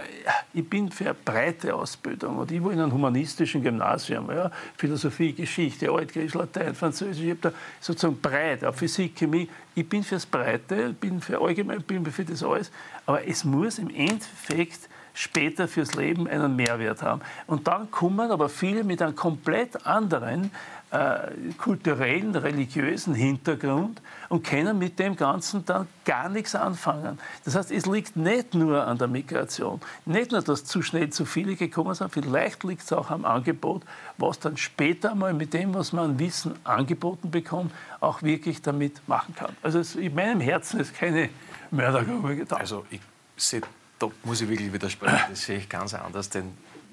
ich 0.53 0.67
bin 0.67 0.91
für 0.91 1.05
eine 1.05 1.13
breite 1.13 1.75
Ausbildung 1.75 2.39
und 2.39 2.51
ich 2.51 2.63
war 2.63 2.71
in 2.71 2.79
einem 2.79 2.91
humanistischen 2.91 3.61
Gymnasium, 3.61 4.31
ja, 4.31 4.49
Philosophie, 4.77 5.31
Geschichte, 5.31 5.91
Altgriechisch, 5.91 6.33
Latein, 6.33 6.73
Französisch, 6.73 7.23
ich 7.23 7.29
habe 7.29 7.39
da 7.41 7.51
sozusagen 7.79 8.19
breit, 8.19 8.65
auch 8.65 8.73
Physik, 8.73 9.15
Chemie, 9.15 9.47
ich 9.75 9.87
bin 9.87 10.03
fürs 10.03 10.25
Breite, 10.25 10.93
bin 10.93 11.21
für 11.21 11.39
allgemein, 11.39 11.81
bin 11.83 12.03
für 12.05 12.25
das 12.25 12.43
alles, 12.43 12.71
aber 13.05 13.27
es 13.27 13.43
muss 13.43 13.77
im 13.77 13.89
Endeffekt 13.89 14.89
später 15.13 15.67
fürs 15.67 15.93
Leben 15.93 16.27
einen 16.27 16.55
Mehrwert 16.55 17.01
haben. 17.01 17.21
Und 17.47 17.67
dann 17.67 17.91
kommen 17.91 18.31
aber 18.31 18.49
viele 18.49 18.83
mit 18.83 19.01
einem 19.01 19.15
komplett 19.15 19.85
anderen 19.85 20.51
äh, 20.91 21.53
kulturellen, 21.57 22.35
religiösen 22.35 23.15
Hintergrund 23.15 24.01
und 24.27 24.45
können 24.45 24.77
mit 24.77 24.99
dem 24.99 25.15
Ganzen 25.15 25.63
dann 25.65 25.87
gar 26.03 26.27
nichts 26.27 26.53
anfangen. 26.53 27.17
Das 27.45 27.55
heißt, 27.55 27.71
es 27.71 27.85
liegt 27.85 28.17
nicht 28.17 28.53
nur 28.53 28.85
an 28.85 28.97
der 28.97 29.07
Migration, 29.07 29.79
nicht 30.05 30.31
nur, 30.31 30.41
dass 30.41 30.65
zu 30.65 30.81
schnell 30.81 31.09
zu 31.09 31.23
viele 31.25 31.55
gekommen 31.55 31.95
sind, 31.95 32.11
vielleicht 32.11 32.63
liegt 32.65 32.83
es 32.83 32.91
auch 32.91 33.09
am 33.09 33.23
Angebot, 33.23 33.83
was 34.17 34.39
dann 34.39 34.57
später 34.57 35.15
mal 35.15 35.33
mit 35.33 35.53
dem, 35.53 35.73
was 35.73 35.93
man 35.93 36.11
an 36.11 36.19
Wissen 36.19 36.55
angeboten 36.65 37.31
bekommt, 37.31 37.71
auch 38.01 38.21
wirklich 38.21 38.61
damit 38.61 39.07
machen 39.07 39.33
kann. 39.33 39.55
Also 39.61 39.79
es, 39.79 39.95
in 39.95 40.13
meinem 40.13 40.41
Herzen 40.41 40.81
ist 40.81 40.93
keine 40.93 41.29
Mördergrube 41.71 42.35
getan. 42.35 42.59
Also 42.59 42.85
ich 42.89 42.99
sehe, 43.37 43.61
da 43.97 44.07
muss 44.23 44.41
ich 44.41 44.49
wirklich 44.49 44.73
widersprechen, 44.73 45.21
das 45.29 45.43
sehe 45.43 45.57
ich 45.57 45.69
ganz 45.69 45.93
anders, 45.93 46.29
denn 46.29 46.51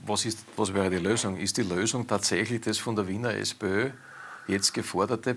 was, 0.08 0.24
ist, 0.24 0.44
was 0.56 0.72
wäre 0.72 0.90
die 0.90 0.96
Lösung? 0.96 1.36
Ist 1.36 1.56
die 1.56 1.62
Lösung 1.62 2.06
tatsächlich 2.06 2.60
das 2.60 2.78
von 2.78 2.96
der 2.96 3.06
Wiener 3.06 3.34
SPÖ 3.34 3.90
jetzt 4.46 4.72
geforderte, 4.72 5.36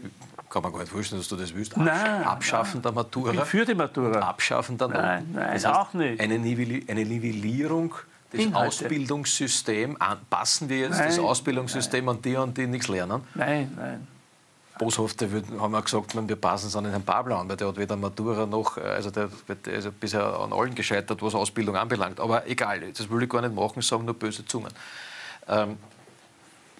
kann 0.49 0.63
man 0.63 0.71
gar 0.71 0.79
nicht 0.79 0.91
vorstellen, 0.91 1.21
dass 1.21 1.29
du 1.29 1.35
das 1.35 1.53
willst, 1.53 1.77
nein, 1.77 2.23
Abschaffen 2.23 2.75
nein. 2.75 2.83
der 2.83 2.91
Matura? 2.91 3.31
Ich 3.31 3.37
bin 3.37 3.45
für 3.45 3.65
die 3.65 3.75
Matura. 3.75 4.19
Abschaffen 4.19 4.77
der 4.77 4.87
Nein, 4.87 5.29
nein 5.33 5.53
das 5.53 5.65
heißt, 5.65 5.65
auch 5.67 5.93
nicht. 5.93 6.19
Eine, 6.19 6.39
Nivellierung 6.39 7.93
des 8.31 8.45
Inhalte. 8.45 8.67
Ausbildungssystems, 8.67 9.97
passen 10.29 10.69
wir 10.69 10.79
jetzt 10.79 10.97
nein, 10.97 11.07
das 11.07 11.19
Ausbildungssystem 11.19 12.07
an 12.07 12.21
die 12.21 12.35
und 12.35 12.57
die 12.57 12.67
nichts 12.67 12.87
lernen? 12.87 13.21
Nein, 13.35 13.71
nein. 13.75 14.07
Boshafte 14.81 15.29
haben 15.59 15.71
wir 15.73 15.81
gesagt, 15.83 16.15
wir 16.15 16.35
passen 16.35 16.65
es 16.65 16.75
an 16.75 16.85
den 16.85 16.91
Herrn 16.91 17.03
Babler 17.03 17.37
an, 17.37 17.47
weil 17.47 17.55
der 17.55 17.67
hat 17.67 17.77
weder 17.77 17.95
Matura 17.95 18.47
noch, 18.47 18.77
also 18.77 19.11
der, 19.11 19.29
der 19.63 19.73
ist 19.73 19.99
bisher 19.99 20.23
an 20.39 20.51
allen 20.51 20.73
gescheitert, 20.73 21.21
was 21.21 21.35
Ausbildung 21.35 21.75
anbelangt. 21.75 22.19
Aber 22.19 22.47
egal, 22.47 22.91
das 22.91 23.07
will 23.07 23.21
ich 23.21 23.29
gar 23.29 23.41
nicht 23.41 23.53
machen, 23.53 23.83
sagen 23.83 24.05
nur 24.05 24.15
böse 24.15 24.43
Zungen. 24.43 24.71
Ähm, 25.47 25.77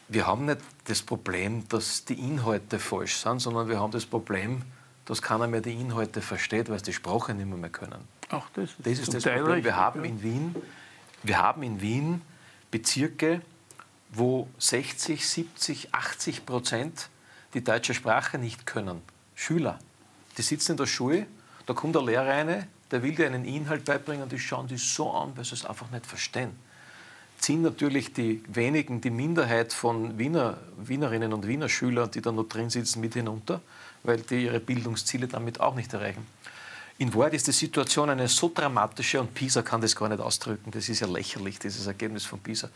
wir 0.07 0.25
haben 0.25 0.45
nicht 0.45 0.61
das 0.85 1.03
Problem, 1.03 1.67
dass 1.69 2.03
die 2.03 2.15
Inhalte 2.15 2.79
falsch 2.79 3.17
sind, 3.17 3.39
sondern 3.39 3.69
wir 3.69 3.79
haben 3.79 3.91
das 3.91 4.07
Problem, 4.07 4.63
dass 5.05 5.21
keiner 5.21 5.45
mehr 5.45 5.61
die 5.61 5.73
Inhalte 5.73 6.21
versteht, 6.21 6.69
weil 6.69 6.79
sie 6.79 6.85
die 6.85 6.93
Sprache 6.93 7.35
nicht 7.35 7.47
mehr, 7.47 7.57
mehr 7.57 7.69
können. 7.69 8.07
Ach, 8.29 8.49
das, 8.55 8.71
das 8.79 8.93
ist 8.97 9.13
das 9.13 9.23
Problem. 9.23 9.63
Wir 9.63 9.75
haben 9.75 10.03
in 10.05 10.23
Wien, 10.23 10.55
wir 11.21 11.37
haben 11.37 11.61
in 11.61 11.81
Wien 11.81 12.23
Bezirke, 12.71 13.41
wo 14.09 14.49
60, 14.57 15.27
70, 15.27 15.93
80 15.93 16.47
Prozent 16.47 17.09
die 17.53 17.63
deutsche 17.63 17.93
Sprache 17.93 18.37
nicht 18.37 18.65
können. 18.65 19.01
Schüler, 19.35 19.79
die 20.37 20.41
sitzen 20.41 20.71
in 20.71 20.77
der 20.77 20.85
Schule, 20.85 21.25
da 21.65 21.73
kommt 21.73 21.95
der 21.95 22.03
Lehrer 22.03 22.27
rein, 22.27 22.67
der 22.91 23.03
will 23.03 23.15
dir 23.15 23.25
einen 23.25 23.45
Inhalt 23.45 23.85
beibringen, 23.85 24.27
die 24.27 24.39
schauen 24.39 24.67
die 24.67 24.77
so 24.77 25.11
an, 25.11 25.31
weil 25.35 25.45
sie 25.45 25.55
es 25.55 25.65
einfach 25.65 25.89
nicht 25.91 26.05
verstehen. 26.05 26.51
Ziehen 27.39 27.61
natürlich 27.61 28.13
die 28.13 28.43
wenigen, 28.47 29.01
die 29.01 29.09
Minderheit 29.09 29.73
von 29.73 30.17
Wiener, 30.19 30.57
Wienerinnen 30.77 31.33
und 31.33 31.47
Wiener 31.47 31.69
Schülern, 31.69 32.11
die 32.11 32.21
da 32.21 32.31
noch 32.31 32.43
drin 32.43 32.69
sitzen, 32.69 33.01
mit 33.01 33.15
hinunter, 33.15 33.61
weil 34.03 34.17
die 34.21 34.45
ihre 34.45 34.59
Bildungsziele 34.59 35.27
damit 35.27 35.59
auch 35.59 35.73
nicht 35.73 35.91
erreichen. 35.93 36.25
In 36.99 37.11
Wahrheit 37.15 37.33
ist 37.33 37.47
die 37.47 37.51
Situation 37.51 38.11
eine 38.11 38.27
so 38.27 38.51
dramatische 38.53 39.19
und 39.19 39.33
PISA 39.33 39.63
kann 39.63 39.81
das 39.81 39.95
gar 39.95 40.07
nicht 40.07 40.21
ausdrücken. 40.21 40.69
Das 40.69 40.87
ist 40.87 40.99
ja 40.99 41.07
lächerlich, 41.07 41.57
dieses 41.57 41.87
Ergebnis 41.87 42.25
von 42.25 42.39
PISA 42.39 42.69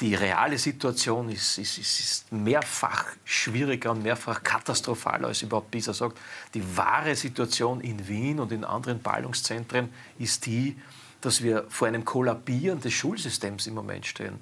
die 0.00 0.14
reale 0.14 0.58
Situation 0.58 1.30
ist, 1.30 1.58
ist, 1.58 1.78
ist, 1.78 2.32
mehrfach 2.32 3.06
schwieriger 3.24 3.92
und 3.92 4.02
mehrfach 4.02 4.42
katastrophaler, 4.42 5.28
als 5.28 5.42
überhaupt 5.42 5.70
PISA 5.70 5.94
sagt. 5.94 6.18
Die 6.52 6.76
wahre 6.76 7.14
Situation 7.14 7.80
in 7.80 8.06
Wien 8.06 8.38
und 8.38 8.52
in 8.52 8.64
anderen 8.64 9.00
Ballungszentren 9.00 9.88
ist 10.18 10.44
die, 10.46 10.76
dass 11.22 11.42
wir 11.42 11.64
vor 11.70 11.88
einem 11.88 12.04
Kollabieren 12.04 12.80
des 12.80 12.92
Schulsystems 12.92 13.66
im 13.66 13.74
Moment 13.74 14.04
stehen. 14.04 14.38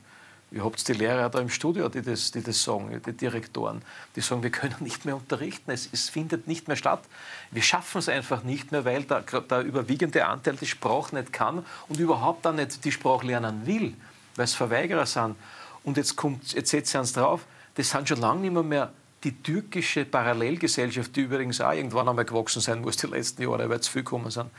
Ihr 0.50 0.64
habt 0.64 0.86
die 0.86 0.92
Lehrer 0.92 1.30
da 1.30 1.40
im 1.40 1.48
Studio, 1.48 1.88
die 1.88 2.02
das, 2.02 2.30
die 2.30 2.42
das 2.42 2.62
sagen, 2.62 3.00
die 3.05 3.12
Direktoren, 3.12 3.82
die 4.14 4.20
sagen, 4.20 4.42
wir 4.42 4.50
können 4.50 4.76
nicht 4.80 5.05
mehr 5.05 5.16
unterrichten, 5.16 5.70
es, 5.70 5.88
es 5.92 6.09
findet 6.09 6.46
nicht 6.46 6.68
mehr 6.68 6.76
statt. 6.76 7.02
Wir 7.50 7.62
schaffen 7.62 7.98
es 7.98 8.09
einfach 8.09 8.44
nicht 8.44 8.70
mehr, 8.70 8.84
weil 8.84 9.05
der, 9.05 9.22
der 9.22 9.61
überwiegende 9.61 10.26
Anteil 10.26 10.57
die 10.57 10.66
Sprache 10.66 11.14
nicht 11.14 11.32
kann 11.32 11.64
und 11.88 11.98
überhaupt 11.98 12.44
dann 12.44 12.57
nicht 12.57 12.84
die 12.84 12.92
Sprache 12.92 13.26
lernen 13.26 13.66
will 13.66 13.94
weil 14.37 14.45
es 14.45 14.55
Verweigerer 14.55 15.07
sind. 15.07 15.37
Und 15.82 15.97
jetzt, 15.97 16.16
kommt, 16.16 16.53
jetzt 16.53 16.70
setzt 16.70 16.95
ihr 16.95 17.01
uns 17.01 17.12
drauf, 17.12 17.47
das 17.74 17.91
sind 17.91 18.09
schon 18.09 18.20
lange 18.20 18.41
nicht 18.41 18.53
mehr, 18.53 18.62
mehr 18.62 18.93
die 19.22 19.32
türkische 19.43 20.05
Parallelgesellschaft, 20.05 21.16
die 21.16 21.22
übrigens 21.22 21.61
auch 21.61 21.72
irgendwann 21.72 22.09
einmal 22.09 22.24
gewachsen 22.24 22.61
sein 22.61 22.82
muss, 22.82 22.97
die 22.97 23.07
letzten 23.07 23.43
Jahre, 23.43 23.68
weil 23.68 23.80
zu 23.80 23.91
viel 23.91 24.05
gekommen 24.05 24.30
sind, 24.30 24.51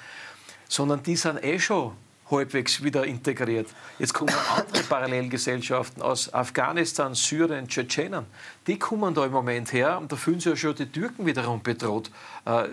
sondern 0.68 1.04
die 1.04 1.16
sind 1.16 1.44
eh 1.44 1.60
schon 1.60 1.92
halbwegs 2.32 2.84
wieder 2.84 3.06
integriert. 3.06 3.68
Jetzt 4.00 4.14
kommen 4.14 4.34
andere 4.56 4.84
Parallelgesellschaften 4.90 6.02
aus 6.02 6.34
Afghanistan, 6.34 7.14
Syrien, 7.14 7.68
Tschetschenen. 7.68 8.26
Die 8.68 8.80
kommen 8.80 9.14
da 9.14 9.26
im 9.26 9.32
Moment 9.32 9.72
her 9.74 10.00
und 10.00 10.12
da 10.12 10.16
fühlen 10.16 10.40
sich 10.40 10.52
ja 10.52 10.56
schon 10.56 10.76
die 10.76 10.88
Türken 10.88 11.26
wiederum 11.26 11.62
bedroht. 11.62 12.10
Äh, 12.46 12.68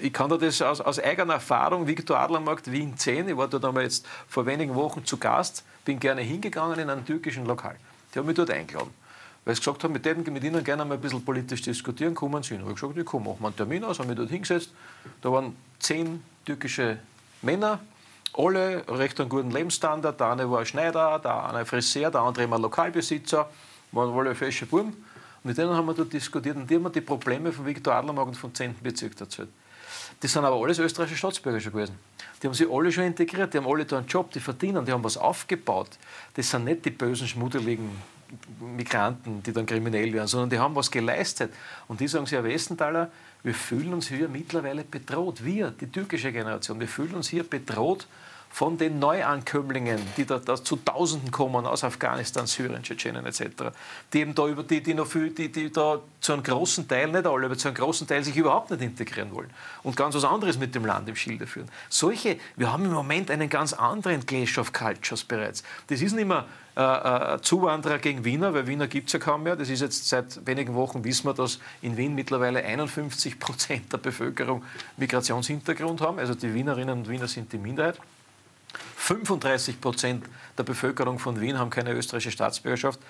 ich 0.00 0.12
kann 0.12 0.28
da 0.28 0.36
das 0.36 0.60
aus, 0.62 0.80
aus 0.80 0.98
eigener 0.98 1.34
Erfahrung, 1.34 1.86
Viktor 1.86 2.18
Adlermarkt, 2.18 2.70
Wien 2.72 2.96
10, 2.96 3.28
ich 3.28 3.36
war 3.36 3.48
dort 3.48 3.64
einmal 3.64 3.84
jetzt 3.84 4.06
vor 4.28 4.46
wenigen 4.46 4.74
Wochen 4.74 5.04
zu 5.04 5.16
Gast, 5.16 5.64
bin 5.84 6.00
gerne 6.00 6.22
hingegangen 6.22 6.78
in 6.78 6.90
einem 6.90 7.06
türkischen 7.06 7.46
Lokal. 7.46 7.76
Die 8.12 8.18
haben 8.18 8.26
mich 8.26 8.36
dort 8.36 8.50
eingeladen. 8.50 8.90
Weil 9.44 9.54
sie 9.54 9.60
gesagt 9.60 9.82
haben, 9.84 9.92
mit, 9.92 10.04
denen, 10.04 10.30
mit 10.30 10.44
ihnen 10.44 10.62
gerne 10.62 10.84
mal 10.84 10.94
ein 10.94 11.00
bisschen 11.00 11.24
politisch 11.24 11.62
diskutieren, 11.62 12.14
kommen 12.14 12.42
sie 12.42 12.50
hin. 12.50 12.58
Ich 12.58 12.66
habe 12.66 12.74
gesagt, 12.74 12.98
ich 12.98 13.04
komme, 13.04 13.26
machen 13.26 13.38
wir 13.40 13.46
einen 13.46 13.56
Termin 13.56 13.84
aus, 13.84 13.98
haben 13.98 14.08
mich 14.08 14.16
dort 14.16 14.28
hingesetzt. 14.28 14.70
Da 15.22 15.32
waren 15.32 15.56
zehn 15.78 16.22
türkische 16.44 16.98
Männer, 17.40 17.80
alle 18.38 18.84
recht 18.88 19.20
einen 19.20 19.28
guten 19.28 19.50
Lebensstandard. 19.50 20.20
Der 20.20 20.30
eine 20.30 20.50
war 20.50 20.64
Schneider, 20.64 21.18
der 21.18 21.52
eine 21.52 21.66
Friseur, 21.66 22.10
der 22.10 22.20
andere 22.20 22.44
immer 22.44 22.58
Lokalbesitzer, 22.58 23.50
waren 23.92 24.16
alle 24.16 24.34
fesche 24.34 24.64
Buben. 24.66 25.04
Mit 25.42 25.58
denen 25.58 25.70
haben 25.70 25.86
wir 25.86 25.94
dort 25.94 26.12
diskutiert 26.12 26.56
und 26.56 26.70
die 26.70 26.76
haben 26.76 26.92
die 26.92 27.00
Probleme 27.00 27.52
von 27.52 27.66
Viktor 27.66 27.94
Adlermark 27.94 28.28
und 28.28 28.36
vom 28.36 28.54
10. 28.54 28.76
Bezirk 28.82 29.20
erzählt. 29.20 29.48
Das 30.20 30.32
sind 30.32 30.44
aber 30.44 30.56
alles 30.56 30.78
österreichische 30.78 31.18
Staatsbürger 31.18 31.60
schon 31.60 31.72
gewesen. 31.72 31.94
Die 32.42 32.46
haben 32.46 32.54
sich 32.54 32.68
alle 32.70 32.90
schon 32.90 33.04
integriert, 33.04 33.54
die 33.54 33.58
haben 33.58 33.66
alle 33.66 33.84
da 33.84 33.98
einen 33.98 34.06
Job, 34.06 34.30
die 34.32 34.40
verdienen, 34.40 34.84
die 34.84 34.92
haben 34.92 35.04
was 35.04 35.16
aufgebaut. 35.16 35.90
Das 36.34 36.50
sind 36.50 36.64
nicht 36.64 36.84
die 36.84 36.90
bösen, 36.90 37.26
schmuddeligen 37.26 37.90
Migranten, 38.60 39.42
die 39.42 39.52
dann 39.52 39.66
kriminell 39.66 40.12
werden, 40.12 40.26
sondern 40.26 40.50
die 40.50 40.58
haben 40.58 40.74
was 40.74 40.90
geleistet. 40.90 41.52
Und 41.86 42.00
die 42.00 42.08
sagen 42.08 42.26
sich, 42.26 42.36
Herr 42.36 42.44
Westenthaler, 42.44 43.10
wir 43.42 43.54
fühlen 43.54 43.94
uns 43.94 44.08
hier 44.08 44.28
mittlerweile 44.28 44.84
bedroht. 44.84 45.44
Wir, 45.44 45.70
die 45.70 45.90
türkische 45.90 46.32
Generation, 46.32 46.78
wir 46.80 46.88
fühlen 46.88 47.14
uns 47.14 47.28
hier 47.28 47.44
bedroht 47.44 48.06
von 48.50 48.78
den 48.78 48.98
Neuankömmlingen, 48.98 50.00
die 50.16 50.24
da, 50.24 50.38
da, 50.38 50.56
zu 50.56 50.76
Tausenden 50.76 51.30
kommen 51.30 51.66
aus 51.66 51.84
Afghanistan, 51.84 52.46
Syrien, 52.46 52.82
Tschetschenien 52.82 53.24
etc., 53.26 53.44
die 54.12 54.20
eben 54.20 54.34
da 54.34 54.46
über 54.46 54.62
die, 54.62 54.82
die, 54.82 54.94
noch 54.94 55.06
viel, 55.06 55.30
die, 55.30 55.50
die 55.50 55.70
da 55.70 56.00
zu 56.20 56.32
einem 56.32 56.42
großen 56.42 56.88
Teil, 56.88 57.08
nicht 57.08 57.26
alle, 57.26 57.46
aber 57.46 57.56
zu 57.56 57.68
einem 57.68 57.76
großen 57.76 58.06
Teil 58.06 58.24
sich 58.24 58.36
überhaupt 58.36 58.70
nicht 58.70 58.82
integrieren 58.82 59.34
wollen 59.34 59.50
und 59.82 59.96
ganz 59.96 60.14
was 60.14 60.24
anderes 60.24 60.58
mit 60.58 60.74
dem 60.74 60.84
Land 60.84 61.08
im 61.08 61.16
Schilde 61.16 61.46
führen. 61.46 61.68
Solche, 61.88 62.38
wir 62.56 62.72
haben 62.72 62.84
im 62.84 62.92
Moment 62.92 63.30
einen 63.30 63.48
ganz 63.48 63.72
anderen 63.72 64.26
Clash 64.26 64.58
of 64.58 64.72
Cultures 64.72 65.24
bereits. 65.24 65.62
Das 65.88 66.00
ist 66.00 66.14
nicht 66.14 66.26
mehr 66.26 66.44
äh, 66.78 67.34
äh, 67.34 67.40
Zuwanderer 67.40 67.98
gegen 67.98 68.24
Wiener, 68.24 68.54
weil 68.54 68.68
Wiener 68.68 68.86
gibt 68.86 69.08
es 69.08 69.12
ja 69.12 69.18
kaum 69.18 69.42
mehr. 69.42 69.56
Das 69.56 69.68
ist 69.68 69.80
jetzt 69.80 70.08
seit 70.08 70.46
wenigen 70.46 70.74
Wochen, 70.74 71.02
wissen 71.02 71.26
wir, 71.26 71.34
dass 71.34 71.58
in 71.82 71.96
Wien 71.96 72.14
mittlerweile 72.14 72.64
51 72.64 73.40
Prozent 73.40 73.92
der 73.92 73.98
Bevölkerung 73.98 74.62
Migrationshintergrund 74.96 76.00
haben. 76.00 76.20
Also 76.20 76.36
die 76.36 76.54
Wienerinnen 76.54 77.00
und 77.00 77.08
Wiener 77.08 77.26
sind 77.26 77.52
die 77.52 77.58
Minderheit. 77.58 77.98
35 78.96 79.80
Prozent 79.80 80.24
der 80.56 80.64
Bevölkerung 80.64 81.18
von 81.18 81.40
Wien 81.40 81.58
haben 81.58 81.70
keine 81.70 81.92
österreichische 81.92 82.32
Staatsbürgerschaft. 82.32 83.00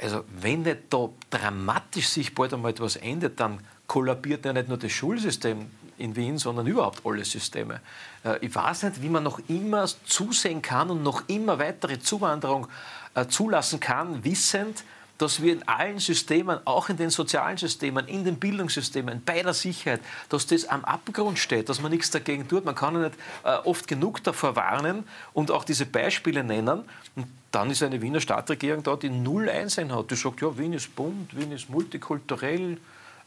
Also 0.00 0.24
wenn 0.40 0.62
nicht 0.62 0.78
da 0.90 1.08
dramatisch 1.30 2.08
sich 2.08 2.34
bald 2.34 2.54
einmal 2.54 2.70
etwas 2.70 2.96
ändert, 2.96 3.40
dann 3.40 3.60
kollabiert 3.86 4.44
ja 4.44 4.52
nicht 4.52 4.68
nur 4.68 4.78
das 4.78 4.92
Schulsystem 4.92 5.66
in 5.98 6.14
Wien, 6.14 6.38
sondern 6.38 6.66
überhaupt 6.66 7.04
alle 7.04 7.24
Systeme. 7.24 7.80
Äh, 8.24 8.38
ich 8.46 8.54
weiß 8.54 8.84
nicht, 8.84 9.02
wie 9.02 9.08
man 9.08 9.24
noch 9.24 9.40
immer 9.48 9.86
zusehen 10.04 10.62
kann 10.62 10.90
und 10.90 11.02
noch 11.02 11.24
immer 11.26 11.58
weitere 11.58 11.98
Zuwanderung 11.98 12.68
äh, 13.14 13.26
zulassen 13.26 13.80
kann, 13.80 14.24
wissend, 14.24 14.84
dass 15.18 15.42
wir 15.42 15.52
in 15.52 15.66
allen 15.66 15.98
Systemen, 15.98 16.60
auch 16.64 16.88
in 16.88 16.96
den 16.96 17.10
sozialen 17.10 17.56
Systemen, 17.56 18.06
in 18.06 18.24
den 18.24 18.36
Bildungssystemen, 18.36 19.22
bei 19.24 19.42
der 19.42 19.52
Sicherheit, 19.52 20.00
dass 20.28 20.46
das 20.46 20.64
am 20.64 20.84
Abgrund 20.84 21.38
steht, 21.38 21.68
dass 21.68 21.82
man 21.82 21.90
nichts 21.90 22.10
dagegen 22.10 22.46
tut. 22.48 22.64
Man 22.64 22.76
kann 22.76 23.00
nicht 23.00 23.14
äh, 23.44 23.56
oft 23.64 23.88
genug 23.88 24.22
davor 24.22 24.54
warnen 24.56 25.04
und 25.32 25.50
auch 25.50 25.64
diese 25.64 25.86
Beispiele 25.86 26.44
nennen. 26.44 26.84
Und 27.16 27.26
dann 27.50 27.70
ist 27.70 27.82
eine 27.82 28.00
Wiener 28.00 28.20
Stadtregierung 28.20 28.82
da, 28.84 28.94
die 28.94 29.10
null 29.10 29.48
Einsehen 29.48 29.94
hat. 29.94 30.10
Die 30.10 30.16
sagt, 30.16 30.40
ja, 30.40 30.56
Wien 30.56 30.72
ist 30.72 30.94
bunt, 30.94 31.36
Wien 31.36 31.50
ist 31.50 31.68
multikulturell, 31.68 32.78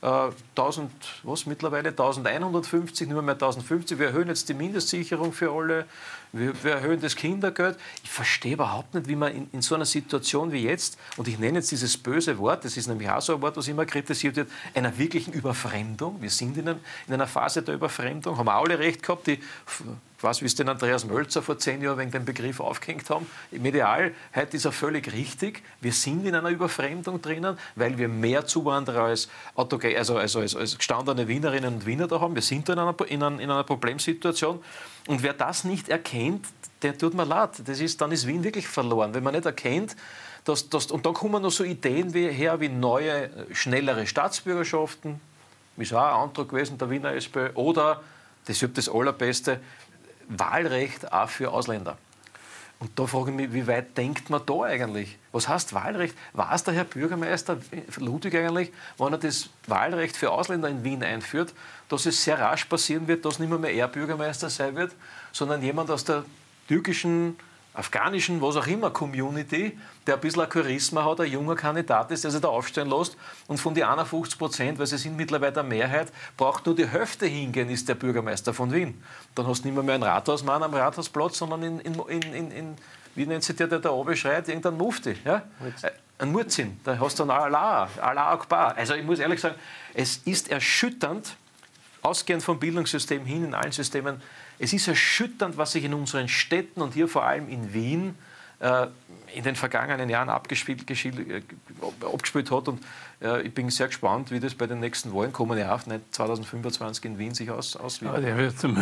1000, 0.01 0.89
äh, 0.89 0.95
was 1.23 1.45
mittlerweile, 1.45 1.89
1150, 1.89 3.07
nicht 3.07 3.21
mehr 3.21 3.33
1050. 3.33 3.99
Wir 3.99 4.07
erhöhen 4.07 4.29
jetzt 4.29 4.49
die 4.49 4.55
Mindestsicherung 4.55 5.31
für 5.31 5.51
alle, 5.51 5.85
wir, 6.33 6.63
wir 6.63 6.71
erhöhen 6.71 6.99
das 6.99 7.15
Kindergeld. 7.15 7.77
Ich 8.03 8.09
verstehe 8.09 8.53
überhaupt 8.53 8.95
nicht, 8.95 9.07
wie 9.07 9.15
man 9.15 9.31
in, 9.31 9.49
in, 9.51 9.61
so 9.61 9.75
einer 9.75 9.85
Situation 9.85 10.51
wie 10.51 10.63
jetzt, 10.63 10.97
und 11.17 11.27
ich 11.27 11.37
nenne 11.37 11.59
jetzt 11.59 11.69
dieses 11.69 11.97
böse 11.97 12.37
Wort, 12.39 12.65
das 12.65 12.77
ist 12.77 12.87
nämlich 12.87 13.09
auch 13.09 13.21
so 13.21 13.35
ein 13.35 13.41
Wort, 13.41 13.57
was 13.57 13.67
immer 13.67 13.85
kritisiert 13.85 14.37
wird, 14.37 14.49
einer 14.73 14.97
wirklichen 14.97 15.33
Überfremdung. 15.33 16.19
Wir 16.19 16.31
sind 16.31 16.57
in, 16.57 16.69
einem, 16.69 16.79
in 17.07 17.13
einer 17.13 17.27
Phase 17.27 17.61
der 17.61 17.75
Überfremdung, 17.75 18.37
haben 18.37 18.49
alle 18.49 18.79
recht 18.79 19.03
gehabt, 19.03 19.27
die 19.27 19.39
weiß, 20.23 20.41
wie 20.41 20.45
es 20.45 20.55
den 20.55 20.69
Andreas 20.69 21.05
Mölzer 21.05 21.41
vor 21.41 21.57
zehn 21.57 21.81
Jahren 21.81 21.97
wegen 21.97 22.11
dem 22.11 22.25
Begriff 22.25 22.59
aufgehängt 22.59 23.09
haben. 23.09 23.25
Medial, 23.51 24.13
heute 24.35 24.57
ist 24.57 24.65
er 24.65 24.71
völlig 24.71 25.11
richtig. 25.13 25.63
Wir 25.79 25.93
sind 25.93 26.25
in 26.25 26.35
einer 26.35 26.49
Überfremdung 26.49 27.21
drinnen, 27.21 27.57
weil 27.75 27.97
wir 27.97 28.07
mehr 28.07 28.45
Zuwanderer 28.45 29.03
als, 29.03 29.29
also, 29.55 30.17
also, 30.17 30.39
als, 30.39 30.55
als 30.55 30.77
gestandene 30.77 31.27
Wienerinnen 31.27 31.75
und 31.75 31.85
Wiener 31.85 32.07
da 32.07 32.19
haben. 32.19 32.35
Wir 32.35 32.41
sind 32.41 32.67
da 32.69 32.73
in 32.73 32.79
einer, 32.79 32.95
in 33.07 33.23
einer, 33.23 33.39
in 33.39 33.51
einer 33.51 33.63
Problemsituation. 33.63 34.61
Und 35.07 35.23
wer 35.23 35.33
das 35.33 35.63
nicht 35.63 35.89
erkennt, 35.89 36.45
der 36.81 36.97
tut 36.97 37.13
mir 37.13 37.25
leid. 37.25 37.61
Das 37.65 37.79
ist, 37.79 38.01
dann 38.01 38.11
ist 38.11 38.27
Wien 38.27 38.43
wirklich 38.43 38.67
verloren. 38.67 39.13
Wenn 39.13 39.23
man 39.23 39.33
nicht 39.33 39.45
erkennt, 39.45 39.95
dass, 40.45 40.69
dass, 40.69 40.87
und 40.87 41.05
dann 41.05 41.13
kommen 41.13 41.41
noch 41.41 41.51
so 41.51 41.63
Ideen 41.63 42.13
wie, 42.13 42.27
her 42.27 42.59
wie 42.59 42.69
neue, 42.69 43.29
schnellere 43.53 44.07
Staatsbürgerschaften, 44.07 45.21
ist 45.77 45.93
auch 45.93 46.03
ein 46.03 46.29
Antrag 46.29 46.49
gewesen 46.49 46.77
der 46.77 46.89
Wiener 46.89 47.13
SPÖ, 47.13 47.49
oder, 47.55 48.01
das 48.45 48.61
ist 48.61 48.77
das 48.77 48.89
Allerbeste, 48.89 49.59
Wahlrecht 50.37 51.11
auch 51.11 51.29
für 51.29 51.51
Ausländer. 51.51 51.97
Und 52.79 52.97
da 52.97 53.05
frage 53.05 53.29
ich 53.29 53.37
mich, 53.37 53.53
wie 53.53 53.67
weit 53.67 53.95
denkt 53.95 54.31
man 54.31 54.41
da 54.43 54.63
eigentlich? 54.63 55.19
Was 55.31 55.47
heißt 55.47 55.73
Wahlrecht? 55.73 56.17
Weiß 56.33 56.63
der 56.63 56.73
Herr 56.73 56.83
Bürgermeister 56.83 57.57
Ludwig 57.97 58.33
eigentlich, 58.33 58.71
wenn 58.97 59.13
er 59.13 59.19
das 59.19 59.49
Wahlrecht 59.67 60.17
für 60.17 60.31
Ausländer 60.31 60.67
in 60.67 60.83
Wien 60.83 61.03
einführt, 61.03 61.53
dass 61.89 62.07
es 62.07 62.23
sehr 62.23 62.39
rasch 62.39 62.65
passieren 62.65 63.07
wird, 63.07 63.23
dass 63.23 63.37
nicht 63.37 63.49
mehr, 63.49 63.59
mehr 63.59 63.71
er 63.73 63.87
Bürgermeister 63.87 64.49
sein 64.49 64.75
wird, 64.75 64.95
sondern 65.31 65.61
jemand 65.61 65.91
aus 65.91 66.05
der 66.05 66.25
türkischen 66.67 67.35
afghanischen, 67.73 68.41
was 68.41 68.57
auch 68.57 68.67
immer, 68.67 68.91
Community, 68.91 69.77
der 70.05 70.15
ein 70.15 70.21
bisschen 70.21 70.41
ein 70.41 70.51
Charisma 70.51 71.05
hat, 71.05 71.21
ein 71.21 71.31
junger 71.31 71.55
Kandidat 71.55 72.11
ist, 72.11 72.23
der 72.23 72.31
sich 72.31 72.41
da 72.41 72.49
aufstellen 72.49 72.89
lässt 72.89 73.15
und 73.47 73.59
von 73.59 73.73
den 73.73 73.83
51 73.83 74.37
Prozent, 74.37 74.79
weil 74.79 74.87
sie 74.87 74.97
sind 74.97 75.15
mittlerweile 75.15 75.53
der 75.53 75.63
Mehrheit, 75.63 76.11
braucht 76.35 76.65
nur 76.65 76.75
die 76.75 76.87
Hälfte 76.87 77.25
hingehen, 77.25 77.69
ist 77.69 77.87
der 77.87 77.95
Bürgermeister 77.95 78.53
von 78.53 78.71
Wien. 78.73 79.01
Dann 79.35 79.47
hast 79.47 79.63
du 79.63 79.67
nicht 79.67 79.75
mehr, 79.75 79.83
mehr 79.83 79.95
einen 79.95 80.03
Rathausmann 80.03 80.61
am 80.63 80.73
Rathausplatz, 80.73 81.37
sondern 81.37 81.63
in, 81.63 81.79
in, 81.79 82.21
in, 82.33 82.51
in 82.51 82.75
wie 83.15 83.25
nennt 83.25 83.43
sich 83.43 83.55
der, 83.55 83.67
der 83.67 83.79
da 83.79 83.89
oben 83.89 84.15
schreit, 84.15 84.47
irgendein 84.47 84.77
Mufti. 84.77 85.15
Ja? 85.25 85.43
Äh, 85.81 85.91
ein 86.19 86.31
Murzin, 86.31 86.79
da 86.83 86.99
hast 86.99 87.19
du 87.19 87.25
dann 87.25 87.35
Allah, 87.35 87.89
Allah 87.99 88.31
Akbar. 88.31 88.75
Also 88.77 88.93
ich 88.93 89.03
muss 89.03 89.19
ehrlich 89.19 89.39
sagen, 89.39 89.55
es 89.93 90.17
ist 90.17 90.51
erschütternd, 90.51 91.35
ausgehend 92.01 92.43
vom 92.43 92.59
Bildungssystem 92.59 93.25
hin 93.25 93.45
in 93.45 93.53
allen 93.53 93.71
Systemen, 93.71 94.21
es 94.61 94.73
ist 94.73 94.87
erschütternd, 94.87 95.57
was 95.57 95.71
sich 95.71 95.83
in 95.83 95.93
unseren 95.93 96.27
Städten 96.27 96.81
und 96.81 96.93
hier 96.93 97.07
vor 97.07 97.23
allem 97.23 97.49
in 97.49 97.73
Wien 97.73 98.15
äh, 98.59 98.87
in 99.33 99.43
den 99.43 99.55
vergangenen 99.55 100.09
Jahren 100.09 100.29
abgespielt, 100.29 100.89
äh, 100.89 101.41
abgespielt 102.01 102.51
hat. 102.51 102.67
Und 102.67 102.83
äh, 103.21 103.41
ich 103.41 103.53
bin 103.53 103.69
sehr 103.71 103.87
gespannt, 103.87 104.29
wie 104.29 104.39
das 104.39 104.53
bei 104.53 104.67
den 104.67 104.79
nächsten 104.79 105.13
Wahlen 105.13 105.33
kommen 105.33 105.57
ja 105.57 105.73
auch 105.73 105.81
2025 105.81 107.05
in 107.05 107.17
Wien 107.17 107.33
sich 107.33 107.49
aus, 107.49 107.75
auswirkt. 107.75 108.15
Ja, 108.15 108.21
der 108.21 108.37
wird 108.37 108.59
zum 108.59 108.77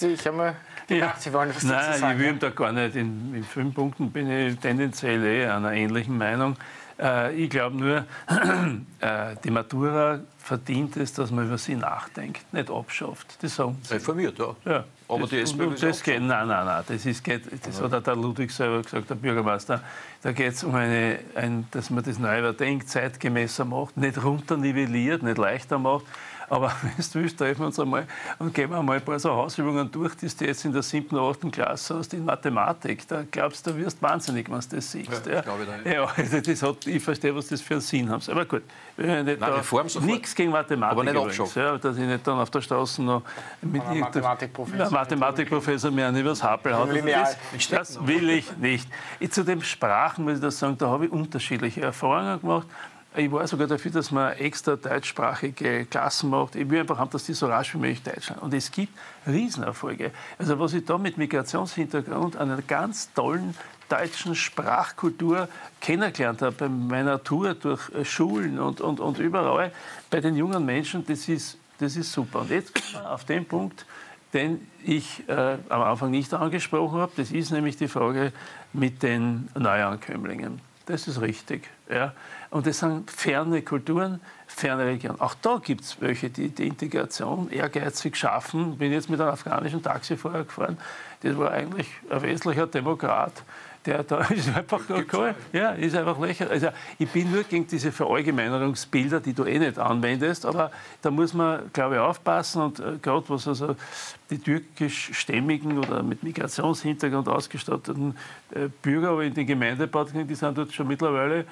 ich 0.00 0.26
habe 0.26 0.36
mal 0.36 0.56
ja. 0.88 1.14
Sie 1.18 1.30
wollen 1.34 1.54
was 1.54 1.62
Nein, 1.64 1.98
sagen. 1.98 2.18
ich 2.18 2.26
will 2.26 2.36
da 2.36 2.48
gar 2.48 2.72
nicht. 2.72 2.96
In, 2.96 3.34
in 3.34 3.44
fünf 3.44 3.74
Punkten 3.74 4.10
bin 4.10 4.30
ich 4.30 4.58
tendenziell 4.58 5.22
eh 5.24 5.46
einer 5.46 5.72
ähnlichen 5.72 6.16
Meinung. 6.16 6.56
Äh, 6.98 7.34
ich 7.34 7.50
glaube 7.50 7.76
nur, 7.76 8.06
äh, 9.00 9.36
die 9.44 9.50
Matura 9.50 10.20
verdient 10.38 10.96
es, 10.96 11.12
dass 11.12 11.30
man 11.30 11.46
über 11.46 11.58
sie 11.58 11.74
nachdenkt, 11.74 12.50
nicht 12.54 12.70
abschafft. 12.70 13.36
Das 13.42 13.56
sagen 13.56 13.76
sie. 13.82 13.94
Reformiert, 13.94 14.38
ja. 14.38 14.56
ja. 14.64 14.84
Aber 15.08 15.20
das, 15.20 15.30
die 15.30 15.40
SPÖ 15.40 15.74
das 15.74 16.02
geht, 16.02 16.20
Nein, 16.20 16.48
nein, 16.48 16.66
nein. 16.66 16.84
Das, 16.86 17.06
ist, 17.06 17.24
geht, 17.24 17.42
das 17.64 17.80
hat 17.80 18.06
der 18.06 18.16
Ludwig 18.16 18.50
selber 18.50 18.82
gesagt, 18.82 19.08
der 19.08 19.14
Bürgermeister. 19.14 19.82
Da 20.22 20.32
geht 20.32 20.52
es 20.52 20.64
um, 20.64 20.74
eine, 20.74 21.20
ein, 21.34 21.66
dass 21.70 21.88
man 21.88 22.04
das 22.04 22.18
neu 22.18 22.38
überdenkt, 22.38 22.90
zeitgemäßer 22.90 23.64
macht, 23.64 23.96
nicht 23.96 24.22
runternivelliert, 24.22 25.22
nicht 25.22 25.38
leichter 25.38 25.78
macht. 25.78 26.04
Aber 26.50 26.72
wenn 26.82 26.92
du 26.96 27.20
willst, 27.20 27.38
treffen 27.38 27.60
wir 27.60 27.66
uns 27.66 27.78
einmal 27.78 28.06
und 28.38 28.54
gehen 28.54 28.70
wir 28.70 28.78
einmal 28.78 28.96
ein 28.96 29.04
paar 29.04 29.18
so 29.18 29.30
Hausübungen 29.30 29.90
durch, 29.90 30.14
die 30.16 30.28
du 30.28 30.44
jetzt 30.44 30.64
in 30.64 30.72
der 30.72 30.82
siebten 30.82 31.16
oder 31.16 31.30
achten 31.30 31.50
Klasse 31.50 31.96
hast, 31.96 32.14
in 32.14 32.24
Mathematik. 32.24 33.06
Da 33.08 33.24
glaubst 33.30 33.66
du, 33.66 33.76
wirst 33.76 34.00
wahnsinnig, 34.02 34.48
wenn 34.48 34.60
du 34.60 34.76
das 34.76 34.90
siehst. 34.90 35.26
Ja, 35.26 35.42
ja. 35.84 35.92
ja 35.92 36.04
also 36.16 36.40
das 36.40 36.62
hat, 36.62 36.86
ich 36.86 37.02
verstehe, 37.02 37.34
was 37.34 37.48
das 37.48 37.60
für 37.60 37.74
einen 37.74 37.80
Sinn 37.80 38.10
hat. 38.10 38.28
Aber 38.28 38.44
gut, 38.44 38.62
nichts 38.96 40.34
gegen 40.34 40.50
Mathematik. 40.50 40.92
Aber 40.92 41.04
nicht 41.04 41.14
übrigens, 41.14 41.54
ja, 41.54 41.78
dass 41.78 41.96
ich 41.96 42.06
nicht 42.06 42.26
dann 42.26 42.38
auf 42.38 42.50
der 42.50 42.60
Straße 42.60 43.02
noch 43.02 43.22
mit 43.60 43.84
Mathematikprofessor, 43.84 44.90
Mathematikprofessor 44.90 45.90
mehr 45.90 46.10
übers 46.12 46.42
Happel 46.42 46.76
hat. 46.76 46.88
Das, 46.88 47.68
das 47.68 48.06
will 48.06 48.30
ich 48.30 48.56
nicht. 48.56 48.88
Zu 49.30 49.44
den 49.44 49.62
Sprachen 49.62 50.24
muss 50.24 50.34
ich 50.34 50.40
das 50.40 50.58
sagen, 50.58 50.76
da 50.78 50.88
habe 50.88 51.06
ich 51.06 51.12
unterschiedliche 51.12 51.82
Erfahrungen 51.82 52.40
gemacht. 52.40 52.66
Ich 53.16 53.32
war 53.32 53.46
sogar 53.46 53.66
dafür, 53.66 53.90
dass 53.90 54.10
man 54.10 54.32
extra 54.34 54.76
deutschsprachige 54.76 55.86
Klassen 55.86 56.30
macht. 56.30 56.54
Ich 56.54 56.68
will 56.68 56.80
einfach 56.80 56.98
haben, 56.98 57.10
dass 57.10 57.24
die 57.24 57.32
so 57.32 57.46
rasch 57.46 57.74
wie 57.74 57.78
möglich 57.78 58.02
Deutsch 58.02 58.28
sind. 58.28 58.40
Und 58.40 58.52
es 58.52 58.70
gibt 58.70 58.92
Riesenerfolge. 59.26 60.12
Also 60.38 60.58
was 60.58 60.74
ich 60.74 60.84
da 60.84 60.98
mit 60.98 61.16
Migrationshintergrund 61.16 62.36
an 62.36 62.50
einer 62.50 62.62
ganz 62.62 63.12
tollen 63.14 63.54
deutschen 63.88 64.34
Sprachkultur 64.34 65.48
kennengelernt 65.80 66.42
habe, 66.42 66.54
bei 66.54 66.68
meiner 66.68 67.22
Tour 67.22 67.54
durch 67.54 67.90
Schulen 68.04 68.58
und, 68.58 68.82
und, 68.82 69.00
und 69.00 69.18
überall, 69.18 69.72
bei 70.10 70.20
den 70.20 70.36
jungen 70.36 70.64
Menschen, 70.64 71.04
das 71.06 71.28
ist, 71.28 71.56
das 71.78 71.96
ist 71.96 72.12
super. 72.12 72.40
Und 72.40 72.50
jetzt 72.50 72.74
kommen 72.74 73.04
wir 73.04 73.10
auf 73.10 73.24
den 73.24 73.46
Punkt, 73.46 73.86
den 74.34 74.68
ich 74.84 75.26
äh, 75.28 75.56
am 75.70 75.82
Anfang 75.82 76.10
nicht 76.10 76.32
angesprochen 76.34 77.00
habe. 77.00 77.12
Das 77.16 77.30
ist 77.30 77.50
nämlich 77.50 77.76
die 77.76 77.88
Frage 77.88 78.32
mit 78.74 79.02
den 79.02 79.48
Neuankömmlingen. 79.58 80.60
Das 80.86 81.08
ist 81.08 81.20
richtig. 81.20 81.68
Ja. 81.90 82.12
Und 82.50 82.66
das 82.66 82.78
sind 82.78 83.10
ferne 83.10 83.62
Kulturen, 83.62 84.20
ferne 84.46 84.86
Regionen. 84.86 85.20
Auch 85.20 85.34
da 85.34 85.60
gibt 85.62 85.82
es 85.82 86.00
welche, 86.00 86.30
die 86.30 86.48
die 86.48 86.66
Integration 86.66 87.50
ehrgeizig 87.50 88.16
schaffen. 88.16 88.72
Ich 88.72 88.78
bin 88.78 88.92
jetzt 88.92 89.10
mit 89.10 89.20
einem 89.20 89.30
afghanischen 89.30 89.82
Taxifahrer 89.82 90.44
gefahren, 90.44 90.78
das 91.22 91.36
war 91.36 91.50
eigentlich 91.50 91.88
ein 92.08 92.22
westlicher 92.22 92.66
Demokrat, 92.66 93.32
der 93.84 94.02
da 94.02 94.18
ist 94.28 94.54
einfach 94.54 94.80
cool. 95.12 95.34
Ja, 95.52 95.70
ist 95.70 95.96
einfach 95.96 96.18
lächerlich. 96.18 96.52
Also 96.52 96.68
ich 96.98 97.08
bin 97.08 97.30
nur 97.30 97.42
gegen 97.42 97.66
diese 97.66 97.90
Verallgemeinerungsbilder, 97.90 99.20
die 99.20 99.32
du 99.32 99.44
eh 99.44 99.58
nicht 99.58 99.78
anwendest, 99.78 100.46
aber 100.46 100.70
da 101.02 101.10
muss 101.10 101.34
man, 101.34 101.70
glaube 101.72 101.96
ich, 101.96 102.00
aufpassen 102.00 102.62
und 102.62 102.80
äh, 102.80 102.98
gerade 103.02 103.28
was 103.28 103.48
also 103.48 103.74
die 104.30 104.38
türkischstämmigen 104.38 105.78
oder 105.78 106.02
mit 106.02 106.22
Migrationshintergrund 106.22 107.28
ausgestatteten 107.28 108.16
äh, 108.52 108.68
Bürger 108.82 109.20
in 109.22 109.34
den 109.34 109.46
Gemeindeparken, 109.46 110.26
die 110.26 110.34
sind 110.34 110.56
dort 110.56 110.72
schon 110.72 110.86
mittlerweile 110.86 111.44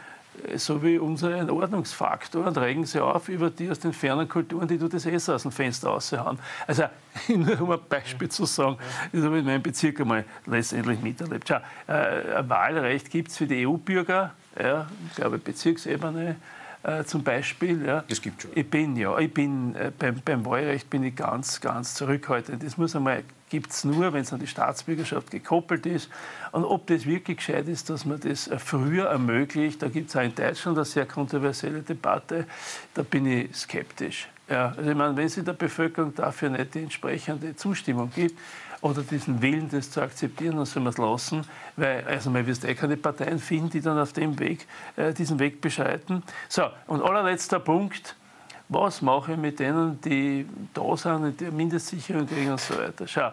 so 0.57 0.82
wie 0.82 0.99
unser 0.99 1.34
ein 1.34 1.51
Ordnungsfaktor 1.51 2.47
und 2.47 2.59
regen 2.59 2.84
sie 2.87 3.03
auf 3.03 3.28
über 3.28 3.51
die 3.51 3.70
aus 3.70 3.78
den 3.78 3.93
fernen 3.93 4.28
Kulturen, 4.28 4.68
die 4.68 4.78
du 4.78 4.89
das 4.89 5.07
Essen 5.07 5.34
aus 5.34 5.43
dem 5.43 5.53
Fenster 5.53 5.89
raushauen. 5.89 6.39
Also 6.66 6.84
nur 7.28 7.61
um 7.61 7.70
ein 7.72 7.78
Beispiel 7.89 8.28
zu 8.28 8.45
sagen, 8.45 8.76
das 9.12 9.22
habe 9.22 9.37
ich 9.37 9.41
in 9.41 9.47
meinem 9.47 9.62
Bezirk 9.62 10.01
einmal 10.01 10.24
letztendlich 10.47 11.01
miterlebt. 11.01 11.48
Schau, 11.48 11.61
äh, 11.86 12.36
ein 12.36 12.48
Wahlrecht 12.48 13.11
gibt 13.11 13.31
es 13.31 13.36
für 13.36 13.47
die 13.47 13.66
EU-Bürger, 13.66 14.32
ja, 14.61 14.86
ich 15.09 15.16
glaube 15.16 15.39
Bezirksebene, 15.39 16.36
äh, 16.82 17.05
zum 17.05 17.23
Beispiel. 17.23 17.85
Ja. 17.85 18.05
Das 18.09 18.23
gibt 18.23 18.43
schon. 18.43 18.52
Ich 18.55 18.69
bin 18.70 18.97
ja, 18.97 19.19
ich 19.19 19.32
bin 19.32 19.74
äh, 19.74 19.90
beim, 19.97 20.20
beim 20.24 20.44
Wahlrecht 20.44 20.89
bin 20.89 21.02
ich 21.02 21.16
ganz, 21.16 21.61
ganz 21.61 21.94
zurückhaltend. 21.94 22.62
Das 22.62 22.77
muss 22.77 22.94
einmal 22.94 23.24
gibt 23.48 23.70
es 23.70 23.85
nur, 23.85 24.12
wenn 24.12 24.23
es 24.23 24.32
an 24.32 24.40
die 24.40 24.47
Staatsbürgerschaft 24.47 25.31
gekoppelt 25.31 25.86
ist. 25.86 26.10
Und 26.52 26.64
ob 26.64 26.86
das 26.86 27.06
wirklich 27.06 27.39
gescheit 27.39 27.68
ist, 27.68 27.90
dass 27.90 28.05
man 28.05 28.20
das 28.20 28.51
früher 28.59 29.06
ermöglicht, 29.06 29.82
da 29.82 29.89
gibt 29.89 30.10
es 30.10 30.16
auch 30.16 30.23
in 30.23 30.35
Deutschland 30.35 30.78
eine 30.78 30.85
sehr 30.85 31.06
kontroversielle 31.06 31.82
Debatte, 31.82 32.47
da 32.94 33.02
bin 33.02 33.27
ich 33.27 33.55
skeptisch. 33.55 34.28
Ja, 34.48 34.74
also 34.77 34.90
ich 34.90 34.97
meine, 34.97 35.16
wenn 35.16 35.27
es 35.27 35.36
in 35.36 35.44
der 35.44 35.55
Bevölkerung 35.55 36.14
dafür 36.14 36.51
nicht 36.51 36.74
die 36.74 36.82
entsprechende 36.82 37.56
Zustimmung 37.56 38.10
gibt 38.14 38.39
oder 38.81 39.02
diesen 39.02 39.43
Willen, 39.43 39.68
das 39.70 39.90
zu 39.90 40.01
akzeptieren, 40.01 40.56
dann 40.56 40.66
soll 40.66 40.85
man 40.85 40.93
es 40.93 40.98
lassen, 40.98 41.44
weil 41.77 42.05
also 42.05 42.31
man 42.31 42.47
wirst 42.47 42.64
eh 42.64 42.74
keine 42.74 42.97
Parteien 42.97 43.40
finden, 43.40 43.70
die 43.70 43.81
dann 43.81 43.98
auf 43.98 44.12
dem 44.12 44.39
Weg, 44.39 44.66
äh, 44.94 45.12
diesen 45.12 45.40
Weg 45.40 45.60
beschreiten. 45.60 46.23
So, 46.48 46.62
und 46.86 47.02
allerletzter 47.02 47.59
Punkt, 47.59 48.14
was 48.68 49.02
mache 49.02 49.32
ich 49.32 49.38
mit 49.38 49.59
denen, 49.59 50.01
die 50.01 50.47
da 50.74 50.97
sind, 50.97 51.40
die 51.40 51.51
Mindestsicherung 51.51 52.26
kriegen 52.26 52.51
und 52.51 52.60
so 52.60 52.76
weiter. 52.76 53.06
Schau, 53.06 53.30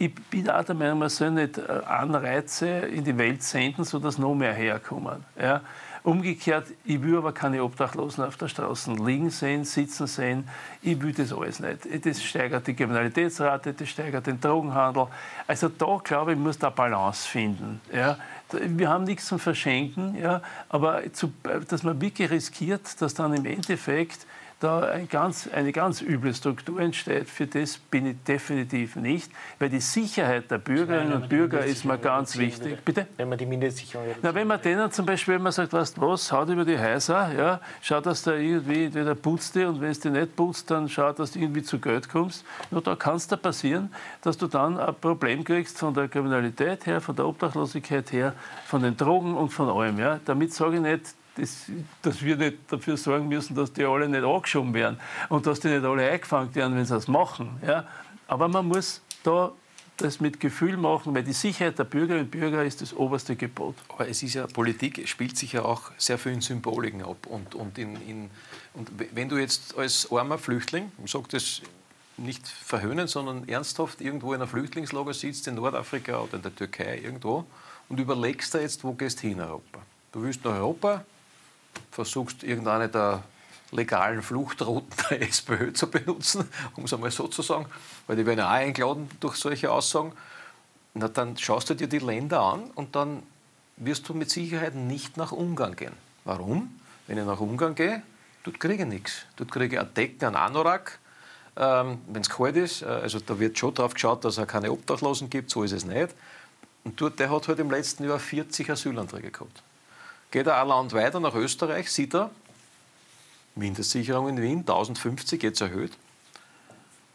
ich 0.00 0.14
bin 0.14 0.48
auch 0.48 0.62
der 0.62 0.76
Meinung, 0.76 1.00
man 1.00 1.08
soll 1.08 1.32
nicht 1.32 1.58
äh, 1.58 1.62
Anreize 1.84 2.68
in 2.68 3.02
die 3.02 3.18
Welt 3.18 3.42
senden, 3.42 3.84
sodass 3.84 4.16
noch 4.16 4.34
mehr 4.34 4.54
herkommen. 4.54 5.24
Ja? 5.40 5.60
Umgekehrt, 6.04 6.68
ich 6.84 7.02
will 7.02 7.18
aber 7.18 7.32
keine 7.32 7.62
Obdachlosen 7.64 8.22
auf 8.22 8.36
der 8.36 8.46
Straße 8.46 8.92
liegen 8.92 9.30
sehen, 9.30 9.64
sitzen 9.64 10.06
sehen. 10.06 10.48
Ich 10.80 11.02
will 11.02 11.12
das 11.12 11.32
alles 11.32 11.58
nicht. 11.58 12.06
Das 12.06 12.22
steigert 12.22 12.66
die 12.68 12.74
Kriminalitätsrate, 12.74 13.74
das 13.74 13.88
steigert 13.88 14.28
den 14.28 14.40
Drogenhandel. 14.40 15.08
Also 15.48 15.68
da, 15.68 15.98
glaube 16.02 16.32
ich, 16.32 16.38
muss 16.38 16.58
da 16.58 16.70
Balance 16.70 17.28
finden. 17.28 17.80
Ja? 17.92 18.16
Wir 18.52 18.88
haben 18.88 19.04
nichts 19.04 19.26
zum 19.26 19.40
Verschenken, 19.40 20.16
ja? 20.16 20.40
aber 20.68 21.12
zu, 21.12 21.32
dass 21.68 21.82
man 21.82 22.00
wirklich 22.00 22.30
riskiert, 22.30 23.02
dass 23.02 23.14
dann 23.14 23.34
im 23.34 23.44
Endeffekt 23.44 24.26
da 24.60 24.80
ein 24.80 25.08
ganz, 25.08 25.48
eine 25.52 25.72
ganz 25.72 26.02
üble 26.02 26.34
Struktur 26.34 26.80
entsteht. 26.80 27.28
Für 27.28 27.46
das 27.46 27.78
bin 27.78 28.06
ich 28.06 28.16
definitiv 28.26 28.96
nicht, 28.96 29.30
weil 29.58 29.68
die 29.68 29.80
Sicherheit 29.80 30.50
der 30.50 30.58
Bürgerinnen 30.58 31.12
und 31.12 31.28
Bürger 31.28 31.64
ist 31.64 31.84
mir 31.84 31.98
ganz 31.98 32.36
wichtig. 32.36 32.78
Bitte? 32.84 33.06
Wenn 33.16 33.28
man 33.28 33.38
die 33.38 33.46
Mindestsicherung 33.46 34.06
Na, 34.20 34.34
wenn 34.34 34.48
man 34.48 34.60
denen 34.60 34.90
zum 34.90 35.06
Beispiel, 35.06 35.34
wenn 35.34 35.42
man 35.42 35.52
sagt, 35.52 35.72
weißt 35.72 36.00
was, 36.00 36.32
haut 36.32 36.48
über 36.48 36.64
die 36.64 36.78
Häuser, 36.78 37.32
ja, 37.36 37.60
schau, 37.80 38.00
dass 38.00 38.22
da 38.22 38.34
irgendwie 38.34 38.86
entweder 38.86 39.14
putzt 39.14 39.54
die 39.54 39.64
und 39.64 39.80
wenn 39.80 39.90
es 39.90 40.00
die 40.00 40.10
nicht 40.10 40.34
putzt, 40.34 40.70
dann 40.70 40.88
schau, 40.88 41.12
dass 41.12 41.32
du 41.32 41.38
irgendwie 41.38 41.62
zu 41.62 41.78
Geld 41.78 42.08
kommst. 42.08 42.44
Nur 42.70 42.82
da 42.82 42.96
kann 42.96 43.16
es 43.16 43.28
da 43.28 43.36
passieren, 43.36 43.92
dass 44.22 44.36
du 44.36 44.48
dann 44.48 44.78
ein 44.78 44.94
Problem 45.00 45.44
kriegst 45.44 45.78
von 45.78 45.94
der 45.94 46.08
Kriminalität 46.08 46.86
her, 46.86 47.00
von 47.00 47.14
der 47.14 47.26
Obdachlosigkeit 47.26 48.10
her, 48.10 48.34
von 48.66 48.82
den 48.82 48.96
Drogen 48.96 49.36
und 49.36 49.50
von 49.50 49.68
allem. 49.68 49.98
Ja. 49.98 50.18
Damit 50.24 50.52
sage 50.52 50.76
ich 50.76 50.82
nicht, 50.82 51.14
das, 51.38 51.66
dass 52.02 52.22
wir 52.22 52.36
nicht 52.36 52.58
dafür 52.68 52.96
sorgen 52.96 53.28
müssen, 53.28 53.54
dass 53.54 53.72
die 53.72 53.84
alle 53.84 54.08
nicht 54.08 54.24
angeschoben 54.24 54.74
werden 54.74 54.98
und 55.28 55.46
dass 55.46 55.60
die 55.60 55.68
nicht 55.68 55.84
alle 55.84 56.10
eingefangen 56.10 56.54
werden, 56.54 56.76
wenn 56.76 56.84
sie 56.84 56.94
das 56.94 57.08
machen. 57.08 57.60
Ja? 57.66 57.86
Aber 58.26 58.48
man 58.48 58.66
muss 58.66 59.00
da 59.22 59.52
das 59.98 60.20
mit 60.20 60.40
Gefühl 60.40 60.76
machen, 60.76 61.14
weil 61.14 61.24
die 61.24 61.32
Sicherheit 61.32 61.78
der 61.78 61.84
Bürgerinnen 61.84 62.26
und 62.26 62.30
Bürger 62.30 62.64
ist 62.64 62.80
das 62.80 62.94
oberste 62.94 63.36
Gebot. 63.36 63.74
Aber 63.88 64.08
es 64.08 64.22
ist 64.22 64.34
ja, 64.34 64.46
Politik 64.46 65.08
spielt 65.08 65.36
sich 65.36 65.52
ja 65.52 65.64
auch 65.64 65.90
sehr 65.98 66.18
viel 66.18 66.32
in 66.32 66.40
Symboliken 66.40 67.02
ab. 67.02 67.26
Und, 67.26 67.54
und, 67.54 67.78
in, 67.78 67.96
in, 68.08 68.30
und 68.74 68.90
wenn 69.12 69.28
du 69.28 69.36
jetzt 69.36 69.76
als 69.76 70.10
armer 70.10 70.38
Flüchtling, 70.38 70.92
ich 71.04 71.10
sage 71.10 71.26
das 71.30 71.62
nicht 72.16 72.46
verhöhnen, 72.46 73.08
sondern 73.08 73.48
ernsthaft 73.48 74.00
irgendwo 74.00 74.32
in 74.34 74.40
einer 74.40 74.48
Flüchtlingslager 74.48 75.14
sitzt, 75.14 75.46
in 75.48 75.56
Nordafrika 75.56 76.20
oder 76.20 76.34
in 76.34 76.42
der 76.42 76.54
Türkei 76.54 77.00
irgendwo, 77.02 77.44
und 77.88 77.98
überlegst 77.98 78.54
da 78.54 78.60
jetzt, 78.60 78.84
wo 78.84 78.92
gehst 78.92 79.22
du 79.22 79.28
hin 79.28 79.40
Europa. 79.40 79.80
Du 80.12 80.22
willst 80.22 80.44
nach 80.44 80.52
Europa, 80.52 81.04
versuchst, 81.90 82.42
irgendeine 82.42 82.88
der 82.88 83.22
legalen 83.70 84.22
Fluchtrouten 84.22 84.88
der 85.10 85.22
SPÖ 85.22 85.72
zu 85.72 85.90
benutzen, 85.90 86.48
um 86.76 86.84
es 86.84 86.94
einmal 86.94 87.10
so 87.10 87.28
zu 87.28 87.42
sagen, 87.42 87.66
weil 88.06 88.16
die 88.16 88.26
werden 88.26 88.38
ja 88.38 88.48
auch 88.48 88.52
eingeladen 88.52 89.10
durch 89.20 89.36
solche 89.36 89.70
Aussagen. 89.70 90.12
Na, 90.94 91.08
dann 91.08 91.36
schaust 91.36 91.70
du 91.70 91.74
dir 91.74 91.86
die 91.86 91.98
Länder 91.98 92.40
an 92.40 92.70
und 92.74 92.96
dann 92.96 93.22
wirst 93.76 94.08
du 94.08 94.14
mit 94.14 94.30
Sicherheit 94.30 94.74
nicht 94.74 95.16
nach 95.16 95.32
Ungarn 95.32 95.76
gehen. 95.76 95.92
Warum? 96.24 96.80
Wenn 97.06 97.18
ich 97.18 97.24
nach 97.24 97.40
Ungarn 97.40 97.74
gehe, 97.74 98.02
dort 98.42 98.58
kriege 98.58 98.82
ich 98.82 98.88
nichts. 98.88 99.24
Dort 99.36 99.52
kriege 99.52 99.76
ich 99.76 99.80
eine 99.80 99.88
Decke, 99.88 100.26
einen 100.26 100.36
Anorak, 100.36 100.98
ähm, 101.56 101.98
wenn 102.08 102.22
es 102.22 102.30
kalt 102.30 102.56
ist. 102.56 102.82
Äh, 102.82 102.86
also 102.86 103.20
da 103.20 103.38
wird 103.38 103.58
schon 103.58 103.74
darauf 103.74 103.94
geschaut, 103.94 104.24
dass 104.24 104.38
es 104.38 104.48
keine 104.48 104.72
Obdachlosen 104.72 105.30
gibt, 105.30 105.50
so 105.50 105.62
ist 105.62 105.72
es 105.72 105.84
nicht. 105.84 106.14
Und 106.84 107.00
dort, 107.00 107.18
der 107.18 107.30
hat 107.30 107.48
halt 107.48 107.58
im 107.58 107.70
letzten 107.70 108.04
Jahr 108.04 108.18
40 108.18 108.70
Asylanträge 108.70 109.30
gehabt. 109.30 109.62
Geht 110.30 110.46
er 110.46 110.60
ein 110.60 110.68
Land 110.68 110.92
weiter 110.92 111.20
nach 111.20 111.34
Österreich, 111.34 111.90
sieht 111.90 112.14
er, 112.14 112.30
Mindestsicherung 113.54 114.28
in 114.28 114.40
Wien, 114.40 114.58
1050 114.60 115.42
jetzt 115.42 115.60
erhöht. 115.60 115.92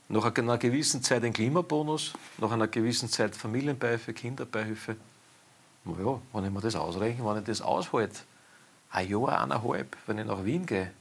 Nach 0.10 0.26
einer 0.36 0.58
gewissen 0.58 1.02
Zeit 1.02 1.24
ein 1.24 1.34
Klimabonus, 1.34 2.14
nach 2.38 2.52
einer 2.52 2.68
gewissen 2.68 3.10
Zeit 3.10 3.36
Familienbeihilfe, 3.36 4.14
Kinderbeihilfe. 4.14 4.98
Naja, 5.86 6.20
wenn 6.34 6.46
ich 6.46 6.52
mir 6.52 6.62
das 6.62 6.76
ausrechne, 6.76 7.26
wenn 7.26 7.38
ich 7.38 7.46
das 7.46 7.62
aushalte, 7.62 8.20
ein 8.92 9.10
Jahr, 9.10 9.42
eineinhalb, 9.42 9.96
wenn 10.06 10.20
ich 10.20 10.26
nach 10.26 10.44
Wien 10.44 10.66
gehe, 10.66 10.92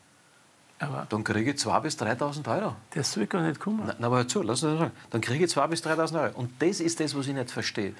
aber 0.83 1.07
dann 1.09 1.23
kriege 1.23 1.53
ich 1.53 1.57
2.000 1.59 1.81
bis 1.81 1.97
3.000 1.97 2.57
Euro. 2.57 2.75
Das 2.91 3.13
soll 3.13 3.27
gar 3.27 3.43
nicht 3.43 3.61
kommen. 3.61 3.93
Na, 3.99 4.07
aber 4.07 4.17
hör 4.17 4.29
zu, 4.29 4.43
lass 4.43 4.65
uns 4.65 4.81
sagen. 4.81 4.91
Dann 5.11 5.21
kriege 5.21 5.45
ich 5.45 5.53
2.000 5.53 5.67
bis 5.69 5.85
3.000 5.85 6.23
Euro. 6.23 6.39
Und 6.41 6.61
das 6.61 6.81
ist 6.81 6.99
das, 6.99 7.17
was 7.17 7.29
ich 7.29 7.35
nicht 7.35 7.53
verstehe. 7.53 7.95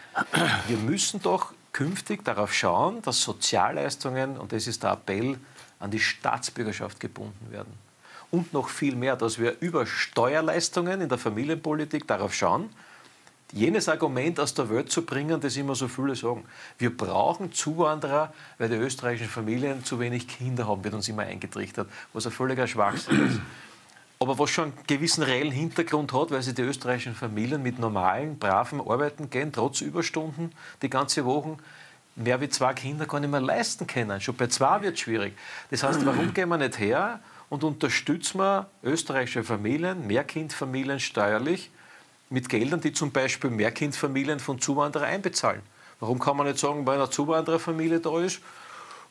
Wir 0.67 0.77
müssen 0.79 1.23
doch 1.23 1.53
künftig 1.73 2.25
darauf 2.25 2.53
schauen, 2.53 3.03
dass 3.03 3.23
Sozialleistungen, 3.23 4.37
und 4.37 4.53
das 4.53 4.67
ist 4.67 4.83
der 4.83 4.93
Appell, 4.93 5.39
an 5.81 5.91
die 5.91 6.01
Staatsbürgerschaft 6.01 7.01
gebunden 7.01 7.51
werden. 7.51 7.73
Und 8.31 8.53
noch 8.53 8.69
viel 8.69 8.97
mehr, 8.97 9.17
dass 9.17 9.39
wir 9.39 9.57
über 9.61 9.85
Steuerleistungen 9.87 11.01
in 11.01 11.09
der 11.09 11.19
Familienpolitik 11.19 12.07
darauf 12.07 12.35
schauen, 12.35 12.71
jenes 13.53 13.89
Argument 13.89 14.41
aus 14.41 14.55
der 14.55 14.71
Welt 14.71 14.91
zu 14.91 15.05
bringen, 15.05 15.41
das 15.41 15.57
immer 15.57 15.75
so 15.75 15.87
viele 15.87 16.17
sagen. 16.17 16.45
Wir 16.79 16.97
brauchen 16.97 17.53
Zuwanderer, 17.53 18.33
weil 18.59 18.71
die 18.71 18.77
österreichischen 18.77 19.29
Familien 19.29 19.85
zu 19.85 20.01
wenig 20.01 20.27
Kinder 20.27 20.67
haben, 20.67 20.83
wird 20.83 20.95
uns 20.95 21.09
immer 21.09 21.23
eingetrichtert, 21.23 21.89
was 22.15 22.27
ein 22.27 22.33
völliger 22.33 22.67
Schwachsinn 22.67 23.29
ist. 23.29 23.41
Aber 24.23 24.39
was 24.39 24.51
schon 24.51 24.67
einen 24.67 24.87
gewissen 24.87 25.25
reellen 25.25 25.51
Hintergrund 25.51 26.13
hat, 26.13 26.31
weil 26.31 26.43
sie 26.43 26.55
die 26.55 26.63
österreichischen 26.63 27.17
Familien 27.17 27.61
mit 27.61 27.81
normalen, 27.81 28.39
braven 28.39 28.81
Arbeiten 28.81 29.31
gehen, 29.31 29.51
trotz 29.51 29.81
Überstunden 29.81 30.53
die 30.81 30.89
ganze 30.89 31.25
Woche, 31.25 31.57
mehr 32.15 32.41
wie 32.41 32.49
zwei 32.49 32.73
Kinder 32.73 33.07
gar 33.07 33.19
nicht 33.19 33.31
mehr 33.31 33.41
leisten 33.41 33.85
können. 33.89 34.21
Schon 34.21 34.37
bei 34.37 34.47
zwei 34.47 34.81
wird 34.83 34.95
es 34.95 35.01
schwierig. 35.01 35.37
Das 35.73 35.83
heißt, 35.83 36.07
warum 36.07 36.33
gehen 36.33 36.49
wir 36.51 36.57
nicht 36.57 36.79
her 36.79 37.19
und 37.51 37.65
unterstützen 37.65 38.39
wir 38.39 38.69
österreichische 38.85 39.43
Familien, 39.43 40.07
Mehrkindfamilien 40.07 41.01
steuerlich, 41.01 41.73
mit 42.31 42.49
Geldern, 42.49 42.81
die 42.81 42.93
zum 42.93 43.11
Beispiel 43.11 43.51
Mehrkindfamilien 43.51 44.39
von 44.39 44.61
Zuwanderern 44.61 45.09
einbezahlen. 45.09 45.63
Warum 45.99 46.21
kann 46.21 46.37
man 46.37 46.47
nicht 46.47 46.61
sagen, 46.61 46.87
weil 46.87 46.99
eine 46.99 47.11
Zuwandererfamilie 47.11 47.99
da 47.99 48.21
ist 48.21 48.41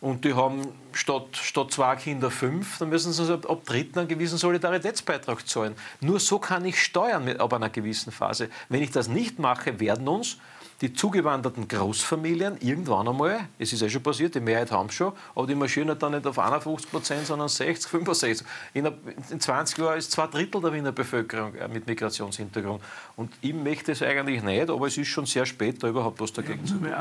und 0.02 0.26
die 0.26 0.34
haben 0.34 0.68
statt, 0.94 1.28
statt 1.34 1.72
zwei 1.72 1.96
Kinder 1.96 2.32
fünf, 2.32 2.80
dann 2.80 2.90
müssen 2.90 3.14
sie 3.14 3.32
ab, 3.32 3.50
ab 3.50 3.64
dritten 3.66 4.00
einen 4.00 4.08
gewissen 4.08 4.40
Solidaritätsbeitrag 4.40 5.48
zahlen. 5.48 5.76
Nur 6.02 6.20
so 6.20 6.40
kann 6.40 6.66
ich 6.66 6.84
steuern 6.84 7.24
mit, 7.24 7.40
ab 7.40 7.54
einer 7.54 7.70
gewissen 7.70 8.12
Phase. 8.12 8.50
Wenn 8.68 8.82
ich 8.82 8.90
das 8.90 9.08
nicht 9.08 9.38
mache, 9.38 9.80
werden 9.80 10.08
uns 10.08 10.38
die 10.82 10.94
zugewanderten 10.94 11.68
Großfamilien 11.68 12.58
irgendwann 12.60 13.08
einmal, 13.08 13.42
es 13.60 13.72
ist 13.72 13.82
ja 13.82 13.90
schon 13.90 14.02
passiert, 14.02 14.34
die 14.34 14.40
Mehrheit 14.40 14.72
haben 14.72 14.90
schon, 14.90 15.14
aber 15.36 15.46
die 15.46 15.54
marschieren 15.54 15.98
dann 16.00 16.14
nicht 16.14 16.26
auf 16.26 16.40
51 16.40 16.90
Prozent, 16.90 17.28
sondern 17.28 17.50
60, 17.50 17.88
65. 17.88 18.48
In, 18.74 18.90
in 19.30 19.40
20 19.40 19.78
Jahren 19.78 20.00
ist 20.00 20.12
zwei 20.12 20.26
Drittel 20.26 20.60
der 20.60 20.74
Wiener 20.74 20.92
Bevölkerung 20.92 21.54
äh, 21.54 21.68
mit 21.68 21.86
Migrationshintergrund. 21.86 22.82
Und 23.16 23.32
ich 23.42 23.54
möchte 23.54 23.92
es 23.92 24.02
eigentlich 24.02 24.42
nicht, 24.42 24.72
aber 24.72 24.88
es 24.88 24.98
ist 24.98 25.10
schon 25.10 25.28
sehr 25.28 25.46
spät, 25.46 25.84
da 25.84 25.88
überhaupt 25.88 26.20
was 26.20 26.34
dagegen 26.34 26.66
zu 26.66 26.80
tun. 26.80 26.92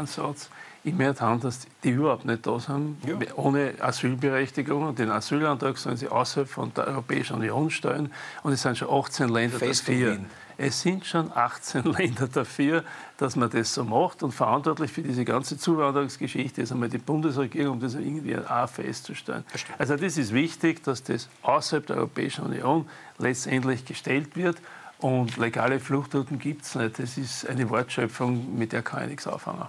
Ich 0.82 0.94
haben, 0.94 1.40
dass 1.40 1.66
die 1.84 1.90
überhaupt 1.90 2.24
nicht 2.24 2.46
da 2.46 2.58
sind, 2.58 2.96
ja. 3.06 3.16
ohne 3.36 3.74
Asylberechtigung. 3.80 4.84
Und 4.88 4.98
den 4.98 5.10
Asylantrag 5.10 5.76
sollen 5.76 5.98
sie 5.98 6.08
außerhalb 6.08 6.48
von 6.48 6.72
der 6.74 6.86
Europäischen 6.86 7.36
Union 7.36 7.70
stellen. 7.70 8.10
Und 8.42 8.52
es 8.52 8.62
sind 8.62 8.78
schon 8.78 8.88
18 8.88 9.28
Länder 9.28 9.58
Fest 9.58 9.88
dafür. 9.88 10.18
Es 10.56 10.80
sind 10.82 11.06
schon 11.06 11.30
18 11.34 11.84
Länder 11.98 12.28
dafür, 12.28 12.84
dass 13.18 13.36
man 13.36 13.50
das 13.50 13.74
so 13.74 13.84
macht 13.84 14.22
und 14.22 14.32
verantwortlich 14.32 14.92
für 14.92 15.02
diese 15.02 15.24
ganze 15.24 15.58
Zuwanderungsgeschichte 15.58 16.62
ist 16.62 16.72
einmal 16.72 16.88
die 16.88 16.98
Bundesregierung, 16.98 17.74
um 17.74 17.80
das 17.80 17.94
irgendwie 17.94 18.36
auch 18.36 18.68
festzustellen. 18.68 19.44
Also 19.78 19.96
das 19.96 20.16
ist 20.18 20.32
wichtig, 20.32 20.82
dass 20.82 21.02
das 21.02 21.28
außerhalb 21.42 21.86
der 21.86 21.96
Europäischen 21.96 22.44
Union 22.44 22.86
letztendlich 23.18 23.84
gestellt 23.84 24.36
wird. 24.36 24.56
Und 25.00 25.38
legale 25.38 25.80
Fluchtrouten 25.80 26.38
gibt 26.38 26.62
es 26.62 26.74
nicht. 26.74 26.98
Das 26.98 27.16
ist 27.16 27.48
eine 27.48 27.68
Wortschöpfung, 27.70 28.58
mit 28.58 28.72
der 28.72 28.82
kann 28.82 29.02
ich 29.02 29.08
nichts 29.10 29.26
auffangen. 29.26 29.66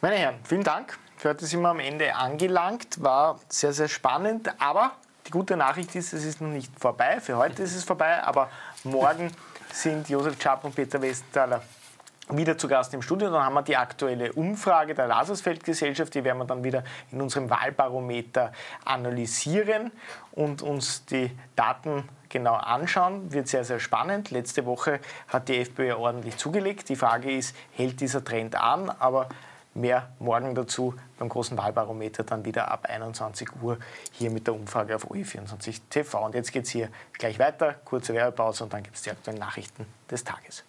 Meine 0.00 0.16
Herren, 0.16 0.36
vielen 0.42 0.64
Dank. 0.64 0.98
Für 1.16 1.30
heute 1.30 1.46
sind 1.46 1.62
wir 1.62 1.68
am 1.68 1.80
Ende 1.80 2.14
angelangt. 2.14 3.02
War 3.02 3.38
sehr, 3.48 3.72
sehr 3.72 3.88
spannend. 3.88 4.50
Aber 4.60 4.92
die 5.26 5.30
gute 5.30 5.56
Nachricht 5.56 5.94
ist, 5.94 6.12
es 6.12 6.24
ist 6.24 6.40
noch 6.40 6.48
nicht 6.48 6.72
vorbei. 6.78 7.20
Für 7.20 7.36
heute 7.36 7.62
ist 7.62 7.76
es 7.76 7.84
vorbei. 7.84 8.22
Aber 8.24 8.50
morgen 8.82 9.30
sind 9.72 10.08
Josef 10.08 10.40
Schapp 10.42 10.64
und 10.64 10.74
Peter 10.74 11.00
Westenthaler 11.00 11.62
wieder 12.30 12.58
zu 12.58 12.66
Gast 12.66 12.92
im 12.92 13.02
Studio. 13.02 13.30
Dann 13.30 13.44
haben 13.44 13.54
wir 13.54 13.62
die 13.62 13.76
aktuelle 13.76 14.32
Umfrage 14.32 14.94
der 14.94 15.06
Lasersfeld-Gesellschaft. 15.06 16.12
Die 16.14 16.24
werden 16.24 16.38
wir 16.38 16.44
dann 16.44 16.64
wieder 16.64 16.82
in 17.12 17.22
unserem 17.22 17.48
Wahlbarometer 17.48 18.52
analysieren 18.84 19.92
und 20.32 20.62
uns 20.62 21.04
die 21.04 21.30
Daten 21.54 22.08
genau 22.28 22.54
anschauen. 22.54 23.32
Wird 23.32 23.48
sehr, 23.48 23.64
sehr 23.64 23.80
spannend. 23.80 24.30
Letzte 24.30 24.66
Woche 24.66 25.00
hat 25.28 25.48
die 25.48 25.58
FPÖ 25.58 25.94
ordentlich 25.94 26.36
zugelegt. 26.36 26.88
Die 26.88 26.96
Frage 26.96 27.30
ist, 27.30 27.54
hält 27.72 28.00
dieser 28.00 28.24
Trend 28.24 28.54
an? 28.54 28.90
Aber 28.90 29.28
Mehr 29.76 30.08
morgen 30.20 30.54
dazu 30.54 30.94
beim 31.18 31.28
großen 31.28 31.58
Wahlbarometer 31.58 32.24
dann 32.24 32.46
wieder 32.46 32.70
ab 32.70 32.86
21 32.88 33.60
Uhr 33.60 33.76
hier 34.10 34.30
mit 34.30 34.46
der 34.46 34.54
Umfrage 34.54 34.96
auf 34.96 35.10
OE24 35.10 35.80
TV. 35.90 36.24
Und 36.24 36.34
jetzt 36.34 36.50
geht 36.50 36.64
es 36.64 36.70
hier 36.70 36.88
gleich 37.12 37.38
weiter, 37.38 37.74
kurze 37.84 38.14
Werbepause 38.14 38.64
und 38.64 38.72
dann 38.72 38.82
gibt 38.82 38.96
es 38.96 39.02
die 39.02 39.10
aktuellen 39.10 39.38
Nachrichten 39.38 39.84
des 40.10 40.24
Tages. 40.24 40.64